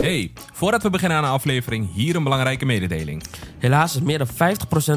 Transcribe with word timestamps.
Hey, 0.00 0.32
voordat 0.52 0.82
we 0.82 0.90
beginnen 0.90 1.18
aan 1.18 1.24
de 1.24 1.30
aflevering, 1.30 1.92
hier 1.94 2.16
een 2.16 2.22
belangrijke 2.22 2.64
mededeling. 2.64 3.22
Helaas 3.58 3.94
is 3.94 4.00
meer 4.00 4.18
dan 4.18 4.26
50% 4.26 4.32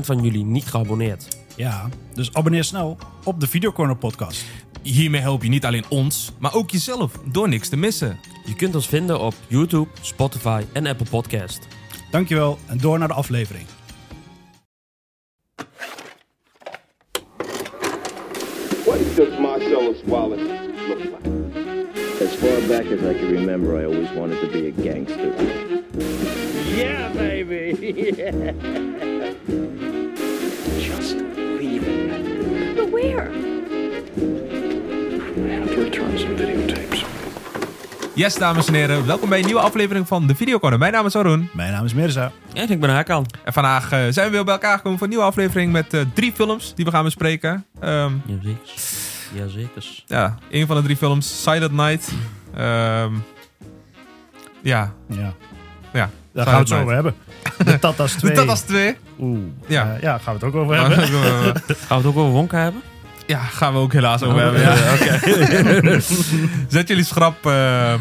van 0.05 0.23
jullie 0.23 0.45
niet 0.45 0.65
geabonneerd. 0.65 1.37
Ja, 1.55 1.89
dus 2.13 2.33
abonneer 2.33 2.63
snel 2.63 2.97
op 3.23 3.39
de 3.39 3.47
Videocorner 3.47 3.95
podcast. 3.95 4.45
Hiermee 4.81 5.21
help 5.21 5.43
je 5.43 5.49
niet 5.49 5.65
alleen 5.65 5.85
ons, 5.89 6.31
maar 6.39 6.53
ook 6.53 6.71
jezelf 6.71 7.19
door 7.31 7.49
niks 7.49 7.69
te 7.69 7.77
missen. 7.77 8.19
Je 8.45 8.55
kunt 8.55 8.75
ons 8.75 8.87
vinden 8.87 9.19
op 9.19 9.33
YouTube, 9.47 9.89
Spotify 10.01 10.63
en 10.73 10.87
Apple 10.87 11.07
Podcast. 11.09 11.67
Dankjewel 12.11 12.57
en 12.67 12.77
door 12.77 12.99
naar 12.99 13.07
de 13.07 13.13
aflevering. 13.13 13.65
What 18.85 19.15
does 19.15 19.39
Marcellus 19.39 19.97
Wallace 20.05 20.62
far 22.43 22.61
back 22.67 22.85
as 22.91 23.01
I 23.01 23.13
can 23.19 23.31
remember, 23.31 23.79
I 23.81 23.85
always 23.85 24.11
wanted 24.11 24.41
to 24.41 24.47
be 24.47 24.67
a 24.67 24.71
gangster. 24.71 25.31
Yeah, 26.75 27.09
baby. 27.13 27.73
Just 30.87 31.15
leave 31.59 31.83
it. 31.87 32.75
But 32.75 32.89
where? 32.91 33.31
I 35.37 35.53
have 35.59 35.71
to 35.73 35.83
return 35.83 36.17
some 36.17 36.35
videotapes. 36.35 37.05
Yes, 38.15 38.35
dames 38.35 38.67
en 38.67 38.73
heren, 38.73 39.05
welkom 39.05 39.29
bij 39.29 39.39
een 39.39 39.45
nieuwe 39.45 39.61
aflevering 39.61 40.07
van 40.07 40.27
de 40.27 40.35
Videocorner. 40.35 40.79
Mijn 40.79 40.91
naam 40.91 41.05
is 41.05 41.15
Arun. 41.15 41.49
Mijn 41.53 41.71
naam 41.71 41.85
is 41.85 41.93
Mirza. 41.93 42.31
En 42.53 42.69
ik 42.69 42.79
ben 42.79 42.89
Hakan. 42.89 43.25
En 43.43 43.53
vandaag 43.53 43.91
eh, 43.91 43.99
zijn 44.09 44.25
we 44.25 44.31
weer 44.31 44.43
bij 44.43 44.53
elkaar 44.53 44.77
gekomen 44.77 44.97
voor 44.97 45.07
een 45.07 45.13
nieuwe 45.13 45.29
aflevering 45.29 45.71
met 45.71 45.93
eh, 45.93 46.01
drie 46.13 46.31
films 46.31 46.75
die 46.75 46.85
we 46.85 46.91
gaan 46.91 47.03
bespreken. 47.03 47.65
Ehm, 47.79 48.11
Jazeker. 48.25 49.02
Jazeker. 49.33 50.03
ja, 50.05 50.37
een 50.51 50.67
van 50.67 50.75
de 50.75 50.81
drie 50.83 50.97
films, 50.97 51.41
Silent 51.43 51.71
Night. 51.71 52.11
Ehm, 52.55 53.13
ja, 54.61 54.93
Ja, 55.07 55.33
ja. 55.93 56.09
daar 56.33 56.45
gaan 56.45 56.53
we 56.53 56.59
het 56.59 56.67
zo 56.67 56.81
over 56.81 56.93
hebben. 56.93 57.15
De 57.65 57.79
Tatas 57.79 58.11
2. 58.13 58.31
De 58.31 58.37
Tatas 58.37 58.61
2. 58.61 58.95
Oeh, 59.19 59.39
Ja. 59.67 59.83
ja. 59.83 59.97
ja, 60.01 60.17
gaan 60.17 60.37
we 60.39 60.45
het 60.45 60.55
ook 60.55 60.61
over 60.61 60.79
hebben. 60.79 60.99
ja, 60.99 61.05
Gaan 61.87 61.87
we 61.87 61.93
het 61.95 62.05
ook 62.05 62.17
over 62.17 62.31
Wonka 62.31 62.57
hebben? 62.57 62.81
gaan 63.27 63.73
we 63.73 63.79
ook 63.79 63.93
helaas 63.93 64.23
over 64.23 64.35
Oh, 64.35 64.41
hebben. 64.41 64.61
Ja. 64.61 65.99
Zet 66.67 66.87
jullie 66.87 67.03
schrap. 67.03 67.45
eh, 67.45 67.93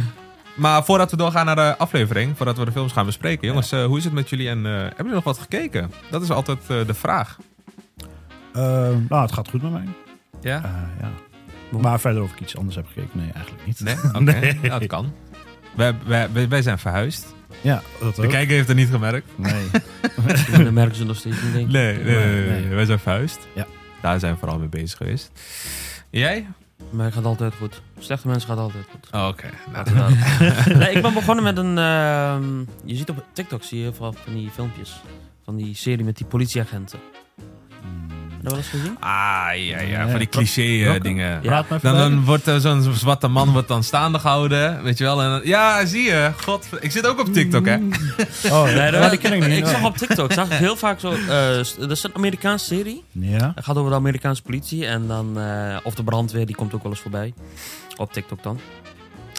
maar 0.55 0.85
voordat 0.85 1.11
we 1.11 1.17
doorgaan 1.17 1.47
naar 1.47 1.57
de 1.57 1.75
aflevering, 1.79 2.37
voordat 2.37 2.59
we 2.59 2.65
de 2.65 2.73
films 2.73 2.93
gaan 2.93 3.07
bespreken. 3.07 3.49
Jongens, 3.49 3.73
eh, 3.73 3.85
hoe 3.85 3.99
is 3.99 4.05
het 4.05 4.13
met 4.13 4.31
jullie 4.31 4.49
en 4.49 4.67
eh, 4.67 4.73
hebben 4.73 4.95
jullie 4.97 5.13
nog 5.13 5.25
wat 5.25 5.39
gekeken? 5.39 5.93
Dat 6.11 6.23
is 6.23 6.31
altijd 6.31 6.59
eh, 6.69 6.77
de 6.87 6.95
vraag. 6.95 7.37
Ehm, 8.55 8.97
nou, 9.09 9.23
het 9.23 9.33
gaat 9.33 9.49
goed 9.49 9.63
met 9.63 9.73
mij. 9.73 9.85
Ja? 10.43 10.57
Eh, 10.65 10.71
ja. 11.01 11.11
Maar 11.79 12.01
verder 12.01 12.23
of 12.23 12.33
ik 12.33 12.41
iets 12.41 12.57
anders 12.57 12.77
heb 12.77 12.87
gekeken? 12.87 13.11
Nee, 13.13 13.31
eigenlijk 13.33 13.67
niet. 13.67 13.81
Nee? 13.81 13.97
Oké, 14.39 14.57
ja, 14.63 14.79
dat 14.79 14.89
kan. 14.89 15.13
Wij, 15.77 15.95
wij, 16.07 16.49
wij- 16.49 16.63
zijn 16.63 16.79
verhuisd. 16.79 17.35
Ja, 17.61 17.83
dat 18.01 18.17
De 18.17 18.23
ook. 18.23 18.31
kijker 18.31 18.55
heeft 18.55 18.69
het 18.69 18.77
niet 18.77 18.89
gemerkt. 18.89 19.39
Nee. 19.39 19.67
Dan 20.65 20.73
merken 20.75 20.97
ze 20.97 21.05
nog 21.05 21.17
steeds 21.17 21.43
niet, 21.43 21.53
denk 21.53 21.67
ik. 21.67 21.73
Nee, 21.73 21.99
nee, 21.99 22.49
nee, 22.61 22.69
wij 22.75 22.85
zijn 22.85 22.99
verhuisd. 22.99 23.47
Ja. 23.55 23.67
Daar 24.03 24.19
zijn 24.21 24.33
we 24.33 24.39
vooral 24.39 24.59
mee 24.59 24.69
bezig 24.69 24.97
geweest. 24.97 25.31
Jij? 26.11 26.47
Maar 26.91 27.05
het 27.05 27.15
gaat 27.15 27.25
altijd 27.25 27.55
goed. 27.55 27.83
Slechte 27.99 28.29
mensen 28.29 28.49
gaat 28.49 28.59
altijd 28.59 28.85
goed. 28.91 29.09
Oh, 29.13 29.27
Oké. 29.29 29.47
Nou, 29.73 29.77
Laten 29.77 29.95
we 29.95 29.99
daar- 29.99 30.77
nee, 30.79 30.91
ik 30.95 31.03
ben 31.03 31.15
begonnen 31.15 31.45
met 31.45 31.57
een... 31.57 31.79
ehm, 31.79 32.59
je 32.85 32.97
ziet 32.97 33.11
op 33.11 33.25
TikTok 33.33 33.63
zie 33.63 33.81
je 33.81 33.93
veel 33.93 34.13
van 34.13 34.35
die 34.35 34.51
filmpjes. 34.51 35.03
Van 35.45 35.57
die 35.57 35.75
serie 35.75 36.05
met 36.05 36.17
die 36.17 36.27
politieagenten. 36.27 36.99
Dat 38.43 38.53
wel 38.53 38.61
eens 38.61 38.69
gezien? 38.71 38.97
Ah, 39.01 39.47
ja, 39.55 39.81
ja. 39.81 40.09
Van 40.09 40.19
die 40.19 40.29
cliché 40.29 40.63
eh, 40.95 41.01
dingen. 41.01 41.43
Dan, 41.83 41.95
dan 41.97 42.25
wordt 42.25 42.47
er 42.47 42.61
zo'n 42.61 42.83
zwarte 42.95 43.29
man 43.29 43.53
wordt 43.53 43.69
dan 43.69 43.83
staande 43.85 44.19
gehouden, 44.19 44.83
weet 44.83 44.99
je 44.99 45.05
wel. 45.05 45.23
En 45.23 45.31
dan- 45.31 45.41
ja, 45.45 45.87
zie 45.87 46.03
je. 46.03 46.31
God, 46.45 46.67
ik 46.81 46.91
zit 46.91 47.07
ook 47.07 47.21
op 47.21 47.33
TikTok, 47.33 47.67
hè. 47.67 47.77
Oh, 48.51 48.65
Nee, 48.65 49.09
die 49.11 49.19
ken 49.29 49.33
ik 49.33 49.47
niet. 49.47 49.59
Ik 49.59 49.67
zag 49.67 49.85
op 49.85 49.97
TikTok, 49.97 50.33
zag 50.33 50.47
ik 50.47 50.53
heel 50.53 50.77
vaak 50.77 51.01
zo... 51.01 51.13
eh, 51.13 51.57
dat 51.79 51.91
is 51.91 52.03
een 52.03 52.15
Amerikaanse 52.15 52.65
serie. 52.65 53.05
Ja. 53.11 53.53
Het 53.55 53.65
gaat 53.65 53.77
over 53.77 53.91
de 53.91 53.97
Amerikaanse 53.97 54.43
politie 54.43 54.87
en 54.87 55.07
dan... 55.07 55.39
eh, 55.41 55.77
of 55.83 55.95
de 55.95 56.05
brandweer, 56.05 56.47
die 56.47 56.55
komt 56.57 56.75
ook 56.75 56.83
wel 56.83 56.93
eens 56.93 57.01
voorbij. 57.01 57.35
Op 57.97 58.13
TikTok 58.13 58.43
dan. 58.43 58.61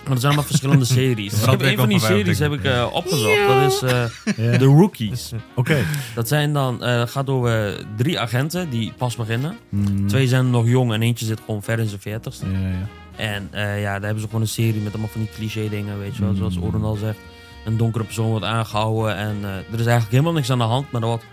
Maar 0.04 0.12
er 0.14 0.20
zijn 0.20 0.32
allemaal 0.34 0.50
verschillende 0.50 0.86
series. 1.00 1.32
Dus 1.32 1.40
ik 1.44 1.50
heb 1.50 1.58
brandweer 1.58 1.72
een 1.72 1.78
van 1.78 1.88
die 1.90 2.00
series 2.00 2.40
heb 2.40 2.52
ik 2.54 2.64
eh, 2.64 2.88
opgezocht. 2.92 3.48
Dat 3.48 3.72
is 3.72 3.82
eh. 3.82 4.54
The 4.54 4.66
Rookies. 4.66 5.32
Oké. 5.56 5.78
Dat 6.16 6.28
zijn 6.28 6.54
dan... 6.54 6.84
eh, 6.84 7.02
gaat 7.08 7.30
over 7.30 7.86
drie 7.98 8.20
agenten 8.20 8.70
die 8.70 8.94
pas 8.98 9.16
beginnen. 9.16 9.58
Mm. 9.70 10.08
Twee 10.08 10.28
zijn 10.28 10.50
nog 10.50 10.68
jong 10.68 10.94
en 10.94 11.02
eentje 11.02 11.26
zit 11.26 11.40
gewoon 11.46 11.64
ver 11.64 11.80
in 11.80 11.88
zijn 11.88 12.02
veertigste. 12.02 12.46
Ja, 12.52 12.58
ja. 12.68 12.88
En 13.16 13.48
eh, 13.52 13.82
ja, 13.82 13.92
daar 13.94 14.02
hebben 14.02 14.20
ze 14.22 14.26
gewoon 14.26 14.42
een 14.42 14.48
serie 14.48 14.82
met 14.82 14.92
allemaal 14.92 15.10
van 15.12 15.22
die 15.22 15.30
cliché 15.36 15.70
dingen, 15.70 16.00
weet 16.00 16.16
je 16.16 16.22
wel. 16.22 16.32
Mm. 16.32 16.38
Zoals 16.38 16.58
Oren 16.60 16.84
al 16.84 16.96
zegt. 16.96 17.18
Een 17.66 17.78
donkere 17.78 18.04
persoon 18.04 18.30
wordt 18.30 18.46
aangehouden 18.46 19.16
en 19.16 19.38
eh, 19.42 19.50
er 19.50 19.64
is 19.80 19.86
eigenlijk 19.86 20.10
helemaal 20.12 20.34
niks 20.34 20.50
aan 20.50 20.58
de 20.58 20.64
hand. 20.64 20.92
Maar 20.92 21.02
er 21.02 21.08
wordt 21.08 21.24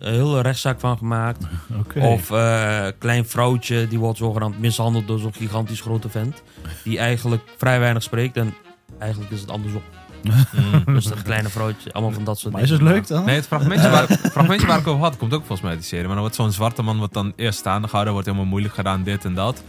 een 0.00 0.12
hele 0.12 0.40
rechtszaak 0.40 0.80
van 0.80 0.98
gemaakt. 0.98 1.44
Of 1.96 2.30
eh, 2.30 2.84
een 2.84 2.98
klein 2.98 3.26
vrouwtje, 3.26 3.88
die 3.88 3.98
wordt 3.98 4.18
zogenaamd 4.18 4.58
mishandeld 4.58 5.06
door 5.06 5.18
zo'n 5.18 5.34
gigantisch 5.34 5.80
grote 5.80 6.08
vent. 6.08 6.42
Die 6.84 6.98
eigenlijk 6.98 7.42
vrij 7.56 7.80
weinig 7.80 8.02
spreekt 8.02 8.36
en 8.36 8.54
eigenlijk 8.98 9.32
is 9.32 9.40
het 9.40 9.50
andersom. 9.50 9.82
Dus 10.94 11.04
dat 11.04 11.22
kleine 11.22 11.48
vrouwtje, 11.48 11.92
allemaal 11.92 12.12
van 12.12 12.24
dat 12.24 12.38
soort 12.38 12.52
Maar 12.52 12.62
is 12.62 12.70
het 12.70 12.78
dingen. 12.78 12.94
leuk 12.94 13.06
dan? 13.06 13.24
Nee, 13.24 13.34
het 13.34 13.46
fragmentje 13.46 13.90
waar, 13.90 14.08
het 14.08 14.30
fragmentje 14.32 14.66
waar 14.66 14.78
ik 14.78 14.86
over 14.86 15.02
had, 15.02 15.16
komt 15.16 15.32
ook 15.32 15.38
volgens 15.38 15.60
mij 15.60 15.70
uit 15.70 15.78
die 15.80 15.88
serie. 15.88 16.04
Maar 16.04 16.14
dan 16.14 16.22
wordt 16.22 16.36
zo'n 16.36 16.52
zwarte 16.52 16.82
man 16.82 16.98
wordt 16.98 17.14
dan 17.14 17.32
eerst 17.36 17.58
staande 17.58 17.86
gehouden, 17.86 18.12
wordt 18.12 18.28
helemaal 18.28 18.48
moeilijk 18.48 18.74
gedaan, 18.74 19.02
dit 19.02 19.24
en 19.24 19.34
dat. 19.34 19.62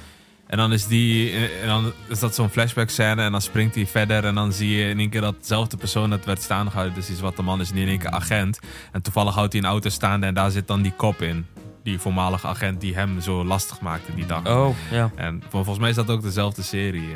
En 0.51 0.57
dan 0.57 0.71
is, 0.73 0.87
die, 0.87 1.31
en 1.61 1.67
dan 1.67 1.91
is 2.07 2.19
dat 2.19 2.35
zo'n 2.35 2.49
flashback 2.49 2.89
scène 2.89 3.21
en 3.21 3.31
dan 3.31 3.41
springt 3.41 3.75
hij 3.75 3.87
verder 3.87 4.25
en 4.25 4.35
dan 4.35 4.53
zie 4.53 4.69
je 4.77 4.89
in 4.89 4.99
één 4.99 5.09
keer 5.09 5.21
datzelfde 5.21 5.77
persoon 5.77 6.09
dat 6.09 6.25
werd 6.25 6.41
staande 6.41 6.69
gehouden. 6.69 6.95
Dus 6.97 7.07
die 7.07 7.15
zwarte 7.15 7.41
man 7.41 7.61
is 7.61 7.71
in 7.71 7.87
één 7.87 7.99
keer 7.99 8.09
agent. 8.09 8.59
En 8.91 9.01
toevallig 9.01 9.33
houdt 9.33 9.53
hij 9.53 9.61
een 9.61 9.67
auto 9.67 9.89
staande 9.89 10.25
en 10.25 10.33
daar 10.33 10.51
zit 10.51 10.67
dan 10.67 10.81
die 10.81 10.93
kop 10.97 11.21
in. 11.21 11.45
Die 11.83 11.99
voormalige 11.99 12.47
agent 12.47 12.81
die 12.81 12.95
hem 12.95 13.21
zo 13.21 13.45
lastig 13.45 13.81
maakte 13.81 14.15
die 14.15 14.25
dag. 14.25 14.45
Oh, 14.47 14.75
ja. 14.91 15.11
En 15.15 15.39
vol- 15.49 15.49
volgens 15.63 15.79
mij 15.79 15.89
is 15.89 15.95
dat 15.95 16.09
ook 16.09 16.21
dezelfde 16.21 16.61
serie. 16.61 17.09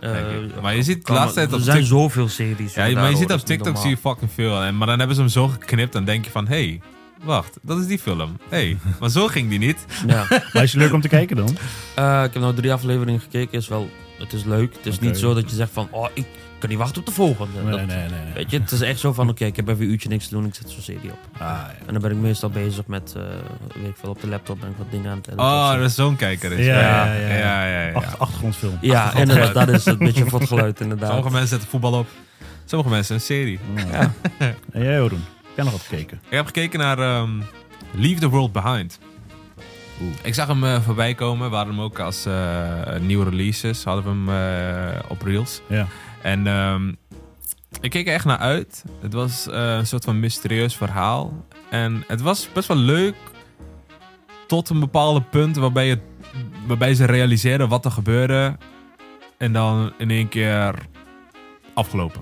eh. 0.00 0.18
Eh, 0.18 0.28
Denk 0.28 0.50
ik. 0.52 0.60
Maar 0.60 0.76
je 0.76 0.82
ziet 0.82 1.06
de 1.06 1.12
laatste 1.12 1.34
tijd 1.34 1.48
Er 1.50 1.56
op 1.56 1.62
zijn 1.62 1.84
zoveel 1.84 2.28
series. 2.28 2.74
Ja, 2.74 2.90
maar 2.94 3.10
je 3.10 3.16
ziet 3.16 3.30
op 3.32 3.36
is 3.36 3.42
TikTok 3.42 3.76
zie 3.76 3.90
je 3.90 3.96
fucking 3.96 4.30
veel. 4.34 4.62
En, 4.62 4.76
maar 4.76 4.86
dan 4.86 4.98
hebben 4.98 5.16
ze 5.16 5.22
hem 5.22 5.30
zo 5.30 5.48
geknipt 5.48 5.94
en 5.94 6.04
denk 6.04 6.24
je 6.24 6.30
van... 6.30 6.46
Hé, 6.48 6.54
hey, 6.66 6.80
wacht, 7.22 7.58
dat 7.62 7.78
is 7.78 7.86
die 7.86 7.98
film. 7.98 8.36
Hé, 8.48 8.56
hey, 8.56 8.78
maar 9.00 9.10
zo 9.10 9.26
ging 9.26 9.48
die 9.48 9.58
niet. 9.58 9.84
Ja. 10.06 10.26
Maar 10.52 10.62
is 10.62 10.72
het 10.72 10.82
leuk 10.82 10.92
om 10.92 11.00
te 11.00 11.08
kijken 11.18 11.36
dan? 11.36 11.56
Eh, 11.94 12.22
ik 12.24 12.32
heb 12.32 12.42
nou 12.42 12.54
drie 12.54 12.72
afleveringen 12.72 13.20
gekeken. 13.20 13.58
Is 13.58 13.68
wel, 13.68 13.90
het 14.18 14.32
is 14.32 14.44
leuk. 14.44 14.74
Het 14.76 14.86
is 14.86 14.98
niet 14.98 15.18
zo 15.18 15.34
dat 15.34 15.50
je 15.50 15.56
zegt 15.56 15.70
van, 15.72 15.88
oh, 15.90 16.06
ik 16.14 16.26
kan 16.58 16.68
niet 16.70 16.78
wachten 16.78 17.00
op 17.00 17.06
de 17.06 17.12
volgende. 17.12 17.62
Nee, 17.62 17.70
Dat- 17.70 17.86
nee, 17.86 17.96
nee. 17.96 18.08
nee. 18.08 18.32
Weet 18.34 18.50
je, 18.50 18.58
het 18.58 18.70
is 18.70 18.80
echt 18.80 18.98
zo 18.98 19.12
van, 19.12 19.28
oké, 19.28 19.44
ik 19.44 19.56
heb 19.56 19.68
even 19.68 19.84
een 19.84 19.90
uurtje 19.90 20.08
niks 20.08 20.28
te 20.28 20.34
doen. 20.34 20.46
Ik 20.46 20.54
zet 20.54 20.70
zo'n 20.70 20.82
serie 20.82 21.10
op. 21.10 21.18
Ah, 21.32 21.38
ja. 21.40 21.74
En 21.86 21.92
dan 21.92 22.02
ben 22.02 22.10
ik 22.10 22.16
meestal 22.16 22.50
bezig 22.50 22.86
met, 22.86 23.12
eh, 23.16 23.22
weet 23.80 23.88
ik 23.88 23.96
veel, 24.00 24.10
op 24.10 24.20
de 24.20 24.28
laptop 24.28 24.60
ben 24.60 24.68
ik 24.70 24.76
wat 24.78 24.90
dingen 24.90 25.10
aan 25.10 25.16
het 25.16 25.26
editen. 25.26 25.44
Oh, 25.44 25.72
dat 25.72 25.80
is 25.88 25.94
zo'n 25.94 26.16
kijker. 26.16 26.52
Is. 26.52 26.66
Ja, 26.66 26.80
ja, 26.80 27.12
ja, 27.14 27.28
ja. 27.28 27.36
ja, 27.36 27.66
ja, 27.66 27.86
ja. 27.86 27.92
Achter- 27.92 28.18
achtergrondfilm. 28.18 28.78
Ja, 28.80 29.02
achtergrond 29.04 29.30
inderdaad, 29.30 29.66
dat 29.66 29.74
is 29.76 29.84
het 29.84 29.98
beetje 30.08 30.26
voor 30.26 30.38
het 30.40 30.48
geluid 30.48 30.80
inderdaad. 30.80 31.06
Sommige 31.08 31.30
mensen 31.30 31.48
zetten 31.48 31.68
voetbal 31.68 31.92
op. 31.92 32.06
Sommige 32.64 32.90
mensen 32.90 33.14
een 33.14 33.20
serie. 33.20 33.58
Ja. 33.90 34.12
En 34.72 34.82
jij, 34.82 34.92
Jeroen? 34.92 35.24
Ik 35.52 35.58
heb 35.58 35.64
nog 35.64 35.74
wat 35.74 35.82
gekeken. 35.82 36.20
Ik 36.24 36.36
heb 36.36 36.46
gekeken 36.46 36.78
naar 36.78 36.98
ehm, 36.98 37.40
Leave 37.90 38.20
the 38.20 38.28
World 38.28 38.52
Behind. 38.52 38.98
Ik 40.22 40.34
zag 40.34 40.46
hem 40.46 40.64
eh, 40.64 40.82
voorbij 40.82 41.14
komen. 41.14 41.50
We 41.50 41.56
hadden 41.56 41.74
hem 41.74 41.84
ook 41.84 41.98
als 41.98 42.26
eh, 42.26 42.96
nieuwe 43.00 43.24
releases. 43.24 43.84
Hadden 43.84 44.04
we 44.04 44.10
hem 44.10 44.28
eh, 44.28 45.00
op 45.08 45.22
Reels. 45.22 45.60
Ja. 45.66 45.86
En 46.22 46.46
ehm, 46.46 46.88
ik 47.80 47.90
keek 47.90 48.06
er 48.06 48.14
echt 48.14 48.24
naar 48.24 48.38
uit. 48.38 48.84
Het 49.00 49.12
was 49.12 49.48
eh, 49.48 49.76
een 49.76 49.86
soort 49.86 50.04
van 50.04 50.20
mysterieus 50.20 50.76
verhaal. 50.76 51.46
En 51.70 52.04
het 52.06 52.20
was 52.20 52.48
best 52.52 52.68
wel 52.68 52.76
leuk. 52.76 53.14
Tot 54.46 54.68
een 54.68 54.80
bepaalde 54.80 55.22
punt 55.22 55.56
waarbij, 55.56 55.88
het, 55.88 56.00
waarbij 56.66 56.94
ze 56.94 57.04
realiseerden 57.04 57.68
wat 57.68 57.84
er 57.84 57.90
gebeurde. 57.90 58.56
En 59.38 59.52
dan 59.52 59.92
in 59.98 60.10
één 60.10 60.28
keer 60.28 60.74
afgelopen. 61.74 62.20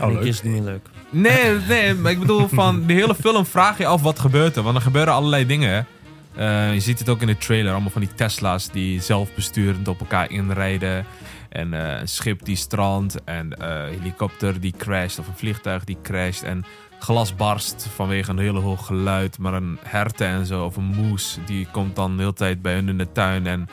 Oh, 0.00 0.12
leuk. 0.12 0.24
is 0.24 0.34
het 0.36 0.44
niet 0.44 0.52
meer 0.52 0.62
leuk. 0.62 0.88
Nee, 1.10 1.54
nee, 1.68 1.94
maar 1.94 2.12
ik 2.12 2.18
bedoel 2.18 2.48
van 2.48 2.86
de 2.86 2.92
hele 2.92 3.14
film 3.14 3.46
vraag 3.46 3.78
je 3.78 3.86
af 3.86 4.02
wat 4.02 4.18
gebeurt 4.18 4.56
er. 4.56 4.62
Want 4.62 4.76
er 4.76 4.82
gebeuren 4.82 5.14
allerlei 5.14 5.46
dingen. 5.46 5.86
Eh, 6.34 6.74
je 6.74 6.80
ziet 6.80 6.98
het 6.98 7.08
ook 7.08 7.20
in 7.20 7.26
de 7.26 7.38
trailer. 7.38 7.72
Allemaal 7.72 7.90
van 7.90 8.00
die 8.00 8.14
Tesla's 8.14 8.70
die 8.70 9.00
zelfbesturend 9.02 9.88
op 9.88 10.00
elkaar 10.00 10.30
inrijden. 10.30 11.06
En 11.48 11.74
eh, 11.74 12.00
een 12.00 12.08
schip 12.08 12.44
die 12.44 12.56
strandt. 12.56 13.24
En 13.24 13.52
eh, 13.52 13.68
een 13.68 13.98
helikopter 13.98 14.60
die 14.60 14.74
crasht. 14.76 15.18
Of 15.18 15.26
een 15.26 15.36
vliegtuig 15.36 15.84
die 15.84 15.98
crasht. 16.02 16.42
En 16.42 16.64
glas 16.98 17.36
barst 17.36 17.86
vanwege 17.94 18.30
een 18.30 18.38
hele 18.38 18.60
hoog 18.60 18.86
geluid. 18.86 19.38
Maar 19.38 19.54
een 19.54 19.78
herte 19.82 20.24
en 20.24 20.46
zo. 20.46 20.64
Of 20.64 20.76
een 20.76 20.94
moes. 20.96 21.38
Die 21.46 21.66
komt 21.72 21.96
dan 21.96 22.16
de 22.16 22.22
hele 22.22 22.32
tijd 22.32 22.62
bij 22.62 22.74
hun 22.74 22.88
in 22.88 22.98
de 22.98 23.12
tuin. 23.12 23.46
En 23.46 23.68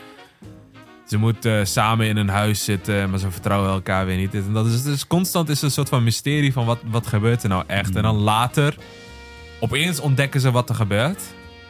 ze 1.05 1.17
moeten 1.17 1.67
samen 1.67 2.07
in 2.07 2.17
een 2.17 2.29
huis 2.29 2.63
zitten. 2.63 3.09
Maar 3.09 3.19
ze 3.19 3.31
vertrouwen 3.31 3.69
elkaar 3.69 4.05
weer 4.05 4.17
niet. 4.17 4.33
En 4.33 4.53
dat 4.53 4.65
is, 4.65 4.83
dus 4.83 5.07
constant 5.07 5.49
is 5.49 5.61
een 5.61 5.71
soort 5.71 5.89
van 5.89 6.03
mysterie 6.03 6.53
van 6.53 6.65
wat, 6.65 6.79
wat 6.85 7.07
gebeurt 7.07 7.43
er 7.43 7.49
nou 7.49 7.63
echt. 7.67 7.95
En 7.95 8.03
dan 8.03 8.15
later. 8.15 8.75
Opeens 9.59 9.99
ontdekken 9.99 10.41
ze 10.41 10.51
wat 10.51 10.69
er 10.69 10.75
gebeurt. 10.75 11.21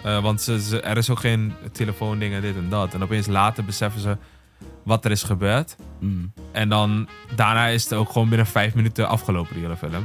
Eh, 0.03 0.21
want 0.21 0.41
ze, 0.41 0.61
ze- 0.61 0.81
er 0.81 0.97
is 0.97 1.09
ook 1.09 1.19
geen 1.19 1.53
telefoondingen, 1.71 2.41
dit 2.41 2.55
en 2.55 2.69
dat. 2.69 2.93
En 2.93 3.03
opeens 3.03 3.27
later 3.27 3.65
beseffen 3.65 4.01
ze... 4.01 4.17
wat 4.83 5.05
er 5.05 5.11
is 5.11 5.23
gebeurd. 5.23 5.75
Mm. 5.99 6.31
En 6.51 6.69
dan 6.69 7.07
daarna 7.35 7.67
is 7.67 7.83
het 7.83 7.93
ook 7.93 8.11
gewoon 8.11 8.29
binnen 8.29 8.47
vijf 8.47 8.73
minuten 8.75 9.07
afgelopen, 9.07 9.53
die 9.53 9.63
hele 9.63 9.77
film. 9.77 10.03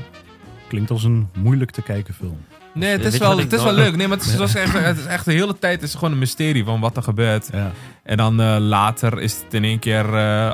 Klinkt 0.68 0.90
als 0.90 1.04
een 1.04 1.28
moeilijk 1.38 1.70
te 1.70 1.82
kijken 1.82 2.14
film. 2.14 2.38
Nee, 2.74 2.90
het 2.90 3.04
is 3.04 3.18
wel, 3.18 3.38
het 3.38 3.52
is 3.52 3.62
wel 3.62 3.72
leuk. 3.72 3.96
Nee, 3.96 4.08
maar 4.08 4.18
het 4.18 4.26
is, 4.26 4.54
echt, 4.54 4.72
het 4.72 4.98
is 4.98 5.06
echt 5.06 5.24
de 5.24 5.32
hele 5.32 5.58
tijd 5.58 5.82
is 5.82 5.88
het 5.88 5.98
gewoon 5.98 6.12
een 6.12 6.20
mysterie 6.20 6.64
van 6.64 6.80
wat 6.80 6.96
er 6.96 7.02
gebeurt. 7.02 7.48
Ja. 7.52 7.72
En 8.02 8.16
dan 8.16 8.40
eh, 8.40 8.56
later 8.58 9.20
is 9.20 9.40
het 9.42 9.54
in 9.54 9.64
één 9.64 9.78
keer, 9.78 10.14
eh, 10.14 10.52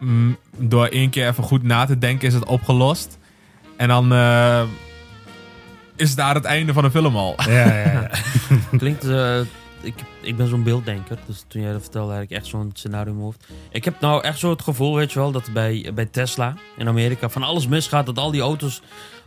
mm, 0.00 0.36
door 0.56 0.86
één 0.86 1.10
keer 1.10 1.28
even 1.28 1.44
goed 1.44 1.62
na 1.62 1.84
te 1.84 1.98
denken, 1.98 2.28
is 2.28 2.34
het 2.34 2.44
opgelost. 2.44 3.18
En 3.76 3.88
dan 3.88 4.12
eh, 4.12 4.62
is 5.96 6.14
daar 6.14 6.34
het 6.34 6.44
einde 6.44 6.72
van 6.72 6.82
de 6.82 6.90
film 6.90 7.16
al. 7.16 7.34
Ja, 7.46 7.74
ja, 7.74 7.90
ja. 7.92 8.10
Klinkt, 8.78 9.04
eh, 9.04 9.40
ik, 9.80 9.94
ik 10.20 10.36
ben 10.36 10.48
zo'n 10.48 10.62
beelddenker, 10.62 11.18
dus 11.26 11.44
toen 11.48 11.62
jij 11.62 11.72
dat 11.72 11.80
vertelde 11.80 12.12
had 12.12 12.22
ik 12.22 12.30
echt 12.30 12.46
zo'n 12.46 12.70
scenario 12.72 13.06
in 13.06 13.12
mijn 13.12 13.24
hoofd. 13.24 13.46
Ik 13.70 13.84
heb 13.84 14.00
nou 14.00 14.22
echt 14.22 14.38
zo 14.38 14.50
het 14.50 14.62
gevoel, 14.62 14.94
weet 14.94 15.12
je 15.12 15.18
wel, 15.18 15.32
dat 15.32 15.50
bij, 15.52 15.90
bij 15.94 16.06
Tesla 16.06 16.54
in 16.76 16.88
Amerika 16.88 17.28
van 17.28 17.42
alles 17.42 17.66
misgaat, 17.66 18.06
dat 18.06 18.18
al 18.18 18.30
die 18.30 18.40
auto's 18.40 18.82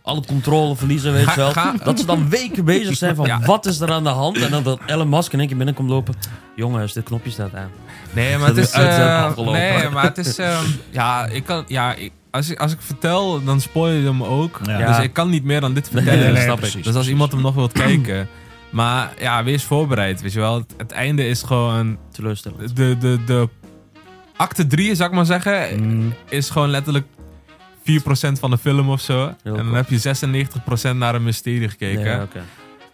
alle 0.07 0.21
controle 0.27 0.75
verliezen, 0.75 1.13
weet 1.13 1.29
je 1.29 1.35
wel. 1.35 1.51
ga- 1.51 1.73
Dat 1.83 1.99
ze 1.99 2.05
dan 2.05 2.29
weken 2.29 2.65
bezig 2.65 2.97
zijn 2.97 3.15
van 3.15 3.25
Ja. 3.25 3.39
wat 3.39 3.65
is 3.65 3.79
er 3.79 3.91
aan 3.91 4.03
de 4.03 4.09
hand 4.09 4.37
en 4.41 4.51
dan 4.51 4.63
dat 4.63 4.79
Elon 4.85 5.09
Musk 5.09 5.33
in 5.33 5.39
één 5.39 5.47
keer 5.47 5.57
binnenkomt 5.57 5.89
lopen. 5.89 6.15
Jongens, 6.55 6.93
dit 6.93 7.03
knopje 7.03 7.31
staat 7.31 7.55
aan. 7.55 7.69
Nee, 8.13 8.37
maar 8.37 8.47
het 8.47 8.57
is. 8.57 8.71
eh, 8.71 9.23
afgelopen. 9.23 9.53
nee, 9.53 9.89
maar 9.89 10.03
het 10.03 10.17
is. 10.17 10.37
ehm, 10.37 10.63
ja, 10.89 11.25
ik 11.25 11.43
kan. 11.43 11.63
Ja, 11.67 11.93
ik- 11.93 12.11
als, 12.31 12.49
ik, 12.49 12.59
als 12.59 12.71
ik 12.71 12.81
vertel, 12.81 13.43
dan 13.43 13.61
spoil 13.61 13.93
je 13.93 14.05
hem 14.07 14.23
ook. 14.23 14.59
Ja. 14.63 14.87
Dus 14.87 15.03
ik 15.05 15.13
kan 15.13 15.29
niet 15.29 15.43
meer 15.43 15.61
dan 15.61 15.73
dit 15.73 15.83
Nee, 15.83 16.03
vertellen. 16.03 16.23
nee, 16.25 16.33
nee, 16.33 16.41
snap 16.43 16.53
ik. 16.55 16.59
precies. 16.59 16.75
dus 16.75 16.85
als 16.85 16.93
precies. 16.93 17.11
iemand 17.11 17.31
hem 17.31 17.41
nog 17.41 17.55
wilt 17.55 17.71
kijken. 17.71 18.27
Maar 18.69 19.13
ja, 19.19 19.43
wees 19.43 19.63
voorbereid. 19.63 20.21
Weet 20.21 20.33
je 20.33 20.39
wel. 20.39 20.53
Het, 20.55 20.73
het 20.77 20.91
einde 20.91 21.27
is 21.27 21.43
gewoon. 21.43 21.97
Teleurstellend. 22.11 22.75
De, 22.75 22.97
de, 22.99 23.19
de 23.25 23.49
acte 24.35 24.67
3, 24.67 24.95
zou 24.95 25.09
ik 25.09 25.15
maar 25.15 25.25
zeggen. 25.25 25.83
Mm. 25.83 26.13
Is 26.29 26.49
gewoon 26.49 26.69
letterlijk 26.69 27.05
4% 27.89 28.39
van 28.39 28.49
de 28.49 28.57
film 28.57 28.89
of 28.89 29.01
zo. 29.01 29.25
en 29.43 29.53
dan 29.53 29.73
heb 29.75 29.89
je 29.89 29.99
96% 30.93 30.95
naar 30.95 31.15
een 31.15 31.23
mysterie 31.23 31.69
gekeken. 31.69 32.29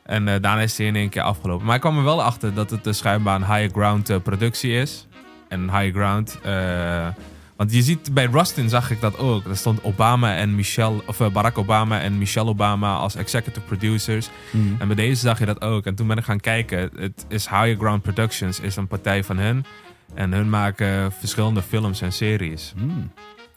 En 0.03 0.27
eh, 0.27 0.41
daarna 0.41 0.61
is 0.61 0.77
hij 0.77 0.87
in 0.87 0.95
één 0.95 1.09
keer 1.09 1.21
afgelopen. 1.21 1.65
Maar 1.65 1.75
ik 1.75 1.81
kwam 1.81 1.97
er 1.97 2.03
wel 2.03 2.23
achter 2.23 2.53
dat 2.53 2.69
het 2.69 2.87
uh, 2.87 2.93
schijnbaar 2.93 3.35
een 3.35 3.45
higher 3.45 3.69
ground 3.69 4.09
eh, 4.09 4.17
productie 4.23 4.71
is. 4.73 5.07
En 5.47 5.61
higher 5.61 5.93
ground. 5.93 6.39
eh, 6.43 7.07
want 7.55 7.73
je 7.73 7.81
ziet 7.81 8.13
bij 8.13 8.25
Rustin 8.25 8.69
zag 8.69 8.91
ik 8.91 9.01
dat 9.01 9.17
ook. 9.17 9.45
Er 9.45 9.57
stond 9.57 9.83
Obama 9.83 10.35
en 10.35 10.55
Michelle, 10.55 11.01
of 11.05 11.31
Barack 11.31 11.57
Obama 11.57 11.99
en 12.01 12.17
Michelle 12.17 12.49
Obama 12.49 12.95
als 12.95 13.15
executive 13.15 13.65
producers. 13.65 14.29
Mm. 14.51 14.75
En 14.79 14.87
bij 14.87 14.95
deze 14.95 15.21
zag 15.21 15.39
je 15.39 15.45
dat 15.45 15.61
ook. 15.61 15.85
En 15.85 15.95
toen 15.95 16.07
ben 16.07 16.17
ik 16.17 16.23
gaan 16.23 16.39
kijken. 16.39 16.91
Het 16.95 17.25
is 17.27 17.47
Higher 17.47 17.75
Ground 17.75 18.01
Productions, 18.01 18.59
is 18.59 18.75
een 18.75 18.87
partij 18.87 19.23
van 19.23 19.37
hun. 19.37 19.65
En 20.13 20.33
hun 20.33 20.49
maken 20.49 21.11
verschillende 21.11 21.61
films 21.61 22.01
en 22.01 22.11
series. 22.11 22.73
Mm. 22.77 23.11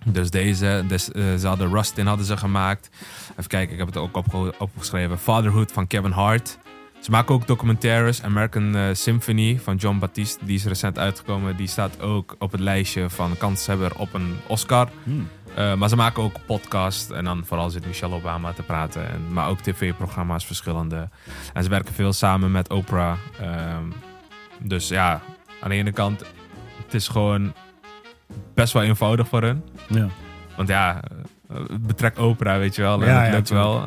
Dus 0.09 0.31
deze, 0.31 0.85
dus, 0.89 1.13
eh, 1.13 1.35
ze 1.35 1.47
hadden 1.47 1.71
Rustin 1.71 2.07
hadden 2.07 2.27
ze 2.27 2.37
gemaakt. 2.37 2.89
Even 3.31 3.47
kijken, 3.47 3.73
ik 3.73 3.79
heb 3.79 3.87
het 3.87 3.97
ook 3.97 4.17
opge- 4.17 4.55
opgeschreven. 4.59 5.19
Fatherhood 5.19 5.73
van 5.73 5.87
Kevin 5.87 6.11
Hart. 6.11 6.59
Ze 7.01 7.11
maken 7.11 7.35
ook 7.35 7.47
documentaires. 7.47 8.23
American 8.23 8.77
eh, 8.77 8.83
Symphony 8.93 9.61
van 9.63 9.77
John 9.77 9.99
Baptiste, 9.99 10.45
die 10.45 10.55
is 10.55 10.65
recent 10.65 10.99
uitgekomen. 10.99 11.57
Die 11.57 11.67
staat 11.67 12.01
ook 12.01 12.37
op 12.39 12.53
het 12.53 12.61
lijstje 12.61 13.11
van 13.11 13.37
kanshebber 13.39 13.99
op 13.99 14.15
een 14.15 14.37
Oscar. 14.47 14.89
Mm. 15.03 15.29
Eh, 15.55 15.75
maar 15.75 15.89
ze 15.89 15.97
maken 15.97 16.23
ook 16.23 16.37
podcast. 16.47 17.11
En 17.11 17.25
dan 17.25 17.45
vooral 17.45 17.71
zit 17.71 17.87
Michelle 17.87 18.15
Obama 18.15 18.53
te 18.53 18.63
praten. 18.63 19.11
En, 19.11 19.33
maar 19.33 19.49
ook 19.49 19.61
tv-programma's 19.61 20.47
verschillende. 20.47 21.09
En 21.53 21.63
ze 21.63 21.69
werken 21.69 21.95
veel 21.95 22.13
samen 22.13 22.51
met 22.51 22.71
Oprah. 22.71 23.17
Ehm, 23.41 23.85
dus 24.59 24.89
ja, 24.89 25.23
aan 25.61 25.71
de 25.71 25.77
ene 25.77 25.93
kant, 25.93 26.21
het 26.85 26.95
is 26.95 27.09
gewoon 27.09 27.53
best 28.55 28.73
wel 28.73 28.83
eenvoudig 28.83 29.29
voor 29.29 29.43
hun. 29.43 29.65
Ja. 29.89 30.07
Want 30.57 30.69
ja, 30.69 31.01
eh, 31.51 31.57
betrek 31.81 32.19
Oprah, 32.19 32.59
weet 32.59 32.75
je 32.75 32.83
wel. 32.83 33.03
En 33.03 33.09
Ja, 33.09 33.25
ja, 33.25 33.31
lukt 33.33 33.49
wel. 33.49 33.83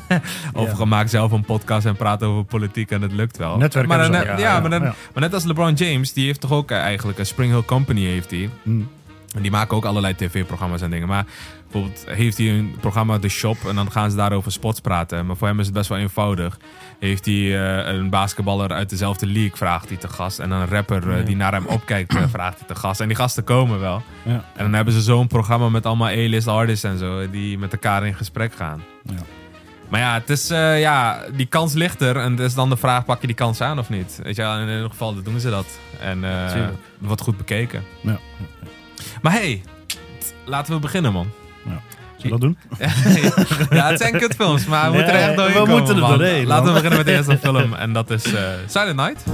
of 0.52 0.78
Ja. 0.78 0.84
maak 0.84 1.08
zelf 1.08 1.32
een 1.32 1.44
podcast 1.44 1.86
en 1.86 1.96
praat 1.96 2.22
over 2.22 2.44
politiek 2.44 2.90
en 2.90 3.02
het 3.02 3.12
lukt 3.12 3.36
wel. 3.36 3.56
Netwerk 3.56 3.86
maar, 3.86 3.98
dan- 3.98 4.28
al, 4.28 4.38
ja, 4.38 4.60
maar, 4.60 4.70
dan- 4.70 4.80
maar 4.82 4.94
net 5.14 5.34
als 5.34 5.44
LeBron 5.44 5.74
James, 5.74 6.12
die 6.12 6.26
heeft 6.26 6.40
toch 6.40 6.52
ook 6.52 6.70
eh, 6.70 6.78
eigenlijk 6.78 7.18
een 7.18 7.26
Spring 7.26 7.52
Hill 7.52 7.62
Company 7.64 8.04
heeft 8.04 8.30
hij. 8.30 8.50
Mm. 8.62 8.88
En 9.36 9.42
die 9.42 9.50
maken 9.50 9.76
ook 9.76 9.84
allerlei 9.84 10.14
tv-programma's 10.14 10.80
en 10.82 10.90
dingen. 10.90 11.08
Maar 11.08 11.24
bijvoorbeeld 11.72 12.04
heeft 12.16 12.38
hij 12.38 12.48
een 12.48 12.76
programma 12.80 13.18
The 13.18 13.28
Shop 13.28 13.56
en 13.68 13.74
dan 13.74 13.90
gaan 13.92 14.10
ze 14.10 14.16
daarover 14.16 14.52
sports 14.52 14.80
praten. 14.80 15.26
Maar 15.26 15.36
voor 15.36 15.48
hem 15.48 15.60
is 15.60 15.66
het 15.66 15.74
best 15.74 15.88
wel 15.88 15.98
eenvoudig. 15.98 16.58
Heeft 16.98 17.24
hij 17.26 17.34
eh, 17.34 17.94
een 17.94 18.10
basketballer 18.10 18.72
uit 18.72 18.90
dezelfde 18.90 19.26
league, 19.26 19.56
vraagt 19.56 19.88
hij 19.88 19.96
te 19.96 20.08
gast. 20.08 20.38
En 20.38 20.50
een 20.50 20.66
rapper 20.68 21.10
eh, 21.10 21.18
Ja. 21.18 21.24
die 21.24 21.36
naar 21.36 21.52
hem 21.52 21.66
opkijkt, 21.66 22.14
eh, 22.14 22.22
vraagt 22.28 22.58
hij 22.58 22.66
te 22.68 22.74
gast. 22.74 23.00
En 23.00 23.06
die 23.08 23.16
gasten 23.16 23.44
komen 23.44 23.80
wel. 23.80 24.02
Ja. 24.22 24.32
En 24.32 24.64
dan 24.64 24.72
hebben 24.72 24.94
ze 24.94 25.00
zo'n 25.00 25.26
programma 25.26 25.68
met 25.68 25.86
allemaal 25.86 26.08
A-list 26.08 26.46
artists 26.46 26.84
en 26.84 26.98
zo, 26.98 27.30
die 27.30 27.58
met 27.58 27.72
elkaar 27.72 28.06
in 28.06 28.14
gesprek 28.14 28.54
gaan. 28.54 28.82
Ja. 29.04 29.14
Maar 29.88 30.00
ja, 30.00 30.14
het 30.14 30.30
is, 30.30 30.48
ja, 30.48 31.24
die 31.36 31.46
kans 31.46 31.72
ligt 31.72 32.00
er. 32.00 32.16
En 32.16 32.30
het 32.30 32.40
is 32.40 32.54
dan 32.54 32.68
de 32.68 32.76
vraag, 32.76 33.04
pak 33.04 33.20
je 33.20 33.26
die 33.26 33.36
kans 33.36 33.60
aan 33.60 33.78
of 33.78 33.88
niet? 33.88 34.20
Weet 34.22 34.36
je, 34.36 34.42
in 34.42 34.60
ieder 34.68 34.90
geval 34.90 35.22
doen 35.22 35.40
ze 35.40 35.50
dat. 35.50 35.66
En 36.00 36.24
wordt 36.98 37.20
goed 37.20 37.36
bekeken. 37.36 37.84
Ja. 38.02 38.18
Maar 39.22 39.32
hey, 39.32 39.62
laten 40.44 40.74
we 40.74 40.80
beginnen, 40.80 41.12
man. 41.12 41.26
Zullen 41.64 41.82
we 42.16 42.28
dat 42.28 42.40
doen? 42.40 42.58
ja, 43.78 43.88
het 43.90 43.98
zijn 44.00 44.18
kutfilms, 44.18 44.66
maar 44.66 44.90
we 44.90 44.96
Ja, 44.96 45.02
moeten 45.02 45.20
er 45.20 45.28
echt 45.28 45.36
doorheen 45.36 45.52
we 45.54 45.58
komen, 45.58 45.76
moeten 45.76 45.94
er 45.94 46.00
man. 46.00 46.10
doorheen, 46.18 46.46
Laten 46.46 46.66
we 46.66 46.72
beginnen 46.72 46.98
met 46.98 47.06
de 47.06 47.12
eerste 47.12 47.38
film. 47.48 47.74
En 47.74 47.92
dat 47.92 48.10
is 48.10 48.24
eh 48.32 48.52
Silent 48.66 48.96
Night. 48.96 49.24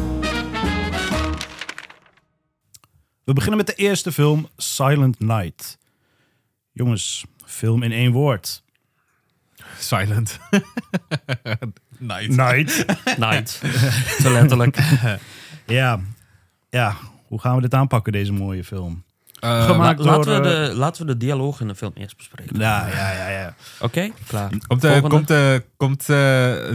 We 3.24 3.32
beginnen 3.32 3.56
met 3.56 3.66
de 3.66 3.74
eerste 3.74 4.12
film, 4.12 4.48
Silent 4.56 5.20
Night. 5.20 5.78
Jongens, 6.72 7.24
film 7.46 7.82
in 7.82 7.92
één 7.92 8.12
woord. 8.12 8.62
Silent. 9.78 10.38
Night. 11.98 12.28
Night. 12.36 12.84
Night. 13.18 13.60
Zo 14.20 14.32
letterlijk. 14.32 14.78
ja. 15.66 16.00
Ja, 16.70 16.96
hoe 17.26 17.40
gaan 17.40 17.54
we 17.56 17.60
dit 17.60 17.74
aanpakken, 17.74 18.12
deze 18.12 18.32
mooie 18.32 18.64
film? 18.64 19.04
Eh, 19.40 19.64
Gemaakt 19.64 19.98
La- 19.98 20.04
laten, 20.16 20.32
door, 20.32 20.42
we 20.42 20.48
eh, 20.60 20.68
de, 20.68 20.74
laten 20.74 21.06
we 21.06 21.12
de 21.12 21.16
dialoog 21.18 21.60
in 21.60 21.68
de 21.68 21.74
film 21.74 21.92
eerst 21.94 22.16
bespreken. 22.16 22.58
Ja, 22.58 22.86
ja, 22.86 23.12
ja, 23.12 23.28
ja. 23.28 23.54
Oké, 23.80 24.10
klaar. 24.26 24.48
komt 24.66 24.80
de, 24.80 24.86
Volgende. 24.88 25.08
komt, 25.08 25.28
de, 25.28 25.64
komt 25.76 26.00
eh, 26.00 26.06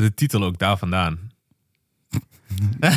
de 0.01 0.11
titel 0.15 0.43
ook 0.43 0.57
daar 0.57 0.77
vandaan? 0.77 1.19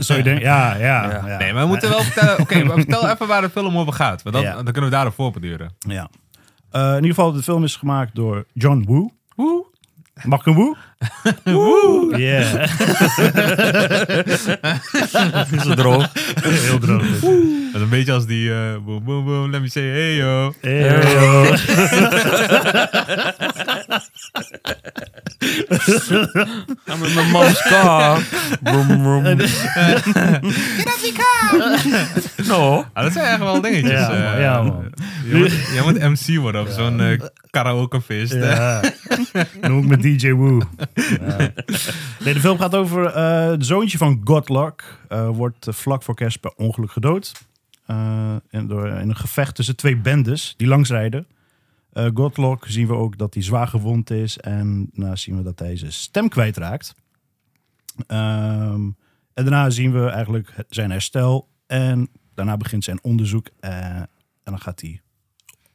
Zo 0.00 0.14
je 0.14 0.22
denkt, 0.22 0.42
ja, 0.42 0.74
ja, 0.76 1.10
Ja. 1.10 1.22
ja. 1.26 1.38
Nee, 1.38 1.52
maar 1.52 1.62
we 1.62 1.68
moeten 1.68 1.88
wel 1.90 2.02
vertellen... 2.02 2.38
Oké, 2.40 2.64
maar 2.64 2.76
vertel 2.76 3.08
even 3.08 3.26
waar 3.26 3.40
de 3.40 3.50
film 3.50 3.78
over 3.78 3.92
gaat. 3.92 4.22
Want 4.22 4.34
dan, 4.34 4.44
Ja. 4.44 4.54
dan 4.54 4.64
kunnen 4.64 4.84
we 4.84 4.90
daarop 4.90 5.14
voorbeduren. 5.14 5.74
Ja. 5.78 6.10
Eh, 6.70 6.88
in 6.88 6.94
ieder 6.94 7.08
geval, 7.08 7.32
de 7.32 7.42
film 7.42 7.64
is 7.64 7.76
gemaakt 7.76 8.14
door 8.14 8.44
John 8.52 8.84
Woo. 8.86 9.10
Woe. 9.36 9.64
Mag 10.24 10.40
ik 10.40 10.46
een 10.46 10.54
woe? 10.54 10.76
Woe! 11.44 12.14
Yeah. 12.18 12.62
Is 15.52 15.64
het 15.64 15.76
droog? 15.76 16.12
Heel 16.42 16.78
droog. 16.78 17.20
dit. 17.20 17.59
Dat 17.72 17.74
is 17.74 17.80
een 17.80 17.88
beetje 17.88 18.12
als 18.12 18.26
die... 18.26 18.50
eh 18.52 18.76
boom, 18.84 19.04
boom, 19.04 19.24
boom, 19.24 19.50
let 19.50 19.60
me 19.60 19.68
say 19.68 19.82
hey, 19.82 20.14
yo. 20.14 20.54
Hey, 20.60 20.80
yo. 21.12 21.44
Ja, 26.84 26.96
met 26.96 27.14
mijn 27.14 27.30
mom's 27.30 27.62
car. 27.62 28.22
Brum, 28.62 28.86
brum. 28.86 29.22
No. 32.46 32.84
Ah, 32.92 33.02
dat 33.04 33.12
zijn 33.12 33.26
echt 33.26 33.38
wel 33.38 33.60
dingetjes. 33.60 33.90
Ja, 33.90 34.12
eh. 34.12 34.32
man, 34.32 34.40
ja, 34.40 34.62
man. 34.62 34.92
Je 35.24 35.34
moet, 35.36 35.50
je 35.50 35.80
moet 35.84 35.98
MC 35.98 36.38
worden 36.38 36.60
op 36.60 36.68
zo'n 36.68 37.00
eh, 37.00 37.20
karaokefeest. 37.50 38.32
Ja. 38.32 38.82
Noem 39.60 39.78
ik 39.82 39.88
met 39.88 40.02
DJ 40.02 40.32
Woo. 40.32 40.60
Ja. 41.20 41.36
Nee, 42.24 42.34
de 42.34 42.40
film 42.40 42.58
gaat 42.58 42.74
over 42.74 43.06
eh 43.06 43.46
het 43.46 43.66
zoontje 43.66 43.98
van 43.98 44.20
Godluck. 44.24 44.98
eh, 45.08 45.28
wordt 45.28 45.66
eh, 45.66 45.74
vlak 45.74 46.02
voor 46.02 46.14
kerst 46.14 46.40
per 46.40 46.52
ongeluk 46.56 46.90
gedood. 46.90 47.32
Eh, 47.86 48.36
in, 48.50 48.66
door, 48.66 48.86
in 48.88 49.08
een 49.08 49.16
gevecht 49.16 49.54
tussen 49.54 49.76
twee 49.76 49.96
bendes 49.96 50.54
die 50.56 50.68
langsrijden. 50.68 51.26
Godluck 52.14 52.64
zien 52.68 52.86
we 52.86 52.94
ook 52.94 53.18
dat 53.18 53.34
hij 53.34 53.42
zwaar 53.42 53.66
gewond 53.68 54.10
is. 54.10 54.38
En 54.38 54.90
daarna 54.92 55.16
zien 55.16 55.36
we 55.36 55.42
dat 55.42 55.58
hij 55.58 55.76
zijn 55.76 55.92
stem 55.92 56.28
kwijtraakt. 56.28 56.94
Ehm, 58.06 58.82
en 59.34 59.44
daarna 59.44 59.70
zien 59.70 59.92
we 59.92 60.08
eigenlijk 60.08 60.54
zijn 60.68 60.90
herstel. 60.90 61.48
En 61.66 62.08
daarna 62.34 62.56
begint 62.56 62.84
zijn 62.84 63.02
onderzoek. 63.02 63.46
en 63.60 64.08
dan 64.44 64.60
gaat 64.60 64.80
hij 64.80 65.00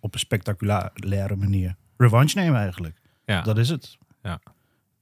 op 0.06 0.14
een 0.14 0.20
spectaculaire 0.20 1.36
manier 1.36 1.76
revanche 1.98 2.40
nemen 2.40 2.60
eigenlijk. 2.60 2.98
Ja. 3.26 3.42
Dat 3.42 3.58
is 3.58 3.70
het. 3.70 3.98
Ja. 4.24 4.40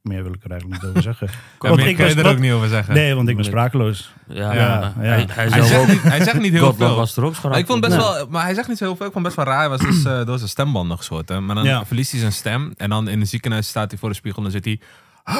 Meer 0.01 0.23
wil 0.23 0.33
ik 0.33 0.43
er 0.43 0.51
eigenlijk 0.51 0.81
niet 0.81 0.89
over 0.89 1.01
zeggen. 1.03 1.27
Ja, 1.61 1.69
Want 1.69 1.81
ik 1.81 1.95
kan 1.95 2.07
je 2.09 2.15
er 2.15 2.27
ook 2.29 2.39
niet 2.39 2.51
over 2.51 2.67
zeggen. 2.67 2.93
Nee, 2.93 3.15
want 3.15 3.29
ik 3.29 3.35
ben 3.35 3.45
sprakeloos. 3.45 4.13
Ja, 4.27 4.35
Ja, 4.35 4.53
ja, 4.53 4.93
ja. 5.01 5.01
Hij, 5.01 5.27
hij 5.49 5.49
zegt 5.63 5.81
ook. 5.81 5.87
niet, 5.87 6.01
hij 6.01 6.23
zegt 6.23 6.39
niet 6.39 6.51
heel 6.53 6.73
veel. 6.73 6.95
was 6.95 7.17
er 7.17 7.23
ook 7.23 7.35
ik 7.55 7.65
vond 7.65 7.81
best 7.81 7.93
Ja. 7.93 7.99
wel, 7.99 8.27
maar 8.29 8.43
hij 8.43 8.53
zegt 8.53 8.67
niet 8.67 8.77
zo 8.77 8.85
heel 8.85 8.95
veel. 8.95 9.05
Ik 9.05 9.11
vond 9.11 9.23
best 9.23 9.35
wel 9.35 9.45
raar. 9.45 9.59
Hij 9.59 9.69
was 9.69 9.79
dus 9.79 10.03
eh, 10.05 10.25
door 10.25 10.37
zijn 10.37 10.49
stembanden 10.49 10.97
geschoten. 10.97 11.45
Maar 11.45 11.55
dan 11.55 11.63
Ja. 11.65 11.85
verliest 11.85 12.11
hij 12.11 12.19
zijn 12.19 12.31
stem. 12.33 12.73
En 12.77 12.89
dan 12.89 13.07
in 13.07 13.19
het 13.19 13.29
ziekenhuis 13.29 13.67
staat 13.67 13.89
hij 13.91 13.99
voor 13.99 14.09
de 14.09 14.15
spiegel 14.15 14.37
en 14.37 14.51
dan 14.51 14.61
zit 14.61 14.65
hij... 14.65 14.79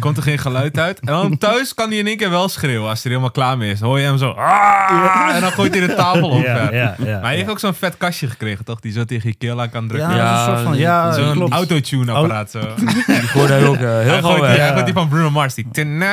Komt 0.00 0.16
er 0.16 0.22
geen 0.22 0.38
geluid 0.38 0.78
uit. 0.78 1.00
En 1.00 1.06
dan 1.06 1.38
thuis 1.38 1.74
kan 1.74 1.88
hij 1.88 1.98
in 1.98 2.06
één 2.06 2.16
keer 2.16 2.30
wel 2.30 2.48
schreeuwen 2.48 2.88
als 2.88 3.02
hij 3.02 3.02
er 3.04 3.08
helemaal 3.10 3.30
klaar 3.30 3.58
mee 3.58 3.70
is. 3.70 3.78
Dan 3.78 3.88
hoor 3.88 3.98
je 3.98 4.04
hem 4.04 4.18
zo. 4.18 4.30
"Ah!" 4.30 5.30
En 5.34 5.40
dan 5.40 5.50
gooit 5.52 5.74
hij 5.78 5.86
de 5.86 5.94
tafel 5.94 6.28
op. 6.30 6.42
Ja, 6.42 6.56
ja, 6.72 6.94
ja, 6.98 7.12
maar 7.12 7.22
hij 7.22 7.36
heeft 7.36 7.48
ook 7.50 7.58
zo'n 7.58 7.74
vet 7.74 7.96
kastje 7.96 8.28
gekregen, 8.28 8.64
toch? 8.64 8.80
Die 8.80 8.92
zo 8.92 9.04
tegen 9.04 9.28
je 9.28 9.34
keel 9.34 9.60
aan 9.60 9.70
kan 9.70 9.88
drukken. 9.88 10.16
Ja, 10.16 11.12
Zo'n 11.12 11.32
klopt. 11.32 11.52
autotune 11.52 12.12
apparaat 12.12 12.50
zo. 12.50 12.60
Die 13.06 13.30
hoorde 13.32 13.52
hij 13.52 13.66
ook 13.66 13.74
eh, 13.74 13.80
heel 13.80 13.88
Hij 14.00 14.20
gauw 14.20 14.42
hij 14.42 14.72
gooit 14.72 14.84
die 14.84 14.94
van 14.94 15.08
Bruno 15.08 15.30
Mars. 15.30 15.54
Die 15.54 15.68
tonight. 15.72 16.06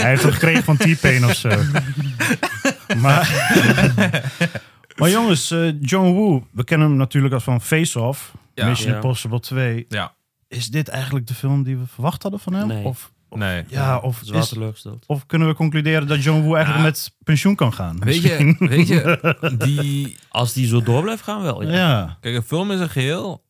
Hij 0.00 0.08
heeft 0.08 0.22
hem 0.22 0.32
gekregen 0.32 0.64
van 0.64 0.76
T-Pain 0.76 1.24
of 1.24 1.34
zo. 1.34 1.48
maar, 3.02 3.28
maar 4.96 5.10
jongens, 5.10 5.50
eh, 5.50 5.80
John 5.80 6.12
Woo, 6.12 6.46
we 6.52 6.64
kennen 6.64 6.88
hem 6.88 6.96
natuurlijk 6.96 7.34
als 7.34 7.44
van 7.44 7.60
Face 7.60 8.00
Off, 8.00 8.32
Ja. 8.54 8.66
Mission 8.66 8.88
Ja. 8.90 8.94
Impossible 8.94 9.40
2. 9.40 9.84
Ja, 9.88 10.12
Is 10.54 10.68
dit 10.68 10.88
eigenlijk 10.88 11.26
de 11.26 11.34
film 11.34 11.62
die 11.62 11.76
we 11.76 11.86
verwacht 11.86 12.22
hadden 12.22 12.40
van 12.40 12.52
hem? 12.52 12.66
Nee. 12.66 12.84
Of, 12.84 13.12
nee. 13.30 13.64
ja, 13.68 13.98
of, 13.98 14.22
is- 14.22 14.54
of 15.06 15.26
kunnen 15.26 15.48
we 15.48 15.54
concluderen 15.54 16.06
dat 16.06 16.22
John 16.22 16.40
Woo 16.42 16.54
eigenlijk 16.54 16.84
Ja. 16.84 16.90
met 16.90 17.14
pensioen 17.24 17.54
kan 17.54 17.72
gaan? 17.72 17.98
Weet 18.00 18.22
je, 18.22 18.54
weet 18.58 18.88
je 18.88 19.54
die... 19.58 20.16
Als 20.28 20.52
die 20.52 20.66
zo 20.66 20.82
door 20.82 21.02
blijft 21.02 21.22
gaan, 21.22 21.42
wel. 21.42 21.62
Ja. 21.62 21.70
Ja. 21.72 22.16
Kijk, 22.20 22.34
een 22.34 22.42
film 22.42 22.70
in 22.70 22.76
zijn 22.76 22.90
geheel 22.90 23.44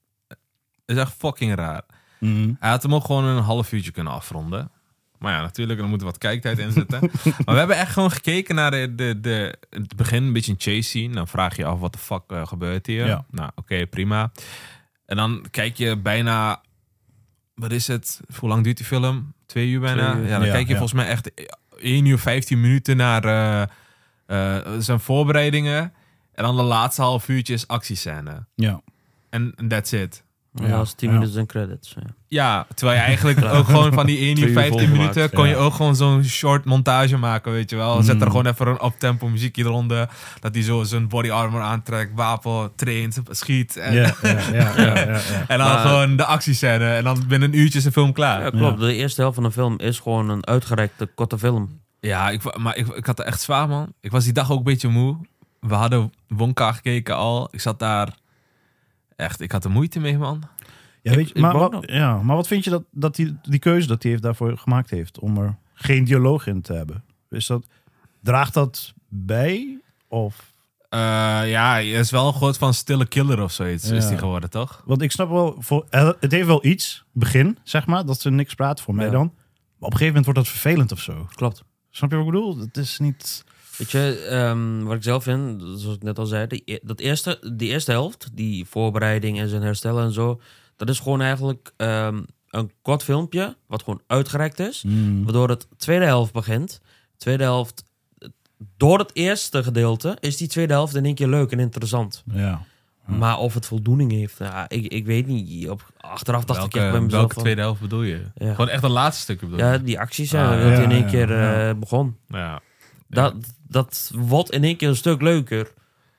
is 0.86 0.96
echt 0.96 1.14
fucking 1.18 1.54
raar. 1.54 1.82
Mhm. 2.20 2.52
Hij 2.58 2.70
had 2.70 2.82
hem 2.82 2.94
ook 2.94 3.04
gewoon 3.04 3.24
een 3.24 3.42
half 3.42 3.72
uurtje 3.72 3.90
kunnen 3.90 4.12
afronden. 4.12 4.70
Maar 5.18 5.32
ja, 5.32 5.40
natuurlijk, 5.40 5.80
er 5.80 5.88
moet 5.88 6.02
wat 6.02 6.18
kijktijd 6.18 6.58
in 6.58 6.72
zitten. 6.72 7.00
maar 7.44 7.54
we 7.54 7.58
hebben 7.58 7.76
echt 7.76 7.92
gewoon 7.92 8.10
gekeken 8.10 8.54
naar 8.54 8.70
de, 8.70 8.94
de, 8.94 9.20
de, 9.20 9.54
het 9.70 9.96
begin, 9.96 10.22
een 10.22 10.32
beetje 10.32 10.52
een 10.52 10.60
chase 10.60 10.82
scene. 10.88 11.14
Dan 11.14 11.28
vraag 11.28 11.56
je 11.56 11.62
je 11.62 11.68
af, 11.68 11.78
wat 11.78 11.92
de 11.92 11.98
fuck 11.98 12.22
eh, 12.26 12.46
gebeurt 12.46 12.86
hier? 12.86 13.06
Ja. 13.06 13.24
Nou, 13.30 13.50
oké, 13.54 13.86
prima. 13.86 14.32
En 15.06 15.16
dan 15.16 15.44
kijk 15.50 15.76
je 15.76 15.96
bijna, 15.96 16.60
wat 17.54 17.72
is 17.72 17.86
het? 17.86 18.20
Hoe 18.38 18.48
lang 18.48 18.64
duurt 18.64 18.76
die 18.76 18.86
film? 18.86 19.32
Twee 19.46 19.68
uur 19.68 19.80
bijna? 19.80 20.10
Twee 20.10 20.22
uur. 20.22 20.28
Ja, 20.28 20.38
dan 20.38 20.46
Ja, 20.46 20.52
kijk 20.52 20.66
je 20.66 20.72
ja. 20.72 20.78
volgens 20.78 21.00
mij 21.00 21.08
echt 21.08 21.30
1 21.78 22.04
uur 22.06 22.18
15 22.18 22.60
minuten 22.60 22.96
naar 22.96 23.24
eh, 23.24 23.62
eh, 24.26 24.72
zijn 24.78 25.00
voorbereidingen. 25.00 25.92
En 26.34 26.44
dan 26.44 26.56
de 26.56 26.62
laatste 26.62 27.02
half 27.02 27.28
uurtje 27.28 27.54
is 27.54 27.68
actiescène. 27.68 28.44
ja. 28.54 28.80
En 29.30 29.54
that's 29.68 29.92
it. 29.92 30.23
Ja, 30.62 30.80
is 30.80 30.92
10 30.92 31.08
ja. 31.10 31.14
minuten 31.18 31.38
en 31.40 31.46
credits. 31.46 31.94
Ja. 31.96 32.02
Ja, 32.28 32.66
terwijl 32.74 32.98
je 32.98 33.04
eigenlijk 33.04 33.44
ook 33.56 33.64
gewoon 33.66 33.92
van 33.92 34.06
die 34.06 34.18
1 34.18 34.28
uur 34.28 34.34
Twee 34.34 34.48
uur 34.48 34.54
15 34.54 34.78
volgemaakt, 34.78 35.14
minuten 35.14 35.36
kon 35.36 35.48
je 35.48 35.54
ja. 35.54 35.60
ook 35.60 35.74
gewoon 35.74 35.96
zo'n 35.96 36.24
short 36.24 36.64
montage 36.64 37.16
maken, 37.16 37.52
weet 37.52 37.70
je 37.70 37.76
wel. 37.76 38.02
Zet 38.02 38.08
er 38.14 38.14
Mm. 38.26 38.30
gewoon 38.30 38.46
even 38.46 38.66
een 38.66 38.84
uptempo 38.84 39.28
muziekje 39.28 39.64
eronder. 39.64 40.08
Dat 40.40 40.54
hij 40.54 40.62
zo 40.64 40.82
zijn 40.82 41.08
body 41.08 41.30
armor 41.30 41.60
aantrekt, 41.60 42.12
wapen, 42.14 42.72
traint, 42.76 43.20
schiet. 43.30 43.76
En, 43.76 43.94
Ja, 43.94 44.14
ja, 44.22 44.30
ja, 44.30 44.38
ja, 44.52 44.72
ja, 44.76 44.94
ja. 44.94 45.20
en 45.48 45.58
dan 45.58 45.68
Maar- 45.68 45.78
gewoon 45.78 46.16
de 46.16 46.24
actiescène. 46.24 46.86
En 46.94 47.04
dan 47.04 47.24
binnen 47.28 47.52
een 47.52 47.58
uurtje 47.58 47.78
is 47.78 47.84
de 47.84 47.92
film 47.92 48.12
klaar. 48.12 48.38
Ja, 48.38 48.44
Ja, 48.44 48.50
klopt. 48.50 48.80
De 48.80 48.94
eerste 48.94 49.20
helft 49.20 49.34
van 49.34 49.44
de 49.44 49.52
film 49.52 49.78
is 49.78 49.98
gewoon 49.98 50.28
een 50.28 50.46
uitgerekte 50.46 51.06
korte 51.14 51.38
film. 51.38 51.80
ik, 52.00 52.42
wa- 52.42 52.54
maar 52.58 52.76
ik, 52.76 52.86
ik 52.88 53.06
had 53.06 53.18
er 53.18 53.24
echt 53.24 53.40
zwaar, 53.40 53.68
man. 53.68 53.92
Ik 54.00 54.10
was 54.10 54.24
die 54.24 54.32
dag 54.32 54.50
ook 54.50 54.58
een 54.58 54.64
beetje 54.64 54.88
moe. 54.88 55.16
We 55.60 55.74
hadden 55.74 56.12
Wonka 56.28 56.72
gekeken 56.72 57.16
al. 57.16 57.48
Ik 57.50 57.60
zat 57.60 57.78
daar... 57.78 58.08
Echt, 59.16 59.40
ik 59.40 59.52
had 59.52 59.64
er 59.64 59.70
moeite 59.70 60.00
mee, 60.00 60.18
man. 60.18 60.42
Ja, 61.02 61.14
weet 61.14 61.28
je, 61.28 61.34
ik 61.34 61.40
maar, 61.40 61.58
wat, 61.58 61.76
ja, 61.86 62.22
maar 62.22 62.36
wat 62.36 62.46
vind 62.46 62.64
je 62.64 62.70
dat, 62.70 62.82
dat 62.90 63.14
die, 63.16 63.36
die 63.42 63.58
keuze 63.58 63.86
dat 63.86 64.02
hij 64.02 64.10
heeft 64.10 64.22
daarvoor 64.24 64.58
gemaakt 64.58 64.90
heeft 64.90 65.18
om 65.18 65.36
er 65.38 65.56
geen 65.74 66.04
dialoog 66.04 66.46
in 66.46 66.60
te 66.62 66.72
hebben? 66.72 67.04
Is 67.30 67.46
dat, 67.46 67.66
draagt 68.22 68.54
dat 68.54 68.94
bij? 69.08 69.78
Of, 70.08 70.52
Eh, 70.88 71.00
ja, 71.50 71.70
hij 71.70 71.90
is 71.90 72.10
wel 72.10 72.26
een 72.26 72.34
soort 72.38 72.58
van 72.58 72.74
stille 72.74 73.06
killer 73.06 73.42
of 73.42 73.52
zoiets, 73.52 73.90
is 73.90 74.08
die 74.08 74.18
geworden, 74.18 74.50
toch? 74.50 74.82
want 74.84 75.02
ik 75.02 75.10
snap 75.12 75.28
wel, 75.30 75.56
voor, 75.58 75.86
eh, 75.90 76.10
het 76.20 76.32
heeft 76.32 76.46
wel 76.46 76.64
iets, 76.66 77.04
begin 77.12 77.58
zeg 77.62 77.86
maar, 77.86 78.04
dat 78.06 78.20
ze 78.20 78.30
niks 78.30 78.54
praten 78.54 78.84
voor 78.84 78.94
mij 78.94 79.04
Ja. 79.04 79.10
dan. 79.10 79.26
Maar 79.34 79.34
op 79.88 79.92
een 79.92 79.98
gegeven 79.98 80.06
moment 80.06 80.24
wordt 80.24 80.38
dat 80.40 80.48
vervelend 80.48 80.92
of 80.92 81.00
zo. 81.00 81.26
Klopt. 81.34 81.64
Snap 81.90 82.10
je 82.10 82.16
wat 82.16 82.26
ik 82.26 82.32
bedoel? 82.32 82.58
Het 82.58 82.76
is 82.76 82.98
niet... 82.98 83.44
Weet 83.78 83.90
je, 83.90 84.26
ehm, 84.30 84.82
wat 84.84 84.96
ik 84.96 85.02
zelf 85.02 85.22
vind, 85.22 85.62
zoals 85.62 85.96
ik 85.96 86.02
net 86.02 86.18
al 86.18 86.26
zei, 86.26 86.46
die, 86.46 86.62
e- 86.64 86.78
dat 86.82 87.00
eerste, 87.00 87.52
die 87.56 87.68
eerste 87.70 87.90
helft, 87.90 88.30
die 88.32 88.64
voorbereiding 88.66 89.38
en 89.40 89.48
zijn 89.48 89.62
herstellen 89.62 90.04
en 90.04 90.12
zo, 90.12 90.40
dat 90.76 90.88
is 90.88 90.98
gewoon 90.98 91.20
eigenlijk 91.20 91.72
ehm, 91.76 92.22
een 92.50 92.70
kort 92.82 93.02
filmpje, 93.02 93.56
wat 93.66 93.82
gewoon 93.82 94.00
uitgereikt 94.06 94.58
is, 94.58 94.84
waardoor 95.24 95.48
het 95.48 95.66
tweede 95.76 96.04
helft 96.04 96.32
begint. 96.32 96.80
Tweede 97.16 97.42
helft, 97.42 97.84
eh, 98.18 98.28
door 98.76 98.98
het 98.98 99.10
eerste 99.12 99.62
gedeelte, 99.62 100.16
is 100.20 100.36
die 100.36 100.48
tweede 100.48 100.72
helft 100.72 100.94
in 100.94 101.04
één 101.04 101.14
keer 101.14 101.28
leuk 101.28 101.50
en 101.52 101.58
interessant. 101.58 102.22
Ja. 102.32 102.62
Maar 103.06 103.38
of 103.38 103.54
het 103.54 103.66
voldoening 103.66 104.12
heeft, 104.12 104.38
ja, 104.38 104.68
ik, 104.68 104.92
ik 104.92 105.06
weet 105.06 105.26
niet. 105.26 105.68
Op, 105.68 105.92
achteraf 106.00 106.44
dacht 106.44 106.58
ik 106.64 106.64
echt 106.64 106.72
bij 106.74 106.84
Welke, 106.84 107.04
mezelf 107.04 107.20
welke 107.20 107.40
tweede 107.40 107.60
helft 107.60 107.80
bedoel 107.80 108.02
je? 108.02 108.20
Ja. 108.34 108.50
Gewoon 108.50 108.68
echt 108.68 108.82
het 108.82 108.90
laatste 108.90 109.22
stukje 109.22 109.46
bedoel 109.46 109.66
je? 109.66 109.72
Ja, 109.72 109.78
die 109.78 110.00
acties 110.00 110.30
zijn, 110.30 110.44
Ah, 110.46 110.50
dat 110.62 110.76
ja, 110.78 110.82
in 110.82 110.90
één 110.90 111.00
ja, 111.02 111.08
keer 111.08 111.30
ja. 111.30 111.68
eh, 111.68 111.74
begon. 111.78 112.16
Ja. 112.28 112.60
Dat, 113.14 113.34
dat 113.68 114.10
wordt 114.14 114.50
in 114.50 114.64
één 114.64 114.76
keer 114.76 114.88
een 114.88 114.96
stuk 114.96 115.22
leuker. 115.22 115.72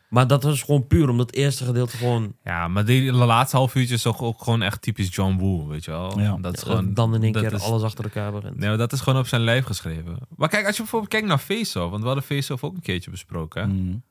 Maar 0.10 0.28
dat 0.28 0.46
is 0.46 0.62
gewoon 0.64 0.88
puur 0.88 1.10
omdat 1.10 1.26
het 1.28 1.36
eerste 1.36 1.66
gedeelte 1.66 1.98
gewoon... 1.98 2.36
Ja, 2.44 2.68
maar 2.68 2.86
die 2.86 3.06
de 3.06 3.18
laatste 3.18 3.58
half 3.58 3.76
uurtje 3.76 3.94
is 3.96 4.02
toch 4.02 4.22
ook 4.22 4.44
gewoon 4.44 4.62
echt 4.62 4.82
typisch 4.82 5.16
John 5.16 5.38
Woo, 5.38 5.68
weet 5.68 5.86
je 5.86 5.92
wel? 5.92 6.20
Ja. 6.20 6.38
Dat 6.42 6.54
is 6.58 6.64
gewoon... 6.64 6.94
dan 6.94 7.16
in 7.16 7.24
één 7.24 7.32
keer 7.32 7.54
is- 7.54 7.62
alles 7.62 7.82
achter 7.84 8.04
elkaar 8.04 8.32
begint. 8.32 8.58
Nee, 8.58 8.70
maar 8.70 8.78
dat 8.78 8.94
is 8.94 9.02
gewoon 9.02 9.20
op 9.20 9.28
zijn 9.28 9.42
lijf 9.42 9.66
geschreven. 9.66 10.18
Maar 10.36 10.50
kijk, 10.50 10.66
als 10.66 10.76
je 10.76 10.82
bijvoorbeeld 10.82 11.12
kijkt 11.12 11.28
naar 11.28 11.38
Face-Off, 11.38 11.90
want 11.90 12.02
we 12.02 12.06
hadden 12.08 12.24
Face-Off 12.24 12.64
ook 12.64 12.76
een 12.76 12.82
keertje 12.82 13.12
besproken. 13.12 13.62
hè? 13.62 13.68
Mm. 13.68 14.04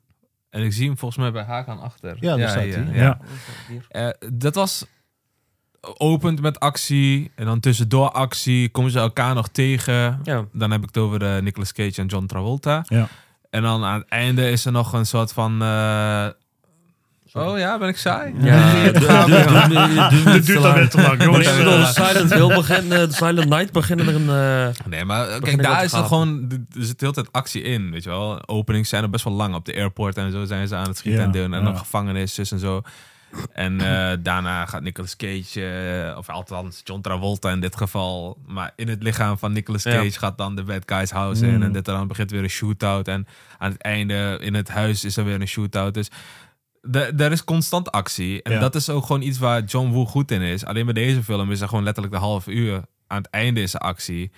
En 0.51 0.63
ik 0.63 0.73
zie 0.73 0.87
hem 0.87 0.99
volgens 0.99 1.21
mij 1.21 1.33
bij 1.33 1.43
Hakan 1.45 1.81
achter. 1.81 2.17
Ja, 2.21 2.37
daar 2.37 2.49
staat 2.49 2.63
hier, 2.63 2.85
hij. 2.87 2.97
ja. 2.97 3.19
Ja. 3.69 4.09
Eh, 4.19 4.29
dat 4.33 4.55
was 4.55 4.87
opend 5.99 6.41
met 6.41 6.61
actie 6.61 7.31
en 7.35 7.45
dan 7.45 7.61
tussendoor 7.61 8.11
actie 8.11 8.69
komen 8.69 8.91
ze 8.91 8.99
elkaar 8.99 9.35
nog 9.35 9.49
tegen. 9.49 10.21
Ja, 10.23 10.45
Dan 10.53 10.71
heb 10.71 10.81
ik 10.81 10.87
het 10.87 10.97
over 10.99 11.23
eh, 11.37 11.43
Nicolas 11.43 11.73
Cage 11.73 12.01
en 12.01 12.07
John 12.07 12.27
Travolta. 12.27 12.83
Ja. 12.89 13.09
En 13.51 13.63
dan 13.63 13.85
aan 13.85 13.99
het 13.99 14.09
einde 14.09 14.51
is 14.51 14.65
er 14.65 14.73
nog 14.73 14.93
een 14.93 15.07
soort 15.07 15.33
van... 15.33 15.63
eh, 15.63 16.27
Oh 17.37 17.59
ja, 17.59 17.79
ben 17.79 17.89
ik 17.89 17.97
saai? 17.97 18.35
ja 18.41 18.53
Het 18.55 20.47
duurt 20.47 20.63
dan 20.63 20.75
net 20.75 20.91
te 20.91 21.01
lang, 21.01 21.23
jongens. 21.23 21.95
Silent 21.95 22.33
Hill 22.35 22.55
beginnen, 22.55 23.09
de 23.09 23.15
Silent 23.15 23.49
Night 23.49 23.73
beginnen 23.73 24.07
er 24.09 24.15
een... 24.15 24.29
eh, 24.77 24.87
Nee, 24.87 25.05
maar 25.05 25.29
eh, 25.29 25.41
kijk, 25.41 25.63
daar 25.63 25.85
is 25.85 25.93
er 25.93 25.99
gapen. 25.99 26.09
gewoon... 26.09 26.49
Er 26.51 26.85
zit 26.85 26.99
de 26.99 27.07
hele 27.07 27.13
tijd 27.13 27.33
actie 27.33 27.63
in, 27.63 27.91
weet 27.91 28.03
je 28.05 28.11
wel. 28.11 28.49
Openings 28.49 28.89
zijn 28.89 29.03
er 29.03 29.11
best 29.11 29.25
wel 29.25 29.33
lang. 29.35 29.55
Op 29.55 29.65
de 29.65 29.75
airport 29.75 30.17
en 30.17 30.33
zo 30.33 30.45
zijn 30.45 30.69
ze 30.69 30.75
aan 30.77 30.89
het 30.89 30.97
schieten 30.97 31.21
Ja, 31.21 31.27
en 31.27 31.33
doen. 31.33 31.53
En 31.55 31.59
ja. 31.59 31.65
dan 31.65 31.79
gevangenis, 31.79 32.35
zus 32.35 32.51
en 32.53 32.59
zo. 32.59 32.83
En 33.53 33.81
eh, 33.81 34.17
daarna 34.23 34.67
gaat 34.67 34.83
Nicolas 34.83 35.17
Cage, 35.17 35.67
eh, 36.11 36.19
of 36.19 36.29
althans 36.29 36.81
John 36.85 37.01
Travolta 37.01 37.51
in 37.51 37.61
dit 37.61 37.77
geval, 37.77 38.39
maar 38.47 38.73
in 38.77 38.89
het 38.89 39.03
lichaam 39.03 39.39
van 39.39 39.53
Nicolas 39.53 39.83
Ja. 39.83 39.93
Cage 39.93 40.19
gaat 40.19 40.39
dan 40.39 40.57
de 40.57 40.63
bad 40.63 40.83
guys 40.87 41.11
house 41.11 41.47
in. 41.47 41.57
Mm. 41.57 41.63
En 41.63 41.73
dit 41.73 41.85
dan 41.85 42.09
begint 42.09 42.31
weer 42.31 42.43
een 42.43 42.49
shootout. 42.49 43.09
En 43.09 43.27
aan 43.59 43.71
het 43.73 43.81
einde 43.83 44.39
in 44.43 44.55
het 44.55 44.69
huis 44.69 45.05
is 45.05 45.17
er 45.17 45.25
weer 45.25 45.41
een 45.41 45.49
shootout. 45.49 45.95
Dus 45.95 46.09
er 47.17 47.33
is 47.33 47.45
constant 47.45 47.91
actie. 47.91 48.43
En 48.43 48.53
Ja. 48.53 48.59
dat 48.59 48.75
is 48.75 48.89
ook 48.89 49.07
gewoon 49.07 49.23
iets 49.23 49.39
waar 49.39 49.63
John 49.65 49.91
Woo 49.91 50.05
goed 50.07 50.31
in 50.31 50.41
is. 50.43 50.65
Alleen 50.65 50.85
bij 50.85 50.95
deze 50.95 51.23
film 51.23 51.51
is 51.51 51.61
er 51.61 51.69
gewoon 51.69 51.85
letterlijk 51.85 52.15
de 52.15 52.21
half 52.21 52.47
uur. 52.47 52.83
Aan 53.07 53.19
het 53.23 53.31
einde 53.31 53.63
is 53.63 53.75
er 53.75 53.81
actie. 53.81 54.31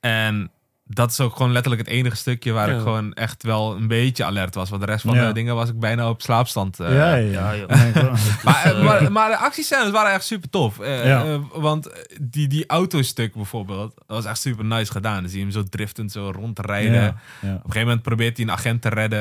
En 0.00 0.50
dat 0.92 1.10
is 1.10 1.20
ook 1.20 1.36
gewoon 1.36 1.52
letterlijk 1.52 1.86
het 1.86 1.94
enige 1.96 2.16
stukje 2.16 2.52
waar 2.52 2.68
Ja. 2.68 2.74
ik 2.74 2.80
gewoon 2.80 3.12
echt 3.12 3.42
wel 3.42 3.76
een 3.76 3.86
beetje 3.88 4.24
alert 4.24 4.54
was. 4.54 4.68
Want 4.70 4.80
de 4.82 4.86
rest 4.88 5.04
van 5.04 5.14
Ja. 5.14 5.26
de 5.26 5.32
dingen 5.32 5.54
was 5.54 5.68
ik 5.68 5.78
bijna 5.80 6.08
op 6.08 6.22
slaapstand. 6.22 6.80
eh. 6.80 6.94
ja, 6.94 7.14
ja, 7.14 7.52
Ja, 7.52 7.66
ja. 7.94 8.12
Maar, 8.42 8.64
eh, 8.64 8.84
maar, 8.84 9.12
maar 9.12 9.28
de 9.30 9.36
actiescènes 9.36 9.90
waren 9.90 10.12
echt 10.12 10.24
super 10.24 10.50
tof. 10.50 10.78
Eh, 10.80 11.06
Ja. 11.06 11.24
eh, 11.24 11.38
want 11.52 11.90
die, 12.20 12.48
die 12.48 12.64
autostuk 12.66 13.34
bijvoorbeeld, 13.34 13.94
dat 13.94 14.16
was 14.16 14.24
echt 14.24 14.40
super 14.40 14.64
nice 14.64 14.92
gedaan. 14.92 15.20
Dan 15.20 15.28
zie 15.28 15.38
je 15.38 15.44
hem 15.44 15.52
zo 15.54 15.62
driftend 15.70 16.12
zo 16.12 16.30
rondrijden. 16.34 16.92
Ja, 16.92 17.00
ja. 17.02 17.14
Op 17.40 17.44
een 17.44 17.60
gegeven 17.60 17.80
moment 17.80 18.02
probeert 18.02 18.36
hij 18.36 18.46
een 18.46 18.52
agent 18.52 18.82
te 18.82 18.88
redden. 18.88 19.20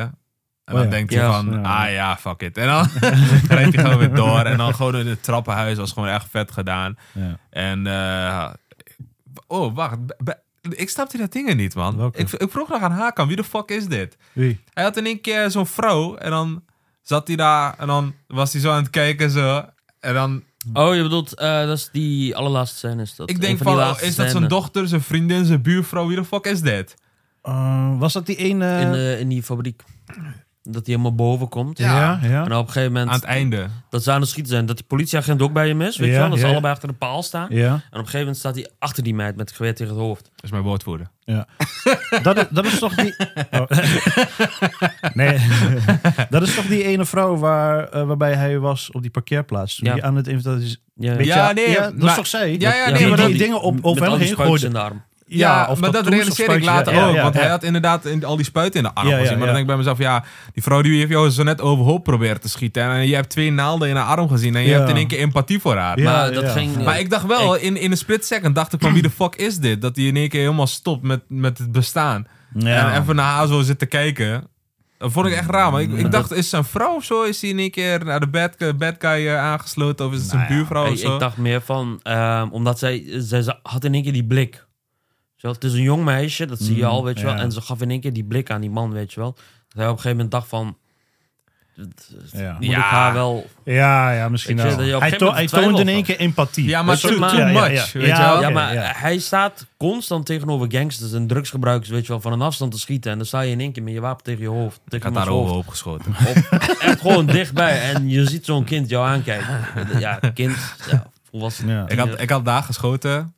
En 0.66 0.76
Oh 0.76 0.82
dan 0.82 0.84
ja. 0.84 0.90
denkt 0.90 1.14
hij 1.14 1.26
van, 1.26 1.52
Ja. 1.52 1.62
ah 1.86 1.92
ja, 1.92 2.18
fuck 2.18 2.42
it. 2.42 2.58
En 2.58 2.68
dan 2.68 2.88
rijdt 3.58 3.76
hij 3.76 3.84
gewoon 3.84 3.98
weer 3.98 4.14
door. 4.16 4.40
En 4.42 4.58
dan 4.58 4.76
gewoon 4.76 4.96
in 4.96 5.08
het 5.08 5.24
trappenhuis 5.24 5.78
was 5.78 5.92
gewoon 5.92 6.10
echt 6.10 6.28
vet 6.30 6.52
gedaan. 6.52 6.98
Ja. 7.14 7.38
En, 7.50 7.88
eh, 7.88 8.50
oh, 9.48 9.76
wacht. 9.76 9.98
Ik 10.70 10.90
snapte 10.90 11.18
dat 11.18 11.32
dingen 11.32 11.58
niet, 11.58 11.76
man. 11.76 12.12
Ik, 12.16 12.32
ik 12.32 12.52
vroeg 12.52 12.70
nog 12.70 12.82
aan 12.82 12.92
Hakan, 12.92 13.28
wie 13.28 13.36
de 13.36 13.44
fuck 13.44 13.70
is 13.70 13.88
dit? 13.88 14.18
Wie? 14.34 14.60
Hij 14.74 14.84
had 14.84 14.98
in 14.98 15.06
één 15.06 15.22
keer 15.22 15.52
zo'n 15.52 15.68
vrouw 15.68 16.16
en 16.16 16.30
dan 16.32 16.64
zat 17.02 17.28
hij 17.28 17.36
daar 17.36 17.76
en 17.78 17.88
dan 17.88 18.14
was 18.28 18.52
hij 18.52 18.62
zo 18.62 18.72
aan 18.72 18.82
het 18.82 18.90
kijken 18.90 19.30
zo. 19.30 19.66
En 20.00 20.14
dan, 20.14 20.44
Oh, 20.74 20.96
je 20.96 21.02
bedoelt, 21.02 21.36
eh, 21.36 21.66
dat 21.66 21.78
is 21.78 21.90
die 21.92 22.36
allerlaatste 22.36 22.78
scène. 22.78 23.02
Is 23.02 23.16
dat 23.16 23.30
ik 23.30 23.42
denk 23.42 23.58
die 23.58 23.68
van, 23.68 23.76
laatste 23.76 24.06
is 24.06 24.16
dat 24.16 24.30
zijn 24.30 24.48
dochter, 24.48 24.88
zijn 24.88 25.02
vriendin, 25.02 25.46
zijn 25.46 25.62
buurvrouw, 25.62 26.08
wie 26.08 26.16
de 26.16 26.26
fuck 26.26 26.46
is 26.46 26.62
dit? 26.62 26.96
Eh, 27.42 28.00
was 28.00 28.14
dat 28.14 28.26
die 28.26 28.36
ene... 28.36 28.80
In, 28.80 28.94
eh, 28.94 29.20
in 29.20 29.28
die 29.28 29.44
fabriek. 29.44 29.84
Dat 30.72 30.86
hij 30.86 30.96
helemaal 30.96 31.16
boven 31.16 31.50
komt. 31.50 31.78
ja, 31.78 32.20
ja. 32.22 32.46
En 32.46 32.54
op 32.56 32.66
een 32.68 32.72
gegeven 32.72 32.92
moment 32.92 33.10
Aan 33.10 33.16
het 33.16 33.24
einde. 33.24 33.68
dat 33.90 34.04
ze 34.04 34.12
aan 34.12 34.22
het 34.22 34.30
schieten 34.30 34.52
zijn. 34.52 34.66
Dat 34.66 34.78
die 34.78 34.86
politieagent 34.86 35.42
ook 35.42 35.54
bij 35.54 35.68
hem 35.68 35.82
is. 35.82 35.98
Weet 35.98 36.08
Ja, 36.08 36.14
je 36.14 36.20
wel? 36.20 36.30
Dat 36.30 36.40
ze 36.40 36.46
ja. 36.46 36.52
allebei 36.52 36.74
achter 36.74 36.88
de 36.88 36.94
paal 36.94 37.24
staan. 37.24 37.48
Ja, 37.50 37.68
En 37.68 37.76
op 37.76 37.82
een 37.92 37.98
gegeven 37.98 38.20
moment 38.20 38.38
staat 38.38 38.56
hij 38.56 38.70
achter 38.80 39.04
die 39.04 39.14
meid 39.16 39.36
met 39.36 39.48
het 39.48 39.58
geweer 39.58 39.76
tegen 39.76 39.94
het 39.94 40.02
hoofd. 40.04 40.24
Dat 40.36 40.44
is 40.44 40.52
mijn 40.52 40.64
woordvoerder. 40.64 41.08
dat, 42.24 42.38
is, 42.38 42.46
dat 42.50 42.66
is 42.66 42.80
toch 42.80 42.96
die... 42.96 43.16
Oh. 43.52 43.62
Nee, 45.14 45.38
dat 46.30 46.42
is 46.42 46.56
toch 46.56 46.66
die 46.66 46.84
ene 46.84 47.06
vrouw 47.06 47.36
waar, 47.38 47.90
eh, 47.90 48.04
waarbij 48.04 48.34
hij 48.34 48.60
was 48.60 48.92
op 48.92 49.02
die 49.02 49.12
parkeerplaats. 49.12 49.76
Toen 49.76 49.88
Ja. 49.88 49.94
die 49.94 50.04
aan 50.04 50.16
het 50.16 50.28
inventaris- 50.28 50.82
Ja, 50.96 51.16
Weet 51.16 51.26
je, 51.26 51.32
Ja, 51.34 51.52
nee, 51.52 51.76
dat 51.76 51.96
maar- 51.96 52.10
is 52.10 52.16
toch 52.16 52.28
zij? 52.28 52.52
Ja, 52.52 52.58
ja, 52.58 52.76
Ja, 52.76 52.90
nee, 52.90 52.98
die, 52.98 53.08
maar 53.08 53.18
die 53.18 53.28
dat, 53.28 53.38
dingen 53.38 53.62
op, 53.62 53.74
met 53.76 53.84
over 53.84 54.02
al 54.04 54.10
hem 54.10 54.18
die 54.18 54.28
heen 54.28 54.36
spuitjes 54.36 54.62
gooide. 54.72 54.96
Ja, 55.30 55.68
of 55.70 55.80
maar 55.80 55.92
dat 55.92 56.08
realiseer 56.08 56.50
ik 56.50 56.64
later 56.64 56.94
Ja, 56.94 57.08
ook. 57.08 57.16
ja, 57.16 57.22
want 57.22 57.34
ja. 57.36 57.40
hij 57.42 57.50
had 57.50 57.64
inderdaad 57.64 58.06
in, 58.06 58.26
al 58.26 58.36
die 58.36 58.46
spuiten 58.46 58.80
in 58.80 58.86
de 58.86 58.94
arm 58.94 59.08
Ja, 59.08 59.14
ja, 59.16 59.20
gezien. 59.20 59.38
Maar 59.38 59.48
ja. 59.48 59.54
dan 59.54 59.54
denk 59.54 59.60
ik 59.62 59.68
bij 59.68 59.78
mezelf, 59.78 59.98
ja, 59.98 60.24
die 60.54 60.64
vrouw 60.64 60.82
die 60.82 60.98
heeft 60.98 61.10
jou 61.12 61.30
zo 61.30 61.44
net 61.44 61.62
overhoop 61.62 62.04
proberen 62.04 62.42
te 62.42 62.50
schieten. 62.50 62.84
En 62.84 63.08
je 63.08 63.16
hebt 63.16 63.30
twee 63.30 63.52
naalden 63.52 63.90
in 63.90 63.96
haar 63.96 64.06
arm 64.18 64.30
gezien. 64.30 64.56
En 64.56 64.62
je 64.62 64.68
Ja. 64.70 64.78
hebt 64.78 64.90
in 64.90 64.96
één 64.96 65.08
keer 65.08 65.20
empathie 65.20 65.60
voor 65.60 65.76
haar. 65.78 66.00
Ja, 66.00 66.12
maar 66.12 66.34
dat 66.34 66.44
ja. 66.44 66.50
ging... 66.50 66.84
Maar 66.84 67.00
ik 67.00 67.10
dacht 67.10 67.26
wel, 67.26 67.56
in, 67.56 67.78
in 67.78 67.92
een 67.92 67.98
split 67.98 68.26
second 68.26 68.56
dacht 68.56 68.74
ik 68.74 68.82
van 68.82 68.94
wie 68.94 69.02
de 69.02 69.10
fuck 69.10 69.36
is 69.36 69.58
dit? 69.58 69.82
Dat 69.82 69.96
hij 69.96 70.06
in 70.06 70.16
één 70.16 70.30
keer 70.30 70.42
helemaal 70.42 70.68
stopt 70.68 71.04
met, 71.04 71.22
met 71.28 71.58
het 71.58 71.72
bestaan. 71.72 72.28
Ja. 72.54 72.94
En 72.94 73.02
even 73.02 73.16
naar 73.16 73.34
haar 73.34 73.48
zo 73.48 73.62
zit 73.62 73.80
te 73.80 73.86
kijken. 73.86 74.48
Dat 74.98 75.12
vond 75.12 75.26
ik 75.28 75.34
echt 75.34 75.50
raar. 75.50 75.72
Maar 75.72 75.82
ik, 75.82 75.92
ik 75.92 76.12
dacht, 76.12 76.32
is 76.34 76.50
zijn 76.50 76.64
vrouw 76.64 76.96
of 76.96 77.04
zo? 77.04 77.24
Is 77.24 77.42
hij 77.42 77.50
in 77.50 77.60
één 77.60 77.72
keer 77.72 78.06
naar 78.06 78.20
de 78.20 78.28
bad, 78.28 78.78
bad 78.78 78.96
guy 79.00 79.28
eh, 79.28 79.38
aangesloten? 79.38 80.06
Of 80.06 80.14
is 80.14 80.20
het 80.20 80.30
zijn 80.30 80.40
Nou 80.42 80.52
ja, 80.54 80.58
buurvrouw 80.58 80.86
ik, 80.86 80.92
of 80.92 80.98
zo? 80.98 81.14
ik 81.14 81.20
dacht 81.20 81.38
meer 81.38 81.62
van... 81.62 82.00
ehm, 82.04 82.48
omdat 82.52 82.80
zij, 82.80 83.04
zij, 83.18 83.56
had 83.64 83.84
in 83.84 83.94
één 83.94 84.04
keer 84.04 84.14
die 84.14 84.26
blik. 84.26 84.68
Het 85.42 85.64
is 85.64 85.74
een 85.74 85.82
jong 85.82 86.04
meisje, 86.04 86.46
dat 86.46 86.60
zie 86.60 86.76
je 86.76 86.86
al, 86.86 87.04
weet 87.04 87.20
je 87.20 87.26
wel. 87.26 87.36
En 87.36 87.52
ze 87.52 87.62
gaf 87.62 87.82
in 87.82 87.90
één 87.90 88.00
keer 88.02 88.14
die 88.14 88.24
blik 88.24 88.52
aan 88.52 88.62
die 88.62 88.70
man, 88.70 88.92
weet 88.92 89.14
je 89.14 89.20
wel. 89.20 89.32
Dat 89.34 89.44
hij 89.78 89.84
op 89.86 89.90
een 89.92 89.96
gegeven 90.02 90.12
moment 90.12 90.32
dacht 90.32 90.48
van... 90.48 90.78
Ja. 92.32 92.54
Moet 92.60 92.64
ik 92.70 92.76
haar 92.76 93.14
wel... 93.14 93.48
Ja, 93.64 94.12
ja, 94.12 94.30
misschien 94.30 94.58
wel. 94.58 95.00
Hij, 95.00 95.12
to- 95.12 95.34
hij 95.34 95.48
toonde 95.48 95.82
in 95.82 95.88
één 95.88 96.04
keer 96.04 96.18
empathie. 96.18 96.66
Ja, 96.68 96.82
maar 96.84 97.00
too, 97.00 97.20
maar- 97.20 97.52
much, 97.52 97.92
ja. 97.94 98.00
weet 98.00 98.08
Ja, 98.08 98.22
je 98.22 98.32
wel? 98.34 98.42
ja, 98.42 98.50
maar 98.50 98.74
ja. 98.74 98.92
hij 98.96 99.18
staat 99.20 99.66
constant 99.78 100.26
tegenover 100.26 100.68
gangsters 100.72 101.12
en 101.14 101.28
drugsgebruikers, 101.28 101.90
weet 101.90 102.02
je 102.06 102.08
wel, 102.12 102.22
van 102.22 102.32
een 102.32 102.42
afstand 102.42 102.72
te 102.72 102.80
schieten. 102.80 103.12
En 103.12 103.18
dan 103.18 103.28
sta 103.28 103.42
je 103.42 103.52
in 103.52 103.60
één 103.60 103.72
keer 103.72 103.84
met 103.84 103.94
je 103.94 104.00
wapen 104.00 104.24
tegen 104.24 104.42
je 104.42 104.48
hoofd. 104.48 104.76
Ik 104.86 104.90
Tegen 104.90 105.06
had 105.06 105.16
daar 105.16 105.34
hoofd. 105.34 105.52
opgeschoten. 105.52 106.16
Op, 106.28 106.36
echt 106.80 107.00
gewoon 107.02 107.26
dichtbij. 107.26 107.82
En 107.94 108.10
je 108.10 108.26
ziet 108.26 108.46
zo'n 108.46 108.64
kind 108.64 108.90
jou 108.90 109.08
aankijken. 109.08 109.60
Ja, 110.00 110.20
kind, 110.34 110.56
ja, 110.92 111.06
volwassen. 111.30 111.68
Ja. 111.68 111.88
Ik 111.88 111.98
had, 112.00 112.22
ik 112.22 112.30
had 112.30 112.46
daar 112.46 112.64
geschoten 112.64 113.34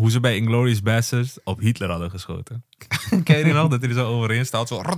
hoe 0.00 0.10
ze 0.10 0.20
bij 0.20 0.36
Inglourious 0.36 0.82
Basterds 0.82 1.38
op 1.44 1.58
Hitler 1.60 1.90
hadden 1.90 2.10
geschoten. 2.10 2.64
Ken 3.24 3.38
je 3.38 3.44
die 3.44 3.52
nog? 3.52 3.68
Dat 3.68 3.80
hij 3.80 3.88
er 3.88 3.94
zo 3.94 4.06
overheen 4.06 4.46
staat. 4.46 4.68
Zo. 4.68 4.82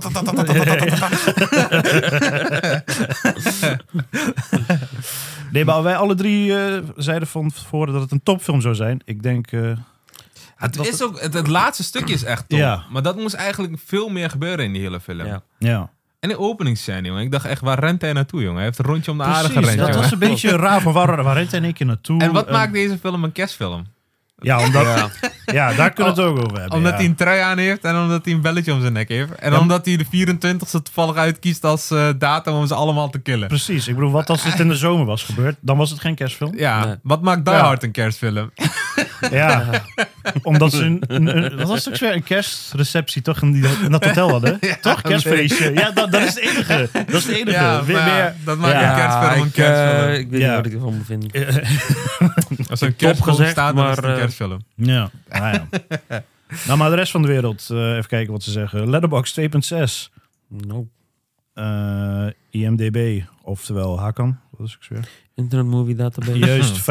Nee, 5.51 5.65
maar 5.65 5.83
wij 5.83 5.95
alle 5.95 6.15
drie 6.15 6.55
eh, 6.65 6.77
zeiden 6.95 7.27
van 7.27 7.49
tevoren 7.51 7.93
dat 7.93 8.01
het 8.01 8.11
een 8.11 8.23
topfilm 8.23 8.61
zou 8.61 8.75
zijn. 8.75 9.01
Ik 9.05 9.23
denk... 9.23 9.51
eh, 9.51 9.71
Het, 10.55 10.79
is 10.87 11.03
ook, 11.03 11.21
het, 11.21 11.33
het 11.33 11.47
laatste 11.47 11.83
stukje 11.83 12.13
is 12.13 12.23
echt 12.23 12.49
top. 12.49 12.59
Ja. 12.59 12.83
Maar 12.91 13.01
dat 13.01 13.15
moest 13.15 13.33
eigenlijk 13.35 13.73
veel 13.85 14.09
meer 14.09 14.29
gebeuren 14.29 14.65
in 14.65 14.73
die 14.73 14.81
hele 14.81 14.99
film. 14.99 15.25
Ja. 15.25 15.41
ja. 15.57 15.89
En 16.19 16.29
de 16.29 16.39
openingsscène, 16.39 17.07
jongen. 17.07 17.23
Ik 17.23 17.31
dacht 17.31 17.45
echt, 17.45 17.61
waar 17.61 17.79
rent 17.79 18.01
hij 18.01 18.13
naartoe, 18.13 18.39
jongen? 18.41 18.55
Hij 18.55 18.65
heeft 18.65 18.79
een 18.79 18.85
rondje 18.85 19.11
om 19.11 19.17
de 19.17 19.23
aarde 19.23 19.49
gerend, 19.49 19.65
dat 19.65 19.75
jongen. 19.87 19.95
was 19.95 20.11
een 20.11 20.19
beetje 20.19 20.55
raar 20.55 20.81
van 20.81 20.93
waar, 20.93 21.23
waar 21.23 21.35
rent 21.35 21.49
hij 21.49 21.59
in 21.59 21.65
één 21.65 21.73
keer 21.73 21.85
naartoe? 21.85 22.21
En 22.21 22.31
wat 22.31 22.45
Eh, 22.47 22.51
maakt 22.53 22.73
deze 22.73 22.97
film 22.97 23.23
een 23.23 23.31
kerstfilm? 23.31 23.85
Ja, 24.43 24.59
omdat, 24.65 24.85
ja. 25.45 25.73
daar 25.73 25.91
kunnen 25.93 26.15
we 26.15 26.21
het 26.21 26.29
ook 26.29 26.37
over 26.37 26.59
hebben. 26.59 26.77
Omdat 26.77 26.91
ja. 26.91 26.97
hij 26.97 27.05
een 27.05 27.15
trui 27.15 27.39
aan 27.41 27.57
heeft 27.57 27.83
en 27.83 27.95
omdat 27.97 28.25
hij 28.25 28.33
een 28.33 28.41
belletje 28.41 28.73
om 28.73 28.81
zijn 28.81 28.93
nek 28.93 29.09
heeft. 29.09 29.31
En 29.35 29.51
Ja. 29.51 29.59
omdat 29.59 29.85
hij 29.85 29.97
de 29.97 30.05
24ste 30.05 30.81
toevallig 30.83 31.15
uitkiest 31.15 31.63
als 31.63 31.91
eh, 31.91 32.07
datum 32.17 32.53
om 32.53 32.67
ze 32.67 32.73
allemaal 32.73 33.09
te 33.09 33.19
killen. 33.19 33.47
Precies, 33.47 33.87
ik 33.87 33.95
bedoel, 33.95 34.11
wat 34.11 34.29
als 34.29 34.43
het 34.43 34.59
in 34.59 34.67
de 34.67 34.75
zomer 34.75 35.05
was 35.05 35.23
gebeurd, 35.23 35.55
dan 35.61 35.77
was 35.77 35.89
het 35.89 35.99
geen 35.99 36.15
kerstfilm. 36.15 36.57
Ja, 36.57 36.85
Nee. 36.85 36.95
wat 37.03 37.21
maakt 37.21 37.45
Die 37.45 37.53
Ja. 37.53 37.59
Hard 37.63 37.83
een 37.83 37.91
kerstfilm? 37.91 38.51
Ja, 39.31 39.81
omdat 40.43 40.71
ze 40.71 40.83
een, 40.83 41.03
een, 41.07 41.37
een- 41.43 41.57
wat 41.57 41.67
was 41.67 41.89
ook 41.89 41.97
weer, 41.97 42.13
een 42.13 42.23
kerstreceptie 42.23 43.21
toch 43.21 43.41
in, 43.41 43.51
die, 43.51 43.63
in 43.83 43.91
dat 43.91 44.05
hotel 44.05 44.29
hadden? 44.29 44.59
toch, 44.81 45.01
kerstfeestje. 45.01 45.73
Ja, 45.73 45.91
dat, 45.91 46.11
dat 46.11 46.21
is 46.21 46.27
het 46.35 46.37
enige. 46.43 46.89
Dat 46.93 47.07
is 47.15 47.25
het 47.25 47.35
enige. 47.35 47.51
Ja, 47.51 47.83
weer, 47.83 47.95
maar 47.95 48.05
weer, 48.15 48.33
dat 48.45 48.57
maakt 48.57 48.73
Ja. 48.73 48.89
een 48.89 48.95
kerstfilm 48.95 49.41
een 49.41 49.47
ik, 49.47 49.57
eh, 49.57 49.63
kerstfilm. 49.65 50.11
ik 50.13 50.29
weet 50.29 50.41
Ja. 50.41 50.47
niet 50.47 50.55
wat 50.55 50.65
ik 50.65 50.73
ervan 50.73 50.95
moet 50.97 51.05
vinden. 51.05 51.31
Als 52.69 52.81
een 52.81 52.95
kerstfilm 52.95 53.35
gezegd, 53.35 53.51
staat, 53.51 53.75
dan 53.75 53.89
is 53.89 53.95
het 53.95 54.01
maar, 54.01 54.09
een 54.09 54.15
eh, 54.15 54.21
kerstfilm. 54.21 54.59
Ja, 54.75 55.09
nou 55.29 55.53
ja. 55.53 55.67
nou, 56.65 56.77
maar 56.77 56.89
de 56.89 56.95
rest 56.95 57.11
van 57.11 57.21
de 57.21 57.27
wereld, 57.27 57.67
eh, 57.71 57.77
even 57.91 58.07
kijken 58.07 58.31
wat 58.33 58.43
ze 58.43 58.51
zeggen. 58.51 58.89
Letterboxd 58.89 59.33
2.6. 59.39 60.09
Nope. 60.47 60.89
Eh, 61.53 62.25
IMDB, 62.49 63.21
oftewel 63.41 63.99
Hakan. 63.99 64.39
Wat 64.57 64.67
is 64.67 64.73
ik 64.81 64.85
weer? 64.89 65.07
Internet 65.35 65.67
Movie 65.67 65.95
Database. 65.95 66.37
Juist 66.37 66.79
5,9. 66.81 66.85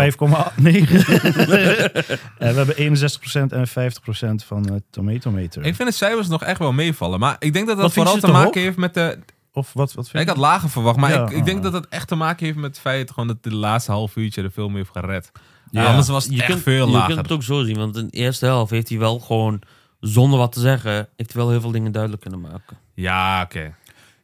en 2.38 2.55
we 2.55 2.62
hebben 2.62 2.77
61% 2.77 3.53
en 3.53 3.69
50% 3.69 4.47
van 4.47 4.69
uh, 4.73 4.77
Tomato 4.90 5.31
Meter. 5.31 5.64
Ik 5.64 5.75
vind 5.75 5.88
de 5.88 5.95
cijfers 5.95 6.29
nog 6.29 6.43
echt 6.43 6.59
wel 6.59 6.73
meevallen. 6.73 7.21
Maar 7.21 7.37
ik 7.38 7.53
denk 7.53 7.66
dat 7.66 7.77
dat 7.77 7.85
Wat 7.85 7.95
vooral 7.95 8.14
je 8.14 8.21
te 8.21 8.31
maken 8.31 8.61
heeft 8.61 8.77
met 8.77 8.95
de... 8.95 9.19
Of 9.53 9.73
wat, 9.73 9.93
wat 9.93 10.09
vind 10.09 10.23
Ik 10.23 10.29
je? 10.29 10.35
had 10.40 10.51
lager 10.51 10.71
verwacht, 10.71 10.97
maar 10.99 11.11
Ja, 11.11 11.23
ik, 11.25 11.31
ik 11.31 11.45
denk 11.45 11.62
dat 11.62 11.73
het 11.73 11.88
echt 11.88 12.09
te 12.09 12.14
maken 12.14 12.47
heeft 12.47 12.59
met 12.59 12.71
het 12.71 12.79
feit 12.81 13.11
gewoon 13.11 13.27
dat 13.29 13.43
de 13.43 13.55
laatste 13.55 13.93
half 13.93 14.16
uurtje 14.16 14.43
de 14.43 14.51
film 14.51 14.77
heeft 14.77 14.90
gered. 14.93 15.33
Ja. 15.71 15.87
Anders 15.87 16.09
was 16.09 16.25
het 16.25 16.33
je 16.33 16.38
echt 16.38 16.51
kunt, 16.51 16.62
veel 16.62 16.87
Je 16.87 16.93
lager. 16.93 17.07
kunt 17.07 17.19
het 17.23 17.33
ook 17.33 17.43
zo 17.43 17.62
zien, 17.64 17.77
want 17.77 17.97
in 17.97 18.07
de 18.07 18.16
eerste 18.16 18.45
helft 18.45 18.71
heeft 18.71 18.88
hij 18.88 18.99
wel 18.99 19.19
gewoon, 19.19 19.62
zonder 20.01 20.38
wat 20.38 20.53
te 20.53 20.61
zeggen, 20.61 20.93
heeft 21.16 21.33
hij 21.33 21.43
wel 21.43 21.51
heel 21.51 21.61
veel 21.61 21.71
dingen 21.71 21.93
duidelijk 21.93 22.23
kunnen 22.23 22.40
maken. 22.40 22.77
Ja, 22.95 23.43
oké. 23.43 23.75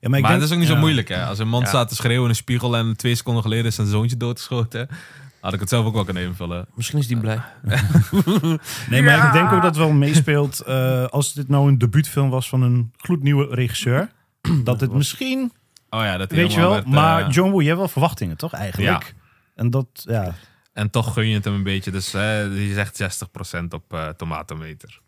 Ja, 0.00 0.08
Maar, 0.08 0.18
ik 0.18 0.26
denk- 0.26 0.42
is 0.42 0.52
ook 0.52 0.58
niet 0.58 0.68
zo 0.68 0.76
moeilijk, 0.76 1.08
hè. 1.08 1.24
Als 1.24 1.38
een 1.38 1.48
man 1.48 1.60
Ja. 1.60 1.66
staat 1.66 1.88
te 1.88 1.94
schreeuwen 1.94 2.22
in 2.24 2.28
een 2.28 2.34
spiegel 2.36 2.76
en 2.76 2.96
twee 2.96 3.14
seconden 3.14 3.42
geleden 3.42 3.64
is 3.66 3.74
zijn 3.74 3.86
zoontje 3.86 4.16
doodgeschoten, 4.16 4.88
had 5.40 5.52
ik 5.54 5.60
het 5.60 5.68
zelf 5.68 5.86
ook 5.86 5.94
wel 5.94 6.04
kunnen 6.04 6.22
invullen. 6.22 6.66
Misschien 6.74 6.98
is 6.98 7.08
hij 7.10 7.16
blij. 7.20 7.40
Nee, 8.90 9.02
maar 9.02 9.26
ik 9.26 9.32
denk 9.32 9.44
ook 9.52 9.62
dat 9.62 9.62
het 9.62 9.76
wel 9.76 9.92
meespeelt. 9.92 10.60
eh, 10.60 11.04
als 11.04 11.32
dit 11.32 11.48
nou 11.48 11.68
een 11.68 11.78
debuutfilm 11.78 12.30
was 12.30 12.48
van 12.48 12.62
een 12.62 12.92
gloednieuwe 12.96 13.46
regisseur. 13.54 14.10
dat 14.64 14.80
het 14.80 14.92
misschien, 14.92 15.52
Oh 15.90 16.00
ja, 16.00 16.16
dat 16.16 16.30
weet 16.30 16.52
je 16.52 16.60
wel. 16.60 16.70
werd, 16.72 16.86
maar 16.86 17.22
eh, 17.26 17.30
John 17.30 17.50
Woo, 17.50 17.60
je 17.60 17.66
hebt 17.66 17.78
wel 17.78 17.88
verwachtingen, 17.88 18.36
toch 18.36 18.52
eigenlijk? 18.52 19.14
En 19.54 19.70
dat, 19.70 19.86
ja. 19.92 20.34
En 20.72 20.90
toch 20.90 21.12
gun 21.12 21.28
je 21.28 21.34
het 21.34 21.44
hem 21.44 21.54
een 21.54 21.62
beetje. 21.62 21.90
Dus 21.90 22.14
eh 22.14 22.48
die 22.50 22.74
zegt 22.74 22.96
60% 22.96 23.74
op 23.74 23.92
eh 23.92 24.08
tomatometer. 24.08 25.00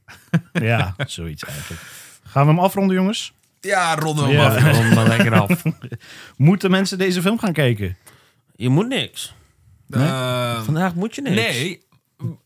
Ja, 0.53 0.95
zoiets 1.07 1.45
eigenlijk. 1.45 1.83
Gaan 2.25 2.47
we 2.47 2.53
hem 2.53 2.61
afronden, 2.61 2.97
jongens? 2.97 3.33
Ja, 3.61 3.95
ronden 3.95 4.27
we 4.27 4.33
Ja. 4.33 4.49
maar 4.49 4.57
af. 4.69 4.77
Rond 4.77 4.95
maar 4.95 5.09
lekker 5.09 5.41
af. 5.41 5.63
Moeten 6.37 6.71
mensen 6.71 6.99
deze 6.99 7.23
film 7.23 7.39
gaan 7.39 7.53
kijken? 7.53 7.97
Je 8.57 8.69
moet 8.69 8.89
niks. 8.89 9.35
Eh, 9.91 10.63
Vandaag 10.63 10.95
moet 10.95 11.15
je 11.15 11.23
niks. 11.23 11.37
nee, 11.37 11.83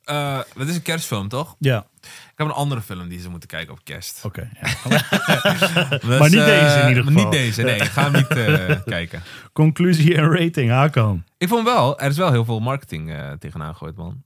eh, 0.05 0.41
het 0.59 0.69
is 0.69 0.77
een 0.77 0.83
kerstfilm, 0.83 1.29
toch? 1.29 1.57
Ja, 1.59 1.87
Ik 2.01 2.09
heb 2.41 2.47
een 2.47 2.53
andere 2.53 2.81
film 2.83 3.09
die 3.09 3.21
ze 3.21 3.29
moeten 3.31 3.49
kijken 3.49 3.73
op 3.73 3.81
kerst. 3.85 4.21
oké. 4.25 4.51
ja. 4.61 4.69
Dus, 6.07 6.19
Maar 6.19 6.31
niet 6.31 6.39
eh, 6.39 6.47
deze 6.47 6.79
in 6.83 6.89
ieder 6.89 7.05
geval. 7.05 7.23
Niet 7.23 7.33
deze, 7.33 7.63
nee. 7.63 7.77
Ik 7.77 7.83
ga 7.83 8.03
hem 8.11 8.13
niet 8.13 8.29
eh, 8.29 8.77
kijken. 8.85 9.23
Conclusie 9.53 10.17
en 10.17 10.37
rating, 10.37 10.71
Hakan. 10.71 11.25
Ik 11.39 11.49
vond 11.49 11.65
wel, 11.65 11.99
er 11.99 12.11
is 12.11 12.17
wel 12.17 12.31
heel 12.33 12.45
veel 12.45 12.61
marketing 12.61 13.13
eh, 13.13 13.33
tegenaan 13.33 13.73
gegooid, 13.73 13.97
man. 13.97 14.23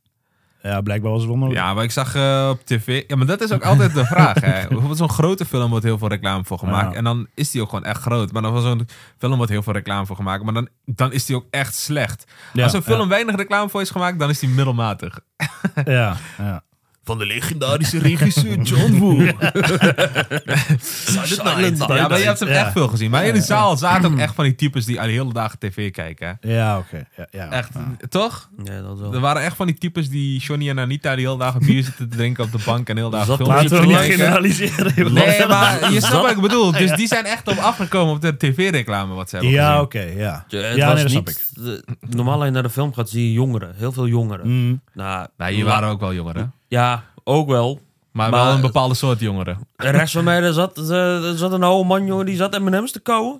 Ja, 0.62 0.80
blijkbaar 0.80 1.10
was 1.10 1.20
het 1.20 1.30
wel 1.30 1.38
nodig. 1.38 1.56
Ja, 1.56 1.74
maar 1.74 1.84
ik 1.84 1.90
zag 1.90 2.14
eh, 2.14 2.48
op 2.50 2.64
tv... 2.64 3.04
Ja, 3.06 3.16
maar 3.16 3.26
dat 3.26 3.40
is 3.40 3.52
ook 3.52 3.64
altijd 3.64 3.94
de 3.94 4.04
vraag, 4.04 4.40
hè. 4.40 4.62
Bijvoorbeeld 4.68 4.96
zo'n 4.96 5.10
grote 5.10 5.44
film 5.44 5.70
wordt 5.70 5.84
heel 5.84 5.98
veel 5.98 6.08
reclame 6.08 6.44
voor 6.44 6.58
gemaakt. 6.58 6.90
Ja. 6.90 6.96
En 6.96 7.04
dan 7.04 7.26
is 7.34 7.50
die 7.50 7.62
ook 7.62 7.68
gewoon 7.68 7.84
echt 7.84 8.00
groot. 8.00 8.32
Maar 8.32 8.42
dan 8.42 8.52
van 8.52 8.62
zo'n 8.62 8.88
film 9.18 9.36
wordt 9.36 9.52
heel 9.52 9.62
veel 9.62 9.72
reclame 9.72 10.06
voor 10.06 10.16
gemaakt. 10.16 10.44
Maar 10.44 10.54
dan, 10.54 10.68
dan 10.84 11.12
is 11.12 11.26
die 11.26 11.36
ook 11.36 11.46
echt 11.50 11.74
slecht. 11.74 12.24
Ja, 12.52 12.62
Als 12.62 12.72
een 12.72 12.82
film 12.82 13.00
ja. 13.00 13.08
weinig 13.08 13.36
reclame 13.36 13.68
voor 13.68 13.80
is 13.80 13.90
gemaakt, 13.90 14.18
dan 14.18 14.30
is 14.30 14.38
die 14.38 14.48
middelmatig. 14.48 15.20
Ja, 15.84 16.16
ja. 16.38 16.62
Van 17.08 17.18
de 17.18 17.26
legendarische 17.26 17.98
regisseur 17.98 18.56
John 18.70 18.98
Woo. 18.98 19.26
Silent 20.80 21.78
Night. 21.78 21.88
Ja, 21.88 22.08
maar 22.08 22.18
je 22.18 22.24
hebt 22.24 22.40
hem 22.40 22.48
Ja. 22.48 22.54
echt 22.64 22.72
veel 22.72 22.88
gezien. 22.88 23.10
Maar 23.10 23.24
in 23.26 23.34
de 23.34 23.40
zaal 23.40 23.76
zaten 23.76 24.12
ook 24.12 24.18
echt 24.18 24.34
van 24.34 24.44
die 24.44 24.54
types 24.54 24.84
die 24.84 25.00
al 25.00 25.06
de 25.06 25.12
hele 25.12 25.32
dagen 25.32 25.58
tv 25.58 25.90
kijken. 25.90 26.38
hè. 26.40 26.54
Ja, 26.54 26.78
oké. 26.78 27.04
Ja, 27.16 27.26
ja. 27.30 27.50
Echt, 27.50 27.70
Ja. 27.74 28.08
toch? 28.08 28.48
Ja, 28.64 28.80
dat 28.80 28.98
wel. 28.98 29.14
Er 29.14 29.20
waren 29.20 29.42
echt 29.42 29.56
van 29.56 29.66
die 29.66 29.78
types 29.78 30.08
die 30.10 30.38
Johnny 30.40 30.68
en 30.68 30.78
Anita 30.78 31.16
die 31.16 31.26
hele 31.26 31.38
dagen 31.38 31.60
bier 31.66 31.82
zitten 31.84 32.08
te 32.08 32.16
drinken 32.16 32.44
op 32.44 32.52
de 32.52 32.58
bank 32.64 32.88
en 32.88 32.96
heel 32.96 33.10
dagen 33.10 33.26
Zat 33.26 33.36
film 33.36 33.48
toch 33.48 33.56
Laten 33.62 33.80
we 33.80 33.86
niet 33.86 33.96
generaliseren. 33.96 35.12
Nee, 35.14 35.46
maar 35.46 35.92
je 35.92 36.00
snapt 36.00 36.22
wat 36.22 36.30
ik 36.30 36.40
bedoel. 36.40 36.72
Dus 36.72 36.92
die 36.92 37.06
zijn 37.06 37.24
echt 37.24 37.48
op 37.48 37.56
afgekomen 37.58 38.14
op 38.14 38.20
de 38.20 38.36
tv-reclame 38.36 39.14
wat 39.14 39.28
ze 39.28 39.34
hebben 39.36 39.54
Ja, 39.54 39.66
gezien. 39.68 39.82
oké, 39.84 40.00
ja. 40.00 40.44
Ja, 40.48 40.58
het 40.60 40.84
was 40.84 41.00
dat 41.02 41.10
snap 41.10 41.26
niet, 41.26 41.36
ik. 41.54 41.62
de- 41.64 41.84
normaal 42.16 42.34
als 42.36 42.44
je 42.44 42.50
naar 42.50 42.62
de 42.62 42.70
film 42.70 42.94
gaat, 42.94 43.08
zie 43.08 43.26
je 43.26 43.32
jongeren. 43.32 43.74
Heel 43.76 43.92
veel 43.92 44.06
jongeren. 44.06 44.46
Mm. 44.48 44.80
Nou, 44.94 45.26
Nou, 45.36 45.52
hier 45.52 45.64
waren 45.64 45.88
ook 45.88 46.00
wel 46.00 46.14
jongeren. 46.14 46.52
Ja, 46.68 47.04
ook 47.24 47.48
wel. 47.48 47.80
Maar, 48.12 48.30
Maar- 48.30 48.44
wel 48.44 48.54
een 48.54 48.60
bepaalde 48.60 48.94
soort 48.94 49.20
jongeren. 49.20 49.58
En 49.76 49.90
rechts 49.90 50.12
van 50.12 50.24
mij 50.24 50.40
daar 50.40 50.52
zat, 50.52 50.78
eh, 50.78 51.24
er 51.30 51.36
zat 51.38 51.52
een 51.52 51.62
oude 51.62 51.88
man, 51.88 52.06
jongen, 52.06 52.26
die 52.26 52.36
zat 52.36 52.58
M&M's 52.58 52.92
te 52.92 53.00
kauwen. 53.00 53.38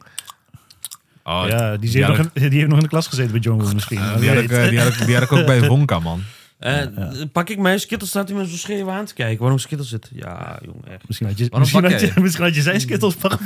Oh, 1.24 1.44
ja, 1.48 1.70
die, 1.70 1.78
die 1.78 1.90
zit 1.90 2.02
had 2.02 2.16
nog 2.16 2.26
ik- 2.26 2.42
in, 2.42 2.48
die 2.48 2.58
heeft 2.58 2.68
nog 2.70 2.76
in 2.78 2.84
de 2.84 2.90
klas 2.90 3.06
gezeten 3.06 3.30
bij 3.32 3.40
John 3.40 3.62
Woo 3.62 3.72
misschien. 3.74 3.98
die, 4.00 4.18
Wie 4.18 4.28
had 4.28 4.38
ik, 4.44 4.50
eh, 4.50 4.68
die, 4.68 4.78
had 4.80 4.88
ik, 4.88 5.06
die 5.06 5.14
had 5.14 5.24
ik 5.24 5.32
ook 5.32 5.46
bij 5.46 5.66
Wonka, 5.68 5.98
man. 5.98 6.22
Dan 6.58 7.30
pak 7.32 7.48
ik 7.48 7.58
mijn 7.58 7.80
Skittles, 7.80 8.10
staat 8.10 8.28
hij 8.28 8.38
me 8.38 8.48
zo 8.48 8.56
scheef 8.56 8.88
aan 8.88 9.04
te 9.04 9.14
kijken. 9.14 9.38
Waarom 9.40 9.58
Skittles 9.58 9.88
zit? 9.88 10.08
Ja, 10.12 10.58
jongen, 10.64 10.82
echt. 10.92 11.02
Misschien 11.06 11.26
had 11.28 11.38
je, 11.38 11.42
Waarom 11.48 11.60
misschien 11.60 11.90
had 11.90 12.00
je, 12.00 12.20
misschien 12.20 12.44
had 12.44 12.54
je 12.54 12.62
zijn 12.62 12.80
skittles 12.80 13.14
gepakt. 13.18 13.40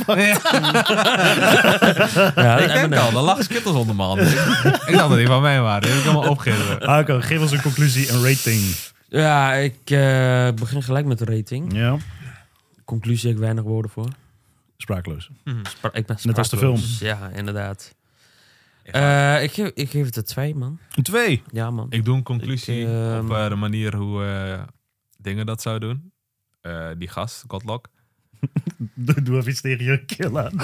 Ja, 2.35 2.59
ik 2.59 2.73
denk 2.73 2.89
M&M's. 2.89 2.99
al, 3.01 3.09
er 3.09 3.21
lag 3.25 3.43
Skittles 3.43 3.75
onder 3.75 3.95
mijn 3.95 4.09
handen. 4.09 4.27
ik 4.87 4.93
dacht 4.97 5.09
dat 5.09 5.17
die 5.19 5.27
van 5.27 5.43
mij 5.43 5.61
waren. 5.61 5.83
Die 5.83 5.91
heb 5.91 6.01
ik 6.01 6.07
allemaal 6.11 6.31
opgegeven. 6.31 6.81
Arco, 6.87 7.21
geef 7.21 7.41
ons 7.41 7.53
een 7.53 7.63
conclusie, 7.63 8.11
een 8.13 8.23
rating. 8.25 8.63
Ja, 9.13 9.53
ik 9.53 9.91
eh, 9.91 10.51
begin 10.51 10.83
gelijk 10.83 11.07
met 11.07 11.19
de 11.19 11.25
rating. 11.25 11.73
Ja, 11.75 11.97
Conclusie, 12.85 13.27
heb 13.29 13.37
ik 13.37 13.43
weinig 13.43 13.65
woorden 13.65 13.91
voor. 13.91 14.09
sprakeloos. 14.77 15.31
Spra- 15.63 15.93
ik 15.93 16.07
ben 16.07 16.17
Net 16.23 16.39
als 16.39 16.49
de 16.51 16.57
film. 16.57 16.81
Ja, 16.99 17.29
inderdaad. 17.29 17.95
Eh, 18.83 19.43
ik, 19.43 19.53
geef, 19.53 19.71
ik 19.75 19.91
geef 19.91 20.05
het 20.07 20.17
een 20.17 20.25
2, 20.25 20.55
man. 20.55 20.79
Een 20.95 21.03
twee. 21.03 21.43
Ja, 21.53 21.71
man. 21.71 21.87
Ik 21.91 22.05
doe 22.05 22.17
een 22.17 22.23
conclusie 22.23 22.81
Ik, 22.81 22.87
ehm, 22.87 23.25
op 23.25 23.31
eh, 23.37 23.49
de 23.49 23.55
manier 23.55 23.97
hoe 23.97 24.25
eh, 24.25 24.63
dingen 25.19 25.47
dat 25.47 25.63
zou 25.63 25.79
doen. 25.79 26.13
Eh, 26.61 26.89
die 26.99 27.09
gast, 27.09 27.45
Godlock. 27.49 27.89
Doe 28.95 29.37
even 29.37 29.63
tegen 29.63 29.85
je 29.85 30.05
killer. 30.05 30.53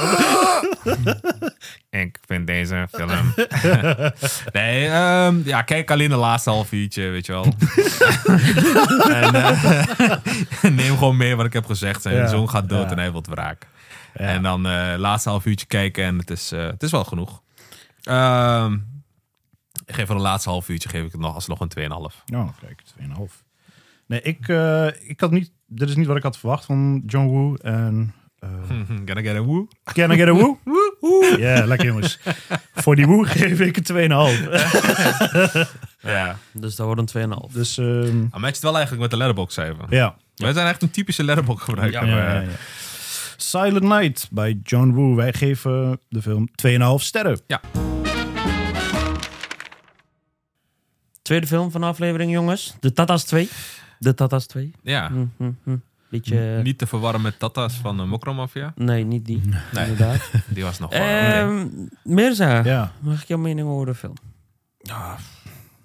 Ik 1.90 2.18
vind 2.26 2.46
deze 2.46 2.88
film. 2.90 3.10
nee, 4.52 4.86
ehm, 4.88 5.40
ja, 5.44 5.62
kijk 5.62 5.90
alleen 5.90 6.08
de 6.08 6.16
laatste 6.16 6.50
half 6.50 6.72
uurtje, 6.72 7.08
weet 7.08 7.26
je 7.26 7.32
wel. 7.32 7.44
en 9.12 9.34
eh, 9.34 10.70
neem 10.70 10.96
gewoon 10.98 11.16
mee 11.16 11.36
wat 11.36 11.46
ik 11.46 11.52
heb 11.52 11.66
gezegd. 11.66 12.02
Zijn 12.02 12.14
Ja, 12.14 12.26
zoon 12.26 12.50
gaat 12.50 12.68
dood 12.68 12.84
ja. 12.84 12.90
en 12.90 12.98
hij 12.98 13.12
wil 13.12 13.24
wraak. 13.28 13.66
Ja. 14.14 14.20
En 14.24 14.42
dan 14.42 14.66
eh 14.66 14.94
laatste 14.96 15.28
half 15.28 15.46
uurtje 15.46 15.66
kijken 15.66 16.04
en 16.04 16.18
het 16.18 16.30
is, 16.30 16.52
eh, 16.52 16.66
het 16.66 16.82
is 16.82 16.90
wel 16.90 17.04
genoeg. 17.04 17.42
Ehm, 18.02 18.72
ik 19.86 19.94
geef 19.94 20.06
voor 20.06 20.16
de 20.16 20.22
laatste 20.22 20.48
half 20.48 20.68
uurtje 20.68 20.88
geef 20.88 21.04
ik 21.04 21.12
het 21.12 21.20
nog 21.20 21.34
alsnog 21.34 21.60
een 21.60 21.68
2,5. 21.68 22.24
Oh, 22.34 22.48
kijk, 22.60 22.82
2,5. 22.84 23.44
Nee, 24.08 24.20
ik, 24.22 24.48
eh, 24.48 24.86
ik 25.08 25.20
had 25.20 25.30
niet... 25.30 25.52
Dit 25.66 25.88
is 25.88 25.96
niet 25.96 26.06
wat 26.06 26.16
ik 26.16 26.22
had 26.22 26.38
verwacht 26.38 26.64
van 26.64 27.02
John 27.06 27.26
Woo. 27.26 27.54
En... 27.54 28.14
eh 28.38 28.48
Can 29.04 29.18
I 29.18 29.22
get 29.22 29.36
a 29.36 29.42
woo? 29.42 29.68
Can 29.92 30.10
I 30.10 30.16
get 30.16 30.28
a 30.28 30.32
woo? 30.32 30.58
Ja, 31.38 31.66
lekker 31.66 31.86
jongens. 31.86 32.18
Voor 32.74 32.96
die 32.96 33.06
woe 33.06 33.26
geef 33.26 33.60
ik 33.60 33.76
een 33.88 34.10
2,5. 34.10 34.48
Ja. 36.00 36.38
Dus 36.52 36.76
dat 36.76 36.86
wordt 36.86 37.14
een 37.14 37.30
2,5. 37.48 37.52
Dus 37.52 37.78
ehm, 37.78 38.24
Dan 38.30 38.40
matcht 38.40 38.62
wel 38.62 38.72
eigenlijk 38.72 39.02
met 39.02 39.10
de 39.10 39.16
letterbox 39.16 39.54
cijfer. 39.54 39.84
ja. 39.88 40.16
Wij 40.34 40.52
zijn 40.52 40.66
echt 40.66 40.82
een 40.82 40.90
typische 40.90 41.24
letterbox 41.24 41.62
gebruiker. 41.62 42.06
Ja, 42.06 42.16
ja, 42.34 42.40
ja. 42.40 42.48
Silent 43.36 43.82
Night 43.84 44.28
bij 44.30 44.58
John 44.62 44.92
Woo. 44.92 45.14
Wij 45.14 45.32
geven 45.32 46.00
de 46.08 46.22
film 46.22 46.48
2,5 46.66 46.76
sterren. 46.96 47.40
Tweede 51.22 51.46
film 51.46 51.70
van 51.70 51.80
de 51.80 51.86
aflevering, 51.86 52.32
jongens. 52.32 52.74
De 52.80 52.92
Tata's 52.92 53.24
2. 53.24 53.48
De 53.98 54.14
Tata's 54.14 54.46
2. 54.46 54.72
Ja. 54.82 55.08
Hm, 55.08 55.24
hm, 55.36 55.50
hm. 55.64 55.76
Beetje... 56.10 56.60
Niet 56.62 56.78
te 56.78 56.86
verwarren 56.86 57.20
met 57.20 57.38
Tata's 57.38 57.74
van 57.74 57.96
de 57.96 58.04
Mokromafia. 58.04 58.72
Nee, 58.76 59.04
niet 59.04 59.24
die. 59.26 59.40
Nee. 59.72 59.88
Inderdaad. 59.88 60.30
Die 60.54 60.64
was 60.64 60.78
nog 60.78 60.90
wel... 60.90 61.00
oké. 61.00 61.08
Ehm 61.08 61.66
Mirza, 62.02 62.64
Ja. 62.64 62.92
mag 63.00 63.22
ik 63.22 63.28
jouw 63.28 63.38
mening 63.38 63.68
over 63.68 63.86
de 63.86 63.94
film? 63.94 64.14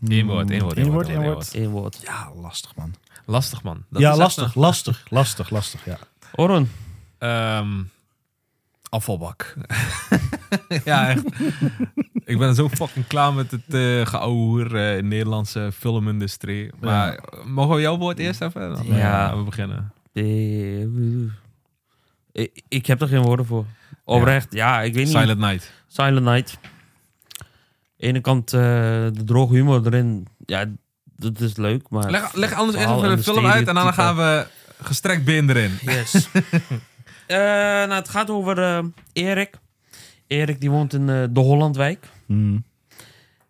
Eén 0.08 0.26
woord, 0.28 0.50
één 0.52 0.62
woord, 0.62 0.78
één 0.78 0.92
woord, 0.92 1.54
één. 1.54 1.92
Ja, 2.04 2.32
lastig 2.36 2.76
man. 2.76 2.94
Lastig, 3.26 3.64
man. 3.64 3.84
Dat 3.90 4.02
ja, 4.02 4.08
is 4.12 4.18
echt 4.18 4.20
lastig, 4.20 4.56
lastig, 4.56 5.06
lastig, 5.10 5.50
lastig, 5.50 5.86
ja. 5.86 5.98
Oron. 6.36 6.70
een, 7.18 7.30
ehm, 7.30 7.84
afvalbak. 8.94 9.54
ja, 10.86 11.10
echt. 11.10 11.24
Ik 12.26 12.38
ben 12.38 12.56
zo 12.56 12.70
fucking 12.70 13.08
klaar 13.08 13.34
met 13.34 13.52
het 13.52 13.64
geouwehoer 14.08 14.70
de 14.70 15.00
Nederlandse 15.04 15.72
filmindustrie. 15.78 16.72
Maar 16.80 17.20
mogen 17.46 17.76
we 17.76 17.82
jouw 17.82 17.98
woord 17.98 18.20
eerst 18.20 18.42
even? 18.42 18.70
Dan, 18.74 18.86
eh, 18.86 18.98
Ja. 18.98 19.38
we 19.38 19.44
beginnen. 19.44 19.92
Ik, 22.32 22.62
ik 22.68 22.86
heb 22.86 23.02
er 23.02 23.08
geen 23.08 23.22
woorden 23.22 23.46
voor. 23.46 23.66
Oprecht, 24.04 24.54
ja, 24.54 24.82
ik 24.82 24.94
weet 24.94 25.06
niet. 25.06 25.16
Silent 25.16 25.40
Night. 25.40 25.72
Silent 25.88 26.26
Night. 26.26 26.58
ene 27.98 28.22
kant 28.22 28.50
de 28.50 29.24
droge 29.26 29.54
humor 29.54 29.86
erin. 29.86 30.28
Ja, 30.46 30.66
dat 31.16 31.40
is 31.40 31.56
leuk, 31.58 31.90
maar... 31.90 32.12
Leg, 32.12 32.34
leg 32.34 32.54
anders 32.54 32.78
eerst 32.78 32.90
even 32.90 33.10
en 33.10 33.16
de 33.16 33.24
film 33.24 33.46
uit 33.46 33.68
en 33.68 33.76
dan 33.76 33.94
gaan 33.94 34.16
we 34.16 34.46
gestrekt 34.82 35.26
been 35.26 35.50
erin. 35.50 35.72
Yes. 35.82 36.14
Eh, 37.28 37.38
nou, 37.88 37.92
het 37.94 38.10
gaat 38.10 38.30
over 38.30 38.58
eh, 38.64 38.84
Erik. 39.14 39.56
Erik 40.28 40.60
die 40.62 40.72
woont 40.72 40.94
in 40.94 41.10
eh, 41.10 41.24
de 41.30 41.40
Hollandwijk. 41.40 42.08
Hmm. 42.26 42.64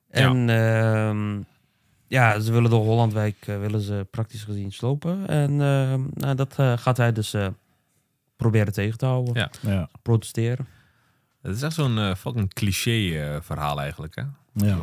En 0.09 0.49
ehm, 0.49 1.41
ja, 2.07 2.39
ze 2.39 2.51
willen 2.51 2.69
de 2.69 2.75
Hollandwijk 2.75 3.35
willen 3.45 3.81
ze 3.81 4.07
praktisch 4.11 4.43
gezien 4.43 4.71
slopen. 4.71 5.27
En 5.27 5.49
ehm, 5.61 6.01
nou, 6.13 6.35
dat 6.35 6.53
gaat 6.75 6.97
hij 6.97 7.11
dus 7.11 7.33
eh, 7.33 7.47
proberen 8.35 8.73
tegen 8.73 8.97
te 8.97 9.05
houden. 9.05 9.33
Ja. 9.33 9.49
Ja, 9.61 9.89
Protesteren. 10.01 10.67
Het 11.41 11.55
is 11.55 11.61
echt 11.61 11.73
zo'n 11.73 12.15
fucking 12.15 12.53
cliché 12.53 13.19
eh, 13.19 13.37
verhaal 13.41 13.81
eigenlijk, 13.81 14.15
hè? 14.15 14.21
ja. 14.53 14.77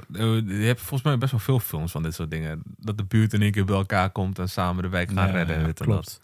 Je 0.46 0.64
hebt 0.66 0.80
volgens 0.80 1.02
mij 1.02 1.18
best 1.18 1.30
wel 1.30 1.40
veel 1.40 1.58
films 1.58 1.92
van 1.92 2.02
dit 2.02 2.14
soort 2.14 2.30
dingen. 2.30 2.62
Dat 2.78 2.96
de 2.98 3.04
buurt 3.04 3.32
in 3.32 3.42
één 3.42 3.52
keer 3.52 3.64
bij 3.64 3.76
elkaar 3.76 4.10
komt 4.10 4.38
en 4.38 4.48
samen 4.48 4.82
de 4.82 4.88
wijk 4.88 5.10
gaan 5.10 5.26
Ja, 5.26 5.32
redden. 5.32 5.54
en 5.54 5.60
ja, 5.60 5.66
dit 5.66 5.80
en 5.80 5.86
klopt. 5.86 6.04
dat. 6.04 6.20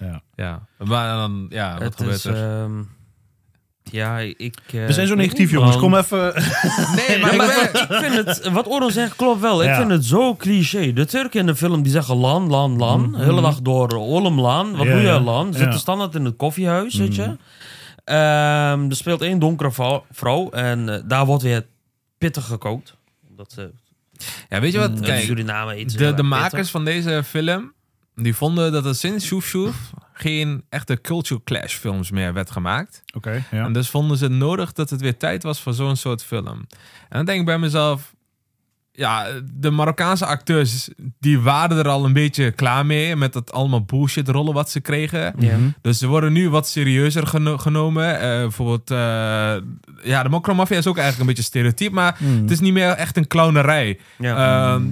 Ja. 0.00 0.22
Ja. 0.34 0.66
Maar 0.78 1.16
dan, 1.16 1.46
ja, 1.48 1.72
wat 1.72 1.82
het 1.82 1.96
gebeurt 1.96 2.16
is, 2.16 2.24
er? 2.24 2.62
ehm, 2.62 2.82
ja, 3.82 4.18
ik... 4.18 4.56
eh, 4.66 4.86
We 4.86 4.92
zijn 4.92 5.06
zo 5.06 5.14
negatief 5.14 5.50
jongens. 5.50 5.76
Kom 5.76 5.94
even... 5.94 6.32
nee, 6.96 7.18
Ja, 7.30 7.32
maar 7.32 7.62
ik 7.62 7.86
vind 7.88 8.14
het, 8.26 8.48
wat 8.48 8.66
Oron 8.66 8.90
zegt 8.90 9.16
klopt 9.16 9.40
wel. 9.40 9.62
Ik 9.64 9.74
vind 9.74 9.90
het 9.90 10.04
zo 10.04 10.34
cliché. 10.36 10.92
De 10.92 11.06
Turken 11.06 11.40
in 11.40 11.46
de 11.46 11.56
film 11.56 11.82
die 11.82 11.92
zeggen 11.92 12.16
lan, 12.16 12.46
lan, 12.48 12.76
lan. 12.76 13.12
De 13.12 13.18
hele 13.24 13.40
dag 13.40 13.60
door 13.60 13.92
Olem 13.92 14.40
lan. 14.40 14.76
Wat 14.76 14.86
Ja, 14.86 14.92
doe 14.92 15.00
je 15.02 15.20
lan? 15.20 15.52
Zitten 15.52 15.72
Ja. 15.72 15.78
standaard 15.78 16.14
in 16.14 16.24
het 16.24 16.36
koffiehuis, 16.36 16.94
weet 16.94 17.14
je. 17.14 17.36
Ehm, 18.04 18.88
er 18.88 18.96
speelt 18.96 19.22
één 19.22 19.38
donkere 19.38 19.72
vrouw, 19.72 20.04
vrouw 20.10 20.50
en 20.50 20.88
eh, 20.88 21.00
daar 21.04 21.26
wordt 21.26 21.42
weer 21.42 21.66
pittig 22.18 22.44
gekookt. 22.44 22.96
Omdat 23.30 23.52
ze 23.52 23.70
Ja, 24.48 24.60
weet 24.60 24.72
je 24.72 24.78
wat? 24.78 25.00
Kijk, 25.00 25.22
Suriname 25.24 25.74
eten. 25.74 25.90
ze 25.90 25.96
de, 25.96 26.14
de 26.14 26.22
makers 26.22 26.50
pittig. 26.52 26.70
van 26.70 26.84
deze 26.84 27.22
film, 27.24 27.72
die 28.22 28.34
vonden 28.34 28.72
dat 28.72 28.84
er 28.86 28.94
sinds 28.94 29.26
Shoef 29.26 29.44
Shoef 29.46 29.90
geen 30.12 30.64
echte 30.68 31.00
culture 31.00 31.40
clash 31.44 31.74
films 31.74 32.10
meer 32.10 32.32
werd 32.32 32.50
gemaakt. 32.50 33.02
Oké, 33.14 33.44
ja. 33.50 33.64
En 33.64 33.72
dus 33.72 33.88
vonden 33.90 34.16
ze 34.16 34.24
het 34.24 34.32
nodig 34.32 34.72
dat 34.72 34.90
het 34.90 35.00
weer 35.00 35.16
tijd 35.16 35.42
was 35.42 35.60
voor 35.60 35.72
zo'n 35.74 35.96
soort 35.96 36.24
film. 36.24 36.46
En 37.08 37.16
dan 37.16 37.24
denk 37.24 37.40
ik 37.40 37.46
bij 37.46 37.58
mezelf, 37.58 38.14
ja, 38.92 39.26
de 39.54 39.70
Marokkaanse 39.70 40.26
acteurs, 40.26 40.88
die 41.20 41.40
waren 41.40 41.76
er 41.78 41.88
al 41.88 42.04
een 42.04 42.12
beetje 42.12 42.50
klaar 42.50 42.86
mee 42.86 43.16
met 43.16 43.32
dat 43.32 43.52
allemaal 43.52 43.84
bullshit 43.84 44.28
rollen 44.28 44.54
wat 44.54 44.70
ze 44.70 44.80
kregen. 44.80 45.34
Ja. 45.38 45.56
Dus 45.80 45.98
ze 45.98 46.06
worden 46.06 46.32
nu 46.32 46.48
wat 46.50 46.68
serieuzer 46.68 47.26
geno- 47.26 47.58
genomen. 47.58 48.20
Eh, 48.20 48.28
bijvoorbeeld, 48.40 48.90
eh, 48.90 48.96
ja, 50.02 50.22
de 50.22 50.28
Mokromafia 50.28 50.76
is 50.76 50.86
ook 50.86 50.96
eigenlijk 50.98 51.20
een 51.28 51.34
beetje 51.34 51.50
stereotyp, 51.50 51.92
maar 51.92 52.18
het 52.40 52.50
is 52.50 52.60
niet 52.60 52.72
meer 52.72 52.90
echt 52.90 53.16
een 53.16 53.26
clownerij. 53.26 53.98
Ja. 54.18 54.72
Ehm, 54.74 54.82
eh, 54.86 54.88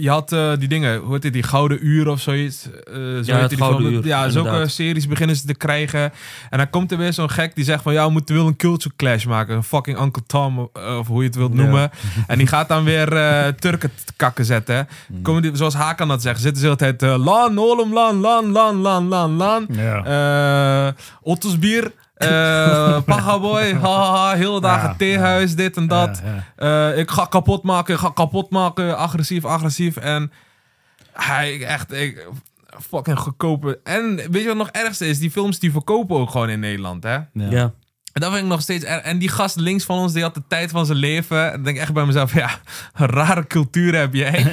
je 0.00 0.08
had 0.08 0.32
eh, 0.32 0.52
die 0.58 0.68
dingen, 0.68 0.98
hoe 1.00 1.12
heet 1.14 1.22
het, 1.22 1.32
die 1.32 1.42
Gouden 1.42 1.78
Uur 1.86 2.08
of 2.08 2.20
zoiets. 2.20 2.68
Eh, 2.70 2.94
zo 2.94 3.00
heette 3.00 3.32
het 3.34 3.48
die 3.48 3.58
Gouden. 3.58 3.92
Uur, 3.92 4.06
Ja, 4.06 4.28
zulke 4.28 4.68
series 4.68 5.08
beginnen 5.08 5.36
ze 5.36 5.46
te 5.46 5.54
krijgen. 5.54 6.12
En 6.50 6.58
dan 6.58 6.70
komt 6.70 6.92
er 6.92 6.98
weer 6.98 7.12
zo'n 7.12 7.30
gek 7.30 7.54
die 7.54 7.64
zegt 7.64 7.82
van, 7.82 7.92
ja, 7.92 8.06
we 8.06 8.12
moeten 8.12 8.34
wel 8.34 8.46
een 8.46 8.56
culture 8.56 8.94
clash 8.96 9.24
maken. 9.24 9.56
Een 9.56 9.62
fucking 9.62 10.00
Uncle 10.00 10.22
Tom, 10.26 10.70
eh, 10.72 10.98
of 10.98 11.06
hoe 11.06 11.20
je 11.22 11.26
het 11.28 11.36
wilt 11.36 11.54
Ja. 11.56 11.62
noemen. 11.62 11.90
En 12.26 12.38
die 12.38 12.46
gaat 12.46 12.68
dan 12.68 12.84
weer 12.84 13.12
eh, 13.16 13.46
Turken 13.48 13.90
te 14.04 14.12
kakken 14.16 14.44
zetten. 14.44 14.88
Komen 15.22 15.42
die, 15.42 15.56
zoals 15.56 15.74
Hakan 15.74 16.08
dat 16.08 16.22
zegt, 16.22 16.40
zitten 16.40 16.62
ze 16.62 16.76
de 16.76 16.84
hele 16.84 16.96
tijd, 16.96 17.10
eh, 17.12 17.24
lan, 17.24 17.58
olem, 17.58 17.92
lan, 17.92 18.16
lan, 18.20 18.50
lan, 18.50 18.76
lan, 18.76 19.08
lan, 19.08 19.36
lan. 19.36 19.66
Ja. 19.70 20.04
Eh 20.88 20.92
Ottosbier. 21.22 21.92
Eh 22.14 23.00
Pagaboy, 23.06 23.74
haha, 23.74 24.34
hele 24.34 24.60
dagen 24.60 24.88
Ja, 24.88 24.94
theehuis, 24.96 25.54
dit 25.54 25.76
en 25.76 25.88
dat. 25.88 26.22
Ja, 26.24 26.44
ja. 26.56 26.90
Eh, 26.92 26.98
ik 26.98 27.10
ga 27.10 27.24
kapot 27.24 27.62
maken, 27.62 27.94
ik 27.94 28.00
ga 28.00 28.10
kapot 28.10 28.50
maken, 28.50 28.96
agressief, 28.96 29.44
agressief. 29.44 29.96
En 29.96 30.32
hij 31.12 31.64
echt, 31.66 31.92
ik, 31.92 32.28
fucking 32.80 33.18
goedkope. 33.18 33.80
En 33.84 34.16
weet 34.16 34.42
je 34.42 34.46
wat 34.48 34.56
nog 34.56 34.68
ergste 34.70 35.06
is? 35.06 35.18
Die 35.18 35.30
films 35.30 35.58
die 35.58 35.72
verkopen 35.72 36.16
ook 36.16 36.30
gewoon 36.30 36.48
in 36.48 36.60
Nederland, 36.60 37.02
hè? 37.02 37.18
Ja. 37.32 37.72
En 38.14 38.20
dat 38.20 38.30
vind 38.32 38.42
ik 38.44 38.50
nog 38.50 38.60
steeds 38.60 38.84
erg. 38.84 39.02
En 39.02 39.18
die 39.18 39.28
gast 39.28 39.56
links 39.56 39.84
van 39.84 39.98
ons, 39.98 40.12
die 40.12 40.22
had 40.22 40.34
de 40.34 40.42
tijd 40.48 40.70
van 40.70 40.86
zijn 40.86 40.98
leven. 40.98 41.44
En 41.46 41.52
dan 41.52 41.62
denk 41.62 41.76
ik 41.76 41.82
echt 41.82 41.92
bij 41.92 42.04
mezelf, 42.04 42.34
ja, 42.34 42.50
een 42.94 43.06
rare 43.06 43.46
cultuur 43.46 43.94
heb 43.98 44.14
jij. 44.14 44.46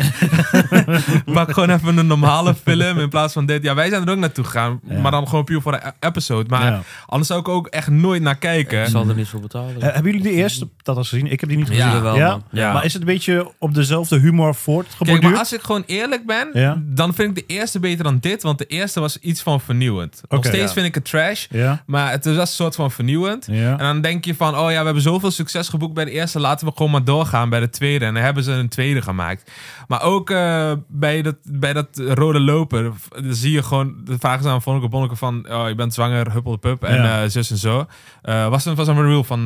Maak 1.25 1.51
gewoon 1.51 1.69
even 1.69 1.97
een 1.97 2.07
normale 2.07 2.55
film 2.63 2.99
in 2.99 3.09
plaats 3.09 3.33
van 3.33 3.45
dit. 3.45 3.63
Ja, 3.63 3.75
wij 3.75 3.89
zijn 3.89 4.05
er 4.05 4.11
ook 4.11 4.17
naartoe 4.17 4.43
gegaan. 4.43 4.79
Ja. 4.87 4.99
Maar 4.99 5.11
dan 5.11 5.27
gewoon 5.27 5.43
puur 5.43 5.61
voor 5.61 5.71
de 5.71 5.79
e- 5.83 6.07
episode. 6.07 6.49
Maar 6.49 6.65
Ja. 6.65 6.81
anders 7.05 7.27
zou 7.27 7.39
ik 7.39 7.47
ook 7.47 7.67
echt 7.67 7.87
nooit 7.87 8.21
naar 8.21 8.37
kijken. 8.37 8.81
Ik 8.81 8.87
zal 8.87 9.09
er 9.09 9.15
niet 9.15 9.27
voor 9.27 9.39
betalen. 9.41 9.75
Eh, 9.81 9.93
hebben 9.93 10.11
jullie 10.11 10.21
de 10.27 10.31
eerste 10.33 10.67
dat 10.83 10.95
al 10.97 11.03
gezien? 11.03 11.27
Ik 11.31 11.39
heb 11.39 11.49
die 11.49 11.57
niet 11.57 11.67
gezien. 11.67 11.85
Ja. 11.85 12.01
Wel, 12.01 12.15
ja? 12.15 12.29
man. 12.29 12.43
Ja. 12.51 12.73
Maar 12.73 12.85
is 12.85 12.93
het 12.93 13.01
een 13.01 13.07
beetje 13.07 13.51
op 13.59 13.73
dezelfde 13.73 14.19
humor 14.19 14.45
Kijk, 14.51 14.57
voortgeborduurd? 14.63 15.23
maar 15.23 15.39
als 15.39 15.53
ik 15.53 15.61
gewoon 15.61 15.83
eerlijk 15.85 16.25
ben, 16.25 16.49
Ja. 16.53 16.81
dan 16.85 17.13
vind 17.13 17.37
ik 17.37 17.47
de 17.47 17.53
eerste 17.53 17.79
beter 17.79 18.03
dan 18.03 18.17
dit. 18.19 18.43
Want 18.43 18.57
de 18.57 18.65
eerste 18.65 18.99
was 18.99 19.17
iets 19.17 19.41
van 19.41 19.61
vernieuwend. 19.61 20.21
Nog 20.29 20.45
steeds 20.45 20.57
Ja. 20.63 20.71
vind 20.73 20.85
ik 20.85 20.95
het 20.95 21.05
trash. 21.05 21.45
Ja. 21.49 21.83
Maar 21.85 22.11
het 22.11 22.25
is 22.25 22.31
wel 22.31 22.41
een 22.41 22.47
soort 22.47 22.75
van 22.75 22.91
vernieuwend. 22.91 23.47
Ja. 23.51 23.71
En 23.71 23.77
dan 23.77 24.01
denk 24.01 24.25
je 24.25 24.35
van, 24.35 24.57
oh 24.57 24.71
ja, 24.71 24.79
we 24.79 24.85
hebben 24.85 25.01
zoveel 25.03 25.31
succes 25.31 25.69
geboekt 25.69 25.93
bij 25.93 26.05
de 26.05 26.11
eerste. 26.11 26.39
Laten 26.39 26.67
we 26.67 26.73
gewoon 26.75 26.91
maar 26.91 27.03
doorgaan 27.03 27.49
bij 27.49 27.59
de 27.59 27.69
tweede. 27.69 28.05
En 28.05 28.13
dan 28.13 28.23
hebben 28.23 28.43
ze 28.43 28.51
een 28.51 28.69
tweede 28.69 29.01
gemaakt. 29.01 29.51
Maar 29.87 30.01
ook 30.01 30.29
eh, 30.29 30.71
bij, 30.87 31.21
dat, 31.21 31.35
bij 31.43 31.73
dat 31.73 31.87
rode 31.93 32.39
lopen, 32.39 32.93
dan 33.09 33.33
zie 33.33 33.51
je 33.51 33.63
gewoon, 33.63 33.95
de 34.03 34.17
vraag 34.19 34.39
is 34.39 34.45
aan 34.45 34.61
Vonneke 34.61 34.87
Bonneke 34.87 35.15
van, 35.15 35.45
oh, 35.51 35.67
je 35.67 35.75
bent 35.75 35.93
zwanger, 35.93 36.31
huppel 36.31 36.51
de 36.51 36.57
pup 36.57 36.83
en 36.83 36.95
Ja. 37.03 37.23
eh, 37.23 37.29
zus 37.29 37.51
en 37.51 37.57
zo. 37.57 37.85
Eh, 38.21 38.47
was 38.47 38.65
een, 38.65 38.75
was 38.75 38.87
een 38.87 39.01
reel 39.05 39.23
van, 39.23 39.43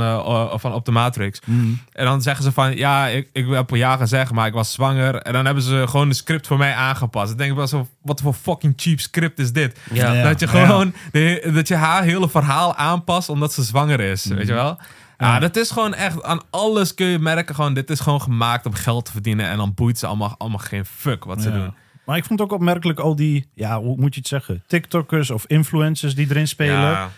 van 0.60 0.74
Op 0.74 0.86
de 0.86 0.92
Matrix. 0.92 1.40
Mm. 1.46 1.80
En 1.94 2.06
dan 2.06 2.22
zeggen 2.22 2.44
ze 2.44 2.52
van, 2.52 2.76
ja, 2.78 3.08
ik, 3.08 3.30
ik 3.34 3.46
heb 3.50 3.72
een 3.72 3.78
ja 3.78 3.98
gezegd, 3.98 4.32
maar 4.32 4.48
ik 4.48 4.54
was 4.54 4.72
zwanger. 4.72 5.16
En 5.16 5.34
dan 5.34 5.46
hebben 5.46 5.64
ze 5.64 5.84
gewoon 5.88 6.10
de 6.10 6.16
script 6.16 6.48
voor 6.48 6.58
mij 6.58 6.74
aangepast. 6.74 7.28
Dan 7.28 7.38
denk 7.38 7.50
ik 7.50 7.58
wel 7.58 7.68
zo, 7.68 7.88
wat 8.02 8.22
voor 8.22 8.34
fucking 8.34 8.74
cheap 8.76 9.00
script 9.00 9.40
is 9.40 9.52
dit? 9.52 9.80
Ja. 9.92 10.14
Ja. 10.14 10.24
Dat 10.24 10.40
je 10.40 10.48
gewoon, 10.48 10.94
de, 11.12 11.50
dat 11.54 11.68
je 11.68 11.76
haar 11.76 12.04
hele 12.04 12.30
verhaal 12.30 12.76
aanpast 12.76 13.30
omdat 13.30 13.54
ze 13.54 13.64
zwanger 13.64 13.95
is, 14.00 14.26
weet 14.26 14.48
je 14.48 14.54
wel? 14.54 14.80
Ja, 15.18 15.40
dat 15.40 15.56
is 15.56 15.72
gewoon 15.72 15.94
echt, 15.94 16.24
aan 16.24 16.42
alles 16.50 16.94
kun 16.94 17.06
je 17.08 17.20
merken, 17.20 17.56
gewoon, 17.56 17.74
dit 17.74 17.90
is 17.90 18.00
gewoon 18.00 18.22
gemaakt 18.22 18.66
om 18.66 18.74
geld 18.74 19.06
te 19.06 19.12
verdienen. 19.12 19.46
En 19.48 19.58
dan 19.58 19.74
boeit 19.74 19.98
ze 20.00 20.08
allemaal, 20.08 20.36
allemaal 20.38 20.60
geen 20.60 20.86
fuck 20.86 21.24
wat 21.24 21.42
ze 21.42 21.50
Ja. 21.50 21.56
doen. 21.56 21.74
Maar 22.06 22.18
ik 22.18 22.26
vond 22.26 22.42
ook 22.42 22.52
opmerkelijk 22.52 23.00
al 23.00 23.16
die, 23.16 23.50
ja, 23.54 23.80
hoe 23.80 23.98
moet 23.98 24.14
je 24.14 24.20
het 24.20 24.30
zeggen? 24.30 24.64
TikTokkers 24.68 25.32
of 25.32 25.46
influencers 25.48 26.16
die 26.16 26.28
erin 26.30 26.48
spelen. 26.48 26.80
Ja. 26.80 27.10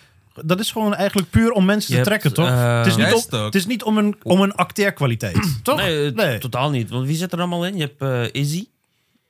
Dat 0.45 0.59
is 0.59 0.71
gewoon 0.71 0.93
eigenlijk 0.95 1.29
puur 1.29 1.51
om 1.51 1.65
mensen 1.65 1.95
Je 1.95 2.01
te 2.03 2.09
hebt, 2.09 2.21
trekken, 2.21 2.43
toch? 2.43 2.53
eh, 2.59 2.77
het, 2.77 2.85
is 2.87 2.95
niet 2.95 3.05
Ja, 3.07 3.13
om, 3.13 3.19
het 3.21 3.35
ook. 3.35 3.45
het 3.45 3.55
is 3.55 3.65
niet 3.65 3.83
om 3.83 3.97
een, 3.97 4.15
om 4.23 4.41
een 4.41 4.53
acteerkwaliteit, 4.55 5.59
toch? 5.63 5.77
Nee, 5.77 6.13
eh, 6.13 6.35
totaal 6.39 6.69
niet. 6.69 6.89
Want 6.89 7.05
wie 7.07 7.15
zit 7.15 7.31
er 7.31 7.37
allemaal 7.39 7.65
in? 7.65 7.77
Je 7.77 7.81
hebt 7.97 8.01
eh, 8.33 8.41
Izzy, 8.41 8.65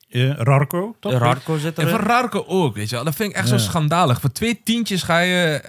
Eh, 0.09 0.29
Rarko, 0.37 0.95
toch? 0.99 1.13
Radko 1.13 1.57
zit 1.57 1.77
En 1.77 1.83
erin. 1.87 1.97
van 1.97 2.05
Rarko 2.07 2.43
ook, 2.47 2.75
weet 2.75 2.89
je 2.89 2.95
wel. 2.95 3.03
Dat 3.03 3.15
vind 3.15 3.29
ik 3.29 3.35
echt 3.35 3.49
Ja. 3.49 3.57
zo 3.57 3.63
schandalig. 3.63 4.19
Voor 4.21 4.31
twee 4.31 4.61
tientjes 4.63 5.03
ga 5.03 5.19
je 5.19 5.61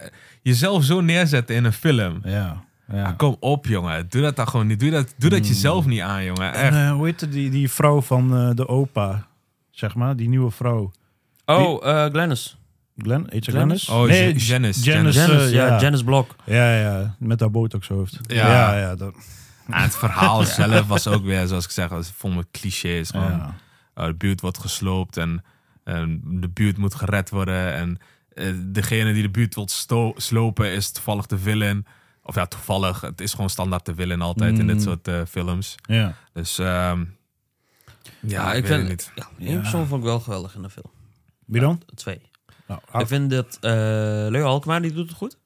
jezelf 0.48 0.84
zo 0.84 1.00
neerzetten 1.00 1.56
in 1.56 1.64
een 1.64 1.72
film. 1.72 2.20
Ja. 2.24 2.64
ja. 2.92 3.12
Kom 3.12 3.36
op, 3.40 3.66
jongen. 3.66 4.06
Doe 4.08 4.22
dat 4.22 4.36
dan 4.36 4.48
gewoon 4.48 4.66
niet. 4.66 4.80
Doe 4.80 4.90
dat, 4.90 5.14
doe 5.16 5.30
dat 5.30 5.48
jezelf 5.48 5.86
niet 5.86 6.00
aan, 6.00 6.24
jongen. 6.24 6.52
En 6.52 6.74
eh, 6.74 6.92
hoe 6.92 7.06
heet 7.06 7.20
het, 7.20 7.32
die, 7.32 7.50
die 7.50 7.70
vrouw 7.70 8.00
van 8.00 8.36
eh, 8.36 8.50
de 8.54 8.68
opa, 8.68 9.26
zeg 9.70 9.94
maar, 9.94 10.16
die 10.16 10.28
nieuwe 10.28 10.50
vrouw. 10.50 10.90
Oh, 11.44 11.86
eh 11.86 12.10
Glennis. 12.10 12.56
Glenn, 13.02 13.26
heet 13.28 13.44
ze 13.44 13.50
Glennis? 13.50 13.84
Glennis? 13.84 14.04
Oh, 14.04 14.20
nee, 14.20 14.34
Janice. 14.34 14.82
Janice, 14.82 15.18
Janice, 15.18 15.54
ja, 15.54 15.66
ja. 15.66 15.80
Janice 15.80 16.04
Blok. 16.04 16.36
Ja, 16.44 16.78
ja, 16.78 17.14
met 17.18 17.40
haar 17.40 17.50
botoxhoofd. 17.50 18.18
Ja. 18.22 18.48
ja, 18.48 18.78
ja, 18.78 18.94
dat, 18.94 19.14
Ja, 19.68 19.82
het 19.82 19.96
verhaal 19.96 20.42
zelf 20.60 20.86
was 20.86 21.06
ook 21.06 21.24
weer, 21.24 21.46
zoals 21.46 21.64
ik 21.64 21.70
zeg, 21.70 21.88
was 21.88 22.12
vol 22.16 22.30
met 22.30 22.46
clichés. 22.50 23.10
Gewoon, 23.10 23.30
ja. 23.30 23.54
oh, 23.94 24.06
de 24.06 24.14
buurt 24.14 24.40
wordt 24.40 24.58
gesloopt 24.58 25.16
en, 25.16 25.44
en 25.84 26.20
de 26.24 26.48
buurt 26.48 26.76
moet 26.76 26.94
gered 26.94 27.30
worden. 27.30 27.74
En 27.74 27.98
degene 28.72 29.12
die 29.12 29.22
de 29.22 29.30
buurt 29.30 29.54
wil 29.54 29.68
sto- 29.68 30.12
slopen 30.16 30.70
is 30.72 30.90
toevallig 30.90 31.26
de 31.26 31.38
villain. 31.38 31.86
Of 32.22 32.34
ja, 32.34 32.46
toevallig. 32.46 33.00
Het 33.00 33.20
is 33.20 33.30
gewoon 33.30 33.50
standaard 33.50 33.86
de 33.86 33.94
villain 33.94 34.20
altijd 34.20 34.58
in 34.58 34.66
dit 34.66 34.76
Mm. 34.76 34.82
soort 34.82 35.08
eh, 35.08 35.20
films. 35.28 35.74
ja. 35.82 36.14
Dus 36.32 36.58
ehm, 36.58 37.04
ja, 38.20 38.52
ik, 38.54 38.66
vind, 38.66 38.80
het 38.80 38.88
niet. 38.88 39.12
Ja, 39.14 39.28
één 39.46 39.60
persoon 39.60 39.86
vond 39.86 40.00
ik 40.00 40.06
wel 40.08 40.20
geweldig 40.20 40.54
in 40.54 40.62
de 40.62 40.70
film. 40.70 40.90
Wie 41.46 41.60
dan? 41.60 41.82
Twee. 41.94 42.20
Nou, 42.66 42.80
Ik 42.98 43.06
vind 43.06 43.30
dat 43.30 43.58
eh 43.60 43.70
Leo 44.30 44.44
Alkmaar, 44.46 44.82
die 44.82 44.92
doet 44.92 45.08
het 45.08 45.16
goed. 45.16 45.36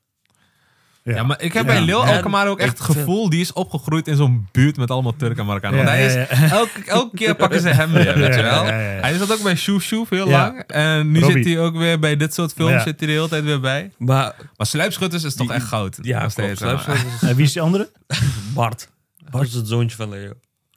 Ja, 1.04 1.22
maar 1.22 1.42
ik 1.42 1.52
heb 1.52 1.66
Ja. 1.66 1.72
bij 1.72 1.80
Lil 1.80 2.04
Alkmaar 2.06 2.48
ook 2.48 2.58
echt 2.58 2.78
het 2.78 2.80
gevoel... 2.96 3.30
die 3.30 3.40
is 3.40 3.52
opgegroeid 3.52 4.08
in 4.08 4.16
zo'n 4.16 4.48
buurt 4.52 4.76
met 4.76 4.90
allemaal 4.90 5.16
Turken 5.16 5.38
en 5.38 5.46
Marokkanen. 5.46 5.76
Want 5.76 5.88
Ja, 5.88 5.94
hij 5.94 6.06
is, 6.06 6.28
Elke, 6.50 6.70
elke 6.84 7.16
keer 7.16 7.34
pakken 7.34 7.60
ze 7.60 7.68
hem 7.68 7.92
weer, 7.92 8.18
weet 8.18 8.34
je 8.34 8.42
wel. 8.42 8.64
ja, 8.66 8.80
ja, 8.80 8.92
ja. 8.94 9.00
Hij 9.00 9.16
zat 9.18 9.32
ook 9.32 9.42
bij 9.42 9.56
Shoef 9.56 9.82
Shoef 9.82 10.08
heel 10.10 10.28
Ja. 10.28 10.38
lang. 10.38 10.62
En 10.66 11.10
nu 11.10 11.20
Robbie. 11.20 11.42
zit 11.42 11.52
hij 11.54 11.62
ook 11.64 11.76
weer 11.76 11.98
bij 11.98 12.16
dit 12.16 12.34
soort 12.34 12.52
films 12.52 12.72
Ja. 12.72 12.82
zit 12.82 12.98
hij 12.98 13.08
de 13.08 13.14
hele 13.14 13.28
tijd 13.28 13.44
weer 13.44 13.60
bij. 13.60 13.90
Maar 13.98 14.34
Maar 14.56 14.66
Sluipschutters 14.66 15.24
is 15.24 15.34
toch 15.34 15.46
Die- 15.46 15.56
echt 15.56 15.66
goud. 15.66 15.98
ja, 16.02 16.18
klopt. 16.18 16.32
Sluipschutters 16.58 17.22
En 17.22 17.36
wie 17.36 17.44
is 17.44 17.52
die 17.52 17.62
andere? 17.62 17.90
Bart. 18.54 18.88
Bart 19.30 19.46
is 19.48 19.54
het 19.54 19.68
zoontje 19.68 19.96
van 19.96 20.08
Leo. 20.08 20.32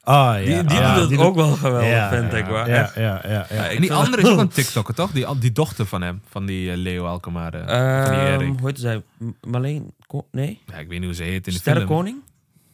Ah, 0.08 0.14
ja. 0.14 0.44
Die, 0.44 0.64
die 0.64 0.76
ja, 0.78 0.92
doet 0.92 1.00
het 1.00 1.08
die 1.10 1.18
ook 1.18 1.34
wel 1.34 1.50
geweldig, 1.52 1.88
Ja, 1.88 2.08
vind 2.08 2.32
ja, 2.32 2.38
ik. 2.38 2.46
Ja, 2.46 2.66
ja, 2.66 2.90
ja, 2.96 3.22
ja. 3.28 3.46
Ja, 3.50 3.64
ik 3.66 3.74
En 3.74 3.80
die 3.80 3.92
andere 3.92 4.22
is 4.22 4.28
ook 4.28 4.38
een 4.38 4.48
TikToker, 4.60 4.94
toch? 4.94 5.10
Die, 5.10 5.26
die 5.38 5.52
dochter 5.52 5.86
van 5.86 6.02
hem, 6.02 6.20
van 6.30 6.46
die 6.46 6.70
eh, 6.70 6.76
Leo 6.76 7.04
Alkmaar. 7.06 7.54
eh, 7.54 8.32
Ehm, 8.34 8.46
hoe 8.58 8.68
heet 8.68 8.78
zij? 8.78 9.02
Marleen? 9.46 9.92
Nee? 10.30 10.60
Ja, 10.66 10.74
ik 10.76 10.88
weet 10.88 10.98
niet 10.98 11.04
hoe 11.08 11.14
ze 11.14 11.22
heet 11.22 11.32
in 11.34 11.40
de 11.42 11.50
film. 11.50 11.60
Sterrenkoning? 11.60 12.16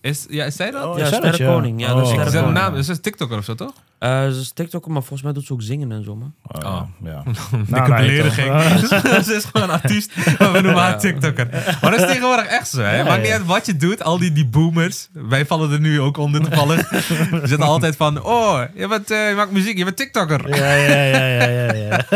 Is, 0.01 0.27
ja, 0.31 0.45
is 0.45 0.57
zij 0.57 0.71
dat? 0.71 0.85
Oh, 0.85 0.99
Ja, 0.99 1.07
Sterrenkoning. 1.07 1.81
Ja, 1.81 1.95
dat 1.95 1.97
is 2.07 2.13
Oh. 2.13 2.21
Sterrenkoning. 2.21 2.59
naam? 2.59 2.75
Is 2.75 2.89
een 2.89 3.01
TikToker 3.01 3.39
of 3.39 3.45
zo, 3.45 3.55
toch? 3.55 3.73
Eh, 4.03 4.29
ze 4.31 4.41
is 4.41 4.51
TikToker, 4.55 4.91
maar 4.93 5.01
volgens 5.03 5.23
mij 5.23 5.33
doet 5.33 5.45
ze 5.47 5.53
ook 5.53 5.63
zingen 5.63 5.93
en 5.93 6.05
zo, 6.05 6.17
man. 6.17 6.35
Oh, 6.43 6.67
Oh. 6.73 6.83
ja. 7.05 7.23
Dikke 7.51 7.71
Nou, 7.71 7.89
nee, 7.89 7.99
belediging. 8.07 8.47
toch? 8.53 9.25
ze 9.25 9.35
is 9.35 9.45
gewoon 9.45 9.69
een 9.69 9.75
artiest, 9.75 10.13
maar 10.39 10.53
we 10.53 10.61
noemen 10.61 10.83
haar 10.83 10.99
TikToker. 10.99 11.49
Maar 11.81 11.91
dat 11.91 12.01
is 12.01 12.07
tegenwoordig 12.07 12.47
echt 12.47 12.69
zo, 12.69 12.81
hè? 12.81 12.97
Ja, 12.97 13.05
Maakt 13.05 13.19
niet 13.19 13.27
ja. 13.27 13.33
uit 13.37 13.47
wat 13.47 13.67
je 13.67 13.77
doet, 13.77 14.03
al 14.03 14.19
die, 14.19 14.33
die 14.33 14.47
boomers. 14.47 15.09
Wij 15.13 15.47
vallen 15.47 15.73
er 15.73 15.81
nu 15.81 16.01
ook 16.01 16.17
onder 16.17 16.41
toevallig. 16.43 16.89
Ze 17.09 17.41
zitten 17.45 17.67
altijd 17.67 17.97
van, 17.97 18.23
oh, 18.23 18.61
je, 18.75 18.89
bent, 18.89 19.11
eh, 19.11 19.29
je 19.29 19.35
maakt 19.35 19.51
muziek, 19.53 19.79
je 19.79 19.85
bent 19.85 19.97
TikToker. 19.97 20.49
Ja, 20.57 20.73
ja, 20.75 21.03
ja, 21.03 21.27
ja, 21.27 21.45
ja, 21.47 21.75
ja. 21.75 22.07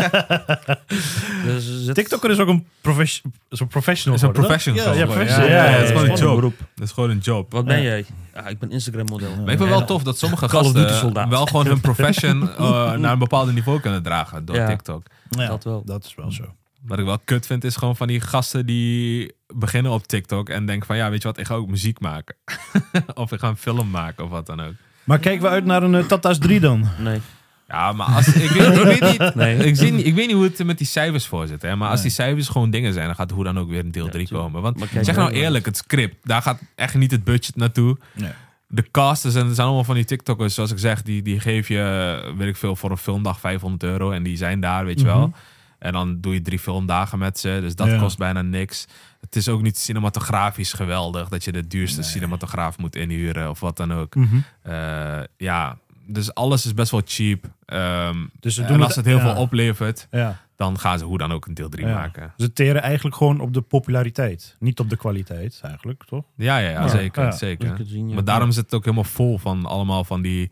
Dus 1.44 1.88
TikToker 1.92 2.31
is 2.31 2.38
ook 2.38 2.49
een, 2.49 2.66
profes 2.81 3.22
zo'n 3.49 3.68
professional. 3.68 4.16
Is 4.18 4.22
een 4.22 4.33
professional? 4.33 4.85
Ja, 4.94 5.07
ja. 5.07 5.22
Ja, 5.22 5.40
Ja, 5.44 5.46
ja, 5.46 5.62
het 5.62 5.83
is 5.83 5.88
gewoon 5.88 6.05
een 6.05 6.11
een 6.11 6.16
job. 6.16 6.35
beroep. 6.35 6.59
Dat 6.75 6.87
is 6.87 6.92
gewoon 6.92 7.11
een 7.11 7.18
job. 7.18 7.53
Wat 7.53 7.64
ben 7.64 7.77
Ja. 7.77 7.83
jij? 7.83 7.99
Ja, 7.99 8.05
ik 8.49 8.59
ben 8.59 8.70
Instagram-model. 8.70 9.29
Maar 9.37 9.53
ik 9.53 9.59
vind 9.59 9.70
wel 9.70 9.85
tof 9.85 10.03
dat 10.03 10.18
sommige 10.18 10.46
Call 10.46 10.62
gasten 10.62 11.29
wel 11.29 11.46
gewoon 11.46 11.66
hun 11.66 11.81
profession 11.81 12.49
eh, 12.59 12.92
naar 12.92 13.12
een 13.12 13.18
bepaald 13.18 13.53
niveau 13.53 13.81
kunnen 13.81 14.03
dragen 14.03 14.44
door 14.44 14.57
Ja. 14.57 14.66
TikTok. 14.66 15.03
Ja, 15.31 15.46
Dat 15.46 15.64
wel. 15.64 15.83
Dat 15.85 16.05
is 16.05 16.14
wel 16.14 16.33
zo. 16.33 16.44
Wat 16.87 16.99
ik 16.99 17.05
wel 17.05 17.18
kut 17.25 17.46
vind, 17.46 17.64
is 17.64 17.77
gewoon 17.77 17.96
van 17.96 18.07
die 18.07 18.20
gasten 18.20 18.66
die 18.66 19.33
beginnen 19.55 19.92
op 19.92 20.07
TikTok 20.07 20.49
en 20.49 20.66
denken 20.66 20.87
van 20.87 20.96
ja, 20.96 21.11
weet 21.11 21.22
je 21.22 21.29
wat, 21.29 21.38
ik 21.38 21.46
ga 21.46 21.55
ook 21.55 21.68
muziek 21.68 22.01
maken. 22.01 22.37
of 23.14 23.33
ik 23.33 23.38
ga 23.38 23.49
een 23.49 23.57
film 23.57 23.90
maken 23.90 24.25
of 24.25 24.31
wat 24.31 24.46
dan 24.46 24.61
ook. 24.61 24.72
Maar 25.05 25.18
kijken 25.18 25.42
we 25.42 25.49
uit 25.49 25.64
naar 25.64 25.83
een 25.83 25.94
eh, 25.94 26.05
Tata's 26.05 26.38
3 26.38 26.61
dan? 26.61 26.88
Nee. 26.99 27.20
Ja, 27.68 27.92
maar 27.92 28.07
als, 28.07 28.26
ik, 28.35 28.50
weet, 28.50 28.76
ik, 28.76 28.83
weet 28.83 29.00
niet, 29.18 29.35
Nee. 29.44 29.57
ik, 29.57 29.76
zie 29.76 29.92
niet, 29.92 30.07
ik 30.07 30.14
weet 30.14 30.26
niet 30.26 30.35
hoe 30.37 30.44
het 30.44 30.64
met 30.64 30.79
die 30.79 30.87
cijfers 30.87 31.26
voor 31.26 31.46
zit. 31.46 31.62
Hè? 31.62 31.76
Maar 31.76 31.87
als 31.88 31.94
Nee. 32.00 32.07
die 32.09 32.16
cijfers 32.16 32.48
gewoon 32.48 32.70
dingen 32.70 32.92
zijn, 32.92 33.07
dan 33.07 33.14
gaat 33.14 33.31
hoe 33.31 33.44
dan 33.44 33.59
ook 33.59 33.68
weer 33.68 33.85
een 33.85 33.92
deel 33.92 34.05
Ja, 34.05 34.11
3 34.11 34.26
tuurlijk. 34.26 34.52
komen. 34.52 34.62
Want 34.62 35.05
zeg 35.07 35.16
nou 35.16 35.31
eerlijk, 35.33 35.64
het 35.66 35.76
script, 35.76 36.16
daar 36.22 36.42
gaat 36.42 36.61
echt 36.74 36.94
niet 36.94 37.11
het 37.11 37.24
budget 37.24 37.57
naartoe. 37.57 37.96
Nee. 38.14 38.31
De 38.68 38.90
casters 38.90 39.35
en 39.35 39.46
er 39.48 39.55
zijn 39.55 39.66
allemaal 39.66 39.85
van 39.85 39.94
die 39.94 40.05
TikTokkers, 40.05 40.55
zoals 40.55 40.70
ik 40.70 40.79
zeg, 40.79 41.02
die, 41.02 41.22
die 41.22 41.40
geef 41.40 41.68
je, 41.68 42.33
weet 42.37 42.48
ik 42.48 42.57
veel, 42.57 42.76
voor 42.76 42.90
een 42.90 42.96
filmdag 42.96 43.40
500 43.40 43.83
euro. 43.83 44.11
En 44.11 44.22
die 44.22 44.37
zijn 44.37 44.61
daar, 44.61 44.85
weet 44.85 44.98
je 45.00 45.07
wel. 45.07 45.33
En 45.79 45.92
dan 45.92 46.20
doe 46.20 46.35
je 46.35 46.42
drie 46.42 46.59
filmdagen 46.59 47.18
met 47.18 47.38
ze. 47.38 47.59
Dus 47.61 47.74
dat 47.74 47.87
Ja. 47.87 47.98
kost 47.98 48.18
bijna 48.18 48.42
niks. 48.42 48.87
Het 49.20 49.37
is 49.37 49.48
ook 49.48 49.62
niet 49.62 49.79
cinematografisch 49.79 50.72
geweldig 50.72 51.29
dat 51.29 51.44
je 51.44 51.52
de 51.52 51.66
duurste 51.66 52.02
cinematograaf 52.02 52.79
moet 52.79 52.96
inhuren 52.96 53.50
of 53.50 53.61
wat 53.61 53.76
dan 53.76 53.92
ook. 53.92 54.14
Mhm. 54.14 54.37
Eh, 54.62 55.18
ja, 55.37 55.79
dus 56.07 56.35
alles 56.35 56.66
is 56.66 56.75
best 56.75 56.90
wel 56.90 57.03
cheap. 57.05 57.45
Ehm, 57.64 58.27
Dus 58.40 58.55
ze 58.55 58.62
en 58.62 58.69
doen 58.73 58.83
als 58.83 58.97
het 58.97 59.05
heel 59.05 59.16
ja. 59.16 59.23
veel 59.23 59.42
oplevert, 59.42 60.09
Ja. 60.11 60.40
dan 60.57 60.79
gaan 60.79 60.99
ze 60.99 61.05
hoe 61.05 61.19
dan 61.19 61.33
ook 61.33 61.47
een 61.47 61.55
deel 61.55 61.69
3 61.69 61.87
Ja. 61.87 61.95
maken. 61.95 62.33
Ze 62.37 62.53
teren 62.53 62.83
eigenlijk 62.83 63.16
gewoon 63.16 63.40
op 63.40 63.53
de 63.55 63.61
populariteit. 63.61 64.57
Niet 64.59 64.81
op 64.81 64.90
de 64.90 64.97
kwaliteit, 64.97 65.61
eigenlijk, 65.62 66.05
toch? 66.05 66.25
Ja, 66.37 66.59
ja, 66.59 66.69
ja, 66.71 66.88
zeker. 66.88 67.25
Ja. 67.25 67.31
zeker. 67.31 67.79
Zien. 67.85 68.14
Maar 68.14 68.25
daarom 68.25 68.51
zit 68.53 68.64
het 68.64 68.75
ook 68.75 68.85
helemaal 68.85 69.05
vol 69.05 69.38
van 69.38 69.64
allemaal 69.66 70.05
van 70.05 70.23
die 70.23 70.51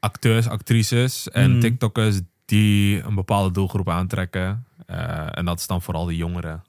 acteurs, 0.00 0.46
actrices 0.48 1.28
en 1.28 1.54
Mm. 1.54 1.60
TikTokkers 1.60 2.20
die 2.44 3.02
een 3.02 3.14
bepaalde 3.14 3.50
doelgroep 3.50 3.88
aantrekken. 3.90 4.64
Eh, 4.86 5.26
en 5.38 5.44
dat 5.44 5.58
is 5.58 5.66
dan 5.66 5.82
vooral 5.82 6.04
de 6.04 6.16
jongeren. 6.16 6.62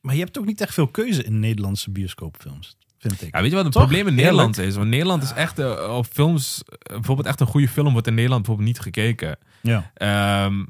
Maar 0.00 0.14
je 0.14 0.20
hebt 0.20 0.38
ook 0.38 0.44
niet 0.46 0.60
echt 0.60 0.74
veel 0.74 0.86
keuze 0.88 1.24
in 1.24 1.38
Nederlandse 1.40 1.90
bioscoopfilms, 1.90 2.76
vind 3.10 3.22
ik. 3.22 3.34
Ja, 3.34 3.40
weet 3.40 3.50
je 3.50 3.56
wat 3.56 3.64
het 3.64 3.72
Toch? 3.72 3.82
probleem 3.82 4.06
in 4.06 4.14
Nederland 4.14 4.58
is? 4.58 4.76
Want 4.76 4.88
Nederland 4.88 5.22
is 5.22 5.32
echt 5.32 5.58
eh, 5.58 5.94
op 5.96 6.06
films, 6.12 6.62
eh, 6.66 6.94
bijvoorbeeld 6.94 7.26
echt 7.28 7.40
een 7.40 7.46
goede 7.46 7.68
film 7.68 7.92
wordt 7.92 8.06
in 8.06 8.14
Nederland 8.14 8.42
bijvoorbeeld 8.46 8.74
niet 8.74 8.84
gekeken. 8.84 9.36
Ja. 9.60 9.90
Ehm, 9.94 10.64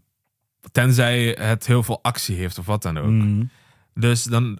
tenzij 0.72 1.36
het 1.40 1.66
heel 1.66 1.82
veel 1.82 1.98
actie 2.02 2.36
heeft 2.36 2.58
of 2.58 2.66
wat 2.66 2.82
dan 2.82 2.98
ook. 2.98 3.10
Mhm. 3.10 3.44
Dus 3.94 4.24
dan 4.24 4.58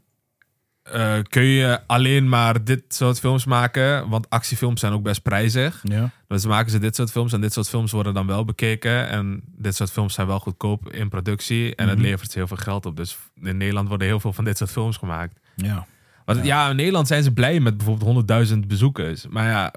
eh, 0.83 1.19
kun 1.29 1.43
je 1.43 1.81
alleen 1.87 2.29
maar 2.29 2.65
dit 2.65 2.83
soort 2.89 3.19
films 3.21 3.45
maken. 3.45 4.09
Want 4.09 4.31
actiefilms 4.31 4.81
zijn 4.81 4.93
ook 4.93 5.03
best 5.03 5.23
prijzig. 5.23 5.81
Ja. 5.83 6.11
Dus 6.29 6.47
maken 6.47 6.71
ze 6.71 6.79
dit 6.79 6.97
soort 6.97 7.11
films. 7.11 7.33
En 7.33 7.41
dit 7.41 7.53
soort 7.53 7.69
films 7.69 7.93
worden 7.93 8.15
dan 8.15 8.27
wel 8.27 8.45
bekeken. 8.45 9.09
En 9.09 9.43
dit 9.57 9.75
soort 9.77 9.91
films 9.91 10.15
zijn 10.15 10.27
wel 10.27 10.39
goedkoop 10.41 10.89
in 10.93 11.09
productie. 11.09 11.75
En 11.75 11.89
het 11.89 11.99
Mhm. 11.99 12.07
levert 12.07 12.31
ze 12.31 12.39
heel 12.39 12.47
veel 12.47 12.57
geld 12.57 12.87
op. 12.87 12.97
Dus 12.97 13.17
in 13.43 13.57
Nederland 13.57 13.89
worden 13.89 14.07
heel 14.07 14.21
veel 14.21 14.33
van 14.33 14.45
dit 14.45 14.57
soort 14.59 14.71
films 14.71 14.97
gemaakt. 14.97 15.41
Ja. 15.57 15.87
Want 16.25 16.45
ja. 16.45 16.71
in 16.71 16.77
Nederland 16.77 17.07
zijn 17.07 17.23
ze 17.23 17.33
blij 17.33 17.61
met 17.61 17.77
bijvoorbeeld 17.77 18.49
100.000 18.53 18.59
bezoekers. 18.67 19.27
Maar 19.31 19.49
ja, 19.49 19.73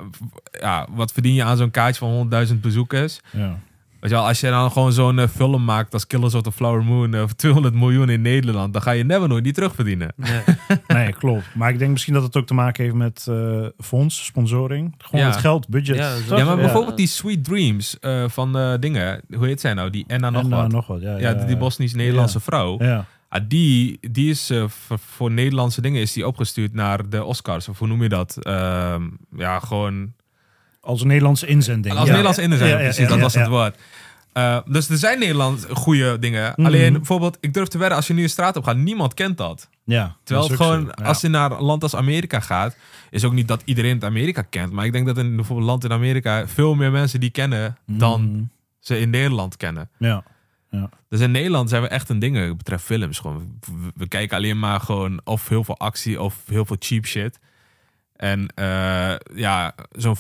ja, 0.59 0.87
wat 0.91 1.11
verdien 1.11 1.33
je 1.33 1.43
aan 1.43 1.57
zo'n 1.57 1.71
kaartje 1.71 1.99
van 1.99 2.29
100.000 2.47 2.59
bezoekers? 2.59 3.21
Ja. 3.31 3.57
Weet 3.99 4.13
je 4.13 4.19
wel, 4.19 4.27
als 4.29 4.39
je 4.39 4.49
dan 4.49 4.71
gewoon 4.71 4.91
zo'n 4.93 5.19
eh, 5.19 5.27
film 5.27 5.65
maakt 5.65 5.93
als 5.93 6.07
Killers 6.07 6.33
of 6.33 6.41
the 6.41 6.51
Flower 6.51 6.83
Moon 6.83 7.13
eh, 7.13 7.19
voor 7.19 7.35
200 7.35 7.73
miljoen 7.75 8.09
in 8.09 8.21
Nederland, 8.21 8.73
dan 8.73 8.81
ga 8.81 8.91
je 8.91 9.03
never 9.03 9.27
nooit 9.27 9.43
niet 9.43 9.53
terugverdienen. 9.53 10.13
Nee. 10.15 10.41
Nee, 10.87 11.13
klopt. 11.13 11.43
Maar 11.55 11.69
ik 11.69 11.79
denk 11.79 11.91
misschien 11.91 12.13
dat 12.13 12.23
het 12.23 12.35
ook 12.37 12.47
te 12.47 12.53
maken 12.53 12.83
heeft 12.83 12.95
met 12.95 13.25
eh, 13.29 13.65
fonds, 13.79 14.25
sponsoring. 14.25 14.95
Gewoon 14.97 15.25
Ja. 15.25 15.31
het 15.31 15.39
geld, 15.39 15.67
budget. 15.69 15.95
Ja? 15.95 16.15
Ja, 16.37 16.45
maar 16.45 16.55
Ja. 16.55 16.61
bijvoorbeeld 16.61 16.97
die 16.97 17.07
Sweet 17.07 17.43
Dreams 17.43 17.99
eh, 17.99 18.23
van 18.27 18.57
eh, 18.57 18.73
dingen, 18.79 19.21
hoe 19.35 19.45
heet 19.45 19.61
zij 19.61 19.73
nou? 19.73 19.89
Die 19.89 20.03
Enna 20.07 20.29
nog 20.29 20.43
en 20.43 20.49
wat. 20.49 20.71
nog 20.71 20.87
wat. 20.87 21.01
Ja, 21.01 21.17
ja, 21.17 21.33
die, 21.33 21.45
die 21.45 21.57
Bosnisch-Nederlandse 21.57 22.39
vrouw. 22.39 22.83
Ja. 22.83 23.05
Ah, 23.29 23.41
die, 23.47 23.97
die 24.11 24.29
is 24.29 24.49
eh, 24.49 24.63
voor, 24.67 24.99
voor 24.99 25.31
Nederlandse 25.31 25.81
dingen 25.81 26.01
is 26.01 26.13
die 26.13 26.27
opgestuurd 26.27 26.73
naar 26.73 27.09
de 27.09 27.23
Oscars. 27.23 27.67
Of 27.69 27.79
hoe 27.79 27.87
noem 27.87 28.03
je 28.03 28.09
dat? 28.09 28.37
Ehm, 28.45 29.03
ja, 29.37 29.59
gewoon 29.59 30.13
Als 30.81 31.01
een 31.01 31.07
Nederlandse 31.07 31.47
inzending. 31.47 31.93
Als 31.95 32.03
ja. 32.03 32.09
Nederlands 32.09 32.37
in 32.39 32.57
zijn, 32.57 32.69
Ja, 32.69 32.77
ja, 32.77 32.83
precies, 32.83 33.07
dat 33.07 33.19
was 33.19 33.33
het 33.33 33.47
woord. 33.47 33.77
Eh, 34.33 34.57
dus 34.65 34.89
er 34.89 34.97
zijn 34.97 35.19
Nederland 35.19 35.65
goede 35.71 36.19
dingen. 36.19 36.53
Mhm. 36.55 36.65
Alleen 36.65 36.93
bijvoorbeeld, 36.93 37.37
ik 37.41 37.53
durf 37.53 37.67
te 37.67 37.77
wedden, 37.77 37.97
als 37.97 38.07
je 38.07 38.13
nu 38.13 38.23
een 38.23 38.29
straat 38.29 38.55
op 38.55 38.63
gaat, 38.63 38.75
niemand 38.77 39.13
kent 39.13 39.37
dat. 39.37 39.69
Ja, 39.83 40.15
Terwijl 40.23 40.47
dat 40.47 40.57
het 40.57 40.67
gewoon, 40.67 40.85
zo. 40.85 40.91
Ja. 41.03 41.07
als 41.07 41.21
je 41.21 41.27
naar 41.27 41.51
een 41.51 41.61
land 41.63 41.83
als 41.83 41.95
Amerika 41.95 42.39
gaat, 42.39 42.75
is 43.09 43.23
ook 43.23 43.33
niet 43.33 43.47
dat 43.47 43.61
iedereen 43.65 43.93
het 43.95 44.03
Amerika 44.03 44.41
kent. 44.41 44.71
Maar 44.71 44.85
ik 44.85 44.91
denk 44.91 45.05
dat 45.05 45.17
in 45.17 45.35
bijvoorbeeld 45.35 45.59
een 45.59 45.65
land 45.73 45.83
in 45.83 45.91
Amerika 45.91 46.47
veel 46.47 46.75
meer 46.75 46.91
mensen 46.91 47.19
die 47.19 47.29
kennen 47.29 47.77
dan 47.85 48.31
Mhm. 48.31 48.43
ze 48.79 48.99
in 48.99 49.09
Nederland 49.09 49.57
kennen. 49.57 49.89
Ja. 49.97 50.23
Ja. 50.75 50.89
Dus 51.09 51.19
in 51.19 51.31
Nederland 51.31 51.69
zijn 51.69 51.81
we 51.81 51.87
echt 51.87 52.09
een 52.09 52.19
ding 52.19 52.47
wat 52.47 52.57
betreft 52.57 52.83
films. 52.83 53.19
Gewoon. 53.19 53.57
We, 53.59 53.91
we 53.95 54.07
kijken 54.07 54.37
alleen 54.37 54.59
maar 54.59 54.79
gewoon 54.79 55.21
of 55.23 55.47
heel 55.49 55.63
veel 55.63 55.77
actie 55.79 56.21
of 56.21 56.35
heel 56.45 56.65
veel 56.65 56.75
cheap 56.79 57.05
shit. 57.05 57.39
En 58.15 58.47
eh, 58.55 59.15
ja, 59.35 59.75
zo'n 59.91 60.15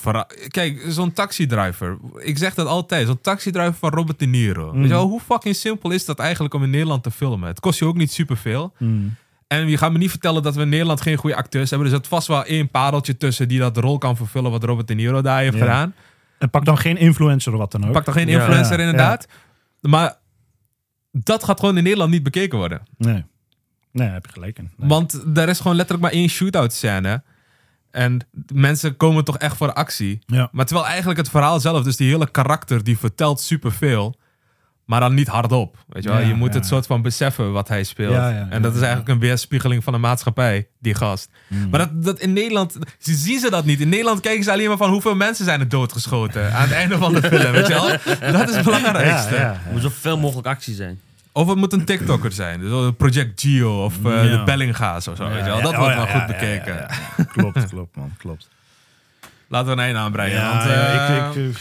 Kijk, 0.47 0.85
zo'n 0.87 1.13
taxidriver. 1.13 1.97
Ik 2.17 2.37
zeg 2.37 2.53
dat 2.53 2.67
altijd. 2.67 3.07
Zo'n 3.07 3.21
taxidriver 3.21 3.73
van 3.73 3.89
Robert 3.89 4.19
De 4.19 4.25
Niro. 4.25 4.71
Weet 4.73 4.81
je 4.83 4.87
wel, 4.89 5.07
hoe 5.07 5.19
fucking 5.19 5.55
simpel 5.55 5.91
is 5.91 6.05
dat 6.05 6.19
eigenlijk 6.19 6.53
om 6.53 6.63
in 6.63 6.69
Nederland 6.69 7.03
te 7.03 7.11
filmen? 7.11 7.47
Het 7.47 7.59
kost 7.59 7.79
je 7.79 7.85
ook 7.85 7.97
niet 7.97 8.11
superveel. 8.11 8.73
Mm. 8.77 9.15
En 9.47 9.67
je 9.67 9.77
gaat 9.77 9.91
me 9.91 9.97
niet 9.97 10.09
vertellen 10.09 10.43
dat 10.43 10.55
we 10.55 10.61
in 10.61 10.69
Nederland 10.69 11.01
geen 11.01 11.17
goede 11.17 11.35
acteurs 11.35 11.69
hebben. 11.69 11.87
Er 11.89 11.95
zit 11.95 12.07
vast 12.07 12.27
wel 12.27 12.43
één 12.45 12.69
pareltje 12.69 13.17
tussen 13.17 13.47
die 13.47 13.59
dat 13.59 13.77
rol 13.77 13.97
kan 13.97 14.15
vervullen 14.17 14.51
wat 14.51 14.63
Robert 14.63 14.87
De 14.87 14.93
Niro 14.93 15.21
daar 15.21 15.39
heeft 15.39 15.53
Ja. 15.53 15.59
gedaan. 15.59 15.93
En 16.37 16.49
pak 16.49 16.65
dan 16.65 16.77
geen 16.77 16.97
influencer 16.97 17.53
of 17.53 17.59
wat 17.59 17.71
dan 17.71 17.85
ook. 17.87 17.91
Pak 17.91 18.05
dan 18.05 18.13
geen 18.13 18.27
Ja. 18.27 18.39
influencer 18.39 18.79
Ja, 18.79 18.85
inderdaad. 18.85 19.27
Maar 19.81 20.15
dat 21.23 21.43
gaat 21.43 21.59
gewoon 21.59 21.77
in 21.77 21.83
Nederland 21.83 22.11
niet 22.11 22.23
bekeken 22.23 22.57
worden. 22.57 22.81
Nee. 22.97 23.23
Nee, 23.91 24.07
heb 24.07 24.25
je 24.25 24.31
gelijk 24.31 24.57
in. 24.57 24.71
Nee. 24.77 24.89
Want 24.89 25.23
er 25.35 25.49
is 25.49 25.59
gewoon 25.59 25.75
letterlijk 25.75 26.11
maar 26.11 26.21
één 26.21 26.29
shootout 26.29 26.73
scène. 26.73 27.23
En 27.91 28.27
mensen 28.53 28.97
komen 28.97 29.23
toch 29.23 29.37
echt 29.37 29.57
voor 29.57 29.67
de 29.67 29.73
actie. 29.73 30.19
Ja. 30.25 30.49
Maar 30.51 30.65
terwijl 30.65 30.87
eigenlijk 30.87 31.19
het 31.19 31.29
verhaal 31.29 31.59
zelf, 31.59 31.83
dus 31.83 31.95
die 31.95 32.09
hele 32.09 32.31
karakter, 32.31 32.83
die 32.83 32.97
vertelt 32.97 33.41
superveel. 33.41 34.15
Maar 34.85 34.99
dan 34.99 35.13
niet 35.13 35.27
hardop. 35.27 35.77
Weet 35.87 36.03
je 36.03 36.09
wel? 36.09 36.19
Ja, 36.19 36.27
je 36.27 36.33
moet 36.33 36.47
ja, 36.47 36.53
het 36.53 36.63
ja. 36.63 36.69
soort 36.69 36.85
van 36.85 37.01
beseffen 37.01 37.51
wat 37.51 37.67
hij 37.67 37.83
speelt. 37.83 38.13
Ja, 38.13 38.29
ja, 38.29 38.47
en 38.49 38.61
dat 38.61 38.71
ja, 38.71 38.77
is 38.77 38.83
eigenlijk 38.83 39.09
een 39.09 39.19
weerspiegeling 39.19 39.83
van 39.83 39.93
de 39.93 39.99
maatschappij, 39.99 40.67
die 40.79 40.95
gast. 40.95 41.29
Mm. 41.47 41.69
Maar 41.69 41.79
dat, 41.79 42.03
dat 42.03 42.19
in 42.19 42.33
Nederland, 42.33 42.77
ze 42.99 43.13
zien 43.15 43.39
ze 43.39 43.49
dat 43.49 43.65
niet. 43.65 43.79
In 43.79 43.89
Nederland 43.89 44.19
kijken 44.19 44.43
ze 44.43 44.51
alleen 44.51 44.67
maar 44.67 44.77
van 44.77 44.89
hoeveel 44.89 45.15
mensen 45.15 45.45
zijn 45.45 45.59
er 45.59 45.69
doodgeschoten 45.69 46.53
aan 46.53 46.61
het 46.61 46.71
einde 46.71 46.97
van 46.97 47.13
de 47.13 47.21
film. 47.21 47.51
Weet 47.51 47.67
je 47.67 47.73
wel? 47.73 47.87
Dat 48.39 48.49
is 48.49 48.55
het 48.55 48.65
belangrijkste. 48.65 49.33
ja, 49.35 49.41
ja, 49.41 49.47
Er 49.47 49.61
ja. 49.65 49.71
moet 49.71 49.81
zoveel 49.81 50.17
mogelijk 50.17 50.47
actie 50.47 50.75
zijn. 50.75 50.99
Of 51.35 51.47
het 51.47 51.57
moet 51.57 51.73
een 51.73 51.85
TikToker 51.85 52.31
zijn. 52.31 52.59
Dus 52.59 52.91
Project 52.97 53.41
Geo 53.41 53.83
of 53.83 54.05
eh, 54.05 54.11
Ja. 54.11 54.37
de 54.37 54.43
Bellinga's 54.43 55.07
of 55.07 55.15
zo. 55.17 55.27
weet 55.29 55.37
je 55.37 55.43
wel? 55.43 55.61
Dat 55.61 55.71
ja, 55.71 55.77
wordt 55.79 55.93
oh, 55.95 55.97
wel 55.97 56.05
ja, 56.07 56.11
goed 56.11 56.21
ja, 56.21 56.25
bekeken. 56.27 56.73
ja, 56.73 56.79
ja, 56.89 56.97
ja. 57.17 57.23
Klopt, 57.23 57.65
klopt 57.73 57.95
man, 57.95 58.11
klopt. 58.17 58.49
Laten 59.47 59.67
we 59.67 59.73
een 59.73 59.79
einde 59.79 59.99
aanbrengen. 59.99 60.35
Ja, 60.37 60.49
want, 60.51 60.63
ja, 60.63 61.09
eh, 61.09 61.27
ik, 61.43 61.49
ik, 61.49 61.57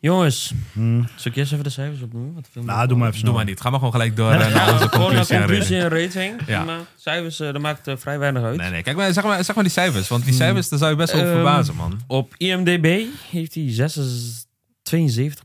Jongens, 0.00 0.52
hmm. 0.72 1.06
zal 1.16 1.30
ik 1.30 1.36
eerst 1.36 1.52
even 1.52 1.64
de 1.64 1.70
cijfers 1.70 2.02
opnoemen? 2.02 2.34
Wat 2.34 2.44
de 2.44 2.50
film 2.50 2.66
Nou, 2.66 2.86
doe 2.88 2.96
maar 2.98 3.08
even 3.12 3.24
Doe 3.24 3.34
maar 3.34 3.44
niet. 3.44 3.60
Ga 3.60 3.70
maar 3.70 3.78
gewoon 3.78 3.94
gelijk 3.94 4.16
door 4.16 4.30
eh, 4.32 4.38
naar 4.38 4.50
Ja, 4.50 4.72
onze 4.72 4.88
gewoon 4.88 5.16
een 5.16 5.26
conclusie. 5.26 5.36
en 5.36 5.42
conclusie 5.46 5.78
rating. 5.80 6.02
en 6.12 6.36
rating. 6.36 6.48
Ja. 6.48 6.64
Maar 6.64 6.78
cijfers, 6.96 7.40
eh, 7.40 7.52
dat 7.52 7.62
maakt 7.62 7.86
eh, 7.88 7.96
vrij 7.96 8.18
weinig 8.18 8.42
uit. 8.42 8.56
Nee, 8.56 8.70
nee. 8.70 8.82
Kijk 8.82 8.96
maar, 8.96 9.12
zeg 9.12 9.24
maar, 9.24 9.44
zeg 9.44 9.54
maar 9.54 9.64
die 9.64 9.72
cijfers. 9.72 10.08
Want 10.08 10.24
die 10.24 10.34
cijfers, 10.34 10.68
daar 10.68 10.78
zou 10.78 10.90
je 10.90 10.96
best 10.96 11.12
wel 11.12 11.22
Ehm, 11.22 11.32
verbazen, 11.32 11.74
man. 11.76 12.00
Op 12.06 12.34
IMDb 12.36 13.04
heeft 13.30 13.54
hij 13.54 13.64
76, 13.70 14.44
72 14.82 15.44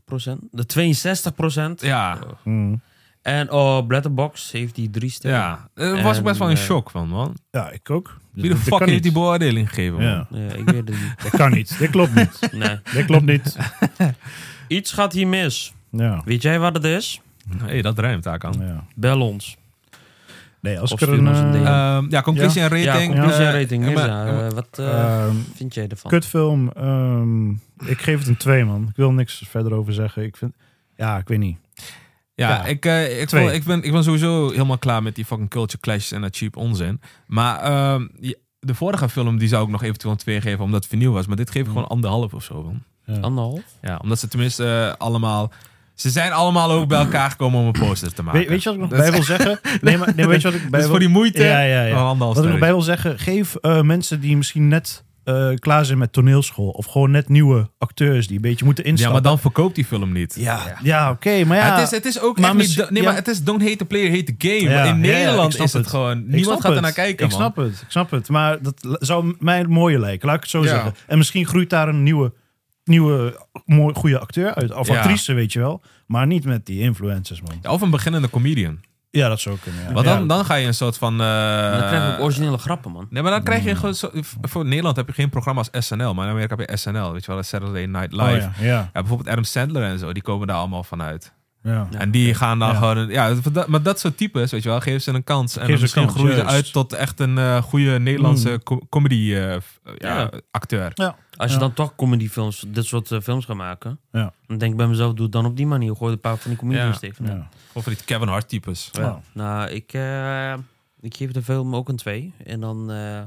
De 0.50 0.66
62% 0.66 1.80
Ja, 1.80 2.18
Hmm. 2.42 2.80
En 3.28 3.50
op 3.50 3.90
Letterboxd 3.90 4.52
heeft 4.52 4.76
hij 4.76 4.88
drie 4.90 5.10
sterren. 5.10 5.40
ja. 5.40 5.68
Daar 5.74 6.02
was 6.02 6.18
ik 6.18 6.24
best 6.24 6.38
wel 6.38 6.48
in 6.48 6.54
En, 6.56 6.60
eh, 6.60 6.66
shock 6.68 6.90
van, 6.90 7.08
man. 7.08 7.36
Ja, 7.50 7.70
ik 7.70 7.90
ook. 7.90 8.16
Wie 8.32 8.42
de 8.42 8.48
Dat 8.48 8.58
fuck 8.58 8.68
kan 8.70 8.78
heeft 8.80 8.92
niet. 8.92 9.02
die 9.02 9.12
beoordeling 9.12 9.68
gegeven, 9.68 9.94
man? 9.94 10.04
Ja, 10.04 10.26
Ja, 10.30 10.52
ik 10.52 10.64
weet 10.64 10.74
het 10.76 10.88
niet. 10.88 11.14
dat 11.22 11.30
kan 11.30 11.50
niet. 11.52 11.78
Dit 11.78 11.90
klopt 11.90 12.14
niet. 12.14 12.48
Nee. 12.52 12.78
Dit 12.92 13.04
klopt 13.04 13.24
niet. 13.24 13.56
Iets 14.68 14.92
gaat 14.92 15.12
hier 15.12 15.26
mis. 15.28 15.72
Ja. 15.90 16.22
Weet 16.24 16.42
jij 16.42 16.58
wat 16.58 16.74
het 16.74 16.84
is? 16.84 17.20
Hé, 17.58 17.64
hey, 17.66 17.82
dat 17.82 17.98
ruimt, 17.98 18.22
daar 18.22 18.38
kan. 18.38 18.54
ja. 18.60 18.84
Bel 18.94 19.20
ons. 19.20 19.56
Nee, 20.60 20.80
als 20.80 20.92
Of 20.92 21.00
ik 21.00 21.08
er 21.08 21.14
stuur 21.14 21.26
een 21.26 21.32
ons 21.32 21.38
een 21.38 21.54
eh, 21.54 21.60
DM. 21.60 21.66
Ehm, 21.66 22.10
ja, 22.10 22.22
conclusie 22.22 22.62
en 22.62 22.76
Ja, 22.78 22.84
rating. 22.92 23.12
conclusie 23.14 23.44
en 23.44 23.54
Eh, 23.54 23.60
rating. 23.60 23.84
ja, 23.84 23.88
Mirza, 23.90 24.06
maar- 24.24 24.46
eh, 24.46 24.52
wat 24.52 24.68
eh, 24.78 25.00
ehm, 25.24 25.34
vind 25.54 25.74
jij 25.74 25.88
ervan? 25.88 26.10
kutfilm, 26.10 26.70
ehm, 26.76 27.50
ik 27.90 28.00
geef 28.00 28.18
het 28.18 28.28
een 28.28 28.36
2 28.36 28.64
man. 28.64 28.86
Ik 28.90 28.96
wil 28.96 29.12
niks 29.12 29.42
verder 29.48 29.72
over 29.72 29.92
zeggen. 29.92 30.22
Ik 30.22 30.36
vind, 30.36 30.54
ja, 30.96 31.18
ik 31.18 31.28
weet 31.28 31.38
niet. 31.38 31.58
Ja, 32.38 32.48
Ja. 32.48 32.64
ik, 32.64 32.84
eh, 32.84 33.20
ik, 33.20 33.28
Twee. 33.28 33.62
ben, 33.62 33.82
ik 33.82 33.92
ben 33.92 34.04
sowieso 34.04 34.50
helemaal 34.50 34.78
klaar 34.78 35.02
met 35.02 35.14
die 35.14 35.24
fucking 35.24 35.50
culture 35.50 35.80
clashes 35.80 36.12
en 36.12 36.20
dat 36.20 36.36
cheap 36.36 36.56
onzin. 36.56 37.00
Maar 37.26 37.60
ehm, 37.60 38.06
de 38.60 38.74
vorige 38.74 39.08
film 39.08 39.38
die 39.38 39.48
zou 39.48 39.64
ik 39.64 39.70
nog 39.70 39.82
eventueel 39.82 40.12
een 40.12 40.18
2 40.18 40.40
geven 40.40 40.64
omdat 40.64 40.80
het 40.80 40.88
vernieuw 40.88 41.12
was. 41.12 41.26
Maar 41.26 41.36
dit 41.36 41.50
geef 41.50 41.62
ik 41.62 41.68
gewoon 41.68 41.88
anderhalf 41.88 42.32
of 42.34 42.44
zo. 42.44 42.62
Man. 42.62 42.82
Ja. 43.04 43.20
Anderhalf? 43.20 43.60
Ja, 43.82 43.98
omdat 44.02 44.18
ze 44.18 44.28
tenminste 44.28 44.64
eh, 44.90 44.94
allemaal... 45.06 45.52
Ze 45.94 46.10
zijn 46.10 46.32
allemaal 46.32 46.70
ook 46.70 46.88
bij 46.88 46.98
elkaar 46.98 47.30
gekomen 47.30 47.60
om 47.60 47.66
een 47.66 47.72
poster 47.72 48.14
te 48.14 48.22
maken. 48.22 48.40
Weet, 48.40 48.48
weet 48.48 48.62
je 48.62 48.68
wat 48.68 48.74
ik 48.74 48.80
nog 48.90 49.00
bij 49.00 49.12
wil 49.12 49.22
zeggen? 49.22 49.60
Nee, 49.80 49.98
maar 49.98 50.12
nee, 50.16 50.26
weet 50.26 50.42
je 50.42 50.50
wat 50.50 50.60
ik 50.60 50.62
bij 50.70 50.70
Dus 50.70 50.80
wil... 50.80 50.88
voor 50.88 50.98
die 50.98 51.08
moeite... 51.08 51.44
Ja, 51.44 51.60
ja, 51.60 51.82
ja. 51.84 52.16
Wat 52.16 52.36
ik 52.38 52.50
nog 52.50 52.58
bij 52.58 52.68
wil 52.68 52.82
zeggen, 52.82 53.18
geef 53.18 53.54
eh, 53.54 53.80
mensen 53.80 54.20
die 54.20 54.36
misschien 54.36 54.68
net 54.68 55.04
eh, 55.28 55.54
klaar 55.54 55.84
zijn 55.84 55.98
met 55.98 56.12
toneelschool, 56.12 56.68
of 56.68 56.86
gewoon 56.86 57.10
net 57.10 57.28
nieuwe 57.28 57.70
acteurs 57.78 58.26
die 58.26 58.36
een 58.36 58.42
beetje 58.42 58.64
moeten 58.64 58.84
Ja, 58.84 58.90
instappen. 58.90 59.22
maar 59.22 59.30
dan 59.30 59.38
verkoopt 59.40 59.74
die 59.74 59.84
film 59.84 60.12
niet. 60.12 60.34
Ja, 60.38 60.78
ja 60.82 61.10
oké, 61.10 61.44
maar 61.44 61.56
ja. 61.56 61.74
het, 61.74 61.84
is, 61.84 61.90
het 61.90 62.04
is 62.04 62.20
ook 62.20 62.38
maar 62.38 62.56
echt 62.56 62.76
niet... 62.76 62.90
Nee, 62.90 63.02
ja. 63.02 63.08
maar 63.08 63.18
het 63.18 63.28
is 63.28 63.42
don't 63.44 63.62
hate 63.62 63.76
the 63.76 63.84
player, 63.84 64.10
hate 64.10 64.34
the 64.36 64.48
game. 64.48 64.70
Ja, 64.70 64.84
In 64.84 65.02
ja, 65.02 65.10
ja, 65.10 65.18
Nederland 65.18 65.52
is 65.54 65.58
het 65.60 65.72
het. 65.72 65.86
gewoon... 65.86 66.26
Niemand 66.26 66.60
gaat 66.60 66.74
er 66.74 66.80
naar 66.80 66.92
kijken, 66.92 67.24
Ik 67.24 67.30
man. 67.30 67.40
snap 67.40 67.56
het, 67.56 67.72
ik 67.80 67.90
snap 67.90 68.10
het. 68.10 68.28
Maar 68.28 68.58
dat 68.62 68.96
zou 69.00 69.34
mij 69.38 69.64
mooier 69.64 69.98
lijken, 70.00 70.26
laat 70.26 70.36
ik 70.36 70.42
het 70.42 70.50
zo 70.50 70.62
Ja. 70.62 70.68
zeggen. 70.68 70.94
En 71.06 71.18
misschien 71.18 71.46
groeit 71.46 71.70
daar 71.70 71.88
een 71.88 72.02
nieuwe, 72.02 72.32
nieuwe 72.84 73.46
mooi, 73.64 73.94
goede 73.94 74.18
acteur 74.18 74.54
uit. 74.54 74.74
Of 74.74 74.88
Ja. 74.88 74.96
actrice, 74.96 75.32
weet 75.32 75.52
je 75.52 75.58
wel. 75.58 75.82
Maar 76.06 76.26
niet 76.26 76.44
met 76.44 76.66
die 76.66 76.80
influencers, 76.80 77.40
man. 77.42 77.72
Of 77.72 77.80
een 77.80 77.90
beginnende 77.90 78.30
comedian. 78.30 78.80
Ja, 79.10 79.28
dat 79.28 79.40
zou 79.40 79.56
kunnen. 79.62 79.82
Ja. 79.84 79.92
Want 79.92 80.06
Ja. 80.06 80.16
dan, 80.16 80.28
dan 80.28 80.44
ga 80.44 80.54
je 80.54 80.66
een 80.66 80.74
soort 80.74 80.98
van... 80.98 81.12
eh, 81.12 81.70
dan 81.70 81.86
krijg 81.88 82.06
je 82.06 82.12
ook 82.12 82.20
originele 82.24 82.58
grappen, 82.58 82.92
man. 82.92 83.06
Nee, 83.10 83.22
maar 83.22 83.32
dan 83.32 83.42
krijg 83.42 83.64
je 83.64 83.74
gewoon 83.76 83.94
zo, 83.94 84.10
voor 84.40 84.64
Nederland 84.64 84.96
heb 84.96 85.06
je 85.06 85.12
geen 85.12 85.28
programma's 85.30 85.68
SNL, 85.72 86.14
maar 86.14 86.24
in 86.24 86.30
Amerika 86.32 86.56
heb 86.56 86.70
je 86.70 86.76
SNL, 86.76 87.12
weet 87.12 87.24
je 87.24 87.32
wel, 87.32 87.42
Saturday 87.42 87.84
Night 87.86 88.12
Live. 88.12 88.24
Oh, 88.24 88.36
ja. 88.36 88.52
ja, 88.58 88.68
ja, 88.68 88.88
bijvoorbeeld 88.92 89.28
Adam 89.28 89.44
Sandler 89.44 89.82
en 89.82 89.98
zo, 89.98 90.12
die 90.12 90.22
komen 90.22 90.46
daar 90.46 90.56
allemaal 90.56 90.84
vanuit. 90.84 91.32
ja. 91.62 91.88
Ja. 91.90 91.98
En 91.98 92.10
die 92.10 92.34
gaan 92.34 92.58
dan 92.58 92.68
Ja. 92.68 92.74
gewoon, 92.74 93.08
ja, 93.08 93.34
dat- 93.52 93.66
maar 93.66 93.82
dat 93.82 93.98
soort 94.00 94.16
types, 94.16 94.50
weet 94.50 94.62
je 94.62 94.68
wel, 94.68 94.80
geven 94.80 95.00
ze 95.02 95.12
een 95.12 95.24
kans. 95.24 95.56
En 95.56 95.60
Geef 95.60 95.68
dan 95.68 95.76
ze 95.76 95.82
misschien 95.82 96.02
een 96.02 96.08
kans, 96.08 96.20
groeien 96.20 96.36
ze 96.38 96.42
juist. 96.44 96.56
uit 96.64 96.72
tot 96.72 96.92
echt 96.92 97.20
een 97.20 97.38
eh, 97.38 97.62
goede 97.62 97.98
Nederlandse 97.98 98.50
Mm. 98.50 98.62
co- 98.62 98.86
comedy 98.88 99.34
eh, 99.34 99.56
f- 99.56 99.80
ja, 99.96 100.18
Ja. 100.18 100.30
acteur. 100.50 100.92
Als 101.38 101.50
je 101.50 101.56
Ja. 101.56 101.62
dan 101.62 101.72
toch 101.72 101.94
comedyfilms, 101.94 102.64
dit 102.68 102.84
soort 102.84 103.10
eh, 103.12 103.20
films 103.20 103.44
gaat 103.44 103.56
maken, 103.56 103.98
Ja. 104.12 104.32
dan 104.46 104.58
denk 104.58 104.70
ik 104.72 104.76
bij 104.78 104.86
mezelf, 104.86 105.12
doe 105.14 105.22
het 105.22 105.32
dan 105.32 105.44
op 105.46 105.56
die 105.56 105.66
manier. 105.66 105.96
Gooi 105.96 106.12
een 106.12 106.20
paar 106.20 106.36
van 106.36 106.50
die 106.50 106.58
comedians 106.60 106.98
tegenaan. 106.98 107.36
Ja. 107.36 107.48
Of 107.72 107.82
van 107.84 107.92
die 107.92 108.04
Kevin 108.04 108.28
Hart 108.28 108.48
types. 108.48 108.88
Ja. 108.92 109.20
Nou, 109.32 109.68
ik, 109.70 109.92
eh, 109.92 110.52
ik 111.00 111.16
geef 111.16 111.30
de 111.30 111.42
film 111.42 111.74
ook 111.74 111.88
een 111.88 111.96
2. 111.96 112.32
En 112.44 112.60
dan... 112.60 112.90
eh 112.90 113.20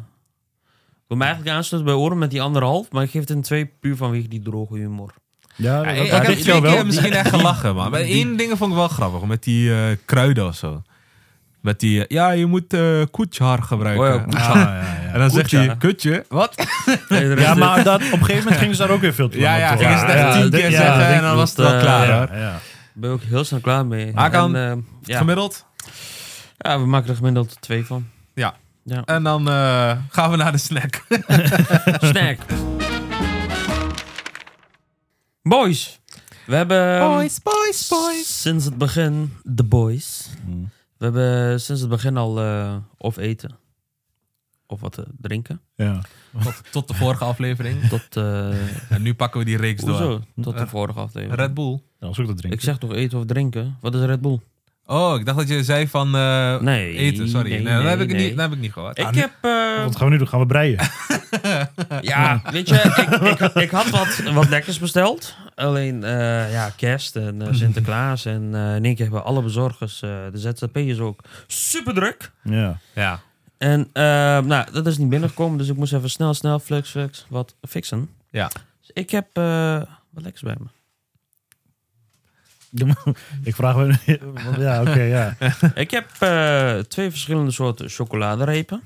ik 0.93 1.17
wil 1.17 1.17
me 1.17 1.23
eigenlijk 1.25 1.55
aansluiten 1.55 1.93
bij 1.93 2.03
Oren 2.03 2.17
met 2.17 2.31
die 2.31 2.41
anderhalf, 2.41 2.91
maar 2.91 3.03
ik 3.03 3.09
geef 3.09 3.21
het 3.21 3.29
een 3.29 3.41
2 3.41 3.65
puur 3.65 3.95
vanwege 3.95 4.27
die 4.27 4.41
droge 4.41 4.75
humor. 4.77 5.13
Ja, 5.55 5.75
Ja, 5.89 5.93
dat, 5.95 6.05
ik, 6.05 6.11
heb 6.11 6.23
twee 6.23 6.43
jou 6.43 6.61
wel. 6.61 6.73
keer 6.73 6.85
misschien 6.85 7.11
echt 7.13 7.29
gelachen, 7.29 7.75
man. 7.75 7.91
Maar 7.91 7.99
één 7.99 8.37
ding 8.37 8.57
vond 8.57 8.71
ik 8.71 8.77
wel 8.77 8.87
grappig, 8.87 9.21
met 9.27 9.43
die 9.43 9.73
eh, 9.73 9.97
kruiden 10.05 10.45
of 10.47 10.55
zo. 10.55 10.81
Met 11.61 11.79
die, 11.79 11.99
eh, 11.99 12.05
ja, 12.07 12.31
je 12.31 12.45
moet 12.45 12.73
eh 12.73 13.01
koetshaar 13.11 13.63
gebruiken. 13.63 14.07
Oh 14.07 14.15
ja, 14.15 14.23
koetshaar. 14.23 14.49
Ah, 14.49 14.55
ja, 14.55 15.01
ja. 15.03 15.13
En 15.13 15.19
dan 15.19 15.29
zegt 15.29 15.51
hij, 15.51 15.75
kutje, 15.77 16.25
wat? 16.29 16.55
Ja, 17.37 17.53
maar 17.53 17.83
dat, 17.83 17.95
op 17.95 18.01
een 18.01 18.11
gegeven 18.11 18.43
moment 18.43 18.57
gingen 18.57 18.75
ze 18.75 18.81
daar 18.81 18.91
ook 18.91 19.01
weer 19.01 19.13
veel 19.13 19.29
te 19.29 19.39
Ja, 19.39 19.49
lang 19.49 19.61
ja, 19.61 19.75
gingen 19.75 19.99
ze 19.99 20.05
het 20.05 20.15
echt 20.15 20.33
door. 20.33 20.41
tien 20.41 20.51
keer 20.51 20.71
ja, 20.71 20.77
zeggen 20.77 21.05
en 21.07 21.21
dan 21.21 21.31
ik 21.31 21.37
was 21.37 21.49
het 21.49 21.57
wel 21.57 21.73
eh, 21.73 21.79
klaar, 21.79 22.07
ja, 22.07 22.37
ja. 22.37 22.59
ben 22.93 23.09
ik 23.09 23.15
ook 23.15 23.23
heel 23.23 23.43
snel 23.43 23.59
klaar 23.59 23.85
mee. 23.85 24.11
Hakan, 24.15 24.55
En, 24.55 24.71
eh, 24.71 24.83
ja. 25.03 25.17
Gemiddeld. 25.17 25.65
ja, 26.57 26.79
we 26.79 26.85
maken 26.85 27.09
er 27.09 27.15
gemiddeld 27.15 27.61
twee 27.61 27.85
van. 27.85 28.07
Ja. 28.33 28.53
Ja. 28.83 29.03
En 29.05 29.23
dan 29.23 29.49
eh, 29.49 29.97
gaan 30.09 30.31
we 30.31 30.37
naar 30.37 30.51
de 30.51 30.57
snack. 30.57 31.03
Snack. 32.11 32.37
Boys. 35.43 35.99
We 36.45 36.55
hebben... 36.55 36.99
boys, 36.99 37.39
boys. 37.87 38.41
Sinds 38.41 38.65
het 38.65 38.77
begin, 38.77 39.33
de 39.43 39.63
boys. 39.63 40.29
Hmm. 40.45 40.69
We 41.01 41.07
hebben 41.07 41.61
sinds 41.61 41.81
het 41.81 41.89
begin 41.89 42.17
al 42.17 42.39
eh, 42.41 42.75
of 42.97 43.17
eten. 43.17 43.57
Of 44.67 44.81
wat 44.81 44.91
te 44.91 45.05
drinken. 45.17 45.61
Ja. 45.75 46.01
Tot, 46.43 46.61
tot 46.71 46.87
de 46.87 46.93
vorige 46.93 47.23
aflevering. 47.23 47.83
Tot, 47.89 48.17
eh 48.17 48.91
En 48.91 49.01
nu 49.01 49.13
pakken 49.13 49.39
we 49.39 49.45
die 49.45 49.57
reeks 49.57 49.81
door. 49.83 49.89
hoezo? 50.01 50.21
Tot 50.41 50.53
de 50.57 50.59
Eh, 50.63 50.67
vorige 50.67 50.99
aflevering. 50.99 51.39
Red 51.39 51.53
Bull. 51.53 51.71
Dat 51.99 52.09
was 52.09 52.19
ook 52.19 52.27
dat 52.27 52.37
drinken. 52.37 52.59
Ik 52.59 52.65
zeg 52.65 52.77
toch 52.77 52.93
eten 52.93 53.19
of 53.19 53.25
drinken? 53.25 53.77
Wat 53.81 53.95
is 53.95 54.01
Red 54.01 54.21
Bull? 54.21 54.39
Oh, 54.85 55.19
ik 55.19 55.25
dacht 55.25 55.37
dat 55.37 55.47
je 55.47 55.63
zei 55.63 55.87
van 55.87 56.15
eh, 56.15 56.59
Nee, 56.59 56.93
eten. 56.97 57.29
Sorry. 57.29 57.49
Nee, 57.49 57.61
nee, 57.61 57.73
dat, 57.75 57.83
heb 57.89 57.99
ik 58.01 58.11
nee, 58.11 58.27
niet, 58.27 58.35
dat 58.37 58.45
heb 58.45 58.53
ik 58.55 58.59
niet 58.59 58.73
gehoord. 58.73 58.97
Ik 58.97 59.15
heb... 59.15 59.31
eh, 59.41 59.83
Wat 59.83 59.95
gaan 59.95 60.05
we 60.05 60.11
nu 60.11 60.17
doen? 60.17 60.27
Gaan 60.27 60.39
we 60.39 60.45
breien? 60.45 60.79
ja, 62.01 62.41
weet 62.51 62.69
je, 62.69 62.75
ik, 62.75 63.39
ik, 63.39 63.53
ik 63.53 63.69
had 63.69 63.89
wat, 63.89 64.21
wat 64.33 64.49
lekkers 64.49 64.79
besteld. 64.79 65.35
Alleen, 65.55 66.03
eh, 66.03 66.51
ja, 66.51 66.69
kerst 66.75 67.15
en 67.15 67.41
eh, 67.41 67.53
Sinterklaas. 67.53 68.25
En 68.25 68.49
eh, 68.53 68.75
in 68.75 68.85
één 68.85 68.95
keer 68.95 69.03
hebben 69.05 69.23
alle 69.23 69.41
bezorgers, 69.41 70.01
eh, 70.01 70.09
de 70.31 70.37
ZZP'ers 70.37 70.99
ook, 70.99 71.21
super 71.47 71.93
druk. 71.93 72.31
Ja. 72.43 72.77
Ja. 72.95 73.19
En 73.57 73.89
eh, 73.93 74.03
nou, 74.39 74.71
dat 74.71 74.87
is 74.87 74.97
niet 74.97 75.09
binnengekomen, 75.09 75.57
dus 75.57 75.67
ik 75.69 75.75
moest 75.77 75.93
even 75.93 76.09
snel, 76.09 76.33
snel, 76.33 76.59
flex, 76.59 76.89
flex, 76.89 77.25
wat 77.29 77.55
fixen. 77.69 78.09
Ja. 78.31 78.47
Dus 78.79 78.89
ik 78.93 79.09
heb 79.09 79.25
eh, 79.33 79.75
wat 80.09 80.23
lekkers 80.23 80.41
bij 80.41 80.55
me. 80.59 80.65
Ik 83.43 83.55
vraag 83.55 83.75
me... 83.75 83.95
Ja, 84.57 84.81
oké, 84.81 85.01
ja. 85.01 85.35
ik 85.75 85.91
heb 85.91 86.09
eh, 86.19 86.77
twee 86.79 87.09
verschillende 87.09 87.51
soorten 87.51 87.89
chocoladerepen. 87.89 88.81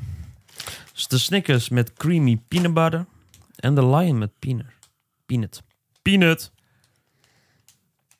Dus 0.94 1.08
de 1.08 1.18
Snickers 1.18 1.70
met 1.70 1.94
creamy 1.94 2.42
peanut 2.48 2.74
butter. 2.74 3.06
En 3.56 3.76
de 3.76 3.86
Lion 3.88 4.18
met 4.18 4.32
peanut. 4.40 4.66
Peanut. 5.26 5.62
Peanut. 6.02 6.52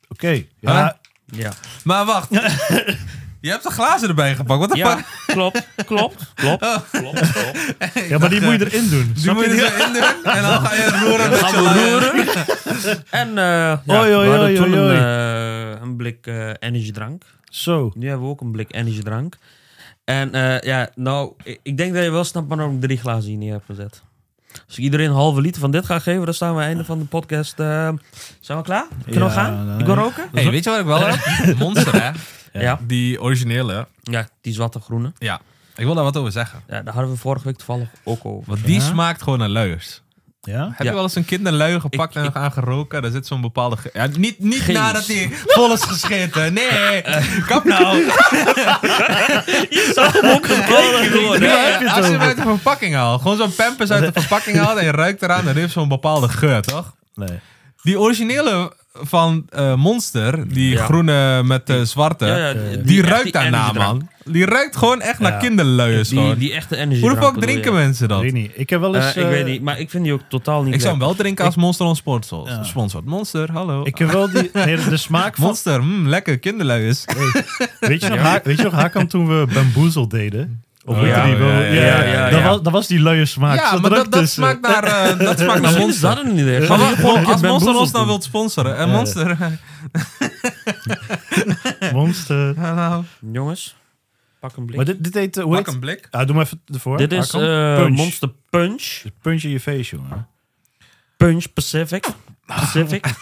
Oké. 0.08 0.44
Ja, 0.60 0.98
Ja, 1.26 1.52
Maar 1.84 2.04
wacht. 2.04 2.28
Je 3.40 3.50
hebt 3.52 3.62
de 3.62 3.70
glazen 3.70 4.08
erbij 4.08 4.34
gepakt. 4.34 4.60
Wat 4.60 4.70
de 4.70 4.76
ja 4.76 4.96
fuck? 4.96 5.06
klopt, 5.26 5.66
klopt, 5.86 6.32
klopt, 6.34 6.90
klopt, 6.90 7.30
klopt. 7.30 8.08
Ja, 8.08 8.18
maar 8.18 8.28
die 8.28 8.40
moet 8.40 8.58
je 8.58 8.64
erin 8.64 8.88
doen. 8.88 9.12
Die 9.14 9.32
moet 9.32 9.44
je 9.44 9.54
je? 9.54 9.64
er 9.64 9.78
zo 9.78 9.86
in 9.86 9.92
doen. 9.92 10.32
En 10.32 10.42
dan 10.42 10.66
ga 10.66 10.74
je 10.74 10.88
roeren 11.02 11.32
Gaan 11.32 11.64
we 11.64 11.98
roeren. 11.98 13.04
En 13.10 13.28
eh 13.28 13.78
ja, 13.84 14.00
Oei, 14.00 14.14
oei, 14.14 14.28
we 14.28 14.52
toen 14.54 14.72
een, 14.72 14.96
eh, 14.96 15.25
een 15.86 15.96
blik 15.96 16.26
eh 16.26 16.50
energiedrank. 16.58 17.24
Zo. 17.50 17.90
Nu 17.94 18.08
hebben 18.08 18.26
we 18.26 18.32
ook 18.32 18.40
een 18.40 18.50
blik 18.52 18.74
energiedrank. 18.74 19.36
En 20.04 20.34
eh, 20.34 20.60
ja, 20.60 20.90
nou, 20.94 21.32
ik, 21.44 21.60
ik 21.62 21.76
denk 21.76 21.94
dat 21.94 22.04
je 22.04 22.10
wel 22.10 22.24
snapt 22.24 22.48
waarom 22.48 22.74
ik 22.74 22.80
drie 22.80 22.96
glazen 22.98 23.28
hier 23.30 23.38
neer 23.38 23.52
heb 23.52 23.64
gezet. 23.66 24.02
Als 24.66 24.76
ik 24.78 24.84
iedereen 24.84 25.06
een 25.08 25.12
halve 25.14 25.40
liter 25.40 25.60
van 25.60 25.70
dit 25.70 25.84
ga 25.86 25.98
geven, 25.98 26.24
dan 26.24 26.34
staan 26.34 26.56
we 26.56 26.62
einde 26.62 26.84
van 26.84 26.98
de 26.98 27.04
podcast. 27.04 27.60
eh, 27.60 27.88
zijn 28.40 28.58
we 28.58 28.64
klaar? 28.64 28.86
Kunnen 29.04 29.24
we 29.28 29.30
gaan? 29.34 29.66
nee. 29.66 29.78
Ik 29.78 29.86
wil 29.86 29.94
roken? 29.94 30.28
Hey, 30.32 30.50
weet 30.50 30.64
je 30.64 30.70
wat 30.70 30.78
ik 30.80 30.86
wel 30.86 31.06
heb? 31.06 31.18
Monster, 31.58 32.02
hè? 32.02 32.10
Ja. 32.60 32.80
Die 32.86 33.20
originele. 33.22 33.86
Ja, 34.02 34.28
die 34.40 34.52
zwarte 34.52 34.80
groene. 34.80 35.12
Ja. 35.18 35.40
Ik 35.76 35.84
wil 35.84 35.94
daar 35.94 36.04
wat 36.04 36.16
over 36.16 36.32
zeggen. 36.32 36.60
Ja, 36.68 36.82
daar 36.82 36.94
hadden 36.94 37.12
we 37.12 37.18
vorige 37.18 37.44
week 37.44 37.56
toevallig 37.56 37.88
ook 38.04 38.24
over. 38.24 38.44
Want 38.50 38.64
die 38.64 38.74
Ja? 38.74 38.80
smaakt 38.80 39.22
gewoon 39.22 39.38
naar 39.38 39.48
luiers. 39.48 40.02
Ja? 40.46 40.64
Heb 40.74 40.78
Ja. 40.78 40.84
je 40.84 40.92
wel 40.92 41.02
eens 41.02 41.14
een 41.14 41.24
kinderlui 41.24 41.80
gepakt 41.80 42.14
Ik- 42.16 42.22
en 42.22 42.28
ik- 42.28 42.34
aan 42.36 42.52
geroken? 42.52 43.02
Daar 43.02 43.10
zit 43.10 43.26
zo'n 43.26 43.40
bepaalde... 43.40 43.76
ge- 43.76 43.90
Ja, 43.92 44.06
niet 44.06 44.38
niet 44.38 44.60
Geest. 44.60 44.78
nadat 44.78 45.06
hij 45.06 45.30
vol 45.46 45.72
is 45.72 45.82
gescheten. 45.82 46.52
Nee, 46.52 47.02
kap 47.48 47.64
nou. 47.64 47.96
Je 49.68 49.90
zag 49.94 50.12
hem 50.20 50.30
ook 50.30 50.46
een 50.48 50.58
Nee, 51.40 51.48
Waar 51.50 51.72
heb 51.72 51.80
je 51.80 51.86
het 51.88 51.96
als 51.96 51.96
je 51.96 52.02
hem 52.02 52.14
over? 52.14 52.20
uit 52.26 52.36
de 52.36 52.42
verpakking 52.42 52.94
haalt. 52.94 53.22
Gewoon 53.22 53.36
zo'n 53.36 53.54
pampers 53.54 53.90
uit 53.90 54.14
de 54.14 54.20
verpakking 54.20 54.56
haalt 54.58 54.78
en 54.78 54.84
je 54.84 54.90
ruikt 54.90 55.22
eraan. 55.22 55.44
Dan 55.44 55.54
heeft 55.54 55.72
zo'n 55.72 55.88
bepaalde 55.88 56.28
geur, 56.28 56.62
toch? 56.62 56.94
Nee. 57.14 57.38
Die 57.82 57.98
originele 58.00 58.72
van 59.00 59.46
eh, 59.48 59.74
Monster, 59.74 60.48
die 60.48 60.70
Ja. 60.70 60.84
groene 60.84 61.42
met 61.42 61.66
de 61.66 61.84
zwarte, 61.84 62.26
Ja, 62.26 62.36
ja, 62.36 62.54
die, 62.84 63.02
ruikt 63.02 63.32
daarna, 63.32 63.72
man. 63.72 64.08
Die 64.24 64.44
ruikt 64.44 64.76
gewoon 64.76 65.00
echt 65.00 65.18
Ja. 65.18 65.28
naar 65.28 65.38
kinderluiers. 65.40 66.08
Die, 66.08 66.18
gewoon. 66.18 66.38
die 66.38 66.52
echte 66.52 66.76
energie. 66.76 67.00
Hoe 67.08 67.14
de 67.14 67.22
fuck 67.22 67.40
drinken 67.40 67.72
mensen 67.74 68.08
dat? 68.08 68.20
Weet 68.20 68.32
niet. 68.32 68.50
Ik 68.54 68.70
heb 68.70 68.80
wel 68.80 68.96
eens... 68.96 69.14
ik 69.16 69.22
eh, 69.22 69.28
weet 69.28 69.46
niet, 69.46 69.62
maar 69.62 69.80
ik 69.80 69.90
vind 69.90 70.04
die 70.04 70.12
ook 70.12 70.22
totaal 70.28 70.62
niet 70.62 70.74
Ik 70.74 70.80
zou 70.80 70.92
hem 70.92 71.00
wel 71.02 71.14
drinken 71.14 71.44
als 71.44 71.56
Monster 71.56 71.86
ons 71.86 71.98
sponsor. 71.98 72.48
Ja. 72.48 72.62
Sponsor. 72.62 73.02
Monster, 73.04 73.52
hallo. 73.52 73.84
Ik 73.84 73.98
heb 73.98 74.10
wel 74.10 74.30
die... 74.30 74.50
Nee, 74.52 74.76
de 74.88 74.96
smaak 74.96 75.34
van... 75.36 75.44
Monster, 75.44 75.82
mm, 75.82 76.08
lekker 76.08 76.38
kinderluiers. 76.38 77.04
Weet 77.80 78.02
je 78.02 78.08
nog, 78.08 78.40
weet 78.42 78.56
je 78.56 78.62
nog 78.62 78.72
Hakan, 78.72 79.06
toen 79.06 79.26
we 79.28 79.46
Bamboozle 79.54 80.06
deden? 80.06 80.64
Of 80.88 80.96
Oh, 80.96 81.06
ja, 81.06 81.24
die 81.24 81.34
wel- 81.34 81.48
ja, 81.48 81.60
ja, 81.62 81.72
ja, 81.72 82.02
ja, 82.02 82.30
dat, 82.30 82.38
ja. 82.40 82.48
Was, 82.48 82.62
dat 82.62 82.72
was 82.72 82.86
die 82.86 83.00
luie 83.00 83.26
smaak. 83.26 83.58
Ja, 83.58 83.78
maar 83.78 83.90
dat, 83.90 84.12
dat 84.12 84.28
smaakt 84.28 84.60
naar, 84.60 84.84
eh, 84.84 85.18
dat 85.26 85.38
smaakt 85.38 85.60
naar 85.60 85.78
Monster. 85.78 86.14
dat 86.14 86.24
een 86.24 86.38
idee. 86.38 86.68
Maar 86.68 86.78
gewoon 86.78 87.24
als 87.24 87.40
Monster 87.42 87.74
ons 87.74 87.92
nou 87.92 87.94
doen? 88.04 88.06
wilt 88.06 88.24
sponsoren. 88.24 88.76
En 88.76 88.86
Ja. 88.88 88.92
Monster... 88.92 89.36
Monster. 91.92 92.54
nou, 92.74 93.04
Jongens, 93.32 93.76
pak 94.40 94.56
een 94.56 94.64
blik. 94.64 94.76
Maar 94.76 94.84
dit, 94.84 95.04
dit 95.04 95.14
heet... 95.14 95.36
Hoe 95.36 95.56
pak 95.56 95.66
een 95.66 95.80
blik. 95.80 96.08
Ah, 96.10 96.26
doe 96.26 96.36
maar 96.36 96.44
even 96.44 96.60
ervoor. 96.74 96.96
Dit 96.96 97.12
is 97.12 97.32
Hakan. 97.32 97.48
eh, 97.48 97.76
Punch. 97.82 97.96
Monster 97.96 98.30
Punch. 98.50 99.02
Punch 99.22 99.42
in 99.42 99.50
je 99.50 99.60
face, 99.60 99.96
jongen. 99.96 100.26
Punch 101.16 101.52
Pacific. 101.52 102.06
Pacific. 102.46 103.14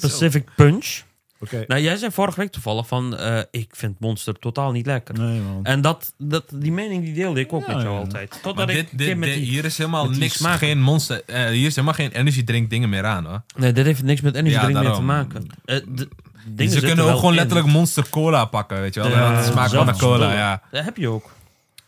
Pacific 0.00 0.48
Punch. 0.56 1.02
Nou, 1.50 1.80
jij 1.80 1.96
zei 1.96 2.12
vorige 2.12 2.40
week 2.40 2.50
toevallig 2.52 2.86
van... 2.86 3.16
eh, 3.16 3.40
ik 3.50 3.70
vind 3.76 4.00
Monster 4.00 4.38
totaal 4.38 4.72
niet 4.72 4.86
lekker. 4.86 5.18
Nee, 5.18 5.40
man. 5.40 5.64
En 5.64 5.80
dat, 5.80 6.12
dat, 6.18 6.44
die 6.54 6.72
mening 6.72 7.04
die 7.04 7.14
deelde 7.14 7.40
ik 7.40 7.52
ook 7.52 7.66
Ja, 7.66 7.72
met 7.74 7.82
jou 7.82 7.94
ja. 7.94 8.00
altijd. 8.00 8.38
Totdat 8.42 8.68
ik 8.68 8.76
dit, 8.98 9.16
met 9.16 9.28
dit- 9.28 9.38
die... 9.38 9.44
hier 9.44 9.64
is 9.64 9.78
helemaal 9.78 10.08
niks, 10.10 10.36
smaak- 10.36 10.58
geen 10.58 10.80
monster, 10.80 11.22
eh, 11.26 11.44
hier 11.46 11.66
is 11.66 11.74
helemaal 11.74 11.94
geen 11.94 12.10
energy 12.12 12.44
drink 12.44 12.70
dingen 12.70 12.88
meer 12.88 13.04
aan 13.04 13.26
hoor. 13.26 13.42
Nee, 13.56 13.72
dit 13.72 13.84
heeft 13.84 14.02
niks 14.02 14.20
met 14.20 14.34
energy 14.34 14.54
Ja, 14.56 14.62
drink 14.62 14.78
meer 14.78 14.92
te 14.92 15.02
maken. 15.02 15.46
Eh, 15.64 15.80
de- 15.88 16.08
dingen 16.46 16.72
Ze 16.72 16.80
kunnen 16.80 17.04
ook 17.04 17.14
gewoon 17.16 17.30
in. 17.32 17.36
letterlijk 17.38 17.68
monster 17.68 18.08
cola 18.08 18.44
pakken, 18.44 18.80
weet 18.80 18.94
je 18.94 19.00
wel. 19.00 19.10
Ja, 19.10 19.42
smaakt 19.42 19.70
gewoon 19.70 19.86
naar 19.86 19.94
zelfs 19.96 20.14
cola, 20.16 20.32
ja. 20.34 20.62
Dat 20.70 20.84
heb 20.84 20.96
je 20.96 21.08
ook. 21.08 21.30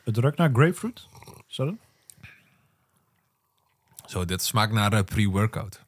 Het 0.05 0.17
ruikt 0.19 0.39
naar 0.39 0.51
grapefruit. 0.53 1.07
Het? 1.57 1.75
Zo, 4.07 4.25
dit 4.25 4.43
smaakt 4.43 4.73
naar 4.73 5.05
pre-workout. 5.05 5.81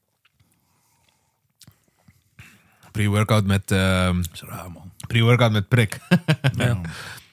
Pre-workout 3.03 3.45
met, 3.47 3.71
ehm, 3.71 4.23
pre-workout 5.07 5.53
met 5.53 5.69
prik. 5.69 5.99
Ja. 6.57 6.81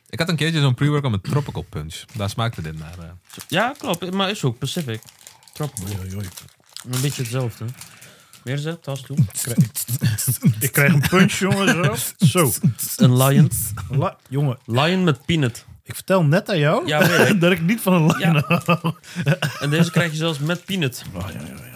Ik 0.09 0.19
had 0.19 0.29
een 0.29 0.35
keertje 0.35 0.59
zo'n 0.61 0.73
pre-workout 0.73 1.11
met 1.11 1.23
tropical 1.23 1.61
punch. 1.69 1.95
Daar 2.13 2.29
smaakte 2.29 2.61
dit 2.61 2.79
naar. 2.79 2.93
eh. 2.99 3.05
ja, 3.47 3.73
klopt. 3.77 4.11
Maar 4.13 4.29
is 4.29 4.43
ook 4.43 4.57
Pacific. 4.57 5.01
Tropical. 5.53 5.85
Oei, 5.99 6.15
oei. 6.15 6.25
Een 6.91 7.01
beetje 7.01 7.21
hetzelfde. 7.21 7.65
Meer 8.43 8.57
zet, 8.57 8.83
tas 8.83 9.01
toe. 9.01 9.17
Ik 10.59 10.71
krijg 10.71 10.93
een 10.93 11.03
punch, 11.09 11.31
jongen. 11.33 11.97
Zo. 12.17 12.25
Zo. 12.25 12.51
Een 12.97 13.17
lion. 13.23 13.51
La- 13.89 14.17
jongen, 14.29 14.57
Lion 14.65 15.03
met 15.03 15.25
peanut. 15.25 15.65
ik 15.83 15.95
vertel 15.95 16.23
net 16.23 16.49
aan 16.49 16.59
jou 16.59 16.87
Ja, 16.87 17.07
weet 17.07 17.29
ik. 17.29 17.39
dat 17.41 17.51
ik 17.51 17.61
niet 17.61 17.81
van 17.81 17.93
een 17.93 18.05
lion 18.17 18.33
Ja. 18.33 18.61
hou. 18.65 18.93
En 19.59 19.69
deze 19.69 19.91
krijg 19.91 20.11
je 20.11 20.17
zelfs 20.17 20.39
met 20.39 20.65
peanut. 20.65 21.03
Oh, 21.13 21.27
ja, 21.33 21.39
ja, 21.39 21.65
ja. 21.65 21.74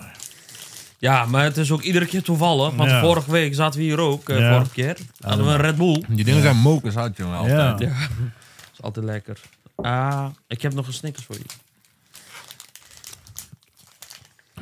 Ja, 1.01 1.25
maar 1.25 1.43
het 1.43 1.57
is 1.57 1.71
ook 1.71 1.81
iedere 1.81 2.05
keer 2.05 2.23
toevallig. 2.23 2.75
Want 2.75 2.89
Ja. 2.89 3.01
vorige 3.01 3.31
week 3.31 3.55
zaten 3.55 3.79
we 3.79 3.85
hier 3.85 3.99
ook. 3.99 4.29
eh, 4.29 4.39
Ja. 4.39 4.53
Vorige 4.53 4.71
keer. 4.71 4.97
Hadden 5.19 5.45
we 5.45 5.51
een 5.51 5.57
Red 5.61 5.75
Bull. 5.77 6.03
Die 6.07 6.25
dingen 6.25 6.41
zijn 6.41 6.57
mokers 6.57 6.95
hard, 6.95 7.17
jongen. 7.17 7.37
altijd. 7.37 7.79
Ja. 7.79 7.87
Ja. 7.87 7.93
Dat 8.57 8.73
is 8.73 8.81
altijd 8.81 9.05
lekker. 9.05 9.39
Ah, 9.75 10.25
ik 10.47 10.61
heb 10.61 10.73
nog 10.73 10.87
een 10.87 10.93
Snickers 10.93 11.25
voor 11.25 11.35
je. 11.35 11.43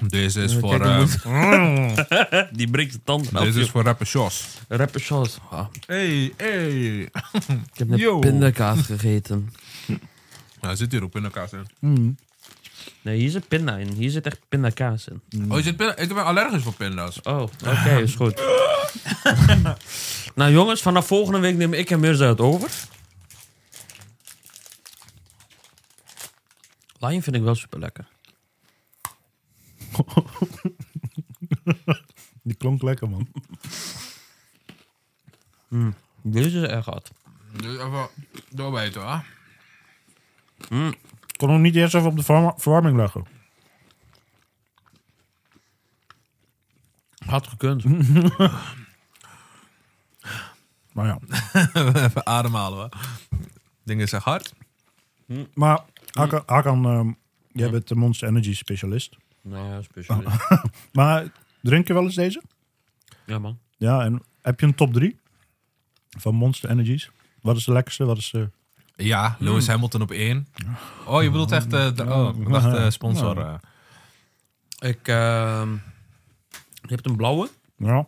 Deze 0.08 0.42
is 0.44 0.54
Ja, 0.54 0.60
voor, 0.60 0.80
kijk, 0.80 1.14
eh, 1.24 2.42
Die 2.58 2.70
breekt 2.70 2.92
de 2.92 3.00
tanden 3.04 3.34
af. 3.36 3.44
deze 3.44 3.60
is 3.62 3.70
voor 3.70 3.84
rapper 3.84 4.08
Jos. 4.08 4.48
Rapper 4.68 5.00
Shot. 5.00 5.40
Ah, 5.50 5.66
Hey, 5.86 6.34
hey. 6.38 7.00
ik 7.02 7.12
heb 7.74 7.88
net 7.88 8.00
Yo. 8.00 8.20
pindakaas 8.20 8.80
gegeten. 8.82 9.54
Nou, 10.62 10.76
zit 10.76 10.92
hier 10.92 11.04
op 11.04 11.12
pindakaas 11.12 11.52
in. 11.52 11.66
Mm. 11.80 12.18
Nee, 13.02 13.20
hier 13.20 13.30
zit 13.30 13.48
pinda 13.48 13.76
in. 13.78 13.92
Hier 13.92 14.10
zit 14.10 14.26
echt 14.26 14.40
pindakaas 14.50 15.08
in. 15.08 15.22
Oh, 15.52 15.58
je 15.58 15.64
zit 15.64 15.78
pinda 15.78 15.98
ik 15.98 16.08
ben 16.08 16.26
allergisch 16.26 16.64
voor 16.64 16.74
pinda's. 16.74 17.22
Oh, 17.22 17.42
oké, 17.42 17.98
is 18.02 18.16
goed. 18.16 18.42
nou 20.36 20.52
jongens, 20.52 20.82
vanaf 20.82 21.08
volgende 21.08 21.40
week 21.40 21.56
neem 21.56 21.74
ik 21.74 21.90
en 21.90 22.00
Mirza 22.00 22.28
het 22.28 22.42
over. 22.42 22.72
Lion 27.00 27.22
vind 27.22 27.36
ik 27.36 27.42
wel 27.42 27.56
super 27.56 27.80
lekker. 27.80 28.08
Die 32.44 32.56
klonk 32.56 32.82
lekker, 32.82 33.10
man. 33.10 33.28
Deze 36.22 36.62
is 36.62 36.70
erg 36.70 36.86
hard. 36.86 37.12
Dus 37.62 37.78
even 37.78 38.08
doorbijten, 38.50 39.02
hoor. 39.02 39.24
Ik 40.60 40.98
kon 41.38 41.50
hem 41.50 41.62
niet 41.62 41.76
eerst 41.76 41.96
even 41.96 42.08
op 42.10 42.16
de 42.18 42.24
verwa- 42.24 42.54
verwarming 42.58 42.98
leggen. 42.98 43.26
Had 47.26 47.48
gekund. 47.48 47.84
Maar 50.98 51.06
ja. 51.06 51.20
even 52.06 52.26
ademhalen, 52.26 52.78
hoor. 52.80 52.90
Is 53.98 54.14
echt 54.14 54.24
hard. 54.24 54.54
Maar 55.54 55.84
Hakan, 56.12 56.44
Hakan 56.46 56.86
ehm, 56.86 57.12
jij 57.52 57.70
bent 57.70 57.88
de 57.88 57.96
Monster 57.96 58.28
Energy 58.28 58.54
specialist. 58.54 59.18
nou 59.42 59.68
ja, 59.68 59.82
speciaal. 59.82 60.22
Maar 60.92 61.32
drink 61.62 61.88
je 61.88 61.94
wel 61.94 62.04
eens 62.04 62.16
deze? 62.16 62.42
Ja 63.26 63.40
man. 63.40 63.60
Ja, 63.78 64.04
en 64.04 64.24
heb 64.42 64.60
je 64.60 64.66
een 64.66 64.76
top 64.76 64.94
3 64.94 65.20
van 66.10 66.36
Monster 66.36 66.70
Energies? 66.70 67.10
Wat 67.42 67.58
is 67.58 67.66
de 67.66 67.72
lekkerste? 67.72 68.06
Wat 68.06 68.18
is 68.18 68.30
de... 68.30 68.50
Ja, 68.98 69.36
Lewis 69.40 69.68
Hamilton 69.68 70.02
op 70.02 70.12
één. 70.12 70.48
Oh, 71.06 71.24
je 71.24 71.32
bedoelt 71.32 71.52
echt 71.52 71.74
eh, 71.74 71.96
de 71.96 72.04
oh, 72.06 72.36
ik 72.40 72.50
dacht, 72.50 72.76
eh, 72.78 72.90
sponsor. 72.90 73.38
eh. 73.40 73.54
Ik, 74.90 75.08
ehm 75.08 75.72
je 76.82 76.94
hebt 76.94 77.06
een 77.06 77.16
blauwe. 77.16 77.50
Ja. 77.78 78.08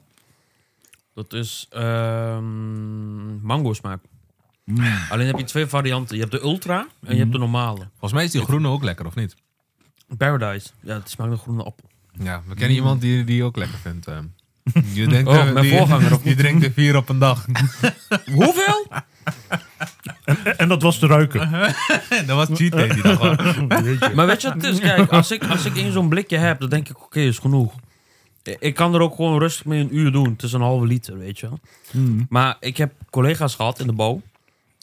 Dat 1.13 1.33
is 1.33 1.65
ehm 1.69 3.41
mango 3.41 3.73
smaak. 3.73 4.01
Alleen 5.09 5.27
heb 5.27 5.37
je 5.37 5.43
twee 5.43 5.65
varianten. 5.65 6.15
Je 6.15 6.21
hebt 6.21 6.33
de 6.33 6.41
ultra 6.41 6.87
en 7.03 7.13
je 7.13 7.19
hebt 7.19 7.31
de 7.31 7.37
normale. 7.37 7.87
Volgens 7.89 8.13
mij 8.13 8.23
is 8.23 8.31
die 8.31 8.41
groene 8.41 8.67
ook 8.67 8.83
lekker, 8.83 9.05
of 9.05 9.15
niet? 9.15 9.35
Paradise. 10.17 10.69
Ja, 10.81 10.93
het 10.93 11.09
smaakt 11.09 11.31
een 11.31 11.37
groene 11.37 11.63
appel. 11.63 11.89
Ja, 12.11 12.41
we 12.47 12.55
kennen 12.55 12.75
iemand 12.77 13.01
die 13.01 13.23
die 13.23 13.43
ook 13.43 13.57
lekker 13.57 13.77
vindt. 13.77 14.05
Je 14.93 15.07
denkt, 15.07 15.29
Oh, 15.29 15.43
mijn 15.43 15.55
die, 15.55 15.77
voorganger, 15.77 16.13
of 16.13 16.21
Die 16.29 16.35
drinkt 16.35 16.63
er 16.63 16.71
vier 16.71 16.95
op 16.95 17.09
een 17.09 17.19
dag. 17.19 17.45
Hoeveel? 18.33 18.87
En, 20.43 20.57
en 20.57 20.67
dat 20.67 20.81
was 20.81 20.99
te 20.99 21.07
ruiken. 21.07 21.51
dat 22.27 22.35
was 22.35 22.47
cheat 22.53 22.71
day 22.71 22.87
die 22.87 23.01
dag. 23.01 23.19
Maar 24.15 24.25
weet 24.27 24.41
je 24.41 24.47
wat 24.47 24.53
het 24.61 24.63
is? 24.63 24.79
Kijk, 24.79 25.11
als 25.11 25.31
ik, 25.31 25.45
als 25.49 25.65
ik 25.65 25.75
één 25.75 25.91
zo'n 25.91 26.09
blikje 26.09 26.37
heb, 26.37 26.59
dan 26.59 26.69
denk 26.69 26.89
ik, 26.89 27.03
oké, 27.03 27.19
is 27.19 27.37
genoeg. 27.39 27.73
Ik 28.59 28.75
kan 28.75 28.93
er 28.93 29.01
ook 29.01 29.15
gewoon 29.15 29.39
rustig 29.39 29.65
mee 29.65 29.79
een 29.79 29.95
uur 29.95 30.11
doen. 30.11 30.29
Het 30.29 30.43
is 30.43 30.53
een 30.53 30.61
halve 30.61 30.85
liter, 30.85 31.17
weet 31.17 31.39
je 31.39 31.49
wel. 31.49 31.59
Maar 32.29 32.57
ik 32.59 32.77
heb 32.77 32.93
collega's 33.09 33.55
gehad 33.55 33.79
in 33.79 33.87
de 33.87 33.93
bouw. 33.93 34.21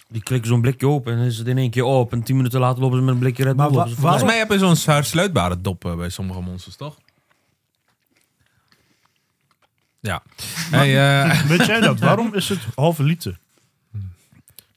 Die 0.08 0.22
klikken 0.22 0.48
zo'n 0.48 0.60
blikje 0.60 0.86
open 0.88 1.12
en 1.12 1.18
dan 1.18 1.26
is 1.26 1.38
het 1.38 1.46
in 1.46 1.58
één 1.58 1.70
keer 1.70 1.84
op. 1.84 2.12
En 2.12 2.22
tien 2.22 2.36
minuten 2.36 2.60
later 2.60 2.80
lopen 2.82 2.98
ze 2.98 3.04
met 3.04 3.14
een 3.14 3.20
blikje 3.20 3.44
Red 3.44 3.56
Maar 3.56 3.70
wa- 3.70 3.82
op. 3.84 3.94
Volgens 3.94 4.22
mij 4.22 4.38
heb 4.38 4.50
je 4.50 4.58
zo'n 4.58 4.76
hersluitbare 4.94 5.60
dop 5.60 5.84
eh, 5.84 5.94
bij 5.96 6.08
sommige 6.10 6.40
monsters, 6.40 6.76
toch? 6.76 6.96
Ja. 10.00 10.22
Hey, 10.70 11.22
eh, 11.24 11.40
Weet 11.50 11.66
jij 11.66 11.80
dat? 11.80 11.98
Waarom 12.00 12.34
is 12.34 12.48
het 12.48 12.58
halve 12.74 13.02
liter? 13.02 13.38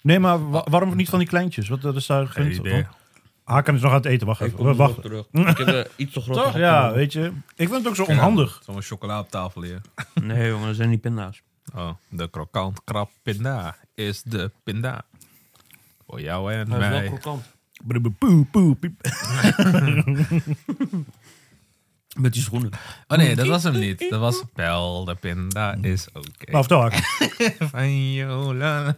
Nee, 0.02 0.20
maar 0.20 0.50
wa- 0.50 0.66
waarom 0.70 0.96
niet 0.96 1.10
van 1.10 1.20
die 1.20 1.28
kleintjes? 1.28 1.68
Wat 1.70 1.82
dat 1.82 1.96
is 1.96 2.06
daar 2.06 2.28
geen 2.28 2.52
idee. 2.52 2.86
Hakan 3.44 3.76
is 3.76 3.82
nog 3.82 3.92
aan 3.92 3.98
het 3.98 4.06
eten. 4.06 4.28
Wacht 4.28 4.40
Ik 4.42 4.46
even. 4.48 4.60
kom 4.60 4.68
zo 4.68 4.76
Wacht. 4.76 5.02
terug. 5.02 5.26
Ik 5.32 5.58
heb 5.58 5.68
eh, 5.68 5.82
iets 5.96 6.14
te 6.14 6.22
groot. 6.22 6.36
Toch? 6.44 6.58
Ja, 6.58 6.94
weet 6.94 7.14
je. 7.14 7.32
Ik 7.56 7.68
vind 7.68 7.72
het 7.72 7.88
ook 7.88 7.96
zo 7.96 8.04
onhandig. 8.04 8.62
Zo'n 8.66 8.82
chocola 8.82 9.20
op 9.20 9.30
tafel 9.30 9.62
hier. 9.64 9.82
Nee, 10.22 10.48
jongen, 10.50 10.68
dat 10.68 10.76
zijn 10.76 10.90
die 10.90 10.98
pinda's. 10.98 11.42
Oh, 11.76 11.90
de 12.10 12.30
krokant 12.30 12.84
krab 12.84 13.10
pinda 13.24 13.76
is 13.96 14.24
de 14.24 14.52
pinda. 14.64 15.02
Voor 16.08 16.22
jou 16.22 16.54
en 16.54 16.70
Dat 16.70 16.82
is 16.82 16.88
wel 16.88 16.98
mij. 17.00 17.08
krokant. 17.08 17.44
Poe, 18.20 18.46
poe, 18.46 18.76
piep. 18.76 19.02
Met 22.20 22.34
die 22.34 22.42
schoenen. 22.42 22.72
Oh 23.08 23.18
nee, 23.18 23.36
dat 23.36 23.48
was 23.48 23.64
hem 23.64 23.80
niet. 23.80 24.06
Dat 24.10 24.20
was 24.20 24.44
Pel, 24.56 25.06
de 25.06 25.16
pinda 25.16 25.76
is 25.82 26.08
oké. 26.14 26.52
Maar 26.52 26.62
vertel 26.64 26.82
Hakan. 26.90 27.02
Van 27.70 28.12
Jola. 28.14 28.96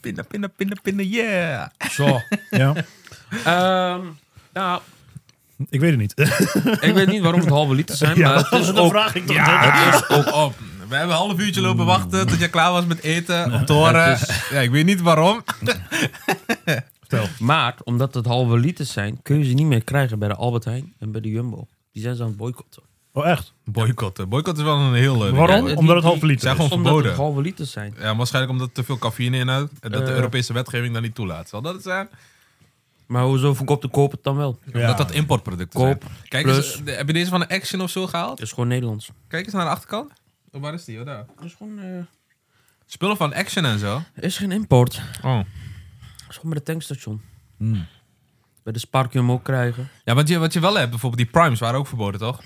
Pinda, 0.00 0.22
pinda, 0.22 0.48
pinda, 0.56 0.76
pinda, 0.82 1.02
yeah. 1.02 1.66
Zo. 1.90 2.20
Ja, 2.50 2.74
Ehm, 3.44 4.00
nou, 4.52 4.80
ik 5.68 5.80
weet 5.80 5.90
het 5.90 5.98
niet. 5.98 6.14
ik 6.88 6.94
weet 6.94 7.08
niet 7.08 7.22
waarom 7.22 7.40
het 7.40 7.48
halve 7.48 7.74
liter 7.74 7.96
zijn, 7.96 8.16
Ja, 8.16 8.28
maar 8.28 8.48
het 8.50 8.60
is 8.60 8.74
ook... 8.74 8.90
vraag 8.90 9.14
ik 9.14 9.26
toch. 9.26 9.36
Het 9.40 9.94
is 9.94 10.08
ook 10.08 10.34
op. 10.34 10.54
We 10.88 10.96
hebben 10.96 11.16
een 11.16 11.22
half 11.22 11.38
uurtje 11.38 11.60
lopen 11.60 11.86
wachten 11.86 12.26
tot 12.26 12.38
je 12.40 12.48
klaar 12.48 12.72
was 12.72 12.84
met 12.86 13.02
eten. 13.02 13.52
Om 13.52 13.64
te 13.64 13.72
horen. 13.72 14.18
Ja, 14.50 14.60
ik 14.60 14.70
weet 14.70 14.84
niet 14.84 15.00
waarom. 15.00 15.42
Maar, 17.38 17.74
omdat 17.84 18.14
het 18.14 18.26
halve 18.26 18.58
liters 18.58 18.92
zijn, 18.92 19.22
kun 19.22 19.38
je 19.38 19.44
ze 19.44 19.52
niet 19.52 19.66
meer 19.66 19.84
krijgen 19.84 20.18
bij 20.18 20.28
de 20.28 20.34
Albert 20.34 20.64
Heijn 20.64 20.92
en 20.98 21.12
bij 21.12 21.20
de 21.20 21.28
Jumbo. 21.28 21.66
Die 22.00 22.08
zijn 22.08 22.16
ze 22.16 22.22
aan 22.22 22.28
het 22.28 22.38
boycotten. 22.38 22.82
Oh, 23.12 23.26
echt? 23.28 23.52
Boycotten. 23.64 24.28
Boycott 24.28 24.58
is 24.58 24.62
wel 24.64 24.76
een 24.78 24.94
heel... 24.94 25.26
eh, 25.26 25.32
Waarom? 25.32 25.66
Omdat 25.76 25.94
het 25.96 26.04
halve 26.04 26.26
liter 26.26 26.40
zijn 26.42 26.56
is. 26.56 26.62
gewoon 26.62 26.78
Omdat 26.78 26.86
verboden. 26.92 27.10
het 27.10 27.20
halve 27.20 27.40
liters 27.40 27.70
zijn. 27.70 27.94
Ja, 27.98 28.16
waarschijnlijk 28.16 28.52
omdat 28.52 28.66
het 28.66 28.76
te 28.76 28.84
veel 28.84 28.98
cafeïne 28.98 29.36
inhoudt. 29.36 29.72
En 29.80 29.90
dat 29.90 30.04
de 30.06 30.10
Eh. 30.10 30.16
Europese 30.16 30.52
wetgeving 30.52 30.92
dat 30.94 31.02
niet 31.02 31.14
toelaat. 31.14 31.48
Zal 31.48 31.62
dat 31.62 31.74
het 31.74 31.82
zijn? 31.82 32.08
Maar 33.06 33.24
hoezo 33.24 33.54
verkoopt 33.54 33.82
de 33.82 33.88
koop 33.88 34.10
het 34.10 34.22
dan 34.22 34.36
wel? 34.36 34.58
Ja. 34.72 34.80
Omdat 34.80 34.96
dat 34.98 35.10
importproducten 35.10 35.80
Koop, 35.80 36.02
zijn. 36.02 36.14
Kijk 36.28 36.44
plus- 36.44 36.56
eens, 36.74 36.84
de- 36.84 36.90
heb 36.90 37.06
je 37.06 37.12
deze 37.12 37.30
van 37.30 37.40
de 37.40 37.48
Action 37.48 37.80
of 37.80 37.90
zo 37.90 38.06
gehaald? 38.06 38.30
Het 38.38 38.46
is 38.46 38.52
gewoon 38.52 38.68
Nederlands. 38.68 39.10
Kijk 39.28 39.44
eens 39.44 39.54
naar 39.54 39.64
de 39.64 39.70
achterkant. 39.70 40.12
Oh, 40.52 40.60
waar 40.60 40.74
is 40.74 40.84
die? 40.84 40.98
Oh, 41.00 41.06
daar. 41.06 41.24
Het 41.36 41.44
is 41.44 41.54
gewoon... 41.54 41.78
eh, 41.78 41.86
Spullen 42.86 43.16
van 43.16 43.32
Action 43.34 43.64
en 43.64 43.78
zo. 43.78 44.02
er 44.14 44.24
is 44.24 44.36
geen 44.38 44.52
import. 44.52 45.00
Oh. 45.24 45.36
Het 45.38 45.46
is 46.28 46.36
gewoon 46.36 46.50
bij 46.50 46.58
de 46.58 46.64
tankstation. 46.64 47.20
Bij 48.64 48.72
de 48.72 48.78
Spar 48.78 49.02
kun 49.08 49.20
je 49.20 49.26
hem 49.26 49.30
ook 49.36 49.42
krijgen. 49.44 49.88
Ja, 50.04 50.14
want 50.14 50.28
je, 50.28 50.38
wat 50.38 50.52
je 50.52 50.60
wel 50.60 50.76
hebt, 50.78 50.90
bijvoorbeeld 50.90 51.22
die 51.22 51.30
Primes 51.40 51.58
waren 51.60 51.78
ook 51.78 51.86
verboden, 51.86 52.20
toch? 52.20 52.40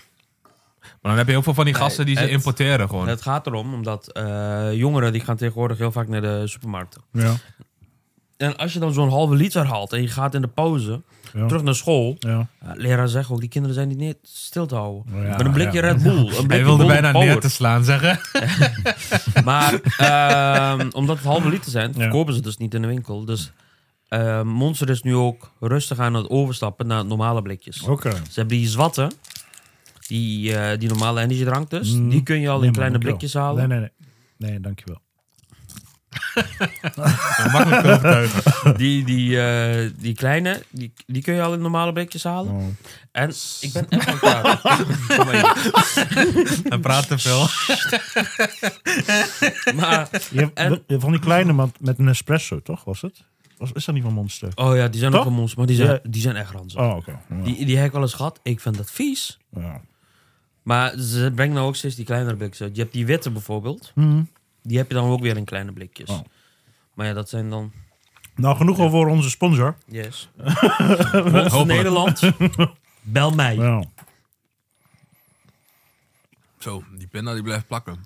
Maar 0.80 1.12
dan 1.12 1.16
heb 1.16 1.26
je 1.26 1.32
heel 1.32 1.42
veel 1.42 1.54
van 1.54 1.64
die 1.64 1.72
Nee, 1.74 1.82
gasten 1.82 2.06
die 2.06 2.16
ze 2.16 2.22
het- 2.22 2.30
importeren 2.30 2.88
gewoon. 2.88 3.08
Het 3.08 3.22
gaat 3.22 3.46
erom, 3.46 3.74
omdat 3.74 4.12
eh, 4.12 4.72
jongeren 4.72 5.12
die 5.12 5.20
gaan 5.20 5.36
tegenwoordig 5.36 5.78
heel 5.78 5.92
vaak 5.92 6.08
naar 6.08 6.20
de 6.20 6.42
supermarkten. 6.44 7.02
Ja. 7.12 7.34
En 8.36 8.56
als 8.56 8.72
je 8.72 8.78
dan 8.78 8.92
zo'n 8.92 9.08
halve 9.10 9.34
liter 9.34 9.66
haalt 9.66 9.92
en 9.92 10.02
je 10.02 10.08
gaat 10.08 10.34
in 10.34 10.40
de 10.40 10.48
pauze 10.48 11.02
Ja. 11.32 11.46
terug 11.46 11.62
naar 11.62 11.74
school. 11.74 12.16
Ja. 12.18 12.46
Leraar 12.74 13.08
zegt 13.08 13.30
ook, 13.30 13.40
die 13.40 13.48
kinderen 13.48 13.74
zijn 13.76 13.88
niet 13.88 13.98
neer 13.98 14.14
stil 14.22 14.66
te 14.66 14.74
houden. 14.74 15.04
Ja, 15.22 15.28
Met 15.36 15.40
een 15.46 15.52
blikje 15.52 15.80
ja. 15.82 15.88
Red 15.88 16.02
Bull. 16.02 16.16
Een 16.18 16.24
blikje 16.26 16.46
Hij 16.48 16.64
wilde 16.64 16.86
bijna 16.86 17.10
Power. 17.12 17.28
neer 17.28 17.40
te 17.40 17.48
slaan, 17.50 17.84
zeggen. 17.84 18.18
Maar 19.44 19.80
ehm, 19.98 20.88
omdat 20.92 21.16
het 21.16 21.26
halve 21.26 21.48
liter 21.48 21.70
zijn, 21.70 21.92
Ja. 21.94 22.00
verkopen 22.00 22.34
ze 22.34 22.40
dus 22.40 22.56
niet 22.56 22.74
in 22.74 22.82
de 22.82 22.88
winkel. 22.88 23.24
Dus 23.24 23.52
eh, 24.08 24.42
Monster 24.42 24.90
is 24.90 25.02
nu 25.02 25.14
ook 25.14 25.50
rustig 25.60 25.98
aan 25.98 26.14
het 26.14 26.28
overstappen 26.28 26.86
naar 26.86 27.04
normale 27.04 27.42
blikjes. 27.42 27.82
Oké. 27.82 28.10
Ze 28.10 28.40
hebben 28.40 28.56
die 28.56 28.68
zwatten, 28.68 29.12
die, 30.06 30.56
eh, 30.56 30.78
die 30.78 30.88
normale 30.88 31.20
energiedrank 31.20 31.70
dus. 31.70 31.92
Mm. 31.92 32.08
Die 32.08 32.22
kun 32.22 32.40
je 32.40 32.48
al 32.48 32.58
Nee, 32.58 32.66
in 32.66 32.70
man, 32.70 32.74
kleine 32.80 32.98
blikjes 32.98 33.34
halen. 33.34 33.68
Nee, 33.68 33.78
nee, 33.78 33.90
nee. 34.38 34.50
Nee, 34.50 34.60
dankjewel. 34.60 35.02
Makkelijk 37.52 37.84
overtuigen. 37.84 38.76
Die, 38.76 39.04
die, 39.04 39.40
eh, 39.40 39.90
die 39.98 40.14
kleine, 40.14 40.62
die, 40.70 40.92
die 41.06 41.22
kun 41.22 41.34
je 41.34 41.42
al 41.42 41.52
in 41.52 41.60
normale 41.60 41.92
blikjes 41.92 42.24
halen. 42.24 42.54
Oh. 42.54 42.62
En 43.12 43.32
ik 43.60 43.72
ben 43.72 43.88
echt 43.88 44.22
aan 44.24 44.58
hier. 45.30 45.52
Hij 46.68 46.78
praat 46.78 47.08
te 47.08 47.18
veel. 47.18 47.46
Maar, 49.74 50.08
Je 50.30 50.38
hebt 50.54 50.58
En- 50.86 51.00
van 51.00 51.10
die 51.10 51.20
kleine 51.20 51.52
man 51.52 51.72
met 51.80 51.98
een 51.98 52.08
espresso, 52.08 52.62
toch? 52.62 52.84
Was 52.84 53.00
het? 53.00 53.24
Is 53.74 53.84
dat 53.84 53.94
niet 53.94 54.04
van 54.04 54.12
Monster? 54.12 54.52
oh 54.54 54.76
ja, 54.76 54.88
die 54.88 55.00
zijn 55.00 55.12
Toch? 55.12 55.20
ook 55.20 55.26
een 55.26 55.32
monster, 55.32 55.58
maar 55.58 55.66
die 55.66 55.76
zijn, 55.76 55.88
Ja. 55.90 55.98
die 56.10 56.20
zijn 56.22 56.36
echt 56.36 56.50
ranzig. 56.50 56.80
Oh, 56.80 56.96
oké. 56.96 57.10
Ja. 57.30 57.42
Die, 57.42 57.66
die 57.66 57.76
heb 57.76 57.86
ik 57.86 57.92
wel 57.92 58.02
eens 58.02 58.14
gehad. 58.14 58.40
Ik 58.42 58.60
vind 58.60 58.76
dat 58.76 58.90
vies. 58.90 59.38
Ja. 59.56 59.80
Maar 60.62 60.98
ze 60.98 61.32
brengen 61.34 61.54
nou 61.54 61.66
ook 61.66 61.76
steeds 61.76 61.94
die 61.94 62.04
kleinere 62.04 62.36
blikjes 62.36 62.60
uit. 62.62 62.76
Je 62.76 62.82
hebt 62.82 62.92
die 62.94 63.06
witte 63.06 63.30
bijvoorbeeld. 63.30 63.92
Mhm. 63.94 64.22
Die 64.62 64.76
heb 64.78 64.88
je 64.88 64.94
dan 64.94 65.10
ook 65.10 65.20
weer 65.20 65.36
in 65.36 65.44
kleine 65.44 65.72
blikjes. 65.72 66.10
Oh. 66.10 66.18
Maar 66.94 67.06
ja, 67.06 67.12
dat 67.12 67.28
zijn 67.28 67.50
dan... 67.50 67.72
Nou, 68.36 68.56
genoeg 68.56 68.78
al 68.78 68.90
voor 68.90 69.08
onze 69.08 69.30
sponsor. 69.30 69.76
Yes. 69.86 70.28
Monster 71.32 71.66
Nederland. 71.66 72.20
Bel 73.02 73.30
mij. 73.30 73.54
Ja. 73.56 73.84
Zo, 76.64 76.84
die 76.96 77.06
pinda 77.06 77.32
die 77.34 77.42
blijft 77.42 77.66
plakken. 77.66 78.04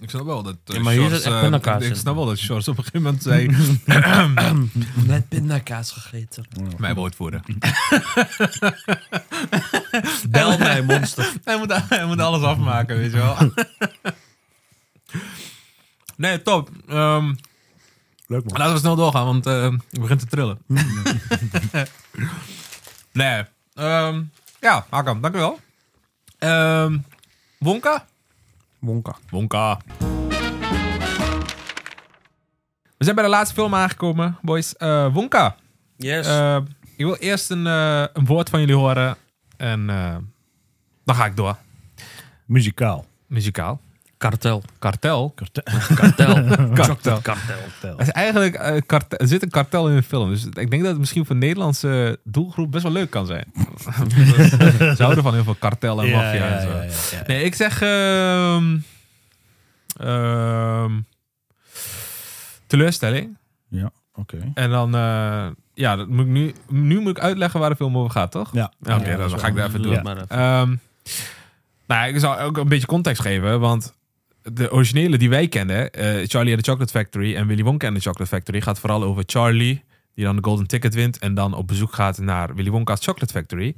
Ik 0.00 0.10
snap 0.10 0.24
wel 0.24 0.42
dat 0.42 0.56
uh, 0.66 0.76
Ja, 0.76 0.82
maar 0.82 0.92
hier 0.92 1.08
zit 1.10 1.22
echt 1.22 1.34
eh, 1.34 1.40
pindakaas 1.40 1.82
Ik 1.82 1.88
in. 1.90 1.96
snap 1.96 2.14
wel 2.14 2.24
dat 2.26 2.38
Sjors 2.38 2.68
op 2.68 2.78
een 2.78 2.84
gegeven 2.84 3.02
moment 3.02 3.22
zei... 3.22 3.46
Net 5.06 5.28
pindakaas 5.28 5.90
gegeten. 5.90 6.44
mij 6.78 6.94
woordvoeren. 6.94 7.42
Bel 10.30 10.58
mij, 10.58 10.82
monster. 10.82 11.32
hij, 11.44 11.58
moet, 11.58 11.88
hij 11.88 12.06
moet 12.06 12.20
alles 12.20 12.42
afmaken, 12.42 12.96
weet 12.96 13.10
je 13.12 13.16
wel. 13.16 13.52
nee, 16.16 16.42
top. 16.42 16.70
Ehm, 16.88 17.34
Leuk 18.26 18.44
man. 18.44 18.58
laten 18.58 18.72
we 18.72 18.78
snel 18.80 18.96
doorgaan, 18.96 19.24
want 19.24 19.46
eh 19.46 19.62
het 19.62 20.00
begint 20.00 20.20
te 20.20 20.26
trillen. 20.26 20.58
nee. 23.12 23.44
ehm, 23.74 24.22
ja, 24.60 24.86
Hakan, 24.90 25.20
dankjewel. 25.20 25.60
Ehm 26.38 26.96
Wonka? 27.64 28.04
Wonka. 28.78 29.16
Wonka. 29.30 29.78
We 32.96 33.04
zijn 33.04 33.14
bij 33.14 33.24
de 33.24 33.30
laatste 33.30 33.54
film 33.54 33.74
aangekomen, 33.74 34.38
boys. 34.42 34.76
Eh, 34.76 35.12
Wonka. 35.14 35.56
Yes. 35.96 36.26
Eh, 36.26 36.56
ik 36.96 37.04
wil 37.04 37.14
eerst 37.16 37.50
een, 37.50 37.66
eh, 37.66 38.04
een 38.12 38.26
woord 38.26 38.50
van 38.50 38.60
jullie 38.60 38.74
horen. 38.74 39.16
En 39.56 39.90
eh, 39.90 40.16
dan 41.04 41.14
ga 41.16 41.24
ik 41.26 41.36
door. 41.36 41.56
Muzikaal. 42.46 43.06
Muzikaal. 43.26 43.80
Kartel. 44.20 44.62
Kartel. 44.78 45.32
Kartel. 45.34 45.62
Kartel. 45.94 46.34
Kartel. 46.74 47.20
Kartel. 47.20 47.96
Het 47.96 48.00
is 48.06 48.08
eigenlijk, 48.12 48.54
eh, 48.54 48.80
kartel, 48.86 49.18
er 49.18 49.26
zit 49.26 49.42
een 49.42 49.50
kartel 49.50 49.88
in 49.88 49.96
de 49.96 50.02
film. 50.02 50.30
Dus 50.30 50.44
ik 50.44 50.70
denk 50.70 50.82
dat 50.82 50.90
het 50.90 50.98
misschien 50.98 51.24
voor 51.26 51.34
een 51.34 51.40
Nederlandse 51.40 52.18
doelgroep 52.24 52.70
best 52.70 52.82
wel 52.82 52.92
leuk 52.92 53.10
kan 53.10 53.26
zijn. 53.26 53.44
Ze 54.96 55.02
houden 55.02 55.22
van 55.22 55.34
heel 55.34 55.44
veel 55.44 55.54
kartel 55.58 56.00
en 56.00 56.06
Ja, 56.08 56.16
maffia 56.16 56.44
ja, 56.46 56.56
en 56.56 56.62
zo. 56.62 56.68
ja, 56.68 56.82
ja, 56.82 56.90
ja. 57.10 57.22
Nee, 57.26 57.44
ik 57.44 57.54
zeg... 57.54 57.82
ehm, 57.82 58.76
ehm, 59.96 60.92
teleurstelling. 62.66 63.36
Ja, 63.68 63.90
oké. 64.14 64.50
En 64.54 64.70
dan... 64.70 64.94
eh, 64.94 65.46
ja, 65.74 65.96
dat 65.96 66.08
moet 66.08 66.20
ik 66.24 66.30
nu, 66.30 66.54
nu 66.68 67.00
moet 67.00 67.10
ik 67.16 67.22
uitleggen 67.22 67.60
waar 67.60 67.70
de 67.70 67.76
film 67.76 67.96
over 67.98 68.10
gaat, 68.10 68.30
toch? 68.30 68.48
Ja. 68.52 68.72
Oké, 68.82 69.10
Ja, 69.10 69.16
dan 69.16 69.38
ga 69.38 69.46
ik 69.46 69.54
daar 69.56 69.66
even 69.68 69.82
Doe 69.82 69.94
doen. 69.94 70.02
maar 70.02 70.16
even. 70.16 70.28
Ehm, 70.28 70.76
nou, 71.86 72.08
ik 72.14 72.18
zal 72.18 72.38
ook 72.38 72.56
een 72.56 72.68
beetje 72.68 72.86
context 72.86 73.22
geven, 73.22 73.60
want 73.60 73.94
de 74.42 74.72
originele 74.72 75.18
die 75.18 75.28
wij 75.28 75.48
kennen, 75.48 75.90
eh, 75.92 76.04
Charlie 76.26 76.54
and 76.54 76.64
the 76.64 76.70
Chocolate 76.70 76.92
Factory 76.92 77.34
en 77.36 77.46
Willy 77.46 77.62
Wonka 77.62 77.86
and 77.86 77.96
the 77.96 78.02
Chocolate 78.02 78.30
Factory, 78.30 78.60
gaat 78.60 78.78
vooral 78.78 79.02
over 79.02 79.22
Charlie, 79.26 79.84
die 80.14 80.24
dan 80.24 80.36
de 80.36 80.42
Golden 80.44 80.66
Ticket 80.66 80.94
wint 80.94 81.18
en 81.18 81.34
dan 81.34 81.54
op 81.54 81.66
bezoek 81.66 81.92
gaat 81.94 82.18
naar 82.18 82.54
Willy 82.54 82.70
Wonka's 82.70 83.04
Chocolate 83.04 83.32
Factory. 83.32 83.74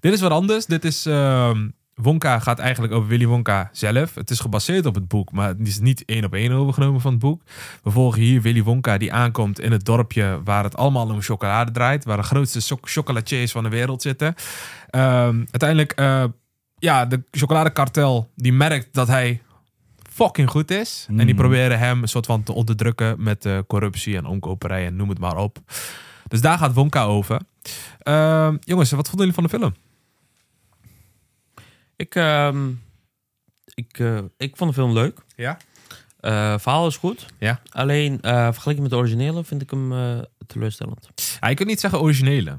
Dit 0.00 0.12
is 0.12 0.20
wat 0.20 0.30
anders. 0.30 0.66
Dit 0.66 0.84
is, 0.84 1.06
ehm, 1.06 1.68
Wonka 1.94 2.38
gaat 2.38 2.58
eigenlijk 2.58 2.92
over 2.92 3.08
Willy 3.08 3.26
Wonka 3.26 3.68
zelf. 3.72 4.14
Het 4.14 4.30
is 4.30 4.40
gebaseerd 4.40 4.86
op 4.86 4.94
het 4.94 5.08
boek, 5.08 5.32
maar 5.32 5.48
het 5.48 5.68
is 5.68 5.78
niet 5.78 6.04
één 6.04 6.24
op 6.24 6.34
één 6.34 6.52
overgenomen 6.52 7.00
van 7.00 7.10
het 7.10 7.20
boek. 7.20 7.42
We 7.82 7.90
volgen 7.90 8.20
hier 8.20 8.40
Willy 8.42 8.62
Wonka 8.62 8.98
die 8.98 9.12
aankomt 9.12 9.60
in 9.60 9.72
het 9.72 9.84
dorpje 9.84 10.40
waar 10.44 10.64
het 10.64 10.76
allemaal 10.76 11.08
om 11.08 11.22
chocolade 11.22 11.70
draait, 11.70 12.04
waar 12.04 12.16
de 12.16 12.22
grootste 12.22 12.60
cho- 12.60 12.78
chocolatiers 12.82 13.52
van 13.52 13.62
de 13.62 13.68
wereld 13.68 14.02
zitten. 14.02 14.34
Ehm, 14.90 15.36
uiteindelijk, 15.36 15.92
eh, 15.92 16.24
ja, 16.78 17.06
de 17.06 17.22
chocoladekartel 17.30 18.30
die 18.36 18.52
merkt 18.52 18.88
dat 18.94 19.08
hij 19.08 19.40
fucking 20.12 20.50
goed 20.50 20.70
is. 20.70 21.04
En 21.08 21.16
die 21.16 21.26
Mm. 21.26 21.34
proberen 21.34 21.78
hem 21.78 22.02
een 22.02 22.08
soort 22.08 22.26
van 22.26 22.42
te 22.42 22.52
onderdrukken 22.52 23.22
met 23.22 23.44
eh, 23.46 23.58
corruptie 23.66 24.16
en 24.16 24.26
omkoperij 24.26 24.86
en 24.86 24.96
noem 24.96 25.08
het 25.08 25.18
maar 25.18 25.36
op. 25.36 25.58
Dus 26.28 26.40
daar 26.40 26.58
gaat 26.58 26.74
Wonka 26.74 27.02
over. 27.02 27.40
Ehm, 27.98 28.56
jongens, 28.60 28.90
wat 28.90 29.08
vonden 29.08 29.26
jullie 29.26 29.34
van 29.34 29.42
de 29.42 29.48
film? 29.48 29.74
Ik, 31.96 32.14
ehm, 32.14 32.68
ik, 33.74 33.98
eh, 33.98 34.18
ik 34.36 34.56
vond 34.56 34.70
de 34.70 34.76
film 34.76 34.92
leuk. 34.92 35.18
Ja? 35.36 35.56
Eh 36.20 36.58
verhaal 36.58 36.86
is 36.86 36.96
goed. 36.96 37.26
Ja. 37.38 37.60
Alleen 37.70 38.20
eh, 38.20 38.32
vergeleken 38.52 38.82
met 38.82 38.90
de 38.90 38.96
originele 38.96 39.44
vind 39.44 39.62
ik 39.62 39.70
hem 39.70 39.92
eh, 39.92 40.18
teleurstellend. 40.46 41.08
Ah, 41.40 41.48
je 41.48 41.54
kunt 41.54 41.68
niet 41.68 41.80
zeggen 41.80 42.00
originele. 42.00 42.56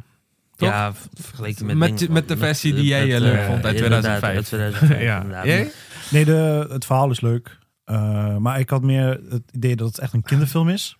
Toch? 0.55 0.69
Ja, 0.69 0.93
vergeleken 1.13 1.65
met... 1.65 1.77
Met- 1.77 1.97
dingen- 1.97 2.13
met 2.13 2.27
de 2.27 2.37
versie 2.37 2.73
die 2.73 2.85
jij, 2.85 3.19
leuk 3.19 3.43
vond 3.45 3.65
uit 3.65 3.75
inderdaad, 3.75 4.01
2005. 4.19 4.35
uit 4.35 4.45
2005 4.45 5.01
Ja. 5.09 5.23
Nee, 6.13 6.25
de, 6.25 6.67
het 6.69 6.85
verhaal 6.85 7.11
is 7.11 7.21
leuk. 7.21 7.57
Eh, 7.85 8.37
maar 8.37 8.59
ik 8.59 8.69
had 8.69 8.81
meer 8.81 9.19
het 9.29 9.43
idee 9.51 9.75
dat 9.75 9.87
het 9.87 9.99
echt 9.99 10.13
een 10.13 10.23
kinderfilm 10.23 10.69
is. 10.69 10.97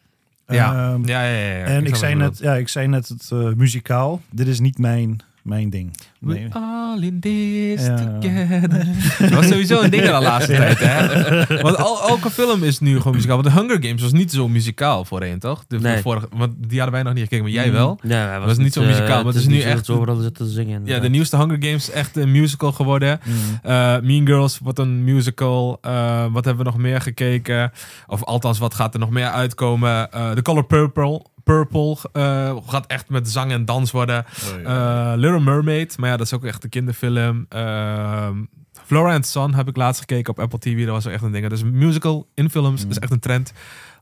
Ja. 0.48 0.92
Ehm, 0.92 1.06
ja, 1.06 1.24
ja, 1.24 1.38
ja, 1.38 1.58
ja. 1.58 1.66
en 1.66 1.86
ik, 1.86 1.96
zei 1.96 2.16
net, 2.16 2.38
ja, 2.38 2.54
ik 2.54 2.68
zei 2.68 2.88
net 2.88 3.08
het 3.08 3.30
eh, 3.32 3.54
muzikaal. 3.54 4.22
Dit 4.30 4.48
is 4.48 4.60
niet 4.60 4.78
mijn, 4.78 5.20
mijn 5.44 5.70
ding. 5.70 5.98
We 6.20 6.34
Nee. 6.34 6.48
all 6.54 7.02
in 7.02 7.20
this 7.20 7.86
Ja. 7.86 7.96
together. 7.96 8.86
Dat 9.20 9.30
was 9.30 9.48
sowieso 9.48 9.82
een 9.82 9.90
ding 9.90 10.04
de 10.04 10.12
laatste 10.12 10.54
tijd, 10.56 10.78
hè? 10.80 11.62
Want 11.62 11.78
al, 11.78 12.08
elke 12.08 12.30
film 12.30 12.64
is 12.64 12.80
nu 12.80 12.98
gewoon 12.98 13.14
muzikaal. 13.14 13.42
Want 13.42 13.56
de 13.56 13.62
Hunger 13.62 13.84
Games 13.84 14.02
was 14.02 14.12
niet 14.12 14.32
zo 14.32 14.48
muzikaal 14.48 15.06
voorheen, 15.06 15.40
toch? 15.40 15.64
De 15.68 15.80
Nee. 15.80 16.02
vorige, 16.02 16.28
want 16.36 16.54
die 16.58 16.80
hadden 16.80 16.92
wij 16.96 17.04
nog 17.04 17.14
niet 17.14 17.24
gekeken, 17.24 17.44
maar 17.44 17.54
jij 17.54 17.72
wel. 17.72 18.00
Ja, 18.04 18.28
hij 18.28 18.40
was 18.40 18.58
niet 18.58 18.74
zo 18.74 18.82
muzikaal, 18.82 19.08
eh, 19.18 19.24
maar 19.24 19.34
het 19.34 19.36
is 19.42 19.48
nu 19.48 19.60
echt- 19.62 19.76
dat 19.76 19.86
ze 19.86 19.94
overal 19.94 20.16
zitten 20.16 20.46
te 20.46 20.52
zingen. 20.52 20.82
Ja, 20.86 21.00
de 21.00 21.10
nieuwste 21.10 21.38
Hunger 21.38 21.58
Games 21.64 21.90
is 21.90 21.92
echt 21.92 22.16
een 22.18 22.32
musical 22.32 22.72
geworden. 22.72 23.20
Mm. 23.26 23.34
Eh, 23.64 24.00
mean 24.00 24.26
Girls 24.28 24.60
wordt 24.60 24.80
een 24.80 25.04
musical. 25.04 25.78
Eh, 25.82 26.26
wat 26.32 26.46
hebben 26.46 26.66
we 26.66 26.72
nog 26.72 26.80
meer 26.82 27.02
gekeken? 27.02 27.72
Of 28.08 28.24
althans, 28.24 28.60
wat 28.60 28.74
gaat 28.74 28.94
er 28.94 29.00
nog 29.00 29.10
meer 29.10 29.28
uitkomen? 29.30 30.12
Eh 30.12 30.32
The 30.32 30.42
Color 30.42 30.66
Purple. 30.66 31.26
Purple 31.44 31.98
eh, 32.12 32.58
gaat 32.66 32.88
echt 32.88 33.10
met 33.10 33.30
zang 33.30 33.52
en 33.52 33.66
dans 33.66 33.92
worden. 33.92 34.26
Eh, 34.64 35.14
Little 35.16 35.40
Mermaid, 35.40 35.98
maar 35.98 36.10
ja, 36.10 36.18
dat 36.18 36.26
is 36.26 36.34
ook 36.34 36.46
echt 36.46 36.64
een 36.64 36.70
kinderfilm. 36.70 37.46
Ehm 37.50 38.38
Flora 38.86 39.14
and 39.14 39.26
Son 39.26 39.54
heb 39.54 39.68
ik 39.68 39.78
laatst 39.78 40.00
gekeken 40.00 40.34
op 40.34 40.40
Apple 40.40 40.60
TV. 40.60 40.86
Dat 40.86 40.94
was 40.94 41.08
ook 41.08 41.14
echt 41.14 41.24
een 41.24 41.32
ding. 41.32 41.48
Dus 41.48 41.64
musical 41.64 42.28
in 42.34 42.50
films 42.50 42.86
is 42.86 43.00
echt 43.00 43.12
een 43.12 43.20
trend. 43.20 43.54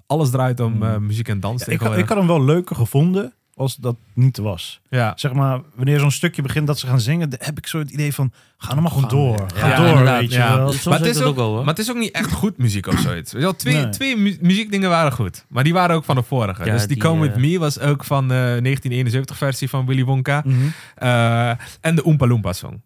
Alles 0.07 0.29
draait 0.29 0.59
om 0.59 0.83
eh, 0.83 0.97
muziek 0.97 1.27
en 1.27 1.39
dans 1.39 1.65
Ja, 1.65 1.71
ik, 1.71 1.79
had, 1.79 1.97
ik 1.97 2.07
had 2.07 2.17
hem 2.17 2.27
wel 2.27 2.43
leuker 2.43 2.75
gevonden 2.75 3.33
als 3.55 3.75
dat 3.75 3.95
niet 4.13 4.37
was. 4.37 4.81
ja. 4.89 5.11
Zeg 5.15 5.33
maar, 5.33 5.61
wanneer 5.75 5.99
zo'n 5.99 6.11
stukje 6.11 6.41
begint 6.41 6.67
dat 6.67 6.79
ze 6.79 6.87
gaan 6.87 6.99
zingen, 6.99 7.29
dan 7.29 7.39
heb 7.41 7.57
ik 7.57 7.67
zo 7.67 7.79
het 7.79 7.89
idee 7.89 8.13
van, 8.13 8.31
ga 8.57 8.69
nou 8.69 8.81
maar 8.81 8.91
gewoon 8.91 9.09
door. 9.09 9.45
Ga 9.53 9.67
Ja, 9.67 9.75
door, 9.93 10.03
weet 10.03 10.31
je 10.31 10.37
Ja. 10.37 10.55
wel. 10.57 10.73
Maar 10.85 10.97
het, 10.99 11.07
is 11.07 11.21
ook, 11.21 11.27
ook 11.27 11.35
wel, 11.35 11.47
hoor. 11.47 11.57
maar 11.59 11.73
het 11.73 11.79
is 11.79 11.89
ook 11.89 11.97
niet 11.97 12.11
echt 12.11 12.31
goed 12.31 12.57
muziek 12.57 12.87
of 12.87 12.99
zoiets. 12.99 13.31
Weet 13.31 13.41
je 13.41 13.47
wel, 13.47 13.55
twee, 13.55 13.73
Nee. 13.75 13.89
twee 13.89 14.17
mu- 14.17 14.37
muziekdingen 14.41 14.89
waren 14.89 15.11
goed. 15.11 15.45
Maar 15.49 15.63
die 15.63 15.73
waren 15.73 15.95
ook 15.95 16.03
van 16.03 16.15
de 16.15 16.23
vorige. 16.23 16.65
Ja, 16.65 16.71
dus 16.71 16.79
die, 16.79 16.87
die, 16.87 16.97
Come 16.97 17.27
eh, 17.27 17.33
With 17.33 17.41
Me 17.51 17.59
was 17.59 17.79
ook 17.79 18.03
van 18.03 18.27
de 18.27 18.33
1971 18.33 19.37
versie 19.37 19.69
van 19.69 19.85
Willy 19.85 20.03
Wonka. 20.03 20.41
Mhm. 20.45 20.55
Eh, 20.95 21.49
en 21.81 21.95
de 21.95 22.05
Oompa 22.05 22.27
Loompa 22.27 22.53
song. 22.53 22.81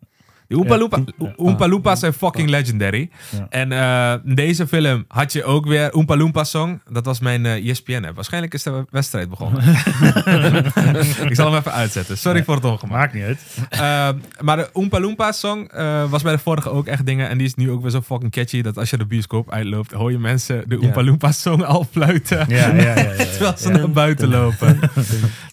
Die 0.48 0.58
Oompa 0.58 0.74
Ja. 0.74 0.80
Loompa, 0.80 1.00
Ja. 1.18 1.34
Oompa 1.36 1.68
Loompas 1.68 2.00
zijn 2.00 2.14
fucking 2.14 2.50
legendary. 2.50 3.10
En 3.50 3.72
eh, 3.72 4.14
in 4.26 4.36
deze 4.36 4.68
film 4.68 5.06
had 5.08 5.34
je 5.34 5.44
ook 5.44 5.66
weer 5.66 5.94
Oompa 5.94 6.16
Loompa 6.18 6.44
song. 6.44 6.82
Dat 6.90 7.06
was 7.06 7.20
mijn 7.20 7.46
eh 7.46 7.70
ESPN-app. 7.70 8.16
Waarschijnlijk 8.16 8.54
is 8.54 8.64
de 8.64 8.86
wedstrijd 8.90 9.30
begonnen. 9.30 9.64
ik 11.30 11.36
zal 11.36 11.46
hem 11.52 11.60
even 11.60 11.72
uitzetten. 11.74 12.18
Sorry 12.18 12.44
voor 12.44 12.56
het 12.56 12.66
ongemak. 12.66 12.98
Maakt 12.98 13.14
niet 13.14 13.24
uit. 13.24 13.40
Eh, 13.70 14.10
maar 14.42 14.58
de 14.58 14.70
Oompa 14.74 15.00
Loompa 15.00 15.32
song 15.32 15.68
eh, 15.68 16.10
was 16.10 16.24
bij 16.24 16.32
de 16.34 16.40
vorige 16.40 16.70
ook 16.70 16.88
echt 16.88 17.06
dingen. 17.06 17.30
En 17.30 17.38
die 17.38 17.48
is 17.48 17.56
nu 17.56 17.72
ook 17.72 17.82
weer 17.82 17.92
zo 17.92 18.02
fucking 18.02 18.32
catchy. 18.32 18.62
Dat 18.62 18.78
als 18.78 18.90
je 18.90 18.98
de 18.98 19.06
bioscoop 19.06 19.52
uitloopt, 19.52 19.92
hoor 19.92 20.12
je 20.12 20.20
mensen 20.20 20.64
de 20.68 20.82
Oompa 20.82 21.04
Loompa 21.04 21.32
song 21.32 21.62
al 21.62 21.88
fluiten. 21.92 22.46
Ja, 22.48 22.56
ja, 22.68 22.74
ja. 22.76 22.82
ja, 22.84 23.12
ja. 23.12 23.16
Terwijl 23.16 23.54
ze 23.58 23.70
naar 23.70 23.90
buiten 23.92 24.28
lopen. 24.30 24.80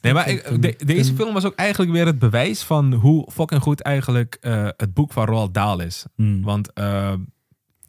Nee, 0.03 0.13
maar 0.13 0.29
ik, 0.29 0.63
de- 0.63 0.77
deze 0.85 1.15
film 1.15 1.35
was 1.35 1.45
ook 1.45 1.55
eigenlijk 1.55 1.93
weer 1.93 2.07
het 2.07 2.19
bewijs 2.19 2.63
van 2.63 2.93
hoe 2.93 3.29
fucking 3.33 3.61
goed 3.63 3.81
eigenlijk 3.81 4.39
het 4.83 4.95
boek 4.95 5.13
van 5.13 5.25
Roald 5.27 5.55
Dahl 5.55 5.81
is. 5.81 6.07
Mm. 6.17 6.43
Want 6.43 6.73
eh, 6.73 7.13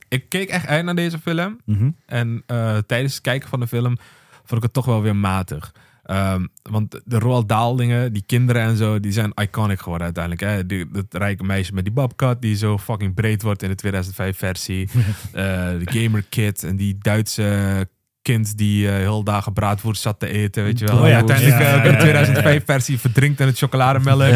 ik 0.08 0.30
keek 0.30 0.50
echt 0.50 0.68
uit 0.68 0.86
naar 0.86 0.96
deze 0.96 1.20
film. 1.20 1.60
Mhm. 1.66 1.90
En 2.06 2.44
eh, 2.46 2.78
tijdens 2.78 3.14
het 3.14 3.22
kijken 3.22 3.50
van 3.50 3.60
de 3.60 3.68
film 3.68 3.98
vond 4.34 4.52
ik 4.52 4.64
het 4.64 4.74
toch 4.74 4.86
wel 4.86 5.02
weer 5.02 5.16
matig. 5.16 5.74
Ehm, 6.04 6.46
want 6.62 7.02
de 7.06 7.20
Roald 7.20 7.50
Dahl 7.50 7.76
dingen, 7.76 8.14
die 8.14 8.24
kinderen 8.26 8.62
en 8.62 8.78
zo, 8.78 9.00
die 9.00 9.12
zijn 9.12 9.32
iconic 9.36 9.80
geworden 9.80 10.06
uiteindelijk. 10.06 10.44
Hè? 10.44 10.66
Die, 10.66 10.92
dat 10.92 11.06
rijke 11.10 11.44
meisje 11.44 11.74
met 11.74 11.84
die 11.84 11.94
babkat 11.94 12.42
die 12.42 12.56
zo 12.56 12.78
fucking 12.78 13.14
breed 13.14 13.42
wordt 13.42 13.64
in 13.64 13.70
de 13.70 13.76
2005 13.76 14.38
versie. 14.38 14.90
Eh, 15.34 15.44
de 15.80 15.92
Gamer 15.92 16.24
Kid 16.30 16.64
en 16.64 16.76
die 16.76 16.98
Duitse 16.98 17.88
kind 18.24 18.58
die 18.58 18.88
eh, 18.88 18.96
heel 18.96 19.24
dagen 19.24 19.54
braadvoer 19.54 19.96
zat 19.96 20.20
te 20.20 20.28
eten, 20.28 20.64
weet 20.64 20.80
je 20.80 20.86
wel. 20.86 21.00
Oh 21.00 21.08
ja. 21.08 21.16
uiteindelijk 21.16 21.62
Ja, 21.62 21.76
eh, 21.76 21.84
de 21.84 21.90
ja, 21.90 21.98
2005 21.98 22.66
versie 22.66 23.00
verdrinkt 23.00 23.40
in 23.40 23.48
het 23.48 23.58
chocolademelk. 23.58 24.20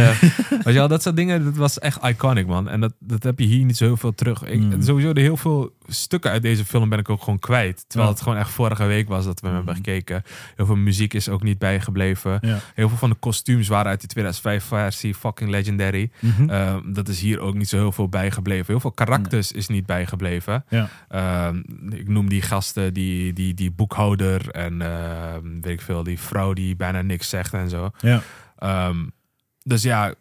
Weet 0.64 0.64
je 0.64 0.74
wel, 0.74 0.88
dat 0.88 1.02
soort 1.02 1.16
dingen, 1.16 1.44
dat 1.44 1.56
was 1.56 1.80
echt 1.80 2.04
iconic, 2.04 2.48
man. 2.48 2.70
En 2.70 2.80
dat, 2.80 2.94
dat 3.00 3.24
heb 3.24 3.40
je 3.40 3.46
hier 3.46 3.66
niet 3.66 3.78
zo 3.78 3.86
heel 3.86 3.98
veel 3.98 4.14
terug. 4.14 4.44
Ik, 4.44 4.66
Mm. 4.68 4.82
Sowieso, 4.82 5.14
de 5.14 5.22
heel 5.22 5.38
veel 5.38 5.74
stukken 5.88 6.32
uit 6.32 6.42
deze 6.42 6.66
film 6.66 6.90
ben 6.90 7.00
ik 7.00 7.10
ook 7.10 7.24
gewoon 7.24 7.40
kwijt. 7.40 7.86
Terwijl 7.88 8.10
Ja. 8.10 8.16
het 8.16 8.24
gewoon 8.24 8.38
echt 8.40 8.50
vorige 8.50 8.86
week 8.86 9.08
was 9.08 9.26
dat 9.26 9.40
we 9.40 9.48
hem 9.48 9.56
hebben 9.56 9.76
Mm. 9.76 9.84
gekeken. 9.84 10.24
Heel 10.56 10.66
veel 10.66 10.76
muziek 10.76 11.14
is 11.14 11.30
ook 11.30 11.44
niet 11.44 11.58
bijgebleven. 11.58 12.38
Ja. 12.42 12.60
Heel 12.76 12.90
veel 12.90 12.98
van 12.98 13.10
de 13.10 13.16
kostuums 13.16 13.68
waren 13.68 13.90
uit 13.92 14.02
de 14.02 14.08
2005 14.08 14.64
versie 14.64 15.16
fucking 15.16 15.50
legendary. 15.50 16.12
Mhm. 16.20 16.50
Ehm, 16.50 16.94
dat 16.94 17.08
is 17.08 17.20
hier 17.20 17.40
ook 17.40 17.54
niet 17.56 17.70
zo 17.70 17.78
heel 17.78 17.92
veel 17.92 18.10
bijgebleven. 18.10 18.66
Heel 18.68 18.80
veel 18.80 18.92
karakters 18.92 19.52
is 19.52 19.68
niet 19.68 19.86
bijgebleven. 19.86 20.66
Ja. 20.70 20.90
Ehm, 21.10 21.58
ik 21.90 22.08
noem 22.08 22.30
die 22.30 22.42
gasten, 22.42 22.94
die, 22.94 23.34
die, 23.34 23.54
die 23.54 23.72
boekhouder 23.72 24.50
en 24.52 24.82
ehm, 24.82 25.62
weet 25.62 25.74
ik 25.74 25.82
veel, 25.82 26.04
die 26.04 26.20
vrouw 26.20 26.54
die 26.54 26.76
bijna 26.76 27.02
niks 27.02 27.30
zegt 27.30 27.54
en 27.54 27.70
zo. 27.70 27.90
Ja. 28.00 28.22
Dus 29.64 29.82
ja, 29.84 30.14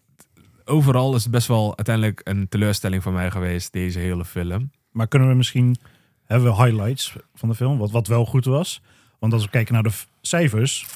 overal 0.64 1.14
is 1.14 1.22
het 1.22 1.32
best 1.32 1.46
wel 1.48 1.76
uiteindelijk 1.76 2.20
een 2.24 2.48
teleurstelling 2.48 3.02
voor 3.02 3.12
mij 3.12 3.30
geweest, 3.30 3.72
deze 3.72 3.98
hele 3.98 4.24
film. 4.24 4.70
Maar 4.96 5.06
kunnen 5.08 5.28
we 5.28 5.34
misschien, 5.34 5.76
hebben 6.24 6.50
we 6.56 6.62
highlights 6.64 7.16
van 7.34 7.48
de 7.48 7.54
film, 7.54 7.78
wat, 7.78 7.90
wat 7.90 8.06
wel 8.06 8.24
goed 8.26 8.44
was? 8.44 8.82
Want 9.18 9.32
als 9.32 9.42
we 9.44 9.50
kijken 9.50 9.74
naar 9.74 9.82
de 9.82 9.92
cijfers, 10.20 10.86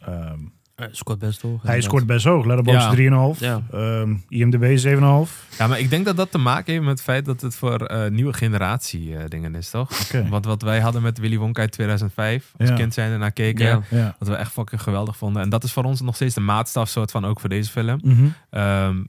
ehm, 0.00 0.38
Hij 0.74 0.88
scoort 0.92 1.18
best 1.18 1.40
hoog. 1.42 1.62
hij 1.62 1.80
scoort 1.80 2.06
best 2.06 2.24
hoog. 2.24 2.44
Letterboxd 2.44 2.82
Ja. 2.82 2.90
3,5. 3.34 3.40
Ja. 3.40 3.62
Ehm, 3.72 4.14
IMDb 4.28 4.76
7,5. 4.78 5.46
Ja, 5.58 5.66
maar 5.66 5.78
ik 5.78 5.90
denk 5.90 6.04
dat 6.04 6.16
dat 6.16 6.30
te 6.30 6.38
maken 6.38 6.72
heeft 6.72 6.84
met 6.84 6.92
het 6.92 7.02
feit 7.02 7.24
dat 7.24 7.40
het 7.40 7.56
voor 7.56 7.84
eh, 7.86 8.10
nieuwe 8.10 8.32
generatie 8.32 9.16
eh, 9.16 9.24
dingen 9.28 9.54
is, 9.54 9.70
toch? 9.70 10.00
Oké. 10.04 10.28
Want 10.28 10.44
wat 10.44 10.62
wij 10.62 10.80
hadden 10.80 11.02
met 11.02 11.18
Willy 11.18 11.36
Wonka 11.38 11.62
in 11.62 11.70
2005, 11.70 12.52
als 12.58 12.68
Ja. 12.68 12.74
kind 12.74 12.94
zijn 12.94 13.12
en 13.12 13.18
naar 13.18 13.32
keken, 13.32 13.84
Ja. 13.90 14.16
Wat 14.18 14.28
we 14.28 14.34
echt 14.34 14.52
fucking 14.52 14.82
geweldig 14.82 15.16
vonden. 15.16 15.42
En 15.42 15.48
dat 15.48 15.64
is 15.64 15.72
voor 15.72 15.84
ons 15.84 16.00
nog 16.00 16.14
steeds 16.14 16.34
de 16.34 16.40
maatstaf 16.40 16.88
soort 16.88 17.10
van 17.10 17.24
ook 17.24 17.40
voor 17.40 17.48
deze 17.48 17.70
film. 17.70 18.00
Mhm. 18.02 18.26
Ehm, 18.50 19.02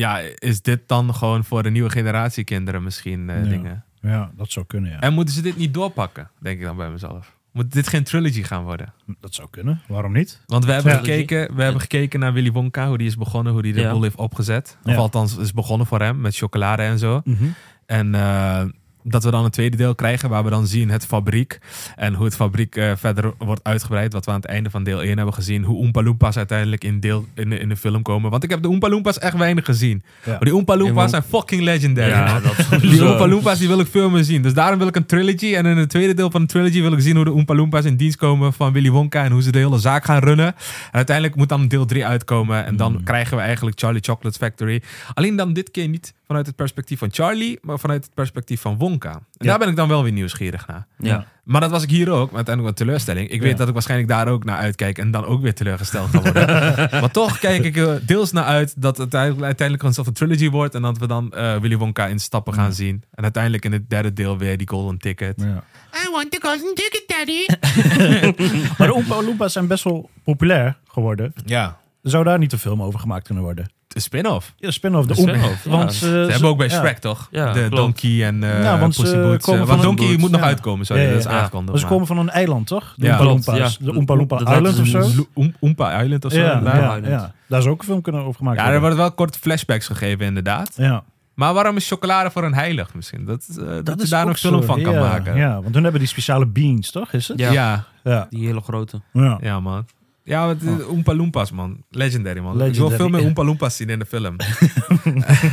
ja, 0.00 0.18
is 0.38 0.62
dit 0.62 0.80
dan 0.86 1.14
gewoon 1.14 1.44
voor 1.44 1.62
de 1.62 1.70
nieuwe 1.70 1.90
generatie 1.90 2.44
kinderen 2.44 2.82
misschien 2.82 3.30
eh, 3.30 3.42
Ja. 3.44 3.48
dingen? 3.48 3.84
ja, 4.00 4.30
dat 4.36 4.50
zou 4.50 4.66
kunnen, 4.66 4.90
ja. 4.90 5.00
En 5.00 5.12
moeten 5.12 5.34
ze 5.34 5.42
dit 5.42 5.56
niet 5.56 5.74
doorpakken, 5.74 6.30
denk 6.38 6.58
ik 6.58 6.64
dan 6.64 6.76
bij 6.76 6.90
mezelf? 6.90 7.38
Moet 7.52 7.72
dit 7.72 7.88
geen 7.88 8.04
trilogy 8.04 8.42
gaan 8.42 8.62
worden? 8.64 8.92
Dat 9.20 9.34
zou 9.34 9.48
kunnen. 9.50 9.80
Waarom 9.88 10.12
niet? 10.12 10.42
Want 10.46 10.64
we 10.64 10.72
hebben, 10.72 10.92
gekeken, 10.92 11.54
we 11.56 11.62
hebben 11.62 11.80
gekeken 11.80 12.20
naar 12.20 12.32
Willy 12.32 12.50
Wonka, 12.52 12.88
hoe 12.88 12.98
die 12.98 13.06
is 13.06 13.16
begonnen, 13.16 13.52
hoe 13.52 13.62
die 13.62 13.72
de 13.72 13.80
Ja. 13.80 13.90
boel 13.92 14.02
heeft 14.02 14.16
opgezet. 14.16 14.78
Of 14.84 14.92
Ja. 14.92 14.96
althans, 14.98 15.36
is 15.36 15.52
begonnen 15.52 15.86
voor 15.86 16.00
hem 16.00 16.20
met 16.20 16.36
chocolade 16.36 16.82
en 16.82 16.98
zo. 16.98 17.20
Mhm. 17.24 17.44
En 17.86 18.14
eh, 18.14 18.64
dat 19.02 19.24
we 19.24 19.30
dan 19.30 19.44
een 19.44 19.50
tweede 19.50 19.76
deel 19.76 19.94
krijgen 19.94 20.28
waar 20.28 20.44
we 20.44 20.50
dan 20.50 20.66
zien 20.66 20.90
het 20.90 21.06
fabriek. 21.06 21.58
En 21.96 22.14
hoe 22.14 22.24
het 22.24 22.36
fabriek 22.36 22.76
eh, 22.76 22.92
verder 22.96 23.32
wordt 23.38 23.64
uitgebreid. 23.64 24.12
Wat 24.12 24.24
we 24.24 24.30
aan 24.30 24.36
het 24.36 24.46
einde 24.46 24.70
van 24.70 24.84
deel 24.84 25.02
1 25.02 25.16
hebben 25.16 25.34
gezien. 25.34 25.64
Hoe 25.64 25.78
Oompa 25.78 26.02
Loompas 26.02 26.36
uiteindelijk 26.36 26.84
in, 26.84 27.00
deel, 27.00 27.26
in, 27.34 27.50
de, 27.50 27.58
in 27.58 27.68
de 27.68 27.76
film 27.76 28.02
komen. 28.02 28.30
Want 28.30 28.44
ik 28.44 28.50
heb 28.50 28.62
de 28.62 28.68
Oompa 28.68 28.88
Loompas 28.88 29.18
echt 29.18 29.36
weinig 29.36 29.64
gezien. 29.64 30.02
Ja. 30.24 30.30
Maar 30.30 30.40
die 30.40 30.54
Oompa 30.54 30.76
Loompas 30.76 31.10
zijn 31.10 31.22
fucking 31.22 31.62
legendary. 31.62 32.10
Ja, 32.10 32.32
man. 32.32 32.42
dat 32.42 32.80
Die. 32.80 33.04
Oompa 33.04 33.28
Loompas 33.28 33.58
die 33.58 33.68
wil 33.68 33.80
ik 33.80 33.86
veel 33.86 34.10
meer 34.10 34.24
zien. 34.24 34.42
Dus 34.42 34.54
daarom 34.54 34.78
wil 34.78 34.88
ik 34.88 34.96
een 34.96 35.06
trilogy. 35.06 35.54
En 35.54 35.66
in 35.66 35.76
het 35.76 35.90
tweede 35.90 36.14
deel 36.14 36.30
van 36.30 36.40
de 36.40 36.46
trilogy 36.46 36.80
wil 36.80 36.92
ik 36.92 37.00
zien 37.00 37.16
hoe 37.16 37.24
de 37.24 37.32
Oompa 37.32 37.54
Loompas 37.54 37.84
in 37.84 37.96
dienst 37.96 38.16
komen 38.16 38.52
van 38.52 38.72
Willy 38.72 38.90
Wonka. 38.90 39.24
En 39.24 39.32
hoe 39.32 39.42
ze 39.42 39.52
de 39.52 39.58
hele 39.58 39.78
zaak 39.78 40.04
gaan 40.04 40.18
runnen. 40.18 40.46
En 40.46 40.54
uiteindelijk 40.90 41.36
moet 41.36 41.48
dan 41.48 41.68
deel 41.68 41.84
3 41.86 42.06
uitkomen. 42.06 42.64
En 42.64 42.76
dan 42.76 43.00
krijgen 43.04 43.36
we 43.36 43.42
eigenlijk 43.42 43.78
Charlie 43.78 44.02
Chocolate 44.02 44.38
Factory. 44.38 44.82
Alleen 45.14 45.36
dan 45.36 45.52
dit 45.52 45.70
keer 45.70 45.88
niet 45.88 46.14
vanuit 46.30 46.46
het 46.48 46.56
perspectief 46.56 46.98
van 46.98 47.08
Charlie. 47.12 47.58
Maar 47.62 47.78
vanuit 47.78 48.04
het 48.04 48.14
perspectief 48.14 48.60
van 48.60 48.76
Wonka. 48.78 49.12
En 49.12 49.20
Ja. 49.32 49.46
daar 49.46 49.58
ben 49.58 49.68
ik 49.68 49.76
dan 49.76 49.88
wel 49.88 50.02
weer 50.02 50.12
nieuwsgierig 50.12 50.66
naar. 50.66 50.86
Ja. 50.98 51.26
Maar 51.44 51.60
dat 51.60 51.70
was 51.70 51.82
ik 51.82 51.90
hier 51.90 52.10
ook. 52.10 52.26
Maar 52.26 52.36
uiteindelijk 52.36 52.78
een 52.78 52.84
teleurstelling. 52.84 53.28
Ik 53.28 53.40
weet 53.40 53.50
Ja. 53.50 53.56
dat 53.56 53.66
ik 53.66 53.72
waarschijnlijk 53.72 54.10
daar 54.10 54.28
ook 54.28 54.44
naar 54.44 54.56
uitkijk. 54.58 54.98
En 54.98 55.10
dan 55.10 55.24
ook 55.24 55.42
weer 55.42 55.54
teleurgesteld 55.54 56.08
ga 56.10 56.20
worden. 56.22 56.46
maar 57.00 57.10
toch 57.10 57.38
kijk 57.38 57.64
ik 57.64 57.76
er 57.76 58.06
deels 58.06 58.32
naar 58.32 58.44
uit 58.44 58.74
dat 58.82 58.96
het 58.96 59.14
uiteindelijk 59.14 59.82
een 59.82 59.92
soort 59.92 60.06
van 60.06 60.14
trilogy 60.14 60.50
wordt. 60.50 60.74
En 60.74 60.82
dat 60.82 60.98
we 60.98 61.06
dan 61.06 61.32
eh, 61.32 61.56
Willy 61.56 61.76
Wonka 61.76 62.06
in 62.06 62.18
stappen 62.18 62.54
gaan 62.54 62.72
zien. 62.72 63.02
En 63.14 63.22
uiteindelijk 63.22 63.64
in 63.64 63.72
het 63.72 63.90
derde 63.90 64.12
deel 64.12 64.38
weer 64.38 64.56
die 64.58 64.68
golden 64.68 64.98
ticket. 64.98 65.34
Ja. 65.36 65.64
I 66.06 66.10
want 66.12 66.30
the 66.30 66.38
golden 66.42 66.74
ticket, 66.74 67.04
daddy. 67.06 67.46
Maar 68.78 68.86
de 68.86 68.94
Oompa 68.94 69.22
Loompas 69.22 69.52
zijn 69.52 69.66
best 69.66 69.84
wel 69.84 70.10
populair 70.24 70.78
geworden. 70.88 71.32
Ja, 71.44 71.78
Zou 72.02 72.24
daar 72.24 72.38
niet 72.38 72.52
een 72.52 72.58
film 72.58 72.82
over 72.82 73.00
gemaakt 73.00 73.24
kunnen 73.26 73.44
worden? 73.44 73.70
De 73.92 74.00
spin-off. 74.00 74.52
Ja, 74.56 74.70
spin-off. 74.70 75.06
De 75.06 75.14
De 75.14 75.20
Oompa. 75.20 75.34
spin-off, 75.34 75.64
ja. 75.64 75.70
Want, 75.70 75.92
Ze 75.94 76.06
eh, 76.06 76.24
Ze 76.24 76.30
hebben 76.30 76.48
ook 76.48 76.56
bij 76.58 76.68
ja. 76.68 76.78
Shrek, 76.78 76.98
toch? 76.98 77.28
Ja, 77.30 77.52
de 77.52 77.58
klopt. 77.60 77.76
Donkey 77.76 78.24
en 78.26 78.42
eh 78.44 78.62
Ja, 78.62 78.78
want 78.78 78.94
ze 78.94 79.00
Pussy 79.02 79.16
Boots. 79.16 79.44
komen 79.44 79.60
eh, 79.62 79.66
want 79.68 79.78
een- 79.80 79.86
Donkey 79.96 80.16
moet 80.16 80.30
nog 80.30 80.40
ja. 80.40 80.46
uitkomen, 80.46 80.86
sorry. 80.86 81.02
Ja, 81.02 81.08
ja, 81.08 81.14
dat 81.14 81.24
is 81.24 81.30
ja. 81.30 81.38
aangekondigd. 81.38 81.70
Maar 81.72 81.80
ze 81.80 81.86
komen 81.86 82.06
van 82.06 82.18
een 82.18 82.28
eiland, 82.30 82.66
toch? 82.66 82.94
De 82.96 83.06
Ja. 83.06 83.12
Oompa 83.12 83.24
Loompas. 83.24 83.78
De 83.78 83.94
Oompa 83.94 84.14
Loompa 84.16 84.40
Island 84.40 84.80
of 84.80 84.86
zo? 84.86 85.26
Oompa 85.60 86.02
Island 86.02 86.24
of 86.24 86.32
zo. 86.32 86.38
Ja. 86.38 87.32
Daar 87.48 87.62
zou 87.62 87.74
ook 87.74 87.80
een 87.80 87.86
film 87.86 88.00
kunnen 88.02 88.20
over 88.22 88.34
gemaakt 88.34 88.58
Ja, 88.58 88.70
er 88.70 88.80
worden. 88.80 88.98
wel 88.98 89.12
korte 89.12 89.38
flashbacks 89.38 89.86
gegeven, 89.86 90.26
inderdaad. 90.26 90.72
Ja. 90.76 91.02
Maar 91.34 91.54
waarom 91.54 91.76
is 91.76 91.88
chocolade 91.88 92.30
voor 92.30 92.44
een 92.44 92.54
heilig 92.54 92.94
misschien? 92.94 93.24
Dat, 93.24 93.46
eh, 93.50 93.66
dat, 93.82 93.94
je 93.96 94.02
is 94.02 94.08
daar 94.10 94.22
ook 94.24 94.28
een 94.30 94.36
film 94.36 94.60
zo. 94.60 94.66
van 94.66 94.82
kan 94.82 94.92
Ja, 94.94 95.00
maken. 95.00 95.36
Ja, 95.36 95.60
want 95.60 95.72
toen 95.72 95.82
hebben 95.82 96.00
die 96.00 96.08
speciale 96.08 96.46
beans, 96.46 96.90
toch? 96.90 97.12
Is 97.12 97.28
het? 97.28 97.38
Ja. 97.38 97.52
ja. 97.52 97.84
Ja. 98.04 98.26
Die 98.30 98.46
hele 98.46 98.60
grote. 98.60 99.00
ja. 99.12 99.38
Ja, 99.40 99.60
man. 99.60 99.86
Ja, 100.30 100.48
het 100.48 100.62
is 100.62 100.84
Oompa 100.84 101.14
Loompas, 101.14 101.50
man. 101.50 101.84
Legendary, 101.88 102.40
man. 102.40 102.62
Ik 102.62 102.74
wil 102.74 102.90
veel 102.90 103.08
meer 103.08 103.24
Oompa 103.24 103.44
Loompas 103.44 103.76
zien 103.76 103.88
in 103.88 103.98
de 103.98 104.06
film. 104.06 104.36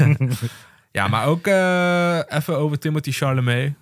ja, 0.97 1.07
maar 1.07 1.25
ook 1.25 1.47
eh, 1.47 2.37
even 2.37 2.57
over 2.57 2.79
Timothy 2.79 3.11
Chalamet. 3.11 3.73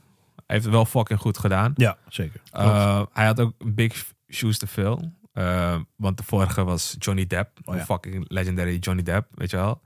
heeft 0.48 0.64
het 0.64 0.74
wel 0.74 0.86
fucking 0.86 1.20
goed 1.20 1.38
gedaan. 1.38 1.74
Ja, 1.76 1.98
zeker. 2.10 2.42
Uh, 2.54 3.02
hij 3.14 3.26
had 3.26 3.40
ook 3.40 3.54
big 3.74 4.06
shoes 4.30 4.58
te 4.58 4.68
fill. 4.68 4.98
Uh, 5.34 5.76
want 5.96 6.18
de 6.18 6.24
vorige 6.24 6.64
was 6.64 6.96
Johnny 7.00 7.28
Depp. 7.28 7.60
Oh, 7.66 7.76
ja. 7.76 7.86
Fucking 7.86 8.26
legendary 8.28 8.78
Johnny 8.78 9.04
Depp, 9.04 9.28
weet 9.34 9.52
je 9.52 9.58
wel. 9.58 9.82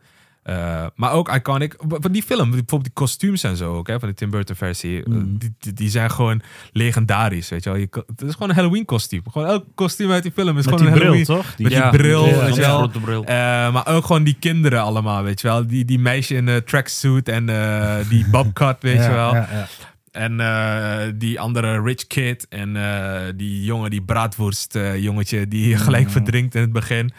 Uh, 0.46 0.86
maar 0.96 1.12
ook 1.12 1.30
iconic. 1.36 1.76
Van 1.88 2.12
die 2.12 2.24
film, 2.24 2.50
bijvoorbeeld 2.50 2.84
die 2.84 2.94
kostuums 2.94 3.44
en 3.44 3.58
zo 3.58 3.76
ook, 3.76 3.88
hè, 3.88 4.00
van 4.00 4.10
de 4.10 4.16
Tim 4.16 4.30
Burton 4.30 4.56
versie. 4.56 5.02
Mm. 5.10 5.38
Die, 5.38 5.54
die, 5.60 5.74
die, 5.74 5.90
zijn 5.90 6.12
gewoon 6.12 6.42
legendarisch, 6.72 7.50
weet 7.50 7.64
je 7.64 7.70
wel. 7.70 7.80
Je, 7.80 7.88
het 8.08 8.22
is 8.22 8.34
gewoon 8.34 8.50
een 8.50 8.56
Halloween 8.56 8.86
kostuum. 8.86 9.22
Gewoon 9.32 9.48
elk 9.48 9.66
kostuum 9.76 10.12
uit 10.12 10.24
die 10.24 10.32
film 10.32 10.58
is 10.58 10.66
Met 10.66 10.74
gewoon 10.80 10.80
die 10.80 10.88
een 11.04 11.10
bril, 11.10 11.26
Halloween. 11.26 11.44
toch? 11.44 11.58
Met 11.58 11.72
Ja, 11.72 11.90
die 11.92 12.00
bril, 12.00 12.26
ja, 12.26 12.46
weet 12.46 12.56
je 12.56 12.62
wel. 12.62 12.90
bril. 12.90 13.22
Uh, 13.22 13.28
maar 13.74 13.88
ook 13.88 14.06
gewoon 14.06 14.24
die 14.24 14.38
kinderen 14.40 14.82
allemaal, 14.82 15.24
weet 15.24 15.42
je 15.42 15.48
wel. 15.48 15.68
Die, 15.68 15.86
die 15.86 16.00
meisje 16.00 16.36
in 16.36 16.48
een 16.48 16.64
tracksuit 16.64 17.30
en 17.30 17.50
uh, 17.50 17.96
die 18.10 18.26
bobcat, 18.32 18.78
weet 18.82 18.96
Ja, 18.96 19.04
je 19.04 19.12
wel. 19.12 19.46
En 20.20 20.40
uh, 20.40 20.98
die 21.16 21.40
andere 21.40 21.82
rich 21.82 22.08
kid 22.08 22.48
en 22.50 22.76
uh, 22.76 23.22
die 23.36 23.64
jongen, 23.64 23.90
die 23.90 24.02
braadworst 24.02 24.76
uh, 24.76 24.98
jongetje, 24.98 25.48
die 25.48 25.78
gelijk 25.78 26.06
Mm. 26.06 26.12
verdrinkt 26.12 26.56
in 26.56 26.62
het 26.62 26.72
begin. 26.72 27.12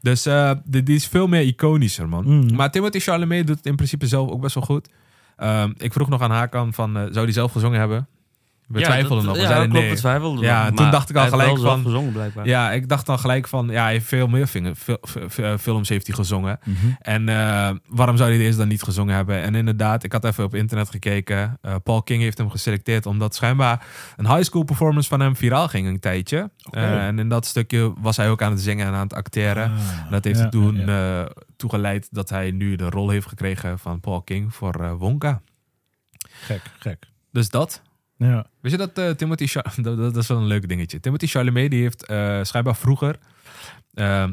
Dus 0.00 0.22
die, 0.64 0.82
die, 0.82 0.96
is 0.96 1.06
veel 1.06 1.26
meer 1.26 1.42
iconischer, 1.42 2.08
man. 2.08 2.24
Mm. 2.24 2.54
Maar 2.54 2.70
Timothy 2.70 2.98
Chalamet 2.98 3.46
doet 3.46 3.56
het 3.56 3.66
in 3.66 3.76
principe 3.76 4.06
zelf 4.06 4.30
ook 4.30 4.40
best 4.40 4.54
wel 4.54 4.64
goed. 4.64 4.88
Ehm, 5.36 5.72
ik 5.78 5.92
vroeg 5.92 6.08
nog 6.08 6.20
aan 6.20 6.30
Hakan 6.30 6.72
van, 6.72 7.08
zou 7.12 7.24
die 7.24 7.34
zelf 7.34 7.52
gezongen 7.52 7.78
hebben? 7.78 8.08
We 8.66 8.78
ja, 8.78 8.84
twijfelden 8.84 9.16
dat, 9.16 9.24
nog. 9.26 9.34
We 9.36 9.40
Ja, 9.42 9.46
zeiden 9.48 9.68
klopt, 9.68 9.84
nee. 9.84 9.94
we 9.94 10.00
twijfelden 10.00 10.44
Ja, 10.44 10.70
toen 10.70 10.90
dacht 10.90 11.10
ik 11.10 11.16
al 11.16 11.28
gelijk 11.28 11.58
van- 11.58 11.82
gezongen, 11.82 12.12
blijkbaar. 12.12 12.46
Ja, 12.46 12.72
ik 12.72 12.88
dacht 12.88 13.06
dan 13.06 13.18
gelijk 13.18 13.48
van, 13.48 13.68
ja, 13.68 13.82
hij 13.82 13.92
heeft 13.92 14.06
veel 14.06 14.26
meer 14.26 14.48
vingen, 14.48 14.74
films 15.58 15.88
heeft 15.88 16.06
hij 16.06 16.16
gezongen. 16.16 16.58
Mhm. 16.64 16.76
En 16.98 17.28
eh, 17.28 17.70
waarom 17.88 18.16
zou 18.16 18.28
hij 18.30 18.38
deze 18.38 18.58
dan 18.58 18.68
niet 18.68 18.82
gezongen 18.82 19.14
hebben? 19.14 19.42
En 19.42 19.54
inderdaad, 19.54 20.02
ik 20.02 20.12
had 20.12 20.24
even 20.24 20.44
op 20.44 20.54
internet 20.54 20.90
gekeken. 20.90 21.58
Eh, 21.60 21.74
Paul 21.82 22.02
King 22.02 22.22
heeft 22.22 22.38
hem 22.38 22.50
geselecteerd 22.50 23.06
omdat 23.06 23.34
schijnbaar 23.34 23.86
een 24.16 24.26
high 24.28 24.42
school 24.42 24.62
performance 24.62 25.08
van 25.08 25.20
hem 25.20 25.36
viraal 25.36 25.68
ging 25.68 25.86
een 25.86 26.00
tijdje. 26.00 26.50
Eh, 26.70 27.06
en 27.06 27.18
in 27.18 27.28
dat 27.28 27.46
stukje 27.46 27.92
was 28.00 28.16
hij 28.16 28.30
ook 28.30 28.42
aan 28.42 28.50
het 28.50 28.60
zingen 28.60 28.86
en 28.86 28.92
aan 28.92 29.02
het 29.02 29.14
acteren. 29.14 29.70
Ah, 29.70 30.10
dat 30.10 30.24
heeft 30.24 30.38
ja, 30.38 30.48
toen 30.48 30.76
ja, 30.86 31.28
toegeleid 31.56 32.08
dat 32.10 32.28
hij 32.28 32.50
nu 32.50 32.76
de 32.76 32.90
rol 32.90 33.08
heeft 33.10 33.28
gekregen 33.28 33.78
van 33.78 34.00
Paul 34.00 34.22
King 34.22 34.54
voor 34.54 34.96
Wonka. 34.98 35.40
Gek, 36.30 36.60
gek. 36.78 37.04
Dus 37.32 37.48
dat. 37.48 37.82
Ja. 38.16 38.46
Weet 38.60 38.72
je 38.72 38.78
dat 38.78 38.98
eh, 38.98 39.10
Timothy 39.10 39.46
Char 39.46 39.74
dat, 39.82 39.96
dat 39.96 40.16
is 40.16 40.26
wel 40.26 40.38
een 40.38 40.46
leuk 40.46 40.68
dingetje. 40.68 41.00
Timothy 41.00 41.26
Chalamet 41.26 41.70
die 41.70 41.82
heeft 41.82 42.06
eh, 42.06 42.38
schijnbaar 42.42 42.76
vroeger 42.76 43.18
eh, 43.94 44.24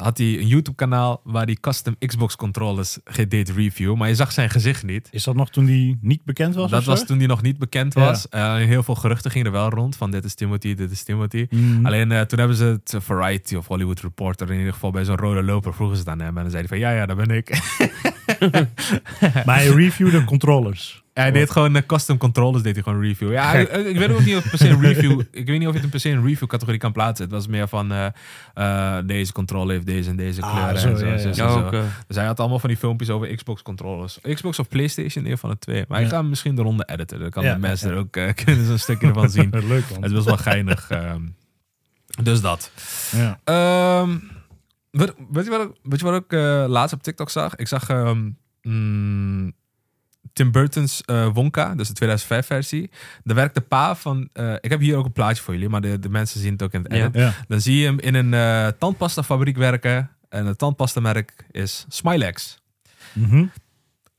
had 0.00 0.18
hij 0.18 0.26
een 0.26 0.46
YouTube 0.46 0.76
kanaal 0.76 1.20
waar 1.24 1.44
hij 1.44 1.56
custom 1.60 1.96
Xbox 1.98 2.36
controllers 2.36 2.98
deed 3.28 3.50
review, 3.50 3.96
maar 3.96 4.08
je 4.08 4.14
zag 4.14 4.32
zijn 4.32 4.50
gezicht 4.50 4.82
niet. 4.82 5.08
Is 5.10 5.24
dat 5.24 5.34
nog 5.34 5.50
toen 5.50 5.64
die 5.64 5.98
niet 6.00 6.24
bekend 6.24 6.54
was? 6.54 6.70
dat 6.70 6.84
was 6.84 7.06
toen 7.06 7.18
hij 7.18 7.26
nog 7.26 7.42
niet 7.42 7.58
bekend 7.58 7.94
was. 7.94 8.28
Eh, 8.28 8.54
heel 8.54 8.82
veel 8.82 8.94
geruchten 8.94 9.30
gingen 9.30 9.46
er 9.46 9.52
wel 9.52 9.68
rond 9.68 9.96
van 9.96 10.10
dit 10.10 10.24
is 10.24 10.34
Timothy, 10.34 10.74
dit 10.74 10.90
is 10.90 11.02
Timothy. 11.02 11.46
Mhm. 11.50 11.86
Alleen 11.86 12.26
toen 12.26 12.38
hebben 12.38 12.56
ze 12.56 12.64
het 12.64 12.94
Variety 12.98 13.54
of 13.54 13.66
Hollywood 13.66 14.00
Reporter 14.00 14.50
in 14.50 14.58
ieder 14.58 14.72
geval 14.72 14.90
bij 14.90 15.04
zo'n 15.04 15.16
rode 15.16 15.42
loper 15.42 15.74
vroegen 15.74 15.96
ze 15.96 16.02
het 16.02 16.12
aan 16.12 16.20
hem 16.20 16.36
en 16.36 16.42
dan 16.42 16.50
zei 16.50 16.66
hij 16.66 16.68
van 16.68 16.78
ja 16.78 16.90
ja, 16.90 17.06
dat 17.06 17.16
ben 17.16 17.30
ik. 17.30 17.48
Maar 19.46 19.56
hij 19.56 19.66
reviewde 19.68 20.24
controllers. 20.24 21.02
Hij 21.14 21.30
deed 21.30 21.50
gewoon 21.50 21.76
eh, 21.76 21.82
custom 21.86 22.18
controllers, 22.18 22.62
deed 22.62 22.74
hij 22.74 22.82
gewoon 22.82 23.00
review. 23.00 23.32
Ja, 23.32 23.52
ik, 23.52 23.68
ik 23.72 23.96
weet 23.98 24.10
ook 24.12 24.24
niet 24.24 24.36
of 24.36 24.42
het 24.42 24.50
per 24.50 24.58
se 24.58 24.68
een 24.68 24.80
review. 24.80 25.20
ik 25.30 25.46
weet 25.46 25.58
niet 25.58 25.68
of 25.68 25.74
je 25.74 25.80
het 25.80 25.90
per 25.90 26.00
se 26.00 26.10
een 26.10 26.26
review 26.26 26.48
categorie 26.48 26.80
kan 26.80 26.92
plaatsen. 26.92 27.24
Het 27.24 27.34
was 27.34 27.46
meer 27.46 27.68
van 27.68 27.92
eh, 27.92 28.06
eh, 28.54 29.04
deze 29.06 29.32
controle 29.32 29.72
heeft 29.72 29.86
deze 29.86 30.10
en 30.10 30.16
deze 30.16 30.42
Ah, 30.42 30.52
kleuren 30.54 30.80
zo, 30.80 30.88
en 30.88 30.96
zo. 30.98 31.06
ja, 31.06 31.18
zo, 31.18 31.28
ja. 31.28 31.34
zo, 31.70 31.76
Ja, 31.76 31.82
Dus 32.06 32.16
hij 32.16 32.26
had 32.26 32.40
allemaal 32.40 32.58
van 32.58 32.68
die 32.68 32.78
filmpjes 32.78 33.10
over 33.10 33.34
Xbox 33.34 33.62
controllers. 33.62 34.18
Xbox 34.34 34.58
of 34.58 34.68
PlayStation, 34.68 35.26
een 35.26 35.38
van 35.38 35.50
de 35.50 35.58
twee. 35.58 35.84
Maar 35.88 35.98
ik 35.98 36.04
Ja. 36.04 36.10
ga 36.12 36.18
hem 36.18 36.28
misschien 36.28 36.54
de 36.54 36.62
ronde 36.62 36.84
editen. 36.86 37.20
Dan 37.20 37.30
kan 37.30 37.44
Ja, 37.44 37.54
de 37.54 37.60
mensen 37.60 37.88
ja, 37.88 37.94
er 37.94 38.00
ook 38.00 38.16
eh, 38.16 38.34
kunnen 38.44 38.64
ze 38.66 38.72
een 38.72 38.78
stukje 38.78 39.06
ervan 39.06 39.30
zien. 39.36 39.50
Leuk 39.68 39.90
man. 39.90 40.02
Het 40.02 40.12
was 40.12 40.24
wel 40.24 40.36
geinig. 40.36 40.90
ehm. 40.90 41.20
dus 42.22 42.40
dat. 42.40 42.70
Ja. 43.16 43.38
Ehm, 43.44 44.10
weet, 44.90 45.14
weet 45.30 45.44
je 45.44 45.50
wat 45.50 45.60
ik, 45.62 45.70
weet 45.82 46.00
je 46.00 46.04
wat 46.06 46.22
ik 46.24 46.32
eh, 46.32 46.64
laatst 46.68 46.94
op 46.94 47.02
TikTok 47.02 47.30
zag? 47.30 47.56
Ik 47.56 47.68
zag 47.68 47.88
mm, 48.62 49.52
Tim 50.32 50.50
Burton's 50.52 51.02
eh, 51.04 51.28
Wonka, 51.32 51.74
dus 51.74 51.88
de 51.88 51.94
2005 51.94 52.46
versie. 52.46 52.90
Daar 53.24 53.36
werkt 53.36 53.54
de 53.54 53.60
pa 53.60 53.94
van... 53.94 54.28
eh, 54.32 54.52
ik 54.60 54.70
heb 54.70 54.80
hier 54.80 54.96
ook 54.96 55.04
een 55.04 55.12
plaatje 55.12 55.42
voor 55.42 55.54
jullie, 55.54 55.68
maar 55.68 55.80
de, 55.80 55.98
de 55.98 56.08
mensen 56.08 56.40
zien 56.40 56.52
het 56.52 56.62
ook 56.62 56.72
in 56.72 56.82
het 56.82 56.92
edit. 56.92 57.14
Ja. 57.14 57.32
Dan 57.48 57.60
zie 57.60 57.76
je 57.80 57.86
hem 57.86 57.98
in 57.98 58.14
een 58.14 58.34
eh 58.34 58.66
tandpastafabriek 58.78 59.56
werken. 59.56 60.10
En 60.28 60.46
het 60.46 60.58
tandpastamerk 60.58 61.46
is 61.50 61.84
Smilex. 61.88 62.58
Mhm. 63.12 63.44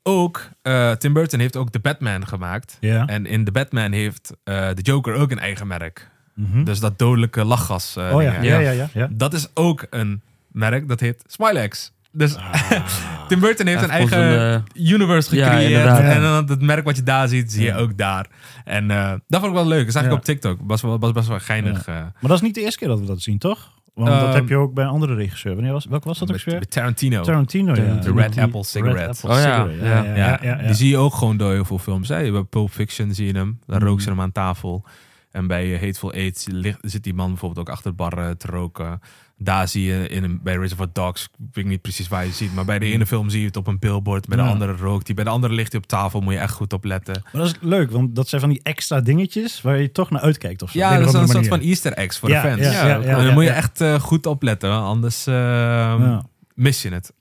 Ook, 0.04 0.50
Tim 0.98 1.14
Burton 1.14 1.40
heeft 1.40 1.56
ook 1.56 1.72
de 1.72 1.80
Batman 1.80 2.28
gemaakt. 2.28 2.78
Ja. 2.80 3.06
En 3.06 3.26
in 3.26 3.44
de 3.44 3.52
Batman 3.52 3.92
heeft 3.92 4.34
de 4.44 4.80
Joker 4.82 5.14
ook 5.14 5.32
een 5.32 5.40
eigen 5.40 5.68
merk. 5.68 6.10
Mhm. 6.36 6.64
Dus 6.64 6.80
dat 6.80 7.00
dodelijke 7.00 7.44
lachgas. 7.46 7.98
oh. 7.98 8.22
Ja, 8.22 8.42
ja, 8.42 8.60
ja. 8.60 8.90
ja. 8.94 9.08
Dat 9.12 9.34
is 9.34 9.48
ook 9.54 9.86
een 9.90 10.22
merk 10.52 10.88
dat 10.88 11.00
heet 11.00 11.24
Smilex. 11.28 11.92
Dus 12.12 12.36
Tim 13.28 13.40
Burton 13.40 13.68
heeft 13.68 13.84
een 13.84 13.90
eigen 13.90 14.64
universe 14.74 15.30
gecreëerd. 15.30 16.00
en 16.00 16.22
dan 16.22 16.46
het 16.50 16.62
merk 16.62 16.86
wat 16.86 16.96
je 16.96 17.04
daar 17.04 17.28
ziet, 17.28 17.52
zie 17.52 17.62
je 17.64 17.68
Ja. 17.68 17.78
ook 17.78 17.98
daar. 17.98 18.26
En 18.66 18.92
eh, 18.92 19.10
dat 19.28 19.40
vond 19.40 19.46
ik 19.46 19.58
wel 19.58 19.68
leuk. 19.68 19.84
Dat 19.84 19.94
zag 19.94 20.04
ik 20.04 20.10
Ja. 20.10 20.16
op 20.16 20.24
TikTok. 20.24 20.60
Was, 20.64 20.82
wel, 20.82 21.00
was 21.00 21.12
best 21.12 21.28
wel 21.28 21.40
geinig. 21.40 21.88
eh, 21.88 21.96
Maar 21.96 22.12
dat 22.22 22.32
is 22.32 22.42
niet 22.42 22.56
de 22.56 22.62
eerste 22.62 22.80
keer 22.80 22.88
dat 22.88 23.00
we 23.00 23.06
dat 23.06 23.22
zien, 23.22 23.38
toch? 23.38 23.80
Want 23.94 24.10
dat 24.10 24.22
Ehm, 24.24 24.34
heb 24.34 24.48
je 24.50 24.56
ook 24.56 24.74
bij 24.74 24.84
een 24.84 24.90
andere 24.90 25.16
regisseur. 25.16 25.54
Wanneer 25.54 25.72
was, 25.74 25.86
welke 25.86 26.08
was 26.08 26.20
dat 26.20 26.32
ook 26.32 26.44
weer? 26.44 26.68
Tarantino. 26.68 27.22
Tarantino, 27.24 27.76
ja. 27.76 27.94
De 27.96 28.14
Red 28.14 28.34
Die- 28.34 28.42
Apple 28.42 28.64
Cigarette. 28.64 29.10
Apple 29.28 29.30
Oh 29.30 29.36
ja, 29.36 29.42
Cigarette, 29.42 29.86
ja. 29.86 30.04
ja, 30.04 30.16
Ja, 30.16 30.40
ja, 30.42 30.60
ja. 30.62 30.66
die 30.68 30.74
zie 30.76 30.90
je 30.90 30.98
ook 30.98 31.14
gewoon 31.14 31.38
door 31.38 31.52
heel 31.52 31.66
veel 31.66 31.80
films. 31.80 32.10
Hè? 32.10 32.32
Bij 32.32 32.44
Pulp 32.44 32.72
Fiction 32.72 33.14
zie 33.14 33.28
je 33.28 33.34
hem. 33.38 33.60
Daar 33.66 33.80
Mm. 33.82 33.88
roken 33.88 34.04
ze 34.04 34.10
hem 34.10 34.22
aan 34.22 34.32
tafel. 34.32 34.86
En 35.32 35.48
bij 35.48 35.74
eh, 35.74 35.82
Hateful 35.82 36.14
Eight 36.14 36.48
zit 36.82 37.04
die 37.04 37.14
man 37.14 37.28
bijvoorbeeld 37.30 37.68
ook 37.68 37.74
achter 37.74 37.90
de 37.92 37.96
bar 37.98 38.38
te 38.38 38.48
roken. 38.48 39.00
Daar 39.44 39.68
zie 39.68 39.84
je 39.86 40.08
in 40.08 40.24
een, 40.24 40.40
bij 40.44 40.56
Reservoir 40.56 40.90
Dogs, 40.94 41.24
ik 41.24 41.30
weet 41.52 41.66
niet 41.66 41.82
precies 41.82 42.08
waar 42.08 42.22
je 42.22 42.28
het 42.28 42.38
ziet, 42.38 42.54
maar 42.54 42.66
bij 42.66 42.80
de 42.80 42.86
ene 42.86 43.06
film 43.06 43.30
zie 43.30 43.40
je 43.40 43.46
het 43.48 43.58
op 43.58 43.68
een 43.68 43.80
billboard, 43.80 44.28
bij 44.28 44.38
de 44.38 44.44
Ja. 44.44 44.50
andere 44.50 44.76
rookt 44.76 45.06
hij, 45.08 45.16
bij 45.16 45.24
de 45.24 45.30
andere 45.30 45.54
ligt 45.54 45.72
hij 45.72 45.82
op 45.82 45.88
tafel, 45.88 46.22
moet 46.22 46.34
je 46.34 46.40
echt 46.40 46.54
goed 46.54 46.74
op 46.74 46.84
letten. 46.84 47.22
Maar 47.24 47.42
dat 47.42 47.46
is 47.52 47.56
leuk, 47.62 47.92
want 47.92 48.16
dat 48.16 48.28
zijn 48.30 48.42
van 48.42 48.50
die 48.50 48.60
extra 48.64 49.02
dingetjes 49.02 49.62
waar 49.62 49.78
je 49.82 49.92
toch 49.92 50.10
naar 50.10 50.22
uitkijkt. 50.22 50.62
Of 50.62 50.72
zo, 50.72 50.78
op 50.78 50.84
Ja, 50.84 50.98
dat 50.98 51.08
is 51.08 51.14
een 51.14 51.28
soort 51.28 51.48
van 51.48 51.60
easter 51.60 51.94
eggs 51.94 52.18
voor 52.20 52.30
Ja, 52.30 52.42
de 52.42 52.48
fans. 52.50 52.62
ja, 52.62 52.72
ja, 52.72 52.88
ja, 52.88 53.18
en 53.18 53.26
dan 53.26 53.34
moet 53.34 53.44
je 53.44 53.50
echt 53.50 53.82
eh, 53.82 54.00
goed 54.00 54.26
opletten, 54.26 54.72
anders 54.72 55.28
eh, 55.28 55.34
Ja. 55.36 56.24
mis 56.56 56.82
je 56.82 56.90
het. 56.90 57.14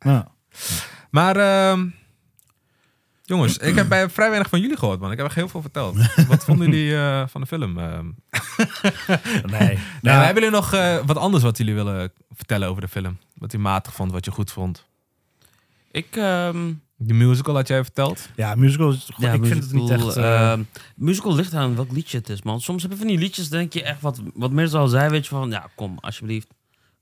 Maar 1.11 1.37
ehm, 1.37 1.87
jongens, 3.31 3.59
ik 3.59 3.74
heb 3.74 3.89
bij 3.99 4.11
vrij 4.11 4.28
weinig 4.28 4.49
van 4.51 4.61
jullie 4.61 4.76
gehoord, 4.76 5.01
man. 5.01 5.11
Ik 5.11 5.16
heb 5.16 5.26
echt 5.26 5.35
heel 5.35 5.49
veel 5.49 5.61
verteld. 5.61 5.97
Wat 6.28 6.45
vonden 6.45 6.70
jullie 6.70 6.97
eh, 6.97 7.22
van 7.26 7.41
de 7.41 7.47
film? 7.47 7.78
ehm? 7.78 8.05
Nee. 8.05 8.11
Nee, 9.59 9.78
Nou, 10.03 10.16
maar 10.16 10.24
hebben 10.24 10.43
jullie 10.43 10.59
nog 10.59 10.72
eh, 10.72 10.97
wat 11.07 11.16
anders 11.16 11.43
wat 11.43 11.59
jullie 11.59 11.74
willen 11.74 12.12
vertellen 12.31 12.68
over 12.68 12.83
de 12.83 12.89
film? 12.89 13.18
Wat 13.35 13.53
u 13.53 13.59
matig 13.59 13.95
vond, 13.95 14.12
wat 14.12 14.24
je 14.24 14.31
goed 14.31 14.53
vond? 14.53 14.85
Ik, 15.91 16.16
ehm, 16.16 16.72
De 16.97 17.14
musical 17.14 17.55
had 17.55 17.68
jij 17.68 17.83
verteld? 17.85 18.28
ja, 18.37 18.55
musical 18.55 18.91
is 18.91 19.09
ja, 19.16 19.33
ik 19.33 19.45
vind 19.47 19.62
het 19.62 19.72
niet 19.72 19.91
echt... 19.91 20.16
ehm, 20.16 20.62
musical 20.97 21.35
ligt 21.35 21.55
aan 21.55 21.74
welk 21.76 21.93
liedje 21.93 22.18
het 22.18 22.28
is, 22.28 22.43
man. 22.43 22.61
Soms 22.61 22.83
heb 22.83 22.91
je 22.91 22.97
van 22.99 23.07
die 23.07 23.18
liedjes, 23.18 23.49
denk 23.49 23.72
je 23.72 23.83
echt 23.83 24.01
wat, 24.01 24.20
wat 24.35 24.51
meer 24.51 24.76
al 24.76 24.89
zei, 24.89 25.11
weet 25.11 25.22
je 25.24 25.31
van, 25.31 25.51
ja, 25.51 25.68
kom, 25.74 25.99
alsjeblieft. 26.01 26.49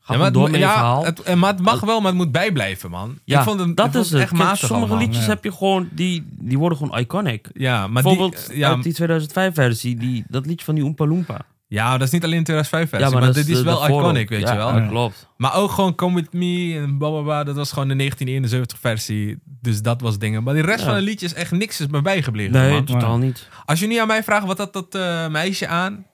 Ga 0.09 0.15
Ja, 0.15 0.21
maar 0.21 0.33
door 0.33 0.51
met 0.51 0.61
ja, 0.61 0.73
verhaal. 0.73 1.05
het, 1.05 1.23
en- 1.23 1.39
maar 1.39 1.53
het 1.53 1.63
mag 1.63 1.81
wel, 1.81 1.99
maar 2.01 2.09
het 2.11 2.17
moet 2.21 2.33
bijblijven, 2.33 2.91
man. 2.91 3.19
ja, 3.25 3.39
ik 3.39 3.45
vond 3.45 3.61
het, 3.61 3.77
dat 3.77 3.87
ik 3.87 3.93
vond 3.93 4.05
is 4.05 4.11
het 4.11 4.21
echt 4.21 4.33
Kijk, 4.37 4.57
sommige 4.57 4.75
allemaal. 4.75 4.99
liedjes 4.99 5.25
ja. 5.25 5.29
heb 5.31 5.45
je 5.45 5.53
gewoon, 5.53 5.89
die, 5.93 6.27
die 6.31 6.59
worden 6.59 6.79
gewoon 6.79 6.99
iconic. 6.99 7.49
Ja, 7.55 7.87
maar 7.87 8.03
Bijvoorbeeld 8.03 8.47
die, 8.49 8.59
ja, 8.59 8.69
uit 8.69 8.83
die 8.83 8.95
2005-versie, 8.95 9.97
die, 9.97 10.25
dat 10.29 10.47
liedje 10.47 10.65
van 10.65 10.75
die 10.75 10.85
Oompa 10.85 11.07
Loompa. 11.07 11.39
ja, 11.67 11.93
dat 11.99 12.07
is 12.07 12.13
niet 12.13 12.25
alleen 12.25 12.45
2005 12.45 12.89
versie, 12.89 13.09
Ja, 13.09 13.15
maar, 13.15 13.27
dat 13.27 13.35
dit 13.35 13.49
is 13.49 13.57
de- 13.59 13.65
wel 13.65 13.85
iconic, 13.89 14.29
weet 14.29 14.49
je 14.49 14.55
wel. 14.57 14.77
Ja. 14.77 14.87
klopt. 14.89 15.29
Maar 15.37 15.55
ook 15.55 15.71
gewoon 15.71 15.95
Come 15.95 16.15
With 16.15 16.33
Me 16.33 16.75
en 16.83 16.99
blablabla, 16.99 17.45
dat 17.45 17.57
was 17.57 17.73
gewoon 17.73 17.89
de 17.89 17.95
1971 17.97 18.79
versie. 18.79 19.39
Dus 19.61 19.83
dat 19.83 20.01
was 20.01 20.19
dingen. 20.19 20.43
Maar 20.43 20.55
die 20.55 20.63
rest 20.63 20.85
van 20.85 20.95
de 20.95 21.01
liedjes, 21.01 21.35
echt 21.35 21.51
niks 21.51 21.81
is 21.81 21.87
me 21.87 22.03
bijgebleven, 22.03 22.53
Nee, 22.53 22.73
man. 22.73 22.85
totaal 22.85 23.19
niet. 23.19 23.49
Als 23.65 23.81
je 23.81 23.87
nu 23.87 23.97
aan 23.97 24.07
mij 24.07 24.23
vraagt, 24.23 24.47
wat 24.47 24.59
had 24.59 24.73
dat 24.73 24.95
eh, 24.95 25.29
meisje 25.29 25.67
aan? 25.67 26.07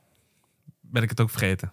Ben 0.81 1.03
ik 1.03 1.09
het 1.11 1.21
ook 1.21 1.31
vergeten. 1.31 1.73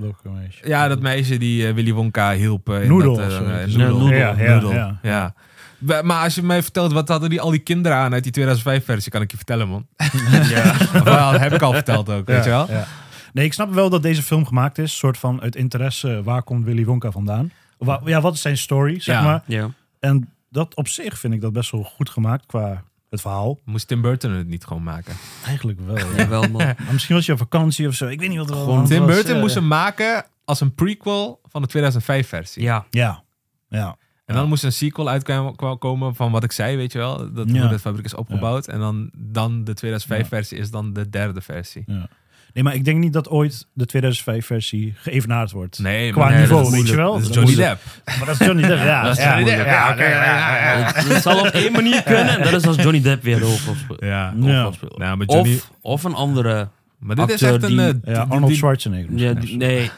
Welke 0.00 0.28
meisje? 0.28 0.68
Ja, 0.68 0.88
dat 0.88 1.00
meisje 1.00 1.38
die 1.38 1.66
eh, 1.68 1.74
Willy 1.74 1.92
Wonka 1.92 2.32
hielp. 2.32 2.68
in 2.68 2.88
Noedel 2.88 3.16
dat, 3.16 3.30
eh, 3.30 3.62
eh, 3.62 3.66
Ja, 3.68 3.76
Noedel. 3.88 4.08
Ja, 4.12 4.34
ja, 4.38 4.52
Noedel, 4.52 4.72
ja. 4.72 4.98
ja. 5.02 5.34
We- 5.78 6.00
Maar 6.04 6.22
als 6.24 6.34
je 6.34 6.42
mij 6.42 6.62
vertelt, 6.62 6.92
wat 6.92 7.08
hadden 7.08 7.30
die, 7.30 7.40
al 7.40 7.50
die 7.50 7.58
kinderen 7.60 7.98
aan 7.98 8.12
uit 8.12 8.22
die 8.22 8.32
2005 8.32 8.84
versie, 8.84 9.10
kan 9.12 9.22
ik 9.22 9.30
je 9.30 9.36
vertellen, 9.36 9.68
man. 9.68 9.86
Ja. 10.48 10.70
Of 10.94 11.02
wel, 11.02 11.32
heb 11.32 11.52
ik 11.52 11.62
al 11.62 11.72
verteld 11.72 12.08
ook, 12.10 12.26
weet 12.26 12.44
je 12.44 12.50
wel? 12.50 12.70
Ja. 12.70 12.86
Nee, 13.32 13.44
ik 13.44 13.52
snap 13.52 13.72
wel 13.74 13.90
dat 13.90 14.02
deze 14.02 14.22
film 14.22 14.46
gemaakt 14.46 14.78
is. 14.78 14.96
soort 14.98 15.18
van 15.18 15.40
uit 15.40 15.56
interesse, 15.56 16.22
waar 16.24 16.42
komt 16.42 16.64
Willy 16.64 16.84
Wonka 16.84 17.10
vandaan? 17.10 17.50
Wa- 17.78 18.00
Ja, 18.04 18.20
wat 18.20 18.34
is 18.34 18.40
zijn 18.40 18.56
story, 18.58 19.00
zeg 19.00 19.14
Ja. 19.14 19.22
maar. 19.22 19.42
ja. 19.46 19.70
En 20.00 20.28
dat 20.50 20.74
op 20.74 20.88
zich 20.88 21.18
vind 21.18 21.34
ik 21.34 21.40
dat 21.40 21.52
best 21.52 21.70
wel 21.70 21.82
goed 21.82 22.10
gemaakt 22.10 22.46
qua 22.46 22.82
het 23.10 23.20
verhaal. 23.20 23.58
Moest 23.64 23.88
Tim 23.88 24.00
Burton 24.00 24.32
het 24.32 24.46
niet 24.48 24.64
gewoon 24.64 24.82
maken? 24.82 25.14
Eigenlijk 25.46 25.80
wel. 25.80 25.96
Ja. 26.08 26.16
Jawel, 26.16 26.40
man. 26.42 26.52
Maar 26.52 26.76
misschien 26.92 27.14
was 27.14 27.26
je 27.26 27.32
op 27.32 27.38
vakantie 27.38 27.88
of 27.88 27.94
zo. 27.94 28.06
Ik 28.06 28.20
weet 28.20 28.28
niet 28.28 28.38
wat 28.38 28.50
er 28.50 28.56
Gewoon 28.56 28.86
Tim 28.86 28.98
was. 29.06 29.14
Burton 29.14 29.34
Ja, 29.34 29.40
moest 29.40 29.54
hem 29.54 29.66
maken 29.66 30.24
als 30.44 30.60
een 30.60 30.74
prequel 30.74 31.40
van 31.48 31.62
de 31.62 31.68
2005 31.68 32.28
versie. 32.28 32.62
Ja. 32.62 32.86
Ja, 32.90 33.24
ja. 33.68 33.96
En 34.24 34.36
dan 34.36 34.48
moest 34.48 34.64
een 34.64 34.72
sequel 34.72 35.08
uitkomen 35.08 36.14
van 36.14 36.30
wat 36.32 36.44
ik 36.44 36.52
zei, 36.52 36.76
weet 36.76 36.92
je 36.92 36.98
wel. 36.98 37.32
Dat 37.32 37.50
Ja. 37.50 37.60
hoe 37.60 37.68
de 37.68 37.78
fabriek 37.78 38.04
is 38.04 38.14
opgebouwd. 38.14 38.68
En 38.68 38.78
dan, 38.78 39.10
dan 39.16 39.64
de 39.64 39.74
2005-versie 39.74 40.58
is 40.58 40.70
dan 40.70 40.92
de 40.92 41.08
derde 41.10 41.40
versie. 41.40 41.82
Ja. 41.86 42.08
Nee, 42.54 42.64
maar 42.64 42.74
ik 42.74 42.84
denk 42.84 42.98
niet 42.98 43.12
dat 43.12 43.28
ooit 43.28 43.66
de 43.72 43.88
2005-versie 43.96 44.92
geëvenaard 44.96 45.50
wordt. 45.50 45.78
Nee, 45.78 46.12
Qua 46.12 46.28
nee, 46.28 46.38
niveau, 46.38 46.62
is 46.64 46.70
weet 46.70 46.88
je 46.88 46.96
wel. 46.96 47.12
Dat 47.12 47.28
is 47.28 47.34
Johnny 47.34 47.54
Depp. 47.54 47.80
Maar 48.04 48.26
dat 48.26 48.40
is 48.40 48.46
Johnny 48.46 48.66
Depp, 48.66 48.82
ja. 48.84 49.02
Dat 49.04 49.18
is 49.18 49.24
ja, 49.24 49.34
Johnny 49.38 49.50
ja, 49.50 49.56
Depp. 49.56 49.66
ja, 49.68 49.94
ja, 49.98 50.08
ja, 50.10 50.78
ja. 50.78 50.92
Het, 50.92 51.08
het 51.08 51.22
zal 51.22 51.38
op 51.40 51.46
één 51.46 51.72
manier 51.72 52.02
kunnen. 52.02 52.38
En 52.38 52.42
dat 52.50 52.60
is 52.60 52.66
als 52.66 52.76
Johnny 52.76 53.00
Depp 53.02 53.22
weer 53.22 53.38
de 53.38 53.44
hoofdrolspeler. 53.44 54.06
Ja. 54.06 54.34
Ja. 54.40 54.70
Nou, 54.96 55.16
maar 55.16 55.26
Johnny... 55.26 55.54
Of, 55.54 55.70
of 55.80 56.04
een 56.04 56.14
andere... 56.14 56.68
maar 56.98 57.16
dit 57.16 57.28
is 57.28 57.32
acteur 57.32 57.54
echt 57.54 57.62
een... 57.62 57.68
die- 57.68 58.00
eh, 58.04 58.14
Ja, 58.14 58.26
Arnold 58.28 58.56
Schwarzenegger. 58.56 59.18
Ja, 59.18 59.32
misschien. 59.34 59.58
die- 59.58 59.68
nee. 59.68 59.90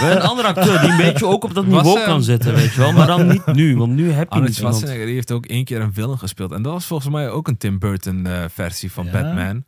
een 0.10 0.20
andere 0.20 0.48
acteur 0.48 0.80
die 0.80 0.90
een 0.90 0.96
beetje 0.96 1.26
ook 1.26 1.44
op 1.44 1.54
dat 1.54 1.64
Was, 1.64 1.74
niveau 1.82 1.98
eh, 1.98 2.04
kan 2.04 2.22
zitten, 2.22 2.54
weet 2.54 2.72
je 2.72 2.80
wel. 2.80 2.92
Maar 2.92 3.06
dan 3.06 3.26
niet 3.26 3.46
nu, 3.46 3.76
want 3.76 3.92
nu 3.92 4.10
heb 4.10 4.24
je 4.24 4.30
Arnold 4.30 4.48
niet 4.48 4.56
iemand. 4.58 4.74
Schwarzenegger 4.76 5.06
die 5.06 5.14
heeft 5.14 5.32
ook 5.32 5.46
één 5.46 5.64
keer 5.64 5.80
een 5.80 5.92
villain 5.92 6.18
gespeeld. 6.18 6.52
En 6.52 6.62
dat 6.62 6.72
was 6.72 6.84
volgens 6.86 7.10
mij 7.10 7.30
ook 7.30 7.48
een 7.48 7.56
Tim 7.56 7.78
Burton 7.78 8.26
eh, 8.26 8.32
versie 8.52 8.92
van 8.92 9.04
Ja? 9.04 9.10
Batman. 9.10 9.64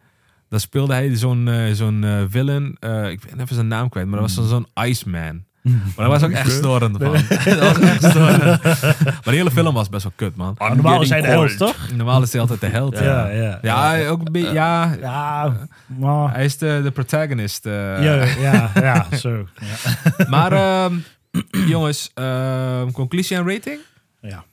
Daar 0.52 0.60
speelde 0.60 0.92
hij 0.92 1.16
zo'n 1.16 1.48
eh, 1.48 1.72
zo'n 1.72 2.04
eh, 2.04 2.22
villain. 2.28 2.76
eh, 2.80 3.10
ik 3.10 3.20
ben 3.30 3.40
even 3.40 3.54
zijn 3.54 3.66
naam 3.68 3.88
kwijt, 3.88 4.06
maar 4.06 4.20
dat 4.20 4.34
was 4.34 4.48
zo'n 4.48 4.66
Iceman. 4.84 5.44
Maar 5.62 5.82
dat 5.96 6.06
was 6.06 6.22
ook 6.22 6.30
echt 6.30 6.50
storend 6.52 6.96
van. 6.96 7.12
dat 7.44 7.58
was 7.76 7.78
echt 7.78 8.04
storend. 8.04 8.62
maar 9.02 9.20
de 9.24 9.30
hele 9.30 9.50
film 9.50 9.74
was 9.74 9.88
best 9.88 10.02
wel 10.02 10.12
kut, 10.16 10.36
man. 10.36 10.54
Maar 10.58 10.74
normaal 10.74 11.02
is 11.02 11.08
hij 11.08 11.20
de 11.20 11.26
held, 11.26 11.56
toch? 11.58 11.76
Normaal 11.96 12.22
is 12.22 12.32
hij 12.32 12.40
altijd 12.40 12.60
de 12.60 12.66
held. 12.66 12.98
Ja, 12.98 13.04
Ja, 13.04 13.28
ja. 13.28 13.58
ja. 13.62 13.88
hij 13.88 14.10
ook 14.10 14.26
een 14.26 14.32
beetje... 14.32 14.52
Ja, 14.52 14.94
Ja, 15.00 15.56
maar... 15.86 16.34
hij 16.34 16.44
is 16.44 16.58
de, 16.58 16.80
de 16.82 16.90
protagonist. 16.90 17.66
eh. 17.66 17.72
Ja, 18.02 18.24
ja, 18.24 18.70
ja, 18.74 19.16
zo. 19.16 19.46
Ja. 19.60 20.24
Maar 20.34 20.52
ehm, 20.52 20.94
jongens, 21.74 22.10
ehm, 22.14 22.90
conclusie 22.90 23.36
en 23.36 23.48
rating? 23.48 23.80
ja. 24.20 24.44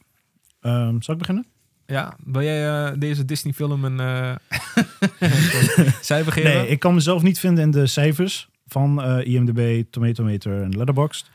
Ehm, 0.61 0.95
zal 1.01 1.13
ik 1.13 1.19
beginnen? 1.19 1.45
Ja, 1.89 2.15
wil 2.25 2.41
jij 2.41 2.85
eh, 2.87 2.93
deze 2.99 3.25
Disney 3.25 3.53
film 3.53 3.83
een 3.83 3.99
eh 3.99 4.35
cijfer 6.01 6.31
geven? 6.31 6.51
Nee, 6.53 6.67
ik 6.67 6.79
kan 6.79 6.93
mezelf 6.93 7.21
niet 7.21 7.39
vinden 7.39 7.63
in 7.63 7.71
de 7.71 7.87
cijfers 7.87 8.49
van 8.67 9.03
eh, 9.03 9.33
IMDb, 9.33 9.83
Tomatometer 9.91 10.61
en 10.61 10.77
Letterboxd. 10.77 11.29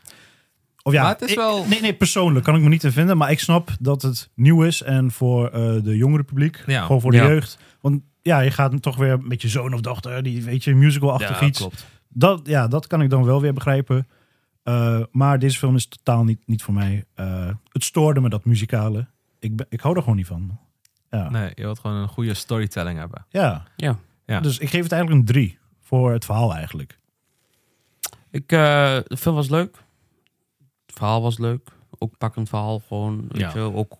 Of 0.83 0.93
ja, 0.93 1.01
Maar 1.01 1.11
het 1.11 1.21
is 1.21 1.29
ik- 1.29 1.35
wel- 1.35 1.65
nee, 1.65 1.81
nee, 1.81 1.93
persoonlijk 1.93 2.45
kan 2.45 2.55
ik 2.55 2.61
me 2.61 2.69
niet 2.69 2.83
in 2.83 2.91
vinden. 2.91 3.17
Maar 3.17 3.31
ik 3.31 3.39
snap 3.39 3.69
dat 3.79 4.01
het 4.01 4.29
nieuw 4.35 4.63
is 4.63 4.81
en 4.81 5.11
voor 5.11 5.47
eh, 5.49 5.83
de 5.83 5.97
jongere 5.97 6.23
publiek. 6.23 6.63
Ja. 6.65 6.81
Gewoon 6.85 7.01
voor 7.01 7.11
de 7.11 7.17
Ja. 7.17 7.27
jeugd. 7.27 7.57
Want 7.81 8.01
ja, 8.21 8.39
je 8.39 8.51
gaat 8.51 8.81
toch 8.81 8.95
weer 8.97 9.19
met 9.21 9.41
je 9.41 9.47
zoon 9.49 9.73
of 9.73 9.81
dochter, 9.81 10.23
die 10.23 10.43
weet 10.43 10.63
je, 10.63 10.75
musical-achtig 10.75 11.39
Ja, 11.39 11.45
iets. 11.47 11.59
klopt. 11.59 11.85
Dat, 12.09 12.41
ja, 12.43 12.67
dat 12.67 12.87
kan 12.87 13.01
ik 13.01 13.09
dan 13.09 13.23
wel 13.25 13.41
weer 13.41 13.53
begrijpen. 13.53 14.07
Eh, 14.63 14.99
maar 15.11 15.39
deze 15.39 15.57
film 15.57 15.75
is 15.75 15.87
totaal 15.87 16.23
niet, 16.23 16.39
niet 16.45 16.63
voor 16.63 16.73
mij. 16.73 17.05
Eh, 17.15 17.47
het 17.71 17.83
stoorde 17.83 18.21
me, 18.21 18.29
dat 18.29 18.45
muzikale. 18.45 19.07
Ik, 19.39 19.55
ben, 19.55 19.65
ik 19.69 19.79
hou 19.79 19.95
er 19.95 20.01
gewoon 20.01 20.17
niet 20.17 20.27
van. 20.27 20.57
Ja. 21.09 21.29
Nee, 21.29 21.51
je 21.55 21.61
wilt 21.61 21.79
gewoon 21.79 21.95
een 21.97 22.07
goede 22.07 22.33
storytelling 22.33 22.99
hebben. 22.99 23.25
Ja. 23.29 23.63
Ja. 23.75 23.97
Ja. 24.25 24.39
Dus 24.39 24.57
ik 24.57 24.69
geef 24.69 24.83
het 24.83 24.91
eigenlijk 24.91 25.21
een 25.21 25.33
drie. 25.33 25.57
Voor 25.81 26.11
het 26.11 26.25
verhaal 26.25 26.53
eigenlijk. 26.55 26.99
Ik, 28.31 28.51
eh, 28.51 28.97
de 29.07 29.17
film 29.17 29.35
was 29.35 29.49
leuk. 29.49 29.75
Het 30.85 30.95
verhaal 30.95 31.21
was 31.21 31.37
leuk. 31.37 31.69
Ook 31.97 32.17
pakkend 32.17 32.49
verhaal 32.49 32.79
gewoon. 32.87 33.25
Weet 33.27 33.41
Ja. 33.41 33.51
je, 33.53 33.59
ook, 33.73 33.97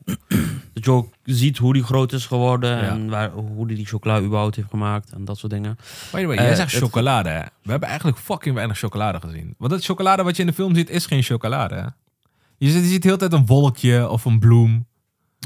dat 0.74 0.86
je 0.86 0.92
ook 0.92 1.14
ziet 1.24 1.58
hoe 1.58 1.74
die 1.74 1.84
groot 1.84 2.12
is 2.14 2.26
geworden. 2.26 2.70
Ja. 2.78 2.82
En 2.90 3.10
waar, 3.10 3.32
hoe 3.32 3.68
die 3.68 3.76
die 3.76 3.86
chocola 3.86 4.22
überhaupt 4.22 4.56
heeft 4.56 4.70
gemaakt. 4.70 5.12
En 5.12 5.26
dat 5.26 5.38
soort 5.38 5.52
dingen. 5.52 5.76
By 6.12 6.20
the 6.20 6.26
way, 6.26 6.38
Eh, 6.38 6.44
jij 6.46 6.56
zegt 6.56 6.72
het- 6.72 6.82
chocolade, 6.84 7.30
hè? 7.30 7.42
We 7.62 7.72
hebben 7.72 7.88
eigenlijk 7.90 8.18
fucking 8.18 8.56
weinig 8.56 8.78
chocolade 8.78 9.20
gezien. 9.20 9.56
Want 9.58 9.72
dat 9.72 9.84
chocolade 9.86 10.24
wat 10.24 10.36
je 10.36 10.42
in 10.42 10.48
de 10.48 10.54
film 10.54 10.76
ziet, 10.76 10.90
is 10.90 11.06
geen 11.06 11.24
chocolade, 11.24 11.76
hè? 11.76 11.86
Je 12.58 12.70
ziet, 12.70 12.84
je 12.84 12.90
ziet 12.90 13.02
de 13.02 13.08
hele 13.08 13.20
tijd 13.20 13.34
een 13.34 13.46
wolkje 13.46 14.10
of 14.10 14.26
een 14.26 14.40
bloem. 14.40 14.86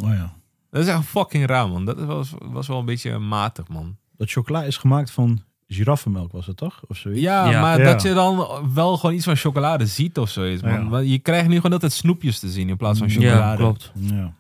Oh 0.04 0.10
ja. 0.10 0.34
Dat 0.72 0.82
is 0.82 0.88
echt 0.88 1.06
fucking 1.06 1.46
raar, 1.46 1.70
man. 1.70 1.86
Dat 1.86 2.00
was, 2.00 2.34
was 2.52 2.68
wel 2.68 2.80
een 2.80 2.86
beetje 2.86 3.18
matig, 3.18 3.68
man. 3.68 3.96
Dat 4.18 4.30
chocola 4.32 4.64
is 4.64 4.78
gemaakt 4.78 5.12
van 5.12 5.44
giraffenmelk, 5.68 6.32
was 6.32 6.46
het 6.48 6.58
toch? 6.58 6.80
Of 6.88 6.98
zoiets? 6.98 7.22
Ja, 7.22 7.50
Ja. 7.50 7.62
maar 7.62 7.80
Ja. 7.80 7.92
dat 7.92 8.02
je 8.02 8.14
dan 8.14 8.46
wel 8.74 8.98
gewoon 8.98 9.16
iets 9.16 9.26
van 9.26 9.36
chocolade 9.36 9.86
ziet 9.86 10.18
of 10.18 10.30
zoiets, 10.30 10.62
man. 10.62 10.90
Ja. 10.92 10.98
Je 10.98 11.20
krijgt 11.20 11.48
nu 11.48 11.56
gewoon 11.56 11.72
altijd 11.72 11.92
snoepjes 11.92 12.40
te 12.40 12.50
zien 12.50 12.70
in 12.70 12.78
plaats 12.78 13.00
van 13.00 13.10
chocolade. 13.10 13.36
Ja, 13.40 13.56
klopt. 13.56 13.92
Ja. 13.96 14.34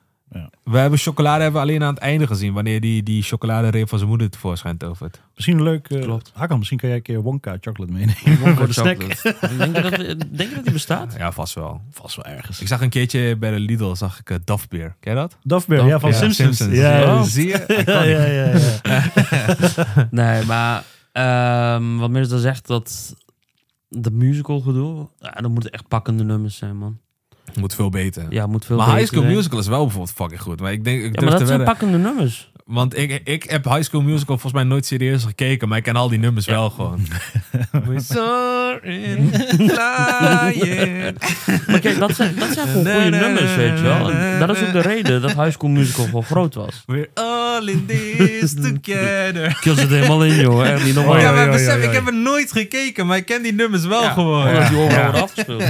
We 0.64 0.78
hebben 0.78 1.00
chocolade 1.00 1.42
hebben 1.44 1.62
we 1.62 1.68
alleen 1.68 1.84
aan 1.84 1.94
het 1.94 2.04
einde 2.04 2.28
gezien, 2.28 2.54
wanneer 2.54 2.82
die, 2.82 3.04
die 3.04 3.24
chocoladereep 3.24 3.90
van 3.90 3.98
zijn 3.98 4.10
moeder 4.10 4.30
tevoorschijn 4.30 4.78
tovert. 4.78 5.22
Misschien 5.36 5.58
een 5.58 5.64
leuk... 5.64 5.90
eh, 5.90 6.02
Klopt. 6.02 6.32
Hakan, 6.34 6.58
misschien 6.58 6.78
kan 6.80 6.90
jij 6.90 6.98
een 6.98 7.04
keer 7.04 7.22
Wonka 7.22 7.58
chocolate 7.62 7.94
meenemen. 7.94 8.56
voor 8.58 8.68
de 8.68 8.74
snack. 8.74 9.02
Chocolate. 9.04 9.58
Denk 9.58 9.76
je 9.76 9.82
dat, 9.82 9.98
denk 10.38 10.50
je 10.50 10.56
dat 10.56 10.64
die 10.64 10.74
bestaat? 10.74 11.16
Ja, 11.18 11.32
vast 11.32 11.54
wel. 11.54 11.82
Vast 11.92 12.16
wel 12.16 12.26
ergens. 12.26 12.62
Ik 12.62 12.68
zag 12.68 12.82
een 12.82 12.90
keertje 12.90 13.38
bij 13.38 13.52
de 13.52 13.60
Lidl, 13.60 13.94
zag 13.94 14.20
ik 14.20 14.30
uh, 14.30 14.38
Dafbeer. 14.44 14.96
Ken 15.00 15.14
je 15.14 15.20
dat? 15.20 15.38
Dafbeer, 15.44 15.86
ja, 15.86 16.00
van 16.00 16.10
Ja, 16.10 16.16
Simpsons. 16.16 16.60
Ja, 16.60 16.68
Ja, 16.70 16.98
ja, 16.98 17.24
zie 17.24 17.48
je? 17.48 17.64
ja, 17.86 18.04
ja, 18.04 18.26
ja, 18.26 18.58
ja. 18.84 20.08
Nee, 20.12 20.46
maar 20.46 20.84
ehm, 21.12 21.98
wat 21.98 22.14
dan 22.30 22.40
zegt 22.40 22.68
dat 22.68 23.16
de 23.88 24.12
musical 24.12 24.60
gedoe, 24.60 25.08
ja, 25.20 25.32
dan 25.32 25.52
moeten 25.52 25.72
echt 25.72 25.88
pakkende 25.88 26.24
nummers 26.24 26.58
zijn, 26.58 26.78
man. 26.78 27.00
Moet 27.60 27.76
veel 27.76 27.90
beter. 27.90 28.26
Ja, 28.30 28.48
moet 28.48 28.66
veel 28.66 28.78
maar 28.78 28.86
beter 28.86 29.02
High 29.02 29.14
School. 29.14 29.30
Musical 29.36 29.60
is 29.60 29.68
wel 29.68 29.82
bijvoorbeeld 29.84 30.16
fucking 30.16 30.42
goed. 30.42 30.60
Maar 30.60 30.72
ik 30.72 30.84
denk, 30.84 31.04
ik 31.04 31.20
Ja, 31.20 31.26
maar 31.28 31.40
dat 31.40 31.48
zijn 31.48 31.64
pakkende 31.64 31.98
nummers. 31.98 32.52
Want 32.70 32.98
ik, 32.98 33.22
ik 33.24 33.44
heb 33.44 33.66
High 33.66 33.82
School 33.82 34.02
Musical 34.02 34.38
volgens 34.38 34.54
mij 34.54 34.64
nooit 34.64 34.86
serieus 34.86 35.24
gekeken, 35.24 35.68
maar 35.68 35.78
ik 35.78 35.84
ken 35.84 35.96
al 35.96 36.10
die 36.10 36.20
nummers 36.20 36.46
wel 36.46 36.70
gewoon. 36.70 37.00
We 37.72 38.00
soaring, 38.00 39.36
flying. 39.56 41.18
Maar 41.68 41.80
kijk, 41.80 42.00
dat 42.00 42.16
zijn, 42.16 42.36
dat 42.36 42.50
zijn 42.54 42.68
gewoon 42.68 43.02
goede 43.02 43.18
nummers, 43.18 43.56
weet 43.56 43.78
je 43.78 43.84
wel. 43.84 44.12
En 44.12 44.40
dat 44.40 44.56
is 44.58 44.62
ook 44.62 44.72
de 44.72 44.82
reden 44.82 45.22
dat 45.22 45.34
High 45.34 45.52
School 45.52 45.70
Musical 45.70 46.06
gewoon 46.06 46.24
groot 46.24 46.54
was. 46.56 46.84
We're 46.86 47.10
all 47.14 47.68
in 47.68 47.86
this 47.86 48.54
together. 48.54 49.46
Ik 49.46 49.58
kill 49.62 49.76
zit 49.76 49.90
helemaal 49.90 50.26
in, 50.26 50.36
joh. 50.36 50.68
Echt 50.68 50.84
niet 50.84 50.96
normaal. 50.96 51.16
Oh, 51.16 51.22
ja, 51.22 51.32
maar 51.32 51.50
besef, 51.50 51.84
ik 51.84 51.92
heb 51.92 52.08
er 52.08 52.14
nooit 52.16 52.52
gekeken, 52.52 53.08
maar 53.08 53.18
ik 53.18 53.26
ken 53.26 53.42
die 53.42 53.54
nummers 53.54 53.86
wel 53.86 54.02
Ja, 54.02 54.12
gewoon. 54.12 54.48
Omdat 54.48 54.68
die 54.68 54.78
overal 54.78 55.12
afgespeeld. 55.12 55.64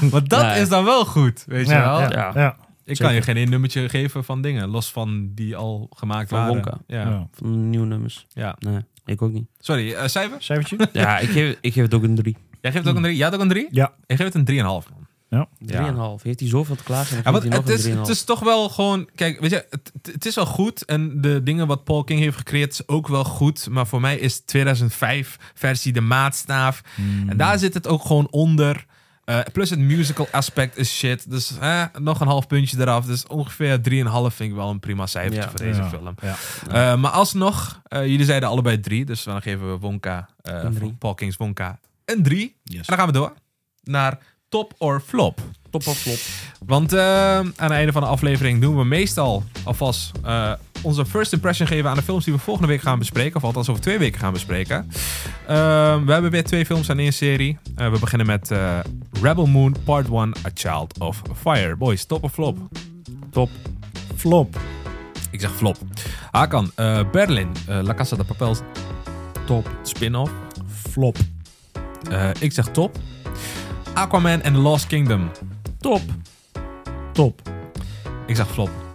Want 0.10 0.28
dat 0.28 0.42
Nee. 0.42 0.60
is 0.60 0.68
dan 0.68 0.84
wel 0.84 1.04
goed, 1.04 1.44
weet 1.46 1.66
je 1.66 1.72
wel. 1.74 2.00
Ja, 2.00 2.00
Ja. 2.00 2.10
ja, 2.10 2.30
ja. 2.34 2.56
Ik 2.84 2.96
kan 2.98 3.14
je 3.14 3.22
geen 3.22 3.36
één 3.36 3.50
nummertje 3.50 3.88
geven 3.88 4.24
van 4.24 4.42
dingen, 4.42 4.68
los 4.68 4.90
van 4.92 5.30
die 5.34 5.56
al 5.56 5.86
gemaakt 5.96 6.28
Van 6.28 6.38
waren. 6.38 6.54
Wonka. 6.54 6.78
Ja. 6.86 7.00
Ja. 7.08 7.28
Van 7.32 7.70
nieuwe 7.70 7.86
nummers. 7.86 8.26
Ja. 8.28 8.56
Nee, 8.58 8.80
ik 9.04 9.22
ook 9.22 9.32
niet. 9.32 9.46
Sorry, 9.58 9.92
eh, 9.92 10.06
cijfer? 10.06 10.42
Cijfertje? 10.42 10.88
Ja, 10.92 11.18
ik 11.18 11.28
geef, 11.28 11.56
ik 11.60 11.72
geef 11.72 11.82
het 11.82 11.94
ook 11.94 12.02
een 12.02 12.14
3. 12.14 12.36
Jij 12.60 12.72
geeft 12.72 12.88
ook 12.88 12.96
een 12.96 13.02
3? 13.02 13.16
Jij 13.16 13.24
had 13.24 13.34
ook 13.34 13.40
een 13.40 13.48
3? 13.48 13.66
Ja. 13.70 13.92
Ik 14.06 14.16
geef 14.16 14.32
het 14.32 14.34
een 14.34 14.44
3,5 14.44 14.88
man. 14.90 15.04
3,5. 16.18 16.22
Heeft 16.22 16.40
hij 16.40 16.48
zoveel 16.48 16.76
te 16.76 16.82
klagen? 16.84 17.16
Ja, 17.24 17.32
het 17.32 17.44
nog 17.48 17.68
is, 17.68 17.84
een 17.84 17.92
3,5. 17.92 17.98
het 17.98 18.08
is 18.08 18.24
toch 18.24 18.40
wel 18.40 18.68
gewoon... 18.68 19.08
Kijk, 19.14 19.40
weet 19.40 19.50
je, 19.50 19.66
het, 19.70 19.92
het 20.12 20.26
is 20.26 20.34
wel 20.34 20.46
goed. 20.46 20.84
En 20.84 21.20
de 21.20 21.42
dingen 21.42 21.66
wat 21.66 21.84
Paul 21.84 22.04
King 22.04 22.20
heeft 22.20 22.36
gecreëerd 22.36 22.72
is 22.72 22.88
ook 22.88 23.08
wel 23.08 23.24
goed. 23.24 23.68
Maar 23.70 23.86
voor 23.86 24.00
mij 24.00 24.16
is 24.18 24.40
2005 24.40 25.36
versie 25.54 25.92
de 25.92 26.00
maatstaaf. 26.00 26.82
En 27.28 27.36
daar 27.36 27.58
zit 27.58 27.74
het 27.74 27.86
ook 27.86 28.02
gewoon 28.04 28.28
onder. 28.30 28.86
Eh, 29.26 29.40
plus 29.52 29.70
het 29.70 29.78
musical 29.78 30.28
aspect 30.30 30.76
is 30.76 30.96
shit. 30.96 31.30
Dus 31.30 31.58
eh, 31.60 31.82
nog 31.98 32.20
een 32.20 32.26
half 32.26 32.46
puntje 32.46 32.80
eraf. 32.80 33.04
Dus 33.06 33.26
ongeveer 33.26 33.80
3,5 33.80 34.34
vind 34.34 34.50
ik 34.50 34.54
wel 34.56 34.70
een 34.70 34.80
prima 34.80 35.06
cijfertje 35.06 35.40
Ja. 35.40 35.48
voor 35.48 35.58
deze 35.58 35.80
Ja. 35.82 35.88
film. 35.88 36.14
Ja. 36.22 36.36
Eh, 36.92 36.98
maar 37.00 37.10
alsnog, 37.10 37.80
eh, 37.84 38.06
jullie 38.06 38.24
zeiden 38.24 38.48
allebei 38.48 38.80
3. 38.80 39.04
Dus 39.04 39.22
dan 39.22 39.42
geven 39.42 39.70
we 39.72 39.78
Wonka, 39.78 40.28
eh. 40.42 40.64
Paul 40.98 41.14
King's 41.14 41.36
Wonka, 41.36 41.78
een 42.04 42.22
3. 42.22 42.56
Yes. 42.62 42.76
En 42.78 42.84
dan 42.86 42.96
gaan 42.96 43.06
we 43.06 43.12
door 43.12 43.32
naar 43.82 44.18
top 44.48 44.74
or 44.78 45.00
flop. 45.06 45.40
Top 45.70 45.86
of 45.86 45.98
flop. 45.98 46.18
Want 46.66 46.92
eh, 46.92 47.36
aan 47.38 47.46
het 47.56 47.70
einde 47.70 47.92
van 47.92 48.02
de 48.02 48.08
aflevering 48.08 48.60
doen 48.60 48.76
we 48.76 48.84
meestal 48.84 49.44
alvast 49.64 50.12
eh, 50.24 50.52
onze 50.86 51.06
first 51.06 51.32
impression 51.32 51.68
geven 51.68 51.90
aan 51.90 51.96
de 51.96 52.02
films 52.02 52.24
die 52.24 52.34
we 52.34 52.38
volgende 52.38 52.68
week 52.68 52.80
gaan 52.80 52.98
bespreken. 52.98 53.36
Of 53.36 53.44
althans 53.44 53.68
over 53.68 53.82
twee 53.82 53.98
weken 53.98 54.20
gaan 54.20 54.32
bespreken. 54.32 54.90
Eh, 55.46 55.56
we 56.04 56.12
hebben 56.12 56.30
weer 56.30 56.44
twee 56.44 56.66
films 56.66 56.90
aan 56.90 56.98
één 56.98 57.12
serie. 57.12 57.58
Eh, 57.76 57.90
we 57.90 57.98
beginnen 57.98 58.26
met 58.26 58.50
eh, 58.50 58.78
Rebel 59.22 59.46
Moon 59.46 59.76
Part 59.84 60.08
1, 60.08 60.18
A 60.18 60.50
Child 60.54 60.98
of 60.98 61.22
Fire. 61.40 61.76
Boys, 61.76 62.04
top 62.04 62.22
of 62.22 62.32
flop? 62.32 62.58
Top. 63.30 63.50
Flop. 64.16 64.56
Ik 65.30 65.40
zeg 65.40 65.50
flop. 65.54 65.76
Hakan, 66.30 66.70
eh, 66.74 67.00
Berlin, 67.12 67.48
La 67.66 67.94
Casa 67.94 68.16
de 68.16 68.24
Papel 68.24 68.56
Top. 69.46 69.70
spin-off. 69.82 70.32
Flop. 70.90 71.16
Ik 72.38 72.52
zeg 72.52 72.66
top. 72.66 72.98
Aquaman 73.94 74.42
and 74.42 74.54
the 74.54 74.60
Lost 74.60 74.86
Kingdom. 74.86 75.30
Top. 75.80 76.00
Top. 77.12 77.42
Ik 78.26 78.36
zeg 78.36 78.48
flop. 78.48 78.85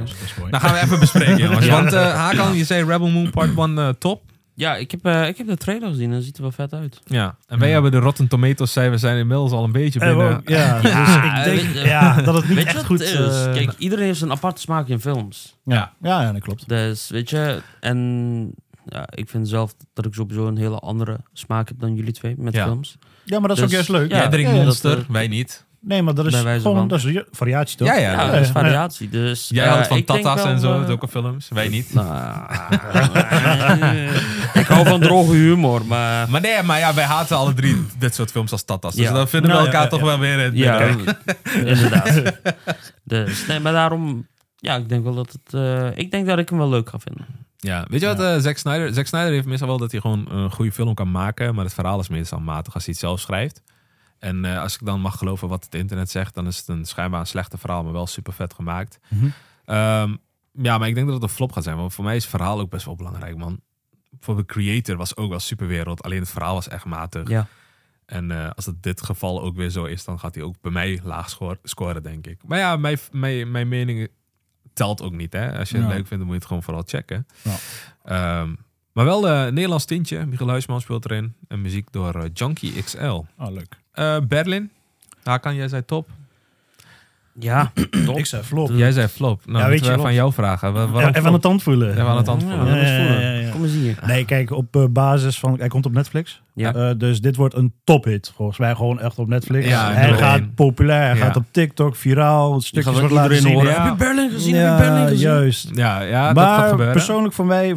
Oké. 0.00 0.10
Dat 0.10 0.24
is 0.24 0.34
mooi. 0.38 0.50
Nou 0.50 0.62
gaan 0.64 0.72
we 0.74 0.80
even 0.80 0.98
bespreken, 1.00 1.36
jongens. 1.44 1.66
Ja. 1.66 1.72
Want 1.80 1.92
eh 1.92 2.14
Hakan, 2.14 2.56
je 2.56 2.64
zei 2.64 2.84
Rebel 2.84 3.08
Moon 3.08 3.30
Part 3.30 3.56
1 3.56 3.78
eh, 3.78 3.88
top. 3.88 4.22
Ja, 4.54 4.76
ik 4.76 4.90
heb, 4.90 5.04
eh, 5.04 5.28
ik 5.28 5.36
heb 5.36 5.46
de 5.46 5.56
trailer 5.56 5.88
gezien 5.88 6.08
en 6.10 6.14
dat 6.14 6.24
ziet 6.24 6.36
er 6.36 6.42
wel 6.42 6.52
vet 6.52 6.72
uit. 6.72 7.00
Ja, 7.04 7.36
en 7.46 7.58
wij 7.58 7.70
hebben 7.70 7.90
de 7.90 7.98
Rotten 7.98 8.28
Tomatoes 8.28 8.72
cijfers 8.72 9.00
zijn 9.00 9.18
inmiddels 9.18 9.52
al 9.52 9.64
een 9.64 9.72
beetje 9.72 9.98
binnen. 9.98 10.40
ja, 10.44 10.80
dus 10.80 10.90
Ja, 10.90 11.36
ik 11.36 11.44
denk 11.44 11.72
weet 11.72 11.84
ja, 11.84 12.20
dat 12.22 12.34
het 12.34 12.48
niet 12.48 12.58
echt 12.58 12.74
wat 12.74 12.84
goed 12.84 12.98
het 12.98 13.08
is? 13.18 13.44
Kijk, 13.64 13.72
iedereen 13.78 14.04
heeft 14.04 14.20
een 14.20 14.30
aparte 14.30 14.60
smaak 14.60 14.88
in 14.88 15.00
films. 15.00 15.56
ja. 15.64 15.92
Ja, 16.02 16.22
ja, 16.22 16.32
dat 16.32 16.42
klopt. 16.42 16.68
Dus 16.68 17.08
weet 17.08 17.30
je, 17.30 17.62
en 17.80 18.50
ja, 18.86 19.06
ik 19.14 19.28
vind 19.28 19.48
zelf 19.48 19.74
dat 19.94 20.06
ik 20.06 20.14
sowieso 20.14 20.46
een 20.46 20.56
hele 20.58 20.78
andere 20.78 21.16
smaak 21.32 21.68
heb 21.68 21.80
dan 21.80 21.94
jullie 21.94 22.12
twee 22.12 22.34
met 22.38 22.54
Ja. 22.54 22.64
films. 22.64 22.96
Ja, 23.24 23.38
maar 23.38 23.48
dat 23.48 23.56
is 23.58 23.62
Dus- 23.62 23.64
ook 23.64 23.86
juist 23.86 23.88
leuk. 23.88 24.10
ja, 24.10 24.16
Jij 24.16 24.28
drinkt 24.28 24.50
ja, 24.50 24.56
dat, 24.56 24.64
Monster, 24.64 25.04
wij 25.08 25.28
niet. 25.28 25.66
Nee, 25.80 26.02
maar 26.02 26.14
dat 26.14 26.26
is 26.26 26.34
gewoon 26.34 26.60
van. 26.62 26.88
dat 26.88 27.04
is 27.04 27.22
variatie 27.30 27.76
toch? 27.78 27.88
Ja, 27.88 27.94
ja. 27.94 28.12
Ja, 28.12 28.24
ja, 28.24 28.30
dat 28.30 28.40
is 28.40 28.48
variatie. 28.50 29.08
Dus, 29.08 29.48
Jij 29.52 29.64
eh, 29.64 29.70
houdt 29.70 29.86
van 29.86 29.96
ik 29.96 30.06
denk 30.06 30.22
tata's 30.22 30.44
en 30.44 30.60
zo, 30.60 30.80
eh, 30.80 30.86
zulke 30.86 31.08
films. 31.08 31.48
Wij 31.48 31.68
niet. 31.68 31.94
nou, 31.94 32.08
ik 34.54 34.66
hou 34.66 34.86
van 34.86 35.00
droge 35.00 35.32
humor, 35.32 35.86
maar... 35.86 36.30
Maar 36.30 36.40
nee, 36.40 36.62
maar 36.62 36.78
ja, 36.78 36.94
wij 36.94 37.04
haten 37.04 37.36
alle 37.36 37.54
drie 37.54 37.86
dit 37.98 38.14
soort 38.14 38.30
films 38.30 38.52
als 38.52 38.62
tata's. 38.64 38.94
Dus 38.94 39.04
Ja. 39.04 39.12
dan 39.12 39.28
vinden 39.28 39.50
we 39.50 39.56
Nou, 39.56 39.66
elkaar 39.66 39.82
ja, 39.82 39.88
toch 39.88 40.00
ja. 40.00 40.04
wel 40.06 40.18
weer 40.18 40.32
in 40.32 40.44
het 40.44 40.56
Ja, 40.56 40.80
inderdaad. 41.64 42.22
Dus, 43.04 43.46
nee, 43.46 43.60
maar 43.60 43.72
daarom... 43.72 44.26
Ja, 44.56 44.76
ik 44.76 44.88
denk 44.88 45.04
wel 45.04 45.14
dat 45.14 45.32
het... 45.42 45.54
eh, 45.54 45.86
ik 45.96 46.10
denk 46.10 46.26
dat 46.26 46.38
ik 46.38 46.48
hem 46.48 46.58
wel 46.58 46.68
leuk 46.68 46.88
ga 46.88 46.98
vinden. 46.98 47.26
Ja, 47.56 47.86
weet 47.90 48.00
je 48.00 48.06
wat 48.06 48.20
eh, 48.20 48.36
Zack 48.38 48.56
Snyder... 48.56 48.94
Zack 48.94 49.06
Snyder 49.06 49.30
heeft 49.32 49.46
meestal 49.46 49.68
wel 49.68 49.78
dat 49.78 49.90
hij 49.90 50.00
gewoon 50.00 50.26
een 50.30 50.50
goede 50.50 50.72
film 50.72 50.94
kan 50.94 51.10
maken, 51.10 51.54
maar 51.54 51.64
het 51.64 51.74
verhaal 51.74 52.00
is 52.00 52.08
meestal 52.08 52.40
matig 52.40 52.74
als 52.74 52.84
hij 52.84 52.92
het 52.92 53.02
zelf 53.02 53.20
schrijft. 53.20 53.62
En 54.18 54.44
eh, 54.44 54.60
als 54.62 54.74
ik 54.74 54.84
dan 54.86 55.00
mag 55.00 55.18
geloven 55.18 55.48
wat 55.48 55.64
het 55.64 55.74
internet 55.74 56.10
zegt, 56.10 56.34
dan 56.34 56.46
is 56.46 56.58
het 56.58 56.68
een 56.68 56.84
schijnbaar 56.84 57.20
een 57.20 57.26
slechte 57.26 57.58
verhaal, 57.58 57.82
maar 57.82 57.92
wel 57.92 58.06
super 58.06 58.32
vet 58.32 58.54
gemaakt. 58.54 58.98
Mhm. 59.08 59.28
Ehm, 59.64 60.16
ja, 60.52 60.78
maar 60.78 60.88
ik 60.88 60.94
denk 60.94 61.06
dat 61.06 61.14
het 61.14 61.24
een 61.24 61.36
flop 61.36 61.52
gaat 61.52 61.64
zijn, 61.64 61.76
want 61.76 61.94
voor 61.94 62.04
mij 62.04 62.16
is 62.16 62.22
het 62.22 62.30
verhaal 62.30 62.60
ook 62.60 62.70
best 62.70 62.84
wel 62.84 62.96
belangrijk, 62.96 63.36
man. 63.36 63.60
Voor 64.20 64.36
de 64.36 64.44
creator 64.44 64.96
was 64.96 65.16
ook 65.16 65.30
wel 65.30 65.40
superwereld, 65.40 66.02
alleen 66.02 66.20
het 66.20 66.30
verhaal 66.30 66.54
was 66.54 66.68
echt 66.68 66.84
matig. 66.84 67.28
Ja. 67.28 67.46
En 68.06 68.30
eh, 68.30 68.50
als 68.56 68.66
het 68.66 68.82
dit 68.82 69.02
geval 69.02 69.42
ook 69.42 69.56
weer 69.56 69.70
zo 69.70 69.84
is, 69.84 70.04
dan 70.04 70.18
gaat 70.18 70.34
hij 70.34 70.44
ook 70.44 70.60
bij 70.60 70.70
mij 70.72 71.00
laag 71.02 71.30
scoren, 71.30 71.58
scoren, 71.62 72.02
denk 72.02 72.26
ik. 72.26 72.40
Maar 72.46 72.58
ja, 72.58 72.76
mijn, 72.76 72.98
mijn, 73.12 73.50
mijn 73.50 73.68
mening 73.68 74.08
telt 74.72 75.02
ook 75.02 75.12
niet. 75.12 75.32
Hè? 75.32 75.58
Als 75.58 75.68
je 75.68 75.76
het 75.76 75.84
Ja. 75.86 75.90
leuk 75.92 76.06
vindt, 76.06 76.10
dan 76.10 76.20
moet 76.20 76.28
je 76.28 76.34
het 76.34 76.46
gewoon 76.46 76.62
vooral 76.62 76.82
checken. 76.86 77.26
Ja. 77.42 77.56
Ehm, 78.04 78.54
maar 78.92 79.04
wel 79.04 79.28
een 79.28 79.54
Nederlands 79.54 79.84
tintje. 79.84 80.26
Michiel 80.26 80.48
Huisman 80.48 80.80
speelt 80.80 81.04
erin. 81.04 81.34
En 81.48 81.60
muziek 81.60 81.92
door 81.92 82.14
eh, 82.14 82.30
Junkie 82.32 82.82
XL. 82.82 83.04
Oh, 83.06 83.24
leuk. 83.38 83.76
Eh, 83.98 84.16
Berlin. 84.28 84.70
Hakan, 85.22 85.54
jij 85.54 85.68
zei 85.68 85.84
top. 85.84 86.08
Ja, 87.40 87.72
top. 88.06 88.18
Ik 88.18 88.26
zei 88.26 88.42
flop. 88.42 88.70
Jij 88.72 88.92
zei 88.92 89.06
flop. 89.08 89.46
Nou, 89.46 89.58
Ja, 89.64 89.68
weet 89.68 89.84
je 89.84 89.90
we 89.92 89.98
van 89.98 90.14
jou 90.14 90.32
vragen. 90.32 90.72
Waarom 90.72 90.92
Ja, 90.94 91.08
even 91.08 91.14
aan 91.22 91.26
flop? 91.28 91.40
tand 91.40 91.62
voelen. 91.62 91.90
Even 91.90 92.04
aan 92.06 92.16
de 92.16 92.22
tand 92.22 92.42
Ja, 92.42 92.48
voelen. 92.48 92.66
ja, 92.66 92.82
Ja, 92.82 92.88
ja, 92.88 92.96
voelen. 93.06 93.20
ja, 93.22 93.30
ja. 93.40 93.50
Kom 93.50 93.62
eens 93.64 93.72
hier. 93.72 93.98
Nee, 94.06 94.24
kijk, 94.24 94.50
op 94.50 94.76
eh, 94.76 94.84
basis 94.90 95.38
van... 95.38 95.58
Hij 95.58 95.68
komt 95.68 95.86
op 95.86 95.92
Netflix. 95.92 96.42
Ja. 96.54 96.74
Eh, 96.74 96.90
dus 96.98 97.20
dit 97.20 97.36
wordt 97.36 97.54
een 97.54 97.72
tophit. 97.84 98.32
Volgens 98.34 98.58
mij 98.58 98.74
gewoon 98.74 99.00
echt 99.00 99.18
op 99.18 99.28
Netflix. 99.28 99.66
Ja, 99.68 99.92
hij 99.92 100.12
gaat 100.12 100.38
één. 100.38 100.54
populair. 100.54 101.06
Hij 101.08 101.16
Ja. 101.16 101.24
gaat 101.24 101.36
op 101.36 101.44
TikTok 101.50 101.96
viraal. 101.96 102.54
Je 102.54 102.62
Stukjes 102.62 102.98
wordt 102.98 103.12
laten 103.14 103.36
zien. 103.36 103.58
Heb 103.58 103.84
je 103.84 103.94
Berlin 103.98 104.30
gezien? 104.30 104.54
ja, 104.54 104.60
Heb 104.76 104.78
je 104.78 104.90
Berlin 104.90 105.08
gezien? 105.08 105.28
juist. 105.28 105.70
Ja, 105.74 106.00
ja 106.00 106.32
dat 106.32 106.44
gaat 106.44 106.76
maar 106.76 106.92
persoonlijk 106.92 107.34
voor 107.34 107.46
mij... 107.46 107.74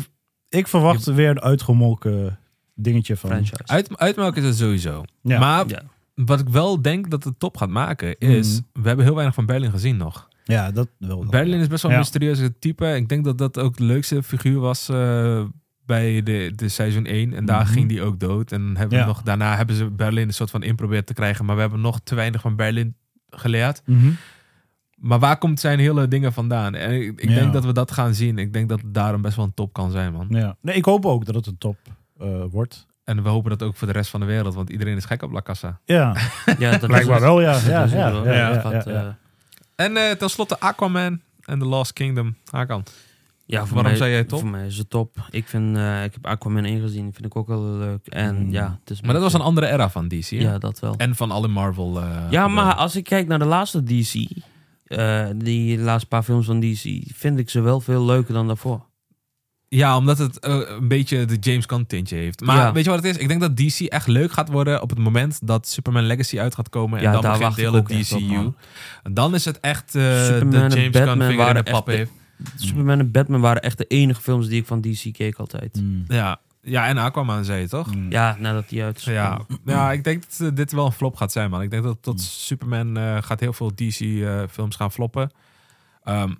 Ik 0.49 0.67
verwacht 0.67 1.05
weer 1.05 1.29
een 1.29 1.41
uitgemolken 1.41 2.39
dingetje 2.75 3.17
van... 3.17 3.29
Franchise. 3.29 3.53
Uit, 3.65 3.97
uitmelken 3.97 4.41
is 4.41 4.47
het 4.47 4.57
sowieso. 4.57 5.03
Ja. 5.21 5.39
Maar 5.39 5.63
Ja. 5.67 5.81
Wat 6.25 6.39
ik 6.39 6.49
wel 6.49 6.81
denk 6.81 7.09
dat 7.09 7.23
het 7.23 7.39
top 7.39 7.57
gaat 7.57 7.69
maken 7.69 8.17
is... 8.17 8.61
Mhm. 8.73 8.81
We 8.81 8.87
hebben 8.87 9.05
heel 9.05 9.13
weinig 9.15 9.35
van 9.35 9.45
Berlin 9.45 9.71
gezien 9.71 9.97
nog. 9.97 10.29
Ja, 10.43 10.71
dat 10.71 10.87
wel. 10.97 11.25
Berlin 11.25 11.59
is 11.59 11.67
best 11.67 11.81
wel 11.81 11.91
een 11.91 11.97
Ja. 11.97 12.03
mysterieuze 12.03 12.59
type. 12.59 12.95
Ik 12.95 13.09
denk 13.09 13.23
dat 13.23 13.37
dat 13.37 13.59
ook 13.59 13.77
de 13.77 13.83
leukste 13.83 14.23
figuur 14.23 14.59
was 14.59 14.89
eh, 14.89 15.43
bij 15.85 16.23
de, 16.23 16.51
de 16.55 16.69
seizoen 16.69 17.05
1. 17.05 17.33
En 17.33 17.45
daar 17.45 17.63
Mhm. 17.63 17.71
ging 17.73 17.87
die 17.89 18.01
ook 18.01 18.19
dood. 18.19 18.51
En 18.51 18.77
hebben 18.77 18.97
Ja. 18.97 19.05
nog, 19.05 19.21
daarna 19.21 19.55
hebben 19.55 19.75
ze 19.75 19.89
Berlin 19.89 20.27
een 20.27 20.33
soort 20.33 20.49
van 20.49 20.63
in 20.63 20.75
proberen 20.75 21.05
te 21.05 21.13
krijgen. 21.13 21.45
Maar 21.45 21.55
we 21.55 21.61
hebben 21.61 21.81
nog 21.81 21.99
te 22.03 22.15
weinig 22.15 22.41
van 22.41 22.55
Berlin 22.55 22.95
geleerd. 23.29 23.81
Mhm. 23.85 24.09
Maar 24.95 25.19
waar 25.19 25.37
komt 25.37 25.59
zijn 25.59 25.79
hele 25.79 26.07
dingen 26.07 26.33
vandaan? 26.33 26.75
En 26.75 26.91
ik, 26.91 27.21
ik 27.21 27.29
Ja. 27.29 27.35
denk 27.35 27.53
dat 27.53 27.65
we 27.65 27.73
dat 27.73 27.91
gaan 27.91 28.13
zien. 28.13 28.37
Ik 28.37 28.53
denk 28.53 28.69
dat 28.69 28.81
het 28.81 28.93
daarom 28.93 29.21
best 29.21 29.35
wel 29.35 29.45
een 29.45 29.53
top 29.53 29.73
kan 29.73 29.91
zijn, 29.91 30.13
man. 30.13 30.27
Ja. 30.29 30.57
Nee, 30.61 30.75
ik 30.75 30.85
hoop 30.85 31.05
ook 31.05 31.25
dat 31.25 31.35
het 31.35 31.45
een 31.47 31.57
top 31.57 31.77
eh, 32.19 32.43
wordt. 32.51 32.87
En 33.03 33.23
we 33.23 33.29
hopen 33.29 33.49
dat 33.49 33.63
ook 33.63 33.75
voor 33.75 33.87
de 33.87 33.93
rest 33.93 34.09
van 34.09 34.19
de 34.19 34.25
wereld. 34.25 34.53
Want 34.53 34.69
iedereen 34.69 34.97
is 34.97 35.05
gek 35.05 35.21
op 35.23 35.31
La 35.31 35.41
Casa. 35.41 35.79
Ja, 35.85 36.15
Ja, 36.59 36.71
dat 36.77 36.87
blijkbaar 36.87 36.99
is 37.01 37.07
het. 37.07 37.19
wel, 37.21 37.41
ja. 37.41 38.59
Gaat, 38.59 38.87
eh. 38.87 39.01
En 39.75 39.97
eh 39.97 40.11
tenslotte 40.11 40.59
Aquaman 40.59 41.21
en 41.45 41.59
The 41.59 41.65
Lost 41.65 41.93
Kingdom. 41.93 42.35
Hakan. 42.51 42.83
Ja, 43.45 43.57
voor 43.59 43.67
Waarom 43.73 43.83
mij, 43.91 43.95
zei 43.95 44.11
jij 44.11 44.23
top? 44.23 44.39
Voor 44.39 44.49
mij 44.49 44.65
is 44.65 44.77
het 44.77 44.89
top. 44.89 45.15
Ik, 45.29 45.47
vind, 45.47 45.77
eh, 45.77 46.03
ik 46.03 46.13
heb 46.13 46.25
Aquaman 46.27 46.63
1 46.65 46.81
gezien, 46.81 47.13
vind 47.13 47.25
ik 47.25 47.35
ook 47.35 47.47
wel 47.47 47.63
leuk. 47.63 48.07
En 48.07 48.35
Mm. 48.45 48.51
ja, 48.51 48.77
het 48.79 48.89
is 48.89 49.01
Maar 49.01 49.13
dat 49.13 49.21
was 49.21 49.33
een 49.33 49.41
andere 49.41 49.67
era 49.67 49.89
van 49.89 50.07
DC, 50.07 50.29
hè? 50.29 50.37
Ja, 50.37 50.57
dat 50.57 50.79
wel. 50.79 50.95
En 50.97 51.15
van 51.15 51.31
alle 51.31 51.47
Marvel. 51.47 52.01
eh, 52.01 52.07
ja, 52.29 52.47
maar 52.47 52.75
als 52.75 52.95
ik 52.95 53.03
kijk 53.03 53.27
naar 53.27 53.39
de 53.39 53.45
laatste 53.45 53.83
DC, 53.83 54.29
eh, 54.85 55.25
die 55.35 55.79
laatste 55.79 56.07
paar 56.07 56.23
films 56.23 56.45
van 56.45 56.59
DC, 56.59 57.03
vind 57.13 57.39
ik 57.39 57.49
ze 57.49 57.61
wel 57.61 57.79
veel 57.81 58.05
leuker 58.05 58.33
dan 58.33 58.47
daarvoor. 58.47 58.85
Ja, 59.75 59.97
omdat 59.97 60.17
het 60.17 60.39
eh, 60.39 60.59
een 60.65 60.87
beetje 60.87 61.25
de 61.25 61.35
James 61.39 61.65
Gunn 61.65 61.85
tintje 61.85 62.15
heeft. 62.15 62.41
Maar 62.41 62.55
Ja. 62.55 62.71
weet 62.73 62.83
je 62.83 62.89
wat 62.89 63.03
het 63.03 63.15
is? 63.15 63.21
Ik 63.21 63.27
denk 63.27 63.41
dat 63.41 63.57
DC 63.57 63.79
echt 63.79 64.07
leuk 64.07 64.31
gaat 64.31 64.49
worden 64.49 64.81
op 64.81 64.89
het 64.89 64.99
moment 64.99 65.39
dat 65.47 65.67
Superman 65.67 66.03
Legacy 66.03 66.39
uit 66.39 66.55
gaat 66.55 66.69
komen. 66.69 66.97
En 66.97 67.03
Ja, 67.03 67.11
dan 67.11 67.21
daar 67.21 67.37
begint 67.37 67.55
de 67.55 67.61
hele 67.61 67.83
DCU. 67.83 68.51
en 69.03 69.13
dan 69.13 69.33
is 69.33 69.45
het 69.45 69.59
echt 69.59 69.95
eh 69.95 70.23
Superman 70.23 70.49
de 70.49 70.57
en 70.57 70.69
James 70.69 70.81
Gunn 70.97 71.05
Batman 71.05 71.27
vinger 71.27 71.47
in 71.47 71.55
de 71.63 71.71
pap 71.71 71.87
echt- 71.87 71.97
heeft. 71.97 72.11
Superman 72.55 72.99
en 72.99 73.11
Batman 73.11 73.41
waren 73.41 73.61
echt 73.61 73.77
de 73.77 73.85
enige 73.87 74.21
films 74.21 74.47
die 74.47 74.59
ik 74.61 74.67
van 74.67 74.81
DC 74.81 75.13
keek 75.13 75.37
altijd. 75.37 75.75
Mm. 75.81 76.03
Ja. 76.07 76.39
ja, 76.61 76.87
en 76.87 76.97
Aquaman 76.97 77.45
zei 77.45 77.61
je 77.61 77.67
toch? 77.67 77.95
Mm. 77.95 78.11
Ja, 78.11 78.35
nadat 78.39 78.69
die 78.69 78.83
uit 78.83 78.97
is. 78.97 79.03
Ja. 79.03 79.41
ja, 79.65 79.91
ik 79.91 80.03
denk 80.03 80.23
dat 80.29 80.47
eh, 80.49 80.55
dit 80.55 80.71
wel 80.71 80.85
een 80.85 80.91
flop 80.91 81.15
gaat 81.15 81.31
zijn, 81.31 81.49
man. 81.49 81.61
Ik 81.61 81.69
denk 81.71 81.83
dat 81.83 81.97
tot 82.01 82.13
Mm. 82.13 82.19
Superman 82.19 82.97
eh, 82.97 83.17
gaat 83.21 83.39
heel 83.39 83.53
veel 83.53 83.71
DC-films 83.75 84.75
gaan 84.75 84.91
floppen. 84.91 85.31
Ehm, 86.03 86.31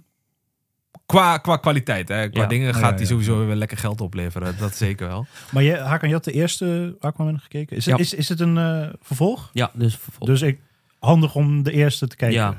qua, 1.12 1.38
qua 1.38 1.58
kwaliteit, 1.58 2.08
hè. 2.08 2.30
qua 2.30 2.42
Ja. 2.42 2.48
dingen 2.48 2.74
gaat 2.74 3.00
ja. 3.00 3.06
sowieso 3.06 3.46
weer 3.46 3.56
lekker 3.56 3.78
geld 3.78 4.02
opleveren. 4.02 4.56
Dat 4.60 4.76
zeker 4.76 5.08
wel. 5.08 5.26
Maar 5.52 5.64
je, 5.64 5.78
Hakan, 5.78 6.08
je 6.08 6.14
had 6.16 6.24
de 6.24 6.32
eerste 6.32 6.96
Aquaman 7.00 7.40
gekeken. 7.40 7.78
Is, 7.78 7.86
het, 7.86 8.00
is, 8.00 8.14
is 8.14 8.30
het 8.30 8.40
een 8.40 8.58
eh, 8.58 8.88
vervolg? 9.02 9.50
Ja, 9.54 9.72
dus 9.74 9.96
vervolg. 9.98 10.30
Dus 10.30 10.42
ik, 10.42 10.60
handig 11.02 11.36
om 11.36 11.64
de 11.64 11.72
eerste 11.72 12.08
te 12.08 12.16
kijken. 12.16 12.38
ja. 12.40 12.56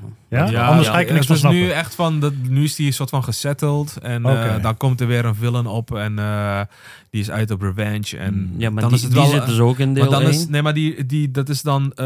Ja? 0.50 0.66
Anders 0.66 0.88
ga 0.88 1.00
ik 1.00 1.08
er 1.08 1.14
niks 1.14 1.26
van 1.26 1.36
het 1.36 1.44
is 1.44 1.50
nu 1.50 1.56
snappen. 1.58 1.76
echt 1.78 1.94
van, 1.94 2.20
dat, 2.20 2.32
nu 2.48 2.64
is 2.64 2.74
die 2.74 2.92
soort 2.92 3.10
van 3.10 3.24
gesettled. 3.24 3.96
En 4.02 4.24
eh, 4.24 4.30
Oké. 4.32 4.58
dan 4.62 4.76
komt 4.76 5.00
er 5.00 5.06
weer 5.06 5.24
een 5.24 5.34
villain 5.34 5.66
op. 5.66 5.94
En 5.96 6.18
eh, 6.18 6.60
die 7.10 7.20
is 7.20 7.30
uit 7.30 7.50
op 7.50 7.60
revenge. 7.62 8.16
En 8.18 8.34
Mm. 8.34 8.54
ja, 8.60 8.70
maar 8.70 8.80
dan 8.82 8.90
die, 8.90 8.98
is 8.98 9.04
het 9.04 9.12
die 9.14 9.26
zit 9.26 9.46
dus 9.46 9.58
ook 9.58 9.78
in 9.78 9.94
deel 9.94 10.02
maar 10.02 10.12
dan 10.12 10.22
1. 10.22 10.30
is, 10.30 10.48
nee, 10.48 10.62
maar 10.62 10.74
die, 10.74 11.06
die, 11.06 11.30
dat 11.30 11.48
is 11.48 11.62
dan 11.62 11.92
eh, 11.94 12.04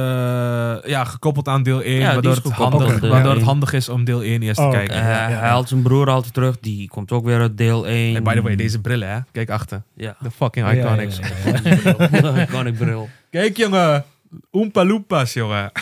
ja, 0.85 1.05
gekoppeld 1.05 1.49
aan 1.49 1.63
deel 1.63 1.83
1. 1.83 1.95
Ja, 1.95 2.05
die 2.05 2.13
waardoor, 2.13 2.33
is 2.33 2.39
het 2.43 2.53
handig, 2.53 3.01
waardoor 3.01 3.31
het 3.31 3.39
1. 3.39 3.45
handig 3.47 3.73
is 3.73 3.89
om 3.89 4.05
deel 4.05 4.23
1 4.23 4.43
eerst 4.43 4.61
Oh, 4.61 4.71
te 4.71 4.77
oké. 4.77 4.87
kijken. 4.87 5.05
Hij 5.07 5.33
haalt 5.35 5.69
zijn 5.69 5.83
broer 5.83 6.11
altijd 6.11 6.35
terug. 6.35 6.57
Die 6.61 6.89
komt 6.89 7.13
ook 7.13 7.25
weer 7.25 7.41
uit 7.41 7.57
deel 7.59 7.87
1. 7.87 8.13
Hey, 8.13 8.23
by 8.23 8.35
the 8.35 8.43
way, 8.43 8.57
deze 8.57 8.81
brillen, 8.81 9.09
hè? 9.13 9.19
Kijk 9.33 9.51
achter. 9.51 9.83
Ja. 9.95 10.17
De 10.21 10.31
fucking 10.31 10.71
iconics. 10.73 11.19
ja, 11.19 11.61
ja, 11.65 11.77
ja. 12.11 12.43
Iconic 12.49 12.77
bril. 12.79 13.09
Kijk, 13.31 13.57
jongen. 13.57 14.05
Oompa 14.51 14.85
Loompas, 14.85 15.33
jongen. 15.33 15.73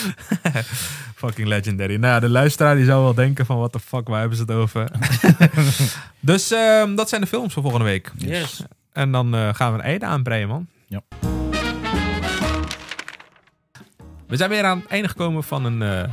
fucking 1.16 1.48
legendary. 1.48 1.96
Nou, 1.96 2.14
ja, 2.14 2.20
de 2.20 2.28
luisteraar 2.28 2.76
die 2.76 2.84
zou 2.84 3.02
wel 3.02 3.14
denken 3.14 3.46
van... 3.46 3.56
What 3.58 3.72
the 3.72 3.80
fuck, 3.80 4.08
waar 4.08 4.20
hebben 4.20 4.36
ze 4.36 4.42
het 4.42 4.52
over? 4.52 4.90
dus 6.20 6.50
ehm, 6.50 6.94
dat 6.94 7.08
zijn 7.08 7.20
de 7.20 7.26
films 7.26 7.52
voor 7.52 7.62
volgende 7.62 7.86
week. 7.86 8.12
Yes. 8.16 8.64
En 8.92 9.12
dan 9.12 9.34
eh, 9.34 9.54
gaan 9.54 9.72
we 9.72 9.78
een 9.78 9.84
einde 9.84 10.06
aanbreien, 10.06 10.48
man. 10.48 10.66
Ja. 10.86 11.02
We 14.26 14.36
zijn 14.36 14.50
weer 14.50 14.64
aan 14.64 14.78
het 14.78 14.86
einde 14.88 15.08
gekomen 15.08 15.44
van 15.44 15.64
een, 15.64 15.82
eh, 15.82 16.10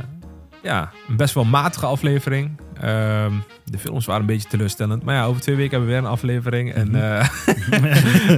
ja, 0.62 0.90
een 1.08 1.16
best 1.16 1.34
wel 1.34 1.44
matige 1.44 1.86
aflevering. 1.86 2.60
Ehm, 2.80 3.32
de 3.64 3.78
films 3.78 4.06
waren 4.06 4.20
een 4.20 4.26
beetje 4.26 4.48
teleurstellend. 4.48 5.04
Maar 5.04 5.14
ja, 5.14 5.24
over 5.24 5.40
twee 5.40 5.56
weken 5.56 5.70
hebben 5.70 5.88
we 5.88 5.94
weer 5.94 6.04
een 6.04 6.10
aflevering. 6.16 6.72
En 6.72 6.94
eh, 6.94 7.28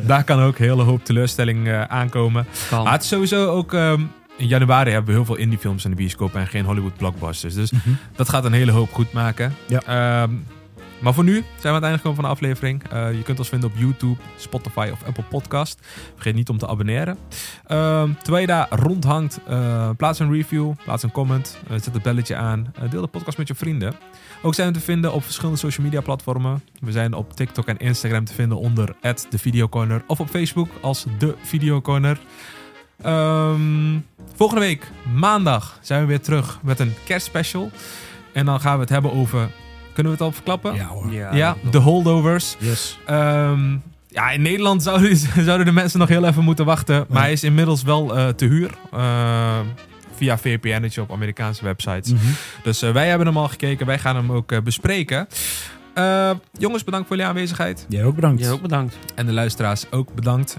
daar 0.06 0.24
kan 0.24 0.40
ook 0.40 0.58
een 0.58 0.64
hele 0.64 0.82
hoop 0.82 1.04
teleurstelling 1.04 1.68
eh, 1.68 1.82
aankomen. 1.82 2.46
Kan. 2.70 2.84
Maar 2.84 2.92
het 2.92 3.02
is 3.02 3.08
sowieso 3.08 3.50
ook... 3.50 3.72
ehm, 3.72 4.00
in 4.36 4.46
januari 4.46 4.90
hebben 4.90 5.10
we 5.10 5.16
heel 5.16 5.24
veel 5.24 5.36
indiefilms 5.36 5.84
in 5.84 5.90
de 5.90 5.96
bioscoop 5.96 6.34
en 6.34 6.46
geen 6.46 6.64
Hollywood 6.64 6.96
blockbusters. 6.96 7.54
Dus 7.54 7.72
dat 8.16 8.28
gaat 8.28 8.44
een 8.44 8.52
hele 8.52 8.72
hoop 8.72 8.92
goed 8.92 9.12
maken. 9.12 9.54
Ja. 9.66 9.82
Ehm, 9.86 10.30
maar 11.02 11.14
voor 11.14 11.24
nu 11.24 11.32
zijn 11.32 11.44
we 11.60 11.68
aan 11.68 11.74
het 11.74 11.82
einde 11.82 11.96
gekomen 11.96 12.20
van 12.20 12.24
de 12.24 12.30
aflevering. 12.30 12.82
Eh, 12.88 13.12
je 13.12 13.22
kunt 13.22 13.38
ons 13.38 13.48
vinden 13.48 13.70
op 13.70 13.76
YouTube, 13.76 14.20
Spotify 14.36 14.88
of 14.92 15.02
Apple 15.06 15.24
Podcast. 15.24 15.78
Vergeet 16.14 16.34
niet 16.34 16.48
om 16.48 16.58
te 16.58 16.68
abonneren. 16.68 17.18
Ehm, 17.66 18.12
terwijl 18.22 18.40
je 18.40 18.46
daar 18.46 18.66
rondhangt, 18.70 19.40
eh, 19.46 19.90
plaats 19.96 20.18
een 20.18 20.32
review, 20.32 20.72
plaats 20.84 21.02
een 21.02 21.12
comment, 21.12 21.58
eh, 21.68 21.72
zet 21.72 21.94
het 21.94 22.02
belletje 22.02 22.36
aan. 22.36 22.74
deel 22.90 23.00
de 23.00 23.06
podcast 23.06 23.38
met 23.38 23.48
je 23.48 23.54
vrienden. 23.54 23.94
Ook 24.42 24.54
zijn 24.54 24.68
we 24.68 24.74
te 24.74 24.84
vinden 24.84 25.12
op 25.12 25.24
verschillende 25.24 25.58
social 25.58 25.86
media 25.86 26.00
platformen. 26.00 26.62
We 26.80 26.92
zijn 26.92 27.14
op 27.14 27.32
TikTok 27.32 27.66
en 27.66 27.76
Instagram 27.76 28.24
te 28.24 28.34
vinden 28.34 28.58
onder 28.58 28.94
de 29.00 29.38
Videocorner. 29.38 30.02
Of 30.06 30.20
op 30.20 30.28
Facebook 30.28 30.68
als 30.80 31.06
de 31.18 31.34
Videocorner. 31.42 32.20
Ehm, 33.02 33.98
volgende 34.34 34.62
week, 34.62 34.90
maandag, 35.14 35.78
zijn 35.80 36.00
we 36.00 36.06
weer 36.06 36.20
terug 36.20 36.58
met 36.62 36.78
een 36.78 36.94
kerstspecial. 37.04 37.70
En 38.32 38.46
dan 38.46 38.60
gaan 38.60 38.74
we 38.74 38.80
het 38.80 38.90
hebben 38.90 39.12
over... 39.12 39.50
Kunnen 39.92 40.12
we 40.12 40.18
het 40.18 40.26
al 40.26 40.32
verklappen? 40.32 40.74
Ja 40.74 40.86
hoor. 40.86 41.12
Ja, 41.12 41.34
Ja, 41.34 41.56
de 41.70 41.78
holdovers. 41.78 42.56
Yes. 42.58 42.98
Ehm, 43.06 43.76
ja, 44.08 44.30
in 44.30 44.42
Nederland 44.42 44.82
zouden, 44.82 45.16
zouden 45.44 45.66
de 45.66 45.72
mensen 45.72 45.98
nog 45.98 46.08
heel 46.08 46.24
even 46.24 46.44
moeten 46.44 46.64
wachten. 46.64 47.06
Maar 47.08 47.22
hij 47.22 47.32
is 47.32 47.44
inmiddels 47.44 47.82
wel 47.82 48.16
eh, 48.16 48.28
te 48.28 48.44
huur. 48.44 48.70
eh, 48.92 49.58
via 50.16 50.38
VPN'tje 50.38 51.00
op 51.00 51.12
Amerikaanse 51.12 51.64
websites. 51.64 52.12
Mhm. 52.12 52.22
Dus 52.62 52.82
eh, 52.82 52.92
wij 52.92 53.08
hebben 53.08 53.26
hem 53.26 53.36
al 53.36 53.48
gekeken. 53.48 53.86
Wij 53.86 53.98
gaan 53.98 54.16
hem 54.16 54.32
ook 54.32 54.52
eh, 54.52 54.60
bespreken. 54.60 55.28
Eh, 55.94 56.30
jongens, 56.58 56.84
bedankt 56.84 57.06
voor 57.06 57.16
jullie 57.16 57.30
aanwezigheid. 57.30 57.86
Jij 57.88 58.04
ook 58.04 58.14
bedankt. 58.14 58.40
Jij 58.42 58.50
ook 58.50 58.62
bedankt. 58.62 58.98
En 59.14 59.26
de 59.26 59.32
luisteraars 59.32 59.84
ook 59.90 60.14
bedankt. 60.14 60.56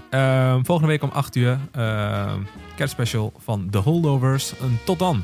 Volgende 0.62 0.86
week 0.90 1.02
om 1.02 1.10
8 1.12 1.36
uur. 1.36 1.58
eh 1.72 2.32
kerstspecial 2.76 3.32
van 3.44 3.66
The 3.70 3.78
Holdovers. 3.78 4.52
En 4.60 4.78
tot 4.84 4.98
dan. 4.98 5.22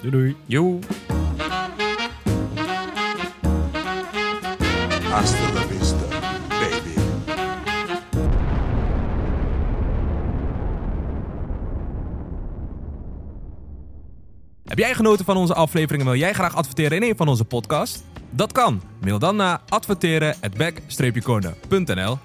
Doei 0.00 0.10
doei. 0.12 0.36
Yo. 0.46 0.78
Hasta 5.12 5.52
baby. 5.52 5.76
Heb 14.64 14.78
jij 14.78 14.94
genoten 14.94 15.24
van 15.24 15.36
onze 15.36 15.54
aflevering 15.54 16.02
en 16.02 16.08
wil 16.08 16.18
jij 16.18 16.32
graag 16.32 16.54
adverteren 16.54 16.96
in 16.96 17.02
een 17.02 17.16
van 17.16 17.28
onze 17.28 17.44
podcasts? 17.44 18.02
Dat 18.30 18.52
kan. 18.52 18.82
Mail 19.00 19.18
dan 19.18 19.36
naar 19.36 19.60
adverteren@back-corner.nl 19.68 22.18